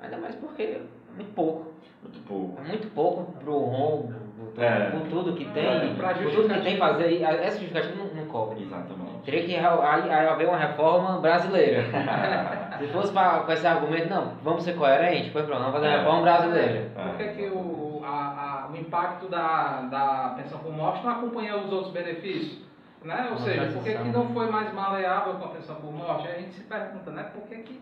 Ainda 0.00 0.16
mais 0.18 0.34
porque 0.36 0.62
é 0.62 0.80
muito 1.14 1.34
pouco. 1.34 1.72
Muito 2.02 2.26
pouco. 2.26 2.60
É 2.60 2.68
muito 2.68 2.88
pouco 2.94 3.32
pro 3.32 3.58
rombo, 3.58 4.12
é. 4.58 4.90
tudo 5.08 5.34
que 5.34 5.44
tem, 5.46 5.66
é, 5.66 5.94
tudo 6.32 6.48
que 6.52 6.60
tem 6.60 6.76
fazer, 6.76 7.22
essa 7.22 7.58
justificativa 7.58 7.94
não, 7.96 8.06
não 8.14 8.26
cobre. 8.26 8.62
Exatamente. 8.62 9.22
Teria 9.24 9.44
que 9.44 9.56
haver 9.56 10.48
uma 10.48 10.58
reforma 10.58 11.20
brasileira. 11.20 11.84
Se 12.86 12.92
fosse 12.92 13.12
pra, 13.12 13.40
com 13.40 13.52
esse 13.52 13.66
argumento, 13.66 14.08
não, 14.08 14.34
vamos 14.42 14.64
ser 14.64 14.76
coerentes, 14.76 15.32
pois 15.32 15.46
pronto, 15.46 15.60
vamos 15.60 15.74
fazer 15.74 15.86
é. 15.86 15.96
reforma 15.98 16.22
brasileira. 16.22 16.92
É. 16.96 17.02
Por 17.02 17.16
que, 17.16 17.28
que 17.28 17.42
o, 17.48 18.02
a, 18.04 18.66
a, 18.66 18.68
o 18.70 18.76
impacto 18.76 19.28
da, 19.28 19.82
da 19.82 20.34
pensão 20.36 20.58
por 20.58 20.72
morte 20.72 21.04
não 21.04 21.12
acompanha 21.12 21.56
os 21.56 21.72
outros 21.72 21.92
benefícios? 21.92 22.62
Né? 23.04 23.28
Ou 23.30 23.36
uma 23.36 23.44
seja, 23.44 23.72
por 23.72 23.82
que, 23.82 23.94
que 23.94 24.08
não 24.08 24.28
foi 24.28 24.50
mais 24.50 24.72
maleável 24.72 25.34
com 25.34 25.44
a 25.44 25.48
pensão 25.48 25.76
por 25.76 25.92
morte? 25.92 26.28
Aí 26.28 26.36
a 26.36 26.40
gente 26.40 26.54
se 26.54 26.64
pergunta, 26.64 27.10
né? 27.10 27.24
Por 27.34 27.42
que, 27.48 27.56
que, 27.56 27.80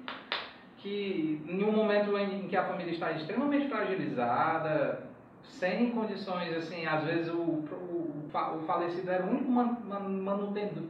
que 0.78 1.44
em 1.47 1.62
um 1.62 1.72
momento 1.72 2.16
em 2.16 2.48
que 2.48 2.56
a 2.56 2.64
família 2.64 2.93
está 2.93 3.12
extremamente 3.12 3.68
fragilizada, 3.68 5.10
sem 5.43 5.90
condições, 5.90 6.56
assim, 6.56 6.86
às 6.86 7.05
vezes 7.05 7.28
o, 7.28 7.39
o, 7.39 8.31
o 8.32 8.62
falecido 8.66 9.10
era 9.10 9.24
o 9.24 9.31
único 9.31 9.51
man, 9.51 9.77
man, 9.85 10.01
manutendor, 10.01 10.85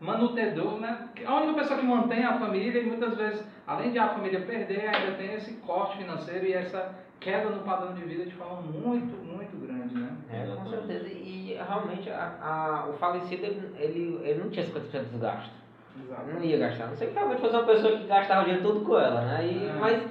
manutedor, 0.00 0.80
né? 0.80 1.08
A 1.24 1.36
única 1.36 1.54
pessoa 1.54 1.78
que 1.78 1.86
mantém 1.86 2.24
a 2.24 2.38
família 2.38 2.80
e 2.80 2.86
muitas 2.86 3.16
vezes, 3.16 3.44
além 3.66 3.90
de 3.90 3.98
a 3.98 4.08
família 4.08 4.40
perder, 4.40 4.88
ainda 4.88 5.16
tem 5.16 5.34
esse 5.34 5.54
corte 5.54 5.98
financeiro 5.98 6.46
e 6.46 6.52
essa 6.52 6.94
queda 7.20 7.48
no 7.48 7.62
padrão 7.62 7.94
de 7.94 8.02
vida 8.02 8.24
de 8.24 8.34
forma 8.34 8.60
muito, 8.62 9.16
muito 9.24 9.56
grande, 9.66 9.94
né? 9.94 10.10
É, 10.30 10.46
com 10.54 10.68
certeza. 10.68 11.08
E 11.08 11.58
realmente 11.66 12.10
a, 12.10 12.32
a, 12.40 12.90
o 12.90 12.92
falecido, 12.94 13.44
ele, 13.78 14.20
ele 14.22 14.40
não 14.40 14.50
tinha 14.50 14.66
50% 14.66 15.04
dos 15.10 15.20
gastos. 15.20 15.52
Exato. 16.04 16.26
Não 16.32 16.42
ia 16.42 16.58
gastar. 16.58 16.88
Não 16.88 16.96
sei 16.96 17.08
que 17.08 17.14
realmente 17.14 17.40
fosse 17.40 17.54
uma 17.54 17.64
pessoa 17.64 17.96
que 17.96 18.06
gastava 18.06 18.42
o 18.42 18.44
dinheiro 18.44 18.62
todo 18.62 18.84
com 18.84 18.98
ela, 18.98 19.22
né? 19.22 19.46
E, 19.46 19.66
é. 19.66 19.72
Mas 19.80 20.02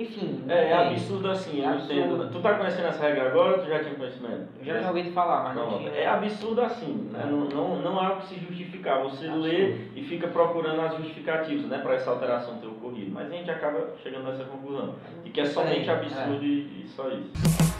enfim. 0.00 0.44
É, 0.48 0.70
é 0.70 0.72
absurdo 0.72 1.30
assim, 1.30 1.62
eu 1.62 1.74
entendo. 1.74 2.16
Né? 2.16 2.30
Tu 2.32 2.40
tá 2.40 2.54
conhecendo 2.54 2.88
essa 2.88 3.02
regra 3.02 3.28
agora 3.28 3.56
ou 3.56 3.62
tu 3.62 3.68
já 3.68 3.80
tinha 3.80 3.94
conhecimento? 3.94 4.48
Eu 4.64 4.80
já 4.80 4.88
ouvi 4.88 5.04
te 5.04 5.10
falar, 5.10 5.44
mas 5.44 5.56
não, 5.56 5.70
não 5.72 5.78
tinha. 5.78 5.90
É 5.90 6.06
absurdo 6.06 6.62
assim, 6.62 7.10
né? 7.12 7.26
não, 7.30 7.44
não, 7.44 7.82
não 7.82 8.00
há 8.00 8.14
o 8.14 8.16
que 8.16 8.28
se 8.28 8.40
justificar. 8.40 9.02
Você 9.02 9.26
absurdo. 9.26 9.42
lê 9.42 9.74
e 9.94 10.02
fica 10.02 10.28
procurando 10.28 10.80
as 10.80 10.96
justificativas 10.96 11.66
né, 11.66 11.78
para 11.78 11.94
essa 11.94 12.10
alteração 12.10 12.56
ter 12.58 12.66
ocorrido. 12.66 13.10
Mas 13.12 13.30
a 13.30 13.34
gente 13.34 13.50
acaba 13.50 13.88
chegando 14.02 14.24
nessa 14.24 14.44
conclusão. 14.44 14.94
De 15.22 15.30
que 15.30 15.40
é 15.42 15.44
somente 15.44 15.90
absurdo 15.90 16.42
é. 16.42 16.46
e, 16.46 16.82
e 16.82 16.88
só 16.88 17.08
isso. 17.08 17.70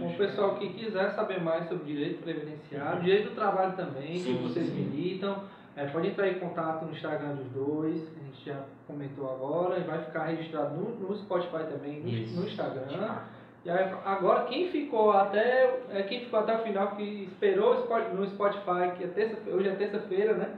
o 0.00 0.14
pessoal 0.18 0.56
que 0.56 0.68
quiser 0.70 1.10
saber 1.10 1.40
mais 1.40 1.68
sobre 1.68 1.92
direito 1.92 2.22
previdenciário, 2.22 3.02
direito 3.02 3.30
do 3.30 3.34
trabalho 3.34 3.74
também, 3.76 4.18
sim, 4.18 4.36
que 4.36 4.42
vocês 4.42 4.66
sim. 4.66 4.74
militam, 4.74 5.44
é, 5.78 5.86
pode 5.86 6.08
entrar 6.08 6.28
em 6.28 6.40
contato 6.40 6.84
no 6.84 6.92
Instagram 6.92 7.36
dos 7.36 7.46
dois, 7.52 8.02
a 8.16 8.24
gente 8.24 8.44
já 8.44 8.56
comentou 8.86 9.30
agora, 9.30 9.78
e 9.78 9.84
vai 9.84 10.02
ficar 10.02 10.24
registrado 10.24 10.74
no, 10.74 10.90
no 10.90 11.16
Spotify 11.16 11.64
também, 11.70 12.00
no, 12.00 12.40
no 12.40 12.48
Instagram. 12.48 13.18
E 13.64 13.70
aí, 13.70 13.92
agora 14.04 14.44
quem 14.46 14.70
ficou 14.70 15.12
até 15.12 15.78
é, 15.90 16.02
quem 16.02 16.24
ficou 16.24 16.40
até 16.40 16.56
o 16.56 16.62
final, 16.62 16.96
que 16.96 17.24
esperou 17.24 17.86
no 18.14 18.26
Spotify, 18.26 18.92
que 18.96 19.04
é 19.04 19.06
terça, 19.06 19.36
hoje 19.50 19.68
é 19.68 19.74
terça-feira, 19.76 20.34
né? 20.34 20.50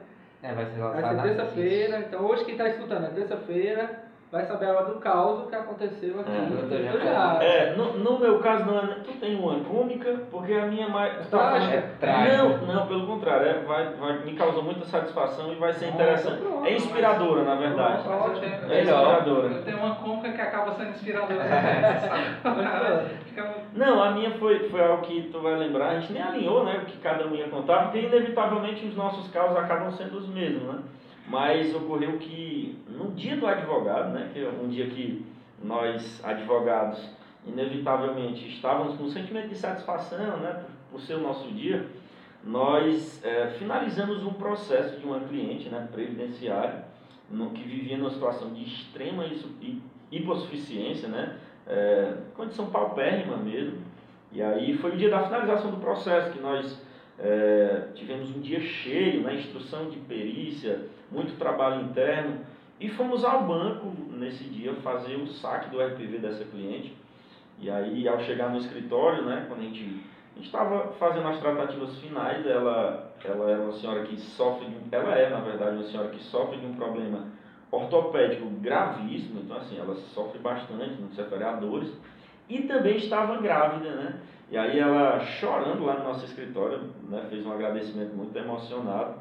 É, 0.43 0.55
vai 0.55 0.65
ser 0.65 0.81
Vai 0.81 1.03
ser 1.03 1.23
terça-feira, 1.23 1.99
então 1.99 2.25
hoje 2.25 2.45
quem 2.45 2.55
está 2.55 2.69
escutando 2.69 3.05
é 3.05 3.11
terça-feira 3.11 4.10
vai 4.31 4.45
saber 4.45 4.67
a 4.67 4.75
hora 4.75 4.85
do 4.85 5.01
caos 5.01 5.49
que 5.49 5.55
aconteceu 5.55 6.21
aqui. 6.21 6.31
É, 6.31 6.95
eu 6.95 7.01
já. 7.01 7.39
É, 7.43 7.75
no, 7.75 7.99
no, 7.99 8.19
meu 8.19 8.39
caso 8.39 8.65
não 8.65 8.79
é. 8.79 8.87
Tu 9.05 9.13
tem 9.19 9.37
uma 9.37 9.59
cômica, 9.65 10.23
porque 10.31 10.53
a 10.53 10.67
minha 10.67 10.89
mais. 10.89 11.15
É 11.15 11.25
trágica. 11.25 11.85
É 12.01 12.37
não, 12.37 12.59
não, 12.59 12.87
pelo 12.87 13.07
contrário, 13.07 13.49
é, 13.49 13.55
vai, 13.65 13.93
vai, 13.95 14.25
me 14.25 14.35
causou 14.35 14.63
muita 14.63 14.85
satisfação 14.85 15.53
e 15.53 15.57
vai 15.57 15.73
ser 15.73 15.89
interessante. 15.89 16.43
Pronto, 16.43 16.65
é 16.65 16.77
inspiradora, 16.77 17.43
na 17.43 17.55
verdade. 17.57 18.05
Pronto, 18.05 18.41
é 18.41 18.81
inspiradora. 18.83 19.49
Eu 19.49 19.65
tenho 19.65 19.79
uma 19.79 19.97
cômica 19.97 20.33
que 20.33 20.41
acaba 20.41 20.73
sendo 20.75 20.91
inspiradora. 20.91 21.41
não, 23.75 24.03
a 24.03 24.11
minha 24.13 24.31
foi, 24.33 24.69
foi 24.69 24.85
algo 24.85 25.03
que 25.03 25.23
tu 25.33 25.41
vai 25.41 25.57
lembrar, 25.57 25.89
a 25.89 26.01
gente 26.01 26.13
nem 26.13 26.23
alinhou, 26.23 26.65
né, 26.65 26.81
o 26.83 26.87
que 26.87 26.99
cada 26.99 27.27
um 27.27 27.35
ia 27.35 27.49
contar, 27.49 27.85
porque 27.85 27.99
inevitavelmente 27.99 28.87
os 28.87 28.97
nossos 28.97 29.31
casos 29.31 29.57
acabam 29.57 29.91
sendo 29.93 30.19
os 30.19 30.29
mesmos, 30.29 30.63
né? 30.63 30.79
Mas 31.31 31.73
ocorreu 31.73 32.19
que 32.19 32.77
no 32.89 33.13
dia 33.13 33.37
do 33.37 33.47
advogado, 33.47 34.13
né, 34.13 34.31
que 34.33 34.41
é 34.41 34.49
um 34.49 34.69
dia 34.69 34.91
que 34.91 35.25
nós 35.63 36.21
advogados 36.25 37.09
inevitavelmente 37.47 38.49
estávamos 38.49 38.97
com 38.97 39.05
um 39.05 39.09
sentimento 39.09 39.49
de 39.49 39.55
satisfação, 39.57 40.39
né, 40.39 40.65
por 40.91 41.01
ser 41.01 41.15
o 41.15 41.21
nosso 41.21 41.47
dia, 41.53 41.87
nós 42.43 43.25
é, 43.25 43.47
finalizamos 43.59 44.25
um 44.25 44.33
processo 44.33 44.99
de 44.99 45.07
uma 45.07 45.21
cliente, 45.21 45.69
né, 45.69 45.89
previdenciária, 45.93 46.85
no, 47.31 47.51
que 47.51 47.63
vivia 47.63 47.97
numa 47.97 48.11
situação 48.11 48.53
de 48.53 48.65
extrema 48.65 49.25
hipossuficiência, 50.11 51.09
né, 51.09 51.39
é, 51.65 52.13
condição 52.35 52.71
paupérrima 52.71 53.37
mesmo. 53.37 53.79
E 54.33 54.43
aí 54.43 54.77
foi 54.79 54.95
o 54.95 54.97
dia 54.97 55.11
da 55.11 55.23
finalização 55.23 55.71
do 55.71 55.77
processo 55.77 56.33
que 56.33 56.41
nós 56.41 56.77
é, 57.19 57.89
tivemos 57.95 58.35
um 58.35 58.41
dia 58.41 58.61
cheio, 58.61 59.23
na 59.23 59.31
né, 59.31 59.41
instrução 59.41 59.91
de 59.91 59.99
perícia, 60.01 60.87
muito 61.11 61.39
trabalho 61.39 61.83
interno, 61.83 62.41
e 62.79 62.89
fomos 62.89 63.25
ao 63.25 63.47
banco 63.47 63.95
nesse 64.13 64.45
dia 64.45 64.75
fazer 64.77 65.17
o 65.17 65.27
saque 65.27 65.69
do 65.71 65.83
RPV 65.83 66.19
dessa 66.19 66.45
cliente. 66.45 66.97
E 67.59 67.71
aí, 67.71 68.09
ao 68.09 68.19
chegar 68.21 68.49
no 68.49 68.59
escritório, 68.59 69.25
né, 69.25 69.45
quando 69.49 69.61
a 69.61 69.65
gente 69.65 70.03
estava 70.37 70.93
fazendo 70.93 71.29
as 71.29 71.39
tratativas 71.41 71.99
finais, 71.99 72.47
ela, 72.47 73.13
ela 73.23 73.51
é 73.51 73.57
uma 73.59 73.73
senhora 73.73 74.03
que 74.05 74.19
sofre, 74.19 74.67
de, 74.67 74.77
ela 74.91 75.15
é, 75.15 75.29
na 75.29 75.41
verdade, 75.41 75.77
uma 75.77 75.85
senhora 75.85 76.09
que 76.09 76.23
sofre 76.23 76.59
de 76.59 76.67
um 76.67 76.75
problema 76.75 77.27
ortopédico 77.71 78.47
gravíssimo, 78.47 79.41
então 79.41 79.57
assim, 79.59 79.79
ela 79.79 79.95
sofre 79.95 80.39
bastante 80.39 81.01
no 81.01 81.09
que 81.09 81.15
se 81.17 81.23
refere 81.23 81.45
a 81.45 81.53
dores, 81.53 81.93
e 82.49 82.63
também 82.63 82.97
estava 82.97 83.37
grávida, 83.41 83.91
né? 83.95 84.21
E 84.51 84.59
aí 84.59 84.79
ela, 84.79 85.21
chorando 85.21 85.85
lá 85.85 85.99
no 85.99 86.05
nosso 86.05 86.25
escritório, 86.25 86.81
né, 87.09 87.25
fez 87.31 87.47
um 87.47 87.53
agradecimento 87.53 88.15
muito 88.17 88.37
emocionado, 88.37 89.15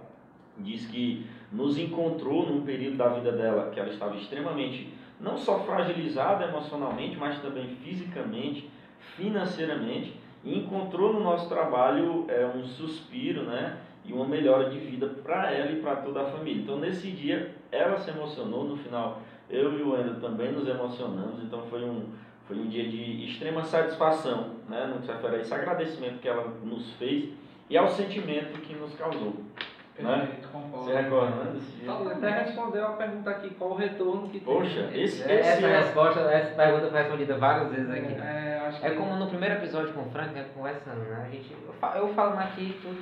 diz 0.57 0.87
que 0.87 1.25
nos 1.51 1.77
encontrou 1.77 2.47
num 2.47 2.61
período 2.61 2.97
da 2.97 3.09
vida 3.09 3.31
dela 3.31 3.69
que 3.71 3.79
ela 3.79 3.89
estava 3.89 4.15
extremamente 4.15 4.91
não 5.19 5.37
só 5.37 5.59
fragilizada 5.59 6.45
emocionalmente, 6.45 7.17
mas 7.17 7.39
também 7.41 7.67
fisicamente, 7.83 8.69
financeiramente, 9.15 10.13
e 10.43 10.57
encontrou 10.57 11.13
no 11.13 11.19
nosso 11.19 11.49
trabalho 11.49 12.25
é, 12.29 12.45
um 12.45 12.63
suspiro, 12.63 13.43
né? 13.43 13.77
E 14.05 14.13
uma 14.13 14.25
melhora 14.25 14.69
de 14.69 14.79
vida 14.79 15.07
para 15.07 15.51
ela 15.51 15.71
e 15.71 15.81
para 15.81 15.97
toda 15.97 16.21
a 16.21 16.25
família. 16.31 16.63
Então, 16.63 16.77
nesse 16.79 17.11
dia, 17.11 17.53
ela 17.71 17.99
se 17.99 18.09
emocionou. 18.09 18.63
No 18.63 18.77
final, 18.77 19.21
eu 19.49 19.77
e 19.77 19.83
o 19.83 19.99
Endo 19.99 20.21
também 20.21 20.53
nos 20.53 20.67
emocionamos. 20.67 21.43
Então, 21.43 21.63
foi 21.63 21.83
um, 21.83 22.05
foi 22.49 22.57
um 22.57 22.67
dia 22.67 22.89
de 22.89 23.25
extrema 23.29 23.63
satisfação, 23.63 24.55
né? 24.67 24.87
No 24.87 24.99
que 24.99 25.05
se 25.05 25.11
refere 25.11 25.35
a 25.35 25.39
esse 25.39 25.53
agradecimento 25.53 26.19
que 26.19 26.27
ela 26.27 26.51
nos 26.63 26.93
fez 26.93 27.29
e 27.69 27.77
ao 27.77 27.87
sentimento 27.87 28.59
que 28.61 28.73
nos 28.73 28.95
causou. 28.95 29.35
Né? 29.99 30.29
Concordo. 30.51 30.85
Você 30.85 30.95
recorda, 30.95 31.35
né? 31.43 31.51
Desse 31.51 31.71
dia? 31.73 31.83
Então, 31.83 32.07
até 32.09 32.29
respondeu 32.43 32.85
a 32.87 32.91
pergunta 32.93 33.29
aqui, 33.29 33.49
qual 33.51 33.71
o 33.71 33.75
retorno 33.75 34.29
que 34.29 34.39
tem. 34.39 34.53
Poxa, 34.55 34.89
esse, 34.93 35.21
esse 35.21 35.23
Essa 35.29 35.67
é- 35.67 35.77
resposta, 35.81 36.19
essa 36.21 36.55
pergunta 36.55 36.87
foi 36.89 36.99
respondida 37.01 37.37
várias 37.37 37.69
vezes 37.69 37.89
aqui. 37.91 38.13
É, 38.13 38.63
acho 38.65 38.85
É 38.85 38.89
como 38.91 39.15
no 39.17 39.27
primeiro 39.27 39.55
episódio 39.55 39.93
com 39.93 40.01
o 40.03 40.09
Frank, 40.09 40.33
né, 40.33 40.45
conversando, 40.55 41.01
né? 41.01 41.25
A 41.27 41.29
gente, 41.29 41.51
eu, 41.51 41.73
fa- 41.73 41.97
eu 41.97 42.07
falo 42.13 42.39
aqui 42.39 42.79
tudo. 42.81 42.97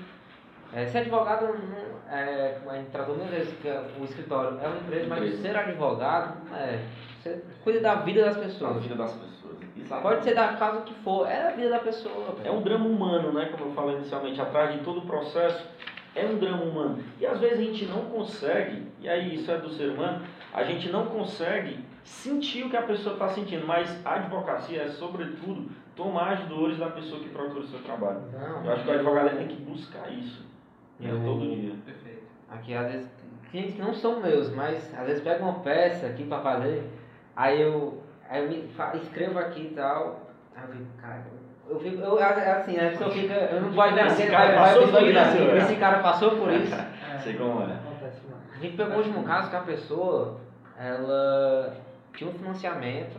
É, 0.73 0.85
ser 0.85 0.99
advogado, 0.99 1.47
não, 1.47 2.15
é, 2.15 2.57
tratou 2.91 3.15
mil 3.15 3.27
vezes 3.27 3.53
que 3.61 3.69
o 3.99 4.03
escritório 4.03 4.59
é 4.61 4.67
uma 4.67 4.77
empresa, 4.77 5.07
mas 5.07 5.39
ser 5.39 5.55
advogado, 5.55 6.37
é, 6.53 6.79
você 7.21 7.41
cuida 7.63 7.79
da 7.79 7.95
vida 7.95 8.23
das 8.25 8.37
pessoas. 8.37 8.81
vida 8.81 8.95
das 8.95 9.13
pessoas. 9.13 9.57
Exatamente. 9.75 10.03
Pode 10.03 10.23
ser 10.23 10.35
da 10.35 10.53
casa 10.53 10.81
que 10.81 10.93
for, 10.95 11.27
é 11.27 11.47
a 11.47 11.51
vida 11.51 11.69
da 11.69 11.79
pessoa. 11.79 12.35
É 12.43 12.51
um 12.51 12.61
drama 12.61 12.85
humano, 12.85 13.31
né? 13.31 13.49
Como 13.51 13.69
eu 13.69 13.73
falei 13.73 13.95
inicialmente, 13.95 14.41
atrás 14.41 14.73
de 14.73 14.79
todo 14.83 14.99
o 14.99 15.05
processo 15.05 15.65
é 16.15 16.25
um 16.25 16.37
drama 16.37 16.63
humano. 16.63 17.03
E 17.19 17.25
às 17.25 17.39
vezes 17.39 17.59
a 17.59 17.63
gente 17.63 17.85
não 17.85 18.05
consegue, 18.05 18.87
e 18.99 19.07
aí 19.07 19.35
isso 19.35 19.49
é 19.51 19.57
do 19.57 19.69
ser 19.69 19.89
humano, 19.89 20.25
a 20.53 20.63
gente 20.63 20.89
não 20.89 21.05
consegue 21.05 21.79
sentir 22.03 22.65
o 22.65 22.69
que 22.69 22.77
a 22.77 22.81
pessoa 22.81 23.13
está 23.13 23.29
sentindo, 23.29 23.65
mas 23.67 24.05
a 24.05 24.15
advocacia 24.15 24.83
é, 24.83 24.87
sobretudo, 24.87 25.69
tomar 25.95 26.33
as 26.33 26.45
dores 26.45 26.77
da 26.77 26.89
pessoa 26.89 27.21
que 27.21 27.29
procura 27.29 27.61
o 27.61 27.67
seu 27.67 27.79
trabalho. 27.79 28.21
Não, 28.31 28.65
Eu 28.65 28.71
acho 28.71 28.83
que 28.83 28.89
o 28.89 28.93
advogado 28.93 29.27
ele 29.27 29.37
tem 29.37 29.47
que 29.47 29.61
buscar 29.61 30.11
isso 30.11 30.47
Eu- 31.01 31.19
todo 31.23 31.39
dia. 31.41 31.73
Perfeito. 31.85 32.21
Aqui, 32.49 32.73
às 32.73 32.91
vezes, 32.91 33.07
clientes 33.51 33.75
que 33.75 33.81
não 33.81 33.93
são 33.93 34.19
meus, 34.21 34.49
mas 34.53 34.93
às 34.97 35.05
vezes 35.07 35.23
pego 35.23 35.43
uma 35.43 35.59
peça 35.59 36.07
aqui 36.07 36.23
pra 36.25 36.39
fazer, 36.39 36.83
aí 37.35 37.61
eu, 37.61 38.01
aí 38.29 38.43
eu 38.43 38.49
me 38.49 38.69
escrevo 39.01 39.39
aqui 39.39 39.69
e 39.71 39.75
tal, 39.75 40.27
aí 40.55 40.63
eu 40.63 40.69
fico, 40.73 40.85
cara, 41.01 41.23
eu 41.69 41.79
fico, 41.79 42.01
eu, 42.01 42.19
é 42.19 42.51
assim, 42.51 42.73
né, 42.77 42.87
a 42.87 42.91
pessoa 42.91 43.11
fica, 43.11 43.33
eu 43.33 43.61
não 43.61 43.69
vou 43.71 43.85
Esse 43.85 43.93
entender, 44.23 44.31
cara 44.31 44.45
vai- 44.45 44.55
vai 44.55 44.63
passou 44.63 44.79
por 44.81 44.85
visualizar, 44.87 45.27
isso, 45.35 45.45
né? 45.45 45.57
esse 45.57 45.75
cara 45.75 45.99
passou 45.99 46.31
por 46.31 46.51
isso. 46.53 46.75
Sei 47.23 47.33
como 47.35 47.61
é. 47.63 47.77
A 48.53 48.59
gente 48.59 48.77
pegou 48.77 48.93
o 48.93 48.97
último 48.97 49.23
caso 49.23 49.49
que 49.49 49.55
a 49.55 49.61
pessoa, 49.61 50.39
ela 50.79 51.75
tinha 52.15 52.29
um 52.29 52.33
financiamento, 52.33 53.17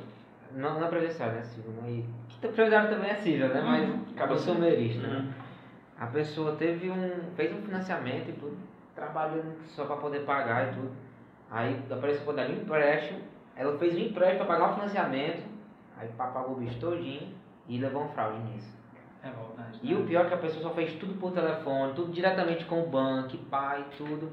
não 0.54 0.88
previdenciária, 0.88 1.34
né, 1.34 1.42
civil, 1.42 1.70
né, 1.72 1.90
e, 1.90 2.04
que 2.28 2.38
previdenciária 2.48 2.88
também 2.88 3.10
é 3.10 3.14
civil, 3.16 3.48
né, 3.48 3.60
mas 3.64 3.90
Acaba 4.16 4.36
sendo. 4.36 4.44
sou 4.46 4.54
merista, 4.56 5.06
né. 5.06 5.26
A 5.98 6.06
pessoa 6.06 6.54
teve 6.56 6.90
um. 6.90 7.32
fez 7.34 7.52
um 7.52 7.60
financiamento 7.62 8.28
e 8.28 8.32
tudo, 8.32 8.56
trabalhando 8.94 9.56
só 9.66 9.84
para 9.84 9.96
poder 9.96 10.20
pagar 10.20 10.68
e 10.68 10.74
tudo. 10.74 10.90
Aí 11.50 11.82
apareceu 11.90 12.24
para 12.24 12.34
dar 12.34 12.50
um 12.50 12.52
empréstimo, 12.52 13.20
ela 13.56 13.76
fez 13.78 13.94
um 13.94 13.98
empréstimo 13.98 14.44
para 14.44 14.54
pagar 14.54 14.70
o 14.70 14.74
financiamento, 14.74 15.42
aí 15.96 16.08
pagou 16.16 16.52
o 16.52 16.60
bicho 16.60 16.78
todinho 16.78 17.34
e 17.66 17.78
levou 17.78 18.04
um 18.04 18.08
fraude 18.08 18.38
nisso. 18.38 18.76
É 19.22 19.30
voltante. 19.30 19.80
E 19.82 19.94
o 19.94 20.06
pior 20.06 20.26
é 20.26 20.28
que 20.28 20.34
a 20.34 20.38
pessoa 20.38 20.62
só 20.62 20.70
fez 20.70 20.94
tudo 20.94 21.14
por 21.18 21.32
telefone, 21.32 21.94
tudo 21.94 22.12
diretamente 22.12 22.64
com 22.66 22.82
o 22.82 22.88
banco, 22.88 23.36
pai, 23.50 23.84
tudo. 23.96 24.32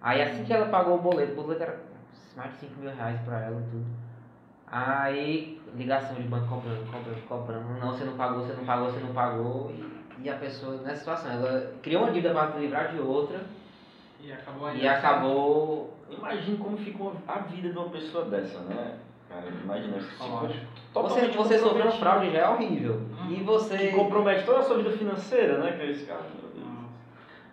Aí 0.00 0.20
assim 0.20 0.44
que 0.44 0.52
ela 0.52 0.66
pagou 0.66 0.96
o 0.96 1.02
boleto, 1.02 1.32
o 1.32 1.36
boleto 1.36 1.62
era 1.62 1.80
mais 2.36 2.52
de 2.54 2.58
5 2.58 2.80
mil 2.80 2.94
reais 2.94 3.20
pra 3.20 3.40
ela 3.40 3.60
e 3.60 3.70
tudo. 3.70 3.86
Aí, 4.66 5.62
ligação 5.76 6.16
de 6.16 6.24
banco 6.24 6.48
cobrando, 6.48 6.90
cobrando, 6.90 7.28
cobrando. 7.28 7.78
Não, 7.78 7.92
você 7.92 8.04
não 8.04 8.16
pagou, 8.16 8.44
você 8.44 8.54
não 8.54 8.64
pagou, 8.64 8.90
você 8.90 9.00
não 9.00 9.14
pagou. 9.14 9.70
E, 9.70 10.03
e 10.24 10.30
a 10.30 10.34
pessoa 10.36 10.76
nessa 10.78 10.96
situação, 11.00 11.30
ela 11.30 11.72
criou 11.82 12.02
uma 12.02 12.10
dívida 12.10 12.32
para 12.34 12.52
se 12.52 12.58
livrar 12.58 12.88
de 12.88 12.98
outra 12.98 13.40
E 14.20 14.32
acabou 14.32 14.66
aí. 14.66 14.80
e 14.82 14.88
acabou. 14.88 15.94
Imagine 16.10 16.56
como 16.56 16.76
ficou 16.78 17.14
a 17.28 17.38
vida 17.40 17.68
de 17.70 17.76
uma 17.78 17.90
pessoa 17.90 18.24
dessa, 18.24 18.58
né? 18.60 18.94
Cara, 19.28 19.44
imagina 19.62 19.98
isso. 19.98 20.22
Lógico. 20.22 20.66
Você, 20.94 21.26
você 21.28 21.58
sofreu 21.58 21.86
um 21.88 21.92
fraude 21.92 22.30
já 22.30 22.38
é 22.38 22.48
horrível. 22.48 23.02
E 23.28 23.34
Que 23.36 23.42
você. 23.42 23.88
compromete 23.88 24.44
toda 24.44 24.60
a 24.60 24.62
sua 24.62 24.78
vida 24.78 24.90
financeira, 24.92 25.58
né? 25.58 25.72
Que 25.72 25.82
é 25.82 25.90
esse 25.90 26.06
cara. 26.06 26.20
Deus. 26.20 26.44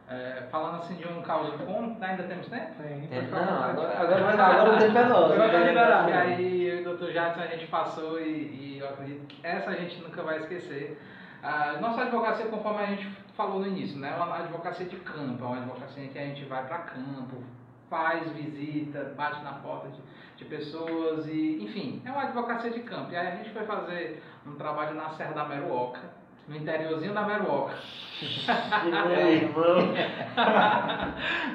É, 0.09 0.43
falando 0.51 0.75
assim 0.77 0.95
de 0.95 1.07
um 1.07 1.21
caso 1.21 1.51
bom, 1.57 1.97
ainda 2.01 2.23
temos 2.23 2.47
tempo? 2.47 2.71
Tem, 2.81 3.07
É, 3.11 3.21
falar, 3.23 3.45
Não, 3.45 3.63
agora, 3.63 3.99
agora, 3.99 4.43
agora 4.43 4.75
o 4.75 4.77
tempo 4.77 4.97
é 4.97 5.05
nosso. 5.05 5.33
Agora 5.33 5.51
tá 5.51 5.59
liberado. 5.59 6.09
E 6.09 6.13
aí 6.13 6.67
eu 6.67 6.75
e 6.81 6.87
o 6.87 6.97
Dr. 6.97 7.11
Jadson 7.11 7.39
a 7.41 7.47
gente 7.47 7.67
passou 7.67 8.19
e, 8.19 8.23
e 8.29 8.77
eu 8.79 8.89
acredito 8.89 9.25
que 9.27 9.45
essa 9.45 9.69
a 9.71 9.73
gente 9.73 10.01
nunca 10.01 10.21
vai 10.21 10.37
esquecer. 10.37 10.99
A 11.43 11.79
nossa 11.79 12.03
advocacia, 12.03 12.45
conforme 12.45 12.83
a 12.83 12.85
gente 12.85 13.07
falou 13.35 13.59
no 13.59 13.67
início, 13.67 13.97
né, 13.97 14.15
é 14.15 14.23
uma 14.23 14.37
advocacia 14.37 14.85
de 14.85 14.97
campo, 14.97 15.43
é 15.43 15.47
uma 15.47 15.57
advocacia 15.57 16.03
em 16.03 16.09
que 16.09 16.19
a 16.19 16.25
gente 16.25 16.45
vai 16.45 16.65
para 16.67 16.77
campo, 16.79 17.43
faz 17.89 18.29
visita, 18.31 19.13
bate 19.17 19.43
na 19.43 19.53
porta 19.53 19.89
de, 19.89 19.99
de 20.37 20.45
pessoas 20.45 21.25
e, 21.27 21.63
enfim, 21.63 22.01
é 22.05 22.11
uma 22.11 22.23
advocacia 22.23 22.69
de 22.69 22.81
campo. 22.81 23.11
E 23.11 23.17
aí 23.17 23.27
a 23.27 23.35
gente 23.37 23.49
foi 23.49 23.65
fazer 23.65 24.23
um 24.45 24.53
trabalho 24.53 24.95
na 24.95 25.09
Serra 25.09 25.33
da 25.33 25.45
Meruoca, 25.45 26.01
no 26.47 26.55
interiorzinho 26.55 27.13
da 27.13 27.23
Meruoca. 27.23 27.73
Irmão. 29.31 29.93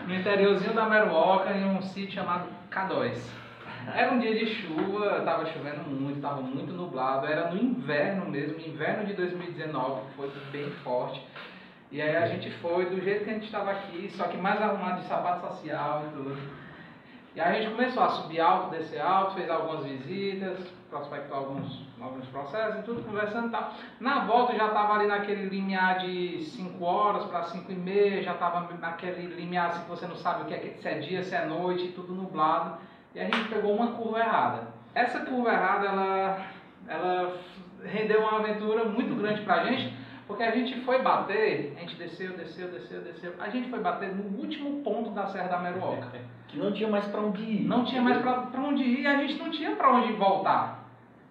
no 0.07 0.15
interiorzinho 0.15 0.75
da 0.75 0.87
Meruoca, 0.87 1.53
em 1.53 1.65
um 1.65 1.81
sítio 1.81 2.17
chamado 2.17 2.49
K2. 2.71 3.46
Era 3.95 4.13
um 4.13 4.19
dia 4.19 4.35
de 4.35 4.47
chuva, 4.47 5.19
estava 5.19 5.47
chovendo 5.47 5.83
muito, 5.89 6.17
estava 6.17 6.41
muito 6.41 6.73
nublado, 6.73 7.27
era 7.27 7.51
no 7.51 7.57
inverno 7.57 8.29
mesmo, 8.29 8.59
inverno 8.67 9.05
de 9.07 9.13
2019, 9.15 10.03
foi 10.17 10.31
bem 10.51 10.71
forte. 10.83 11.25
E 11.93 12.03
aí 12.03 12.17
a 12.17 12.27
gente 12.27 12.51
foi 12.59 12.87
do 12.87 13.01
jeito 13.01 13.25
que 13.25 13.31
a 13.31 13.35
gente 13.35 13.47
estava 13.47 13.71
aqui, 13.71 14.11
só 14.17 14.25
que 14.25 14.37
mais 14.37 14.61
arrumado 14.61 15.01
de 15.01 15.07
sapato 15.07 15.47
social 15.47 16.05
e 16.07 16.17
tudo. 16.17 16.37
E 17.37 17.41
aí 17.41 17.59
a 17.59 17.61
gente 17.63 17.75
começou 17.77 18.03
a 18.03 18.09
subir 18.09 18.41
alto, 18.41 18.71
descer 18.71 19.01
alto, 19.01 19.35
fez 19.35 19.49
algumas 19.49 19.85
visitas, 19.85 20.59
prospectou 20.91 21.37
alguns, 21.37 21.87
alguns 22.01 22.27
processos 22.29 22.81
e 22.81 22.83
tudo, 22.83 23.03
conversando 23.03 23.49
e 23.49 23.51
tal. 23.51 23.73
Na 24.01 24.21
volta 24.25 24.57
já 24.57 24.67
estava 24.69 24.95
ali 24.95 25.07
naquele 25.07 25.49
limiar 25.49 25.99
de 25.99 26.45
5 26.47 26.83
horas 26.85 27.25
para 27.27 27.45
5 27.45 27.71
e 27.71 27.75
meia, 27.77 28.23
já 28.23 28.33
estava 28.33 28.67
naquele 28.81 29.27
limiar 29.35 29.67
assim 29.69 29.83
que 29.83 29.91
você 29.91 30.07
não 30.07 30.17
sabe 30.17 30.43
o 30.43 30.45
que 30.47 30.55
é, 30.55 30.59
que- 30.59 30.81
se 30.81 30.89
é 30.89 30.99
dia, 30.99 31.23
se 31.23 31.35
é 31.35 31.45
noite, 31.45 31.89
tudo 31.89 32.15
nublado. 32.15 32.79
E 33.17 33.21
a 33.21 33.25
gente 33.25 33.49
pegou 33.49 33.75
uma 33.75 33.93
curva 33.93 34.19
errada. 34.21 34.65
Essa 34.95 35.21
curva 35.21 35.51
errada, 35.51 35.87
ela, 35.87 36.39
ela 36.87 37.33
rendeu 37.83 38.21
uma 38.21 38.41
aventura 38.41 38.85
muito 38.85 39.15
grande 39.15 39.41
pra 39.41 39.65
gente, 39.65 39.97
porque 40.27 40.43
a 40.43 40.51
gente 40.51 40.79
foi 40.83 41.01
bater, 41.01 41.75
a 41.79 41.81
gente 41.81 41.97
desceu, 41.97 42.37
desceu, 42.37 42.71
desceu, 42.71 43.01
desceu. 43.01 43.33
A 43.41 43.49
gente 43.49 43.71
foi 43.71 43.81
bater 43.81 44.15
no 44.15 44.39
último 44.39 44.83
ponto 44.83 45.11
da 45.13 45.27
Serra 45.29 45.49
da 45.49 45.59
Meruoca. 45.59 46.09
Que 46.49 46.59
não 46.59 46.71
tinha 46.73 46.89
mais 46.89 47.05
pra 47.07 47.21
onde 47.21 47.43
ir. 47.43 47.67
Não 47.67 47.85
tinha 47.85 48.01
mais 48.01 48.19
pra, 48.19 48.35
pra 48.35 48.61
onde 48.61 48.81
ir 48.81 49.01
e 49.01 49.07
a 49.07 49.17
gente 49.17 49.35
não 49.37 49.51
tinha 49.51 49.75
pra 49.75 49.91
onde 49.91 50.13
voltar. 50.13 50.85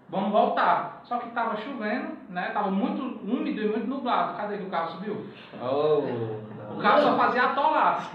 Vamos 0.10 0.30
voltar. 0.30 0.99
Só 1.06 1.20
que 1.20 1.30
tava 1.30 1.56
chovendo, 1.56 2.18
né? 2.28 2.49
Tava 2.53 2.70
muito 2.70 3.02
úmido 3.24 3.62
e 3.62 3.66
muito 3.66 3.88
nublado. 3.88 4.36
Cadê 4.36 4.57
que 4.57 4.66
o 4.66 4.70
carro 4.70 4.91
subiu? 4.91 5.26
Oh, 5.62 6.74
O 6.74 6.82
carro 6.82 7.02
só 7.02 7.18
fazia 7.18 7.44
atolar. 7.44 8.12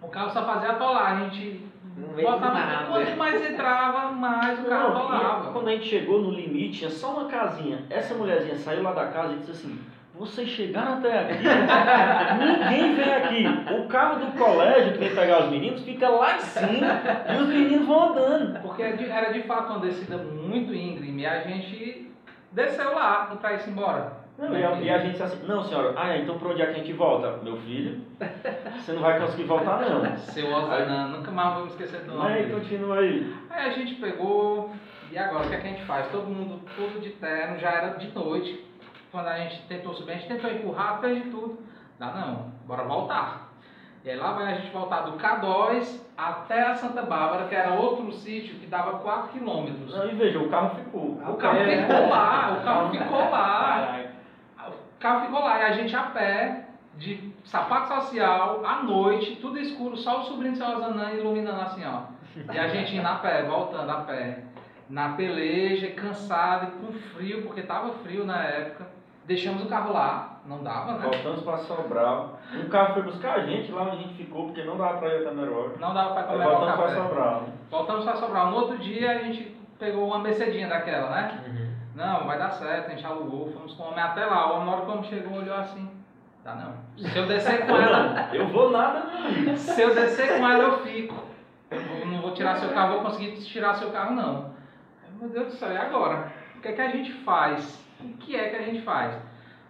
O 0.00 0.08
carro 0.08 0.30
só 0.30 0.42
fazia 0.46 0.70
atolar. 0.70 1.12
A 1.12 1.16
gente 1.24 1.69
Não 2.10 2.16
veio 2.16 2.30
botava. 2.30 2.54
nada. 2.54 2.86
Quanto 2.86 3.16
mais 3.16 3.50
entrava, 3.50 4.08
mais 4.10 4.58
o 4.60 4.64
carro 4.68 4.88
Não, 4.90 4.96
e 4.96 5.02
atolava. 5.16 5.52
quando 5.52 5.68
a 5.68 5.70
gente 5.72 5.86
chegou 5.86 6.20
no 6.20 6.30
limite, 6.30 6.78
tinha 6.78 6.90
só 6.90 7.12
uma 7.12 7.24
casinha. 7.26 7.84
Essa 7.88 8.14
mulherzinha 8.14 8.56
saiu 8.56 8.82
lá 8.82 8.92
da 8.92 9.06
casa 9.06 9.32
e 9.34 9.36
disse 9.36 9.50
assim: 9.52 9.78
Vocês 10.14 10.48
chegaram 10.48 10.94
até 10.94 11.18
aqui, 11.20 11.44
ninguém 12.38 12.94
vem 12.94 13.14
aqui. 13.14 13.74
O 13.74 13.88
carro 13.88 14.24
do 14.26 14.32
colégio 14.38 14.92
que 14.92 14.98
vem 14.98 15.14
pegar 15.14 15.44
os 15.44 15.50
meninos 15.50 15.82
fica 15.82 16.08
lá 16.08 16.36
em 16.36 16.40
cima 16.40 17.00
e 17.32 17.36
os 17.42 17.48
meninos 17.48 17.86
vão 17.86 18.10
andando. 18.10 18.60
Porque 18.60 18.82
era 18.82 18.96
de- 18.96 19.10
era 19.10 19.32
de 19.32 19.42
fato 19.42 19.70
uma 19.72 19.80
descida 19.80 20.16
muito 20.18 20.74
íngreme 20.74 21.22
e 21.22 21.26
a 21.26 21.40
gente 21.40 22.10
desceu 22.52 22.94
lá 22.94 23.36
pra 23.40 23.54
ir 23.54 23.68
embora. 23.68 24.19
Não, 24.40 24.58
e, 24.58 24.64
a, 24.64 24.70
e 24.80 24.90
a 24.90 24.98
gente 24.98 25.22
assim: 25.22 25.46
Não, 25.46 25.62
senhora, 25.62 25.92
ah, 25.96 26.16
então 26.16 26.38
pra 26.38 26.48
onde 26.48 26.62
é 26.62 26.66
que 26.66 26.72
a 26.72 26.74
gente 26.74 26.92
volta? 26.94 27.38
Meu 27.42 27.56
filho, 27.58 28.00
você 28.76 28.92
não 28.92 29.02
vai 29.02 29.20
conseguir 29.20 29.44
voltar, 29.44 29.80
não. 29.80 30.16
Seu 30.16 30.50
Ozanan, 30.50 31.08
nunca 31.08 31.30
mais 31.30 31.58
me 31.60 31.66
esquecer 31.68 32.00
do 32.00 32.14
nome. 32.14 32.32
Aí, 32.32 32.42
dele. 32.46 32.60
continua 32.60 32.98
aí. 32.98 33.34
Aí 33.50 33.68
a 33.68 33.72
gente 33.74 33.96
pegou, 33.96 34.70
e 35.12 35.18
agora 35.18 35.44
o 35.44 35.48
que, 35.48 35.54
é 35.54 35.58
que 35.58 35.66
a 35.66 35.70
gente 35.70 35.84
faz? 35.84 36.06
Todo 36.10 36.26
mundo, 36.26 36.60
tudo 36.74 37.00
de 37.00 37.10
terno, 37.10 37.58
já 37.58 37.70
era 37.70 37.88
de 37.98 38.10
noite. 38.14 38.64
Quando 39.12 39.26
a 39.26 39.36
gente 39.38 39.60
tentou 39.62 39.92
subir, 39.92 40.12
a 40.12 40.14
gente 40.14 40.28
tentou 40.28 40.50
empurrar, 40.50 41.00
fez 41.00 41.22
de 41.22 41.30
tudo. 41.30 41.58
Dá 41.98 42.06
não, 42.06 42.52
bora 42.66 42.84
voltar. 42.84 43.50
E 44.02 44.08
aí 44.08 44.16
lá 44.16 44.32
vai 44.32 44.52
a 44.52 44.54
gente 44.54 44.70
voltar 44.72 45.02
do 45.02 45.18
K2 45.18 46.00
até 46.16 46.62
a 46.62 46.74
Santa 46.74 47.02
Bárbara, 47.02 47.46
que 47.48 47.54
era 47.54 47.74
outro 47.74 48.10
sítio 48.12 48.54
que 48.54 48.66
dava 48.66 48.98
4 49.00 49.28
quilômetros. 49.32 49.94
E 50.10 50.14
veja, 50.14 50.38
o 50.38 50.48
carro 50.48 50.76
ficou. 50.76 51.20
O 51.28 51.34
carro 51.36 51.58
É. 51.58 51.82
ficou 51.82 52.08
lá, 52.08 52.56
o 52.58 52.64
carro 52.64 52.88
ficou 52.96 53.18
lá. 53.30 53.98
O 55.00 55.02
carro 55.02 55.24
ficou 55.24 55.40
lá 55.40 55.60
e 55.60 55.62
a 55.62 55.72
gente 55.72 55.96
a 55.96 56.02
pé, 56.02 56.66
de 56.98 57.32
sapato 57.42 57.94
social, 57.94 58.60
à 58.62 58.82
noite, 58.82 59.36
tudo 59.36 59.58
escuro, 59.58 59.96
só 59.96 60.20
o 60.20 60.24
sobrinho 60.24 60.52
do 60.52 60.58
seu 60.58 60.66
Azanã 60.66 61.10
iluminando 61.12 61.62
assim, 61.62 61.82
ó. 61.86 62.02
E 62.52 62.58
a 62.58 62.68
gente 62.68 62.94
indo 62.94 63.08
a 63.08 63.14
pé, 63.14 63.44
voltando 63.44 63.90
a 63.90 64.00
pé. 64.02 64.44
na 64.90 65.10
peleja, 65.10 65.86
cansado 65.92 66.66
e 66.66 66.70
com 66.72 66.92
frio, 66.92 67.44
porque 67.44 67.62
tava 67.62 67.92
frio 68.04 68.26
na 68.26 68.42
época. 68.44 68.88
Deixamos 69.24 69.62
o 69.62 69.68
carro 69.68 69.94
lá, 69.94 70.40
não 70.44 70.62
dava, 70.62 70.92
né? 70.92 71.04
Voltamos 71.04 71.42
para 71.44 71.56
Sobral. 71.58 72.38
Um 72.52 72.68
carro 72.68 72.92
foi 72.94 73.02
buscar 73.04 73.36
a 73.36 73.46
gente 73.46 73.72
lá 73.72 73.84
onde 73.84 73.96
a 73.96 74.00
gente 74.00 74.14
ficou, 74.14 74.46
porque 74.46 74.64
não 74.64 74.76
dava 74.76 74.98
para 74.98 75.08
ir 75.08 75.26
até 75.26 75.34
Meroca. 75.34 75.78
Não 75.80 75.94
dava 75.94 76.12
pra 76.12 76.22
Aí 76.22 76.28
comer 76.28 76.46
o 76.46 76.50
voltamos 76.50 76.76
para. 76.76 77.02
Sobral. 77.02 77.48
Voltamos 77.70 78.04
pra 78.04 78.16
Sobral. 78.16 78.50
No 78.50 78.56
outro 78.56 78.76
dia 78.76 79.12
a 79.12 79.18
gente 79.20 79.56
pegou 79.78 80.06
uma 80.06 80.18
Mercedinha 80.18 80.68
daquela, 80.68 81.08
né? 81.08 81.40
Uhum. 81.46 81.59
Não, 82.00 82.26
vai 82.26 82.38
dar 82.38 82.50
certo, 82.50 82.86
a 82.86 82.90
gente 82.90 83.04
alugou, 83.06 83.52
fomos 83.52 83.74
com 83.74 83.82
o 83.82 83.86
homem 83.88 84.00
até 84.02 84.24
lá. 84.24 84.50
O 84.52 84.56
homem, 84.60 84.72
hora 84.72 84.82
que 84.82 84.88
o 84.88 84.92
homem 84.94 85.04
chegou, 85.04 85.38
olhou 85.38 85.54
assim. 85.56 85.88
Tá 86.42 86.54
não. 86.54 86.72
Se 87.06 87.18
eu 87.18 87.26
descer 87.26 87.66
com 87.66 87.76
ela, 87.76 88.28
Eu 88.32 88.48
vou 88.48 88.70
nada, 88.70 89.00
amigo. 89.00 89.56
se 89.56 89.80
eu 89.80 89.94
descer 89.94 90.38
com 90.38 90.48
ela, 90.48 90.64
eu 90.64 90.78
fico. 90.78 91.14
Eu 91.70 92.06
não 92.06 92.22
vou 92.22 92.32
tirar 92.32 92.56
seu 92.56 92.70
carro, 92.70 92.94
vou 92.94 93.02
conseguir 93.02 93.32
tirar 93.42 93.74
seu 93.74 93.90
carro, 93.90 94.14
não. 94.14 94.50
Meu 95.20 95.28
Deus 95.28 95.46
do 95.48 95.52
céu, 95.52 95.70
e 95.70 95.76
agora? 95.76 96.32
O 96.56 96.60
que 96.60 96.68
é 96.68 96.72
que 96.72 96.80
a 96.80 96.88
gente 96.88 97.12
faz? 97.12 97.78
O 98.00 98.08
que 98.16 98.34
é 98.34 98.48
que 98.48 98.56
a 98.56 98.62
gente 98.62 98.80
faz? 98.80 99.14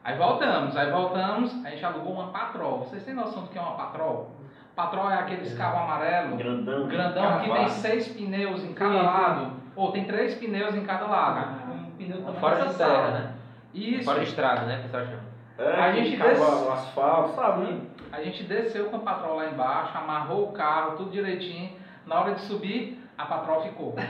Aí 0.05 0.17
voltamos, 0.17 0.77
aí 0.77 0.91
voltamos, 0.91 1.65
a 1.67 1.71
gente 1.71 1.85
alugou 1.85 2.13
uma 2.13 2.29
patrol. 2.29 2.79
Vocês 2.79 3.05
têm 3.05 3.15
noção 3.15 3.43
do 3.43 3.49
que 3.49 3.59
é 3.59 3.61
uma 3.61 3.75
patrol? 3.75 4.31
Patrol 4.75 5.11
é 5.11 5.15
aqueles 5.15 5.53
carro 5.59 5.83
amarelo, 5.83 6.37
Grandão. 6.37 6.87
grandão, 6.87 7.41
que 7.41 7.51
tem 7.51 7.69
seis 7.69 8.09
pneus 8.09 8.63
em 8.65 8.73
cada 8.73 8.93
Sim, 8.93 8.99
sim. 9.01 9.05
lado. 9.05 9.53
Ou 9.77 9.93
tem 9.93 10.05
três 10.05 10.35
pneus 10.37 10.75
em 10.75 10.85
cada 10.85 11.07
lado. 11.07 11.60
Pneu 12.05 12.23
também 12.23 12.41
Fora 12.41 12.57
de 12.57 12.75
terra, 12.75 12.91
sala. 12.91 13.11
né? 13.11 13.31
Isso. 13.75 14.05
Fora 14.05 14.19
de 14.21 14.25
estrada, 14.27 14.63
né? 14.63 14.79
O 14.79 14.83
pessoal 14.85 15.03
chama. 15.05 15.31
É, 15.59 15.81
A 15.81 15.93
gente 15.93 16.17
cavalo, 16.17 16.61
des- 16.61 16.69
asfalto, 16.73 17.35
sabe? 17.35 17.61
né? 17.65 17.79
A 18.13 18.23
gente 18.23 18.43
desceu 18.45 18.87
com 18.87 18.97
a 18.97 19.01
patrol 19.01 19.37
lá 19.37 19.47
embaixo, 19.47 19.97
amarrou 19.97 20.45
o 20.49 20.53
carro, 20.53 20.97
tudo 20.97 21.11
direitinho. 21.11 21.71
Na 22.07 22.21
hora 22.21 22.33
de 22.35 22.41
subir, 22.41 22.99
a 23.19 23.25
patrol 23.27 23.61
ficou. 23.63 23.95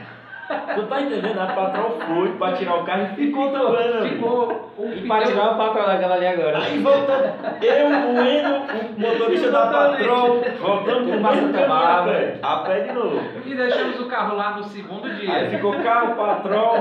Tu 0.75 0.83
tá 0.89 1.01
entendendo? 1.01 1.39
A 1.41 1.47
patrão 1.47 1.91
foi 2.09 2.33
pra 2.37 2.55
tirar 2.55 2.75
o 2.75 2.85
carro 2.85 3.03
e 3.05 3.15
ficou 3.15 3.53
também, 3.53 3.99
amigo. 3.99 4.15
Ficou 4.17 4.73
o 4.79 4.93
E 4.93 5.07
pra 5.07 5.23
tirar 5.23 5.53
o 5.53 5.57
patrão 5.57 5.87
daquela 5.87 6.17
ali 6.17 6.27
agora. 6.27 6.59
Aí 6.59 6.77
voltando, 6.81 7.35
eu, 7.63 7.87
o 7.87 8.27
Eno, 8.27 8.57
o 8.97 9.01
motorista 9.01 9.49
da 9.53 9.67
patrol, 9.69 10.41
voltando 10.61 11.09
pro 11.09 11.21
Passa 11.21 11.37
mesmo 11.41 11.53
caminho 11.53 11.73
a 11.73 12.03
pé, 12.03 12.39
a 12.43 12.57
pé 12.57 12.81
de 12.81 12.93
novo. 12.93 13.21
E 13.47 13.55
deixamos 13.55 14.01
o 14.01 14.07
carro 14.09 14.35
lá 14.37 14.57
no 14.57 14.65
segundo 14.65 15.07
Aí 15.07 15.15
dia. 15.21 15.51
ficou 15.51 15.73
carro, 15.85 16.17
patrol, 16.17 16.79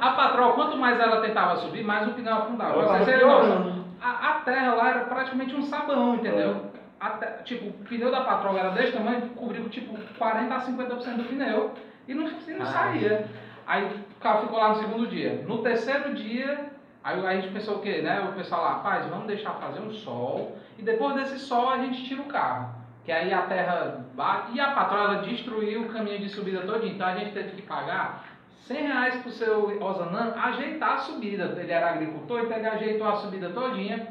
A 0.00 0.10
patrol, 0.12 0.52
quanto 0.52 0.76
mais 0.76 0.98
ela 1.00 1.20
tentava 1.20 1.56
subir, 1.56 1.82
mais 1.84 2.06
o 2.08 2.12
pneu 2.12 2.34
afundava. 2.34 2.72
Ela 2.74 2.86
vocês 2.88 3.04
terem 3.06 3.26
noção, 3.26 3.84
a, 4.02 4.28
a 4.28 4.32
terra 4.40 4.74
lá 4.74 4.88
era 4.90 5.00
praticamente 5.00 5.54
um 5.54 5.62
sabão, 5.62 6.14
entendeu? 6.16 6.70
A 7.00 7.10
te- 7.10 7.44
tipo, 7.44 7.68
o 7.68 7.72
pneu 7.84 8.10
da 8.10 8.22
patrol 8.22 8.56
era 8.56 8.70
desse 8.70 8.92
tamanho, 8.92 9.28
cobriu 9.30 9.68
tipo 9.68 9.96
40 10.18 10.54
a 10.54 10.60
50% 10.60 11.16
do 11.16 11.24
pneu 11.24 11.72
e 12.08 12.14
não, 12.14 12.26
e 12.26 12.50
não 12.52 12.62
Ah. 12.62 12.66
saía. 12.66 13.26
Aí 13.66 13.84
o 13.84 14.20
carro 14.20 14.42
ficou 14.42 14.58
lá 14.58 14.68
no 14.70 14.76
segundo 14.76 15.06
dia. 15.06 15.44
No 15.46 15.58
terceiro 15.58 16.14
dia, 16.14 16.70
aí 17.02 17.26
a 17.26 17.34
gente 17.34 17.48
pensou 17.52 17.76
o 17.76 17.80
quê, 17.80 18.00
né? 18.02 18.20
O 18.30 18.32
pessoal 18.36 18.62
lá, 18.62 18.68
rapaz, 18.74 19.06
vamos 19.06 19.26
deixar 19.26 19.50
fazer 19.52 19.80
um 19.80 19.90
sol 19.92 20.56
e 20.78 20.82
depois 20.82 21.14
desse 21.16 21.38
sol 21.38 21.68
a 21.70 21.78
gente 21.78 22.04
tira 22.04 22.22
o 22.22 22.26
carro. 22.26 22.74
Que 23.04 23.12
aí 23.12 23.32
a 23.32 23.42
terra 23.42 24.04
bate 24.14 24.52
e 24.52 24.60
a 24.60 24.72
patrol 24.72 24.98
ela 25.04 25.22
destruiu 25.22 25.82
o 25.82 25.88
caminho 25.92 26.18
de 26.18 26.28
subida 26.28 26.60
todo, 26.62 26.84
então 26.86 27.06
a 27.06 27.14
gente 27.14 27.32
teve 27.32 27.50
que 27.52 27.62
pagar 27.62 28.24
100 28.66 28.76
reais 28.86 29.16
pro 29.22 29.30
seu 29.30 29.78
Osanã 29.80 30.34
ajeitar 30.36 30.94
a 30.94 30.98
subida. 30.98 31.54
Ele 31.56 31.70
era 31.72 31.90
agricultor, 31.90 32.40
então 32.40 32.56
ele 32.56 32.66
ajeitou 32.66 33.06
a 33.08 33.14
subida 33.16 33.48
todinha. 33.50 34.08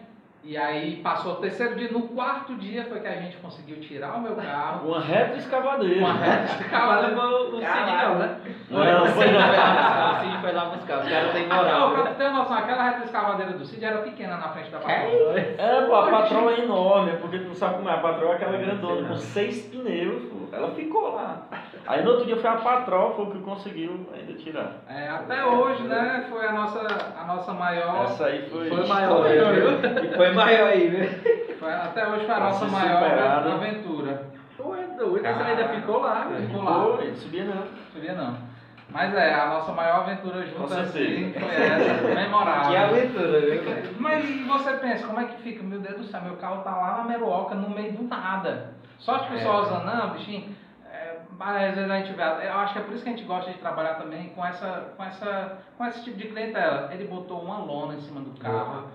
E 0.48 0.56
aí 0.56 0.98
passou 0.98 1.34
o 1.34 1.36
terceiro 1.38 1.74
dia, 1.76 1.92
no 1.92 2.04
quarto 2.10 2.54
dia 2.56 2.86
foi 2.86 3.00
que 3.00 3.08
a 3.08 3.16
gente 3.16 3.36
conseguiu 3.38 3.80
tirar 3.80 4.16
o 4.16 4.22
meu 4.22 4.36
carro. 4.36 4.88
uma 4.90 5.00
reta 5.02 5.38
escavadeira. 5.38 6.00
Uma 6.00 6.14
reta 6.14 6.64
cavalo. 6.66 7.08
levou 7.08 7.48
o 7.50 7.56
Cid 7.56 7.64
não, 7.66 8.20
né? 8.20 8.40
Não, 8.70 9.04
o 9.04 9.06
foi 9.08 9.24
Cid 9.26 9.34
não. 9.34 9.42
foi 9.42 9.58
lá 9.58 9.74
buscar, 9.74 10.14
o 10.14 10.20
Cid 10.24 10.42
foi 10.42 10.52
lá 10.52 10.66
buscar. 10.66 10.98
Os 11.00 11.10
caras 11.10 11.32
têm 11.34 11.48
Ah, 11.50 11.56
moral. 11.56 11.92
pra 11.94 12.04
viu? 12.04 12.12
tu 12.14 12.18
ter 12.18 12.30
noção, 12.30 12.58
aquela 12.58 12.84
reta 12.84 13.06
escavadeira 13.06 13.54
do 13.54 13.66
Cid 13.66 13.84
era 13.86 13.98
pequena 14.04 14.38
na 14.38 14.50
frente 14.50 14.70
da 14.70 14.78
patrol. 14.78 15.32
É, 15.36 15.82
pô, 15.88 15.96
a 15.96 16.12
patroa 16.12 16.52
é 16.54 16.60
enorme, 16.60 17.18
porque 17.18 17.40
tu 17.40 17.48
não 17.48 17.56
sabe 17.56 17.76
como 17.78 17.90
é. 17.90 17.94
A 17.94 17.98
patroa 17.98 18.32
é 18.34 18.36
aquela 18.36 18.58
grandona, 18.58 19.08
com 19.08 19.16
seis 19.16 19.66
pneus, 19.66 20.26
pô. 20.26 20.45
Ela 20.56 20.72
ficou 20.72 21.14
lá. 21.16 21.42
Aí 21.88 22.04
no 22.04 22.12
outro 22.12 22.26
dia 22.26 22.38
foi 22.38 22.50
a 22.50 22.56
patroa, 22.56 23.14
foi 23.14 23.26
o 23.26 23.32
que 23.32 23.40
conseguiu 23.40 24.08
ainda 24.14 24.34
tirar. 24.34 24.72
É, 24.90 25.10
até 25.10 25.46
hoje, 25.46 25.84
né, 25.84 26.26
foi 26.30 26.46
a 26.46 26.52
nossa, 26.52 26.80
a 27.20 27.24
nossa 27.26 27.54
maior. 27.54 28.04
Essa 28.06 28.26
aí 28.28 28.50
foi. 28.50 28.70
Foi 28.70 28.88
maior, 28.88 29.26
história. 29.30 30.06
E 30.06 30.16
foi 30.16 30.32
maior 30.32 30.68
aí, 30.70 30.88
viu? 30.90 31.56
foi- 31.60 31.74
até 31.74 32.08
hoje 32.08 32.26
foi 32.26 32.34
a 32.34 32.38
Pra 32.38 32.46
nossa 32.46 32.66
se 32.66 32.72
maior 32.72 33.02
né? 33.02 33.54
aventura. 33.54 34.26
Tu 34.58 34.74
é 34.76 34.98
doido, 34.98 35.26
essa 35.26 35.44
ainda 35.44 35.68
ficou 35.70 36.02
lá, 36.02 36.28
velho. 36.30 36.48
Ficou 36.48 36.64
lá. 36.64 36.96
Foi, 36.98 37.14
subia 37.16 37.44
não. 37.44 37.64
Sabia 37.94 38.14
não. 38.14 38.56
Mas 38.90 39.14
é, 39.16 39.34
a 39.34 39.48
nossa 39.48 39.72
maior 39.74 40.02
aventura 40.02 40.42
Com 40.44 40.60
juntos 40.60 40.72
assim 40.78 41.34
foi 41.34 41.56
essa, 41.56 42.08
memorável. 42.16 42.70
Que 42.72 42.78
aventura, 42.78 43.40
viu? 43.42 43.64
Mas 44.00 44.30
e 44.30 44.44
você 44.44 44.74
pensa, 44.74 45.06
como 45.08 45.20
é 45.20 45.26
que 45.26 45.42
fica? 45.42 45.64
Meu 45.64 45.80
Deus 45.80 45.98
do 45.98 46.04
céu, 46.06 46.22
meu 46.22 46.36
carro 46.38 46.62
tá 46.64 46.72
lá 46.76 46.98
na 47.00 47.04
Meruoca, 47.04 47.56
no 47.56 47.70
meio 47.70 47.92
do 47.94 48.04
nada. 48.04 48.74
Só 49.00 49.20
que 49.20 49.26
o 49.32 49.34
É. 49.34 49.38
pessoal 49.38 49.62
usando, 49.62 49.86
não, 49.86 50.10
bichinho, 50.12 50.56
é, 50.92 51.18
às 51.40 51.76
vezes 51.76 51.92
a 51.92 51.98
gente 52.00 52.14
vê, 52.14 52.24
eu 52.24 52.54
acho 52.60 52.74
que 52.74 52.80
é 52.80 52.82
por 52.84 52.94
isso 52.94 53.04
que 53.04 53.10
a 53.10 53.14
gente 53.14 53.26
gosta 53.26 53.52
de 53.52 53.58
trabalhar 53.60 53.96
também 53.96 54.30
com, 54.30 54.46
essa, 54.46 54.94
com, 54.96 55.04
essa, 55.04 55.58
com 55.78 55.86
esse 55.86 56.04
tipo 56.04 56.18
de 56.18 56.28
clientela. 56.30 56.90
Ele 56.94 57.06
botou 57.08 57.42
uma 57.42 57.58
lona 57.60 57.96
em 57.96 58.02
cima 58.02 58.22
do 58.22 58.40
carro, 58.40 58.88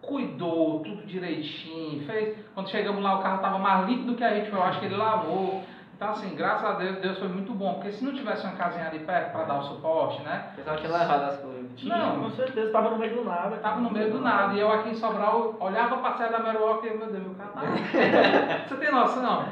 cuidou, 0.00 0.80
tudo 0.80 1.06
direitinho, 1.06 2.04
fez. 2.06 2.36
Quando 2.54 2.68
chegamos 2.70 3.02
lá, 3.02 3.18
o 3.18 3.22
carro 3.22 3.40
tava 3.40 3.58
mais 3.58 3.86
limpo 3.86 4.04
do 4.06 4.14
que 4.16 4.24
a 4.24 4.34
gente 4.34 4.50
foi, 4.50 4.58
eu 4.58 4.64
acho 4.64 4.80
que 4.80 4.86
ele 4.86 4.96
lavou. 4.96 5.62
Então, 5.94 6.10
assim, 6.10 6.34
graças 6.34 6.68
a 6.68 6.72
Deus, 6.72 6.96
Deus 6.98 7.18
foi 7.18 7.28
muito 7.28 7.52
bom, 7.54 7.74
porque 7.74 7.92
se 7.92 8.04
não 8.04 8.12
tivesse 8.12 8.44
uma 8.44 8.56
casinha 8.56 8.88
ali 8.88 8.98
perto 9.00 9.30
para 9.30 9.44
dar 9.44 9.58
o 9.58 9.62
suporte, 9.62 10.20
né? 10.22 10.48
Pessoal 10.56 10.76
tinha 10.78 10.90
levado 10.90 11.22
as 11.24 11.36
coisas. 11.36 11.61
Tinha, 11.76 11.96
Não. 11.96 12.20
com 12.20 12.30
certeza, 12.30 12.70
tava 12.70 12.90
no 12.90 12.98
meio 12.98 13.14
do 13.16 13.24
nada. 13.24 13.56
Tava 13.56 13.80
no 13.80 13.90
meio 13.90 14.10
do 14.12 14.20
nada. 14.20 14.54
E 14.54 14.60
eu 14.60 14.70
aqui 14.70 14.90
em 14.90 14.94
Sobral 14.94 15.56
olhava 15.60 15.96
pra 15.98 16.12
Serra 16.14 16.30
da 16.32 16.38
Meruoca 16.40 16.86
e, 16.86 16.96
meu 16.96 17.06
Deus, 17.08 17.22
meu 17.24 17.34
carro 17.34 17.52
tá. 17.54 17.60
Você 18.68 18.76
tem 18.76 18.92
noção, 18.92 19.22
não? 19.22 19.44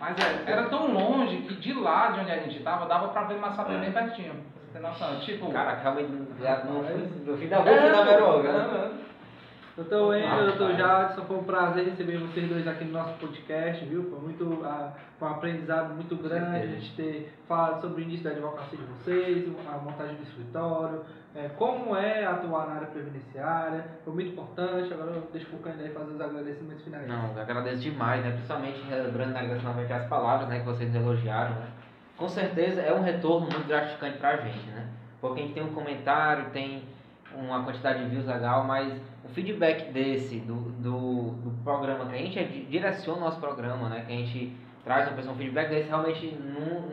Mas 0.00 0.16
é, 0.18 0.50
era 0.50 0.64
tão 0.64 0.92
longe 0.92 1.36
que 1.38 1.54
de 1.54 1.72
lá 1.72 2.08
de 2.08 2.20
onde 2.20 2.30
a 2.30 2.36
gente 2.38 2.60
tava, 2.62 2.86
dava 2.86 3.08
pra 3.08 3.22
ver 3.22 3.38
Massapé 3.38 3.76
bem 3.78 3.92
pertinho. 3.92 4.34
Você 4.34 4.78
tem 4.78 4.82
noção? 4.82 5.20
Tipo, 5.20 5.50
Cara, 5.52 5.76
já 5.82 5.90
no 6.64 6.84
fim- 6.84 7.22
no 7.24 7.36
fim 7.36 7.48
da 7.48 7.58
boca 7.60 7.90
da 7.90 8.04
Meroga, 8.04 8.52
né? 8.52 8.90
Doutor 9.76 10.10
Wendel, 10.10 10.46
doutor 10.46 10.76
Jadson, 10.76 11.24
foi 11.24 11.36
um 11.36 11.42
prazer 11.42 11.86
receber 11.86 12.18
vocês 12.18 12.48
dois 12.48 12.64
aqui 12.68 12.84
no 12.84 12.92
nosso 12.92 13.14
podcast, 13.14 13.84
viu? 13.84 14.08
Foi 14.08 14.20
muito, 14.20 14.60
ah, 14.64 14.92
foi 15.18 15.26
um 15.26 15.30
aprendizado 15.32 15.94
muito 15.94 16.14
grande 16.14 16.56
a 16.56 16.66
gente 16.66 16.94
ter 16.94 17.34
falado 17.48 17.80
sobre 17.80 18.02
o 18.02 18.04
início 18.04 18.22
da 18.22 18.30
advocacia 18.30 18.78
de 18.78 18.84
vocês, 18.84 19.52
a 19.66 19.78
montagem 19.78 20.14
do 20.14 20.22
escritório, 20.22 21.02
eh, 21.34 21.50
como 21.58 21.96
é 21.96 22.24
atuar 22.24 22.68
na 22.68 22.74
área 22.74 22.86
previdenciária, 22.86 23.84
foi 24.04 24.14
muito 24.14 24.30
importante. 24.30 24.94
Agora 24.94 25.10
eu 25.10 25.28
deixo 25.32 25.48
Cândido 25.56 25.82
aí 25.82 25.90
fazer 25.90 26.12
os 26.12 26.20
agradecimentos 26.20 26.84
finais. 26.84 27.08
Não, 27.08 27.32
eu 27.34 27.42
agradeço 27.42 27.82
demais, 27.82 28.24
né? 28.24 28.30
Principalmente 28.30 28.80
lembrando 28.88 29.32
né, 29.32 29.60
novamente 29.60 29.92
as 29.92 30.06
palavras 30.06 30.48
né, 30.48 30.60
que 30.60 30.66
vocês 30.66 30.94
elogiaram, 30.94 31.56
né? 31.56 31.66
Com 32.16 32.28
certeza 32.28 32.80
é 32.80 32.94
um 32.94 33.02
retorno 33.02 33.48
muito 33.50 33.66
gratificante 33.66 34.18
pra 34.18 34.36
gente, 34.36 34.68
né? 34.68 34.86
Porque 35.20 35.40
a 35.40 35.42
gente 35.42 35.54
tem 35.54 35.64
um 35.64 35.74
comentário, 35.74 36.50
tem 36.50 36.93
uma 37.38 37.62
quantidade 37.64 38.04
de 38.04 38.10
views 38.10 38.26
legal, 38.26 38.64
mas 38.64 38.92
o 39.24 39.28
feedback 39.28 39.92
desse, 39.92 40.38
do, 40.40 40.54
do, 40.54 41.30
do 41.32 41.50
programa, 41.64 42.06
que 42.06 42.14
a 42.14 42.18
gente 42.18 42.44
di- 42.44 42.64
direciona 42.66 43.18
o 43.18 43.20
nosso 43.24 43.40
programa, 43.40 43.88
né? 43.88 44.04
Que 44.06 44.12
a 44.12 44.16
gente 44.16 44.52
traz 44.84 45.08
uma 45.08 45.16
pessoa, 45.16 45.34
um 45.34 45.38
feedback 45.38 45.68
desse 45.70 45.88
realmente 45.88 46.36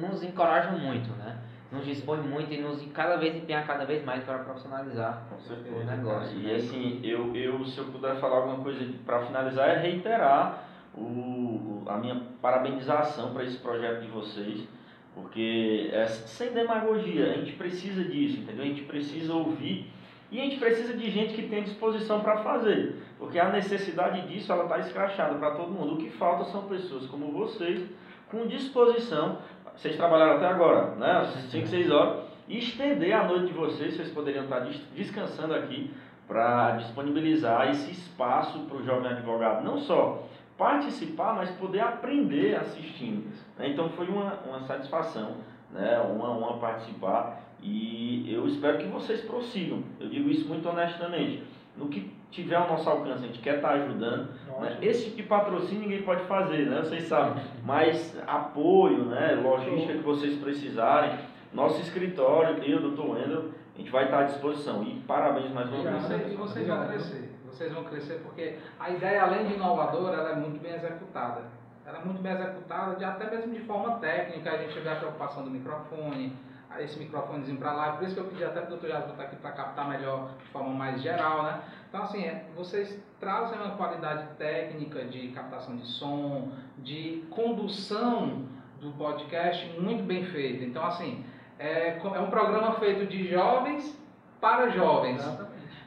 nos 0.02 0.24
encoraja 0.24 0.72
muito, 0.72 1.10
né? 1.14 1.38
Nos 1.72 1.86
dispõe 1.86 2.20
muito 2.20 2.52
e 2.54 2.60
nos 2.62 2.86
cada 2.92 3.16
vez 3.16 3.34
empenha 3.36 3.64
cada 3.64 3.86
vez 3.86 4.04
mais 4.04 4.24
para 4.26 4.40
profissionalizar 4.40 5.24
certeza. 5.40 5.76
o 5.76 5.84
negócio. 5.86 6.38
E 6.38 6.44
né? 6.44 6.56
assim, 6.56 7.00
eu, 7.04 7.34
eu, 7.36 7.64
se 7.66 7.78
eu 7.78 7.86
puder 7.86 8.16
falar 8.18 8.38
alguma 8.38 8.58
coisa 8.64 8.86
para 9.06 9.22
finalizar, 9.26 9.70
é 9.70 9.78
reiterar 9.78 10.64
o- 10.94 11.84
a 11.88 11.98
minha 11.98 12.22
parabenização 12.42 13.34
para 13.34 13.44
esse 13.46 13.58
projeto 13.58 14.02
de 14.02 14.08
vocês, 14.08 14.68
porque 15.16 15.90
é 15.94 16.06
sem 16.08 16.52
demagogia, 16.54 17.32
a 17.32 17.38
gente 17.38 17.54
precisa 17.54 18.04
disso, 18.04 18.40
entendeu? 18.42 18.64
A 18.64 18.68
gente 18.68 18.84
precisa 18.84 19.34
ouvir 19.34 19.92
e 20.32 20.40
a 20.40 20.44
gente 20.44 20.58
precisa 20.58 20.94
de 20.96 21.10
gente 21.12 21.34
que 21.34 21.48
tem 21.50 21.64
disposição 21.64 22.22
para 22.22 22.38
fazer, 22.38 22.96
porque 23.20 23.38
a 23.38 23.50
necessidade 23.50 24.28
disso 24.28 24.52
ela 24.52 24.64
está 24.64 24.80
escrachada 24.80 25.36
para 25.36 25.52
todo 25.52 25.72
mundo. 25.72 25.96
O 25.96 25.98
que 25.98 26.10
falta 26.10 26.46
são 26.46 26.64
pessoas 26.64 27.06
como 27.08 27.32
vocês 27.34 27.86
com 28.30 28.48
disposição. 28.48 29.40
Vocês 29.76 29.96
trabalharam 29.98 30.38
até 30.38 30.48
agora, 30.48 30.96
né? 30.96 31.26
5, 31.50 31.68
6 31.68 31.92
horas. 31.92 32.24
E 32.48 32.58
estender 32.60 33.14
a 33.14 33.26
noite 33.26 33.48
de 33.48 33.54
vocês, 33.54 33.94
vocês 33.96 34.10
poderiam 34.12 34.44
estar 34.46 34.60
des- 34.60 34.82
descansando 34.96 35.54
aqui 35.54 35.94
para 36.28 36.72
disponibilizar 36.78 37.70
esse 37.70 37.92
espaço 37.92 38.60
para 38.60 38.78
o 38.78 38.84
jovem 38.84 39.12
advogado, 39.12 39.64
não 39.66 39.78
só 39.78 40.24
participar, 40.58 41.34
mas 41.34 41.50
poder 41.52 41.80
aprender 41.82 42.56
assistindo. 42.56 43.32
Então 43.60 43.90
foi 43.90 44.08
uma, 44.08 44.34
uma 44.48 44.62
satisfação, 44.62 45.36
né? 45.72 46.00
uma, 46.00 46.30
uma 46.30 46.58
participar 46.58 47.40
e 47.62 48.34
eu 48.34 48.48
espero 48.48 48.78
que 48.78 48.88
vocês 48.88 49.22
prossigam. 49.22 49.84
Eu 50.00 50.10
digo 50.10 50.30
isso 50.30 50.48
muito 50.48 50.68
honestamente. 50.68 51.44
No 51.78 51.88
que 51.88 52.12
tiver 52.32 52.56
ao 52.56 52.68
nosso 52.68 52.90
alcance, 52.90 53.24
a 53.24 53.28
gente 53.28 53.40
quer 53.40 53.56
estar 53.56 53.72
ajudando. 53.72 54.30
Né? 54.60 54.78
Esse 54.82 55.06
tipo 55.06 55.18
de 55.18 55.24
patrocínio 55.24 55.84
ninguém 55.84 56.02
pode 56.04 56.24
fazer, 56.24 56.66
né? 56.66 56.82
Vocês 56.82 57.04
sabem. 57.04 57.44
Mas 57.64 58.18
apoio, 58.26 59.06
né? 59.06 59.40
Logística 59.42 59.94
que 59.94 60.04
vocês 60.04 60.38
precisarem, 60.40 61.20
nosso 61.54 61.82
escritório, 61.82 62.64
eu, 62.64 62.82
doutor 62.82 63.12
Wendel, 63.12 63.52
a 63.76 63.78
gente 63.78 63.92
vai 63.92 64.06
estar 64.06 64.20
à 64.20 64.24
disposição. 64.24 64.84
E 64.84 65.02
parabéns 65.02 65.52
mais 65.52 65.70
uma 65.70 66.00
vez. 66.00 66.32
E 66.32 66.36
vocês 66.36 66.68
vão 66.68 66.88
crescer. 66.88 67.32
Vocês 67.46 67.74
vão 67.74 67.84
crescer 67.84 68.22
porque 68.24 68.56
a 68.80 68.90
ideia, 68.90 69.24
além 69.24 69.48
de 69.48 69.54
inovadora, 69.54 70.18
ela 70.18 70.32
é 70.32 70.36
muito 70.36 70.62
bem 70.62 70.74
executada. 70.74 71.44
Ela 71.86 72.00
é 72.00 72.06
muito 72.06 72.22
bem 72.22 72.32
executada, 72.32 72.96
de, 72.96 73.04
até 73.04 73.30
mesmo 73.30 73.54
de 73.54 73.60
forma 73.62 73.98
técnica. 73.98 74.52
A 74.52 74.58
gente 74.58 74.80
vê 74.80 74.90
a 74.90 74.96
preocupação 74.96 75.44
do 75.44 75.50
microfone, 75.50 76.34
esse 76.80 76.98
microfonezinho 76.98 77.58
para 77.58 77.74
lá. 77.74 77.92
Por 77.94 78.04
isso 78.04 78.16
que 78.16 78.22
eu 78.22 78.26
pedi 78.26 78.44
até 78.44 78.62
para 78.62 78.74
o 78.74 78.78
Dr. 78.78 78.88
Jasper 78.88 79.12
estar 79.12 79.24
aqui 79.24 79.36
para 79.38 79.52
captar 79.52 79.90
melhor, 79.90 80.32
de 80.38 80.46
forma 80.50 80.70
mais 80.70 81.02
geral, 81.02 81.44
né? 81.44 81.62
Então, 81.90 82.04
assim, 82.04 82.24
é, 82.24 82.46
vocês 82.56 83.02
trazem 83.20 83.60
uma 83.60 83.72
qualidade 83.72 84.28
técnica 84.38 85.04
de 85.06 85.30
captação 85.30 85.76
de 85.76 85.86
som, 85.86 86.52
de 86.78 87.24
condução 87.30 88.46
do 88.80 88.92
podcast 88.92 89.80
muito 89.80 90.04
bem 90.04 90.26
feita. 90.26 90.64
Então, 90.64 90.86
assim, 90.86 91.24
é, 91.60 91.98
é 91.98 92.20
um 92.20 92.30
programa 92.30 92.74
feito 92.74 93.06
de 93.06 93.28
jovens 93.28 94.00
para 94.40 94.70
jovens. 94.70 95.24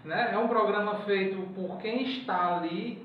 Né? 0.05 0.31
É 0.33 0.39
um 0.39 0.47
programa 0.47 0.97
feito 1.01 1.43
por 1.55 1.79
quem 1.79 2.03
está 2.03 2.57
ali. 2.57 3.05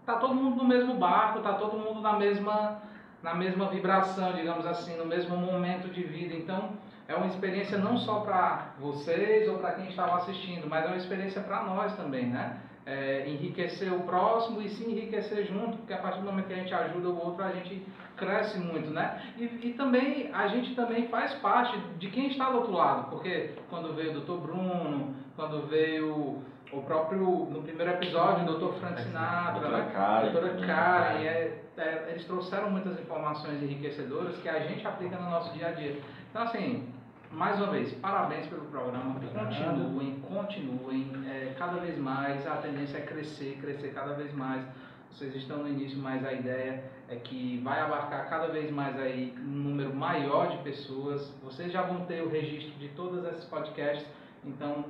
Está 0.00 0.16
todo 0.16 0.34
mundo 0.34 0.56
no 0.56 0.64
mesmo 0.64 0.94
barco, 0.94 1.38
está 1.38 1.54
todo 1.54 1.78
mundo 1.78 2.00
na 2.00 2.14
mesma, 2.14 2.82
na 3.22 3.34
mesma 3.34 3.68
vibração, 3.68 4.32
digamos 4.32 4.66
assim, 4.66 4.96
no 4.96 5.06
mesmo 5.06 5.36
momento 5.36 5.88
de 5.88 6.02
vida. 6.02 6.34
Então, 6.34 6.70
é 7.08 7.14
uma 7.14 7.26
experiência 7.26 7.78
não 7.78 7.98
só 7.98 8.20
para 8.20 8.74
vocês 8.78 9.48
ou 9.48 9.58
para 9.58 9.72
quem 9.72 9.88
estava 9.88 10.16
assistindo, 10.16 10.68
mas 10.68 10.84
é 10.84 10.88
uma 10.88 10.96
experiência 10.96 11.40
para 11.40 11.62
nós 11.62 11.94
também, 11.96 12.26
né? 12.26 12.60
É, 12.84 13.28
enriquecer 13.28 13.92
o 13.92 14.00
próximo 14.00 14.60
e 14.60 14.68
se 14.68 14.84
enriquecer 14.84 15.46
junto, 15.46 15.76
porque 15.78 15.92
a 15.92 15.98
partir 15.98 16.18
do 16.18 16.26
momento 16.26 16.48
que 16.48 16.52
a 16.52 16.56
gente 16.56 16.74
ajuda 16.74 17.08
o 17.08 17.26
outro, 17.26 17.44
a 17.44 17.52
gente 17.52 17.86
cresce 18.16 18.58
muito, 18.58 18.90
né? 18.90 19.22
E, 19.38 19.44
e 19.44 19.74
também 19.74 20.30
a 20.32 20.48
gente 20.48 20.74
também 20.74 21.06
faz 21.08 21.32
parte 21.34 21.78
de 21.98 22.10
quem 22.10 22.28
está 22.28 22.50
do 22.50 22.58
outro 22.58 22.72
lado, 22.72 23.10
porque 23.10 23.50
quando 23.70 23.94
veio 23.94 24.16
o 24.16 24.20
Dr. 24.20 24.40
Bruno, 24.40 25.14
quando 25.36 25.66
veio 25.68 26.42
o 26.72 26.82
próprio, 26.82 27.20
no 27.20 27.62
primeiro 27.62 27.92
episódio, 27.92 28.48
o 28.48 28.58
Dr. 28.58 28.78
Frank 28.78 29.02
Sinatra, 29.02 29.60
doutora 29.60 29.84
Karen, 29.84 30.30
doutora 30.30 30.66
Karen 30.66 31.22
é, 31.22 31.62
é, 31.76 32.06
eles 32.10 32.24
trouxeram 32.24 32.70
muitas 32.70 32.98
informações 32.98 33.62
enriquecedoras 33.62 34.36
que 34.38 34.48
a 34.48 34.60
gente 34.60 34.86
aplica 34.86 35.16
no 35.16 35.30
nosso 35.30 35.52
dia 35.52 35.68
a 35.68 35.72
dia. 35.72 36.00
Então, 36.30 36.42
assim, 36.42 36.88
mais 37.30 37.58
uma 37.58 37.68
vez, 37.68 37.92
parabéns 37.94 38.46
pelo 38.46 38.62
programa. 38.66 39.20
Continuem, 39.20 40.20
continuem. 40.20 41.12
É, 41.28 41.54
cada 41.58 41.78
vez 41.78 41.98
mais 41.98 42.46
a 42.46 42.56
tendência 42.56 42.98
é 42.98 43.02
crescer, 43.02 43.58
crescer 43.60 43.92
cada 43.94 44.14
vez 44.14 44.32
mais. 44.34 44.64
Vocês 45.10 45.34
estão 45.36 45.58
no 45.58 45.68
início, 45.68 45.98
mas 45.98 46.24
a 46.24 46.32
ideia 46.32 46.84
é 47.08 47.16
que 47.16 47.60
vai 47.62 47.80
abarcar 47.80 48.30
cada 48.30 48.46
vez 48.46 48.70
mais 48.70 48.98
aí 48.98 49.34
um 49.38 49.68
número 49.68 49.94
maior 49.94 50.48
de 50.48 50.58
pessoas. 50.58 51.30
Vocês 51.42 51.70
já 51.70 51.82
vão 51.82 52.06
ter 52.06 52.22
o 52.22 52.30
registro 52.30 52.72
de 52.78 52.88
todos 52.90 53.22
esses 53.26 53.44
podcasts. 53.44 54.06
Então, 54.42 54.86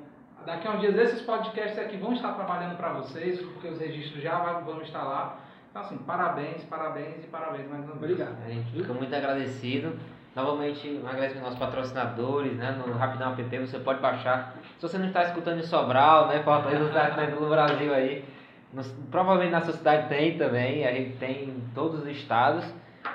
daqui 0.46 0.66
a 0.66 0.72
uns 0.72 0.80
dias 0.80 0.96
esses 0.96 1.22
podcasts 1.22 1.78
aqui 1.78 1.96
vão 1.96 2.12
estar 2.12 2.32
trabalhando 2.32 2.76
para 2.76 2.92
vocês, 2.94 3.40
porque 3.40 3.68
os 3.68 3.78
registros 3.78 4.22
já 4.22 4.38
vão 4.38 4.80
estar 4.82 5.02
lá. 5.02 5.38
Então, 5.70 5.82
assim, 5.82 5.96
parabéns, 5.98 6.64
parabéns 6.64 7.24
e 7.24 7.28
parabéns 7.28 7.68
mais 7.68 7.84
uma 7.84 7.94
vez. 7.94 8.12
Obrigado. 8.12 8.36
A 8.44 8.48
gente 8.50 8.70
fica 8.70 8.92
muito 8.92 9.14
agradecido. 9.14 9.98
Novamente, 10.34 10.88
um 11.02 11.06
agradecimento 11.06 11.46
aos 11.46 11.58
patrocinadores, 11.58 12.56
né? 12.56 12.72
No 12.72 12.92
Rapidão 12.94 13.32
App 13.32 13.58
você 13.58 13.78
pode 13.78 14.00
baixar. 14.00 14.54
Se 14.78 14.82
você 14.82 14.98
não 14.98 15.08
está 15.08 15.24
escutando 15.24 15.60
em 15.60 15.62
Sobral, 15.62 16.28
né? 16.28 16.42
Fortaleza 16.42 16.84
está 16.92 17.26
no 17.26 17.48
Brasil 17.48 17.94
aí. 17.94 18.24
No, 18.72 18.82
provavelmente 19.10 19.50
na 19.50 19.60
sua 19.60 19.74
cidade 19.74 20.08
tem 20.08 20.38
também. 20.38 20.86
A 20.86 20.92
gente 20.92 21.16
tem 21.18 21.44
em 21.44 21.60
todos 21.74 22.00
os 22.00 22.06
estados. 22.06 22.64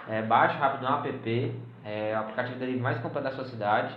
É, 0.08 0.22
baixa 0.22 0.58
o 0.58 0.60
Rapidão 0.60 1.04
App. 1.04 1.56
É 1.84 2.14
o 2.16 2.20
aplicativo 2.20 2.60
dele 2.60 2.80
mais 2.80 3.00
completo 3.00 3.30
da 3.30 3.36
sua 3.36 3.46
cidade. 3.46 3.96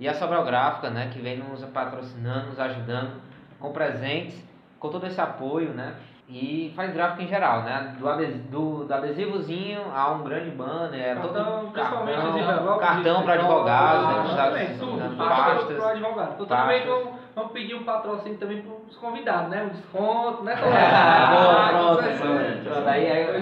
E 0.00 0.08
a 0.08 0.14
Sobral 0.14 0.44
Gráfica, 0.44 0.88
né? 0.88 1.10
Que 1.12 1.20
vem 1.20 1.36
nos 1.36 1.62
patrocinando, 1.66 2.48
nos 2.48 2.58
ajudando 2.58 3.20
com 3.60 3.70
presentes, 3.70 4.42
com 4.78 4.88
todo 4.88 5.06
esse 5.06 5.20
apoio, 5.20 5.74
né? 5.74 5.94
E 6.26 6.72
faz 6.74 6.94
gráfico 6.94 7.22
em 7.22 7.28
geral, 7.28 7.64
né? 7.64 7.96
Do, 7.98 8.08
adesivo, 8.08 8.48
do, 8.48 8.84
do 8.84 8.94
adesivozinho 8.94 9.82
a 9.94 10.12
um 10.12 10.22
grande 10.22 10.50
banner, 10.50 11.00
é 11.00 11.14
todo 11.16 11.34
cartão, 11.72 11.72
cartão, 11.72 12.78
cartão 12.78 13.22
para 13.24 13.34
advogados, 13.34 14.06
né? 14.06 14.32
Exatamente, 14.32 14.78
tudo, 14.78 15.16
pastas, 15.16 15.84
advogado. 15.84 16.36
Vamos, 16.86 17.19
Vamos 17.34 17.52
pedir 17.52 17.74
um 17.74 17.84
patrocínio 17.84 18.38
também 18.38 18.62
para 18.62 18.72
os 18.72 18.96
convidados, 18.96 19.50
né? 19.50 19.62
Um 19.62 19.68
desconto, 19.68 20.42
né? 20.42 20.54
Ah, 20.62 21.72
bom, 21.72 21.96
pronto, 21.96 22.18
pronto. 22.18 22.84
Daí 22.84 23.06
é, 23.06 23.40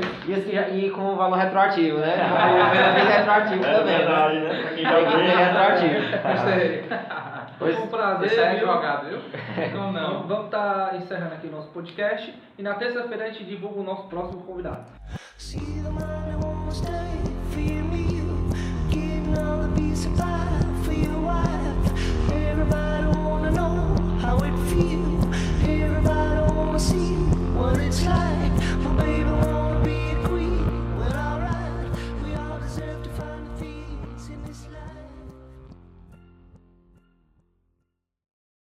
e 0.74 0.90
com 0.90 1.16
valor 1.16 1.36
retroativo, 1.36 1.98
né? 1.98 2.16
Com 2.18 3.08
é 3.08 3.16
retroativo 3.18 3.64
é 3.64 3.74
também. 3.74 3.92
Né? 3.92 3.98
Verdade, 3.98 4.38
né? 4.40 4.62
Pra 4.62 4.70
quem 4.72 4.84
já 4.84 4.98
é 4.98 5.44
retroativo. 5.44 5.94
Gostei. 6.22 6.84
Foi 7.58 7.74
um 7.74 7.86
prazer. 7.88 8.30
ser 8.30 8.36
jogado, 8.36 8.46
é 8.46 8.56
advogado, 8.56 9.08
viu? 9.08 9.64
Então 9.64 9.92
não. 9.92 10.22
Vamos 10.28 10.44
estar 10.44 10.90
tá 10.90 10.96
encerrando 10.96 11.34
aqui 11.34 11.48
o 11.48 11.50
nosso 11.50 11.68
podcast. 11.70 12.32
E 12.56 12.62
na 12.62 12.74
terça-feira 12.74 13.24
a 13.24 13.28
gente 13.30 13.44
divulga 13.44 13.80
o 13.80 13.82
nosso 13.82 14.04
próximo 14.08 14.42
convidado. 14.42 14.84
Everybody 22.58 23.07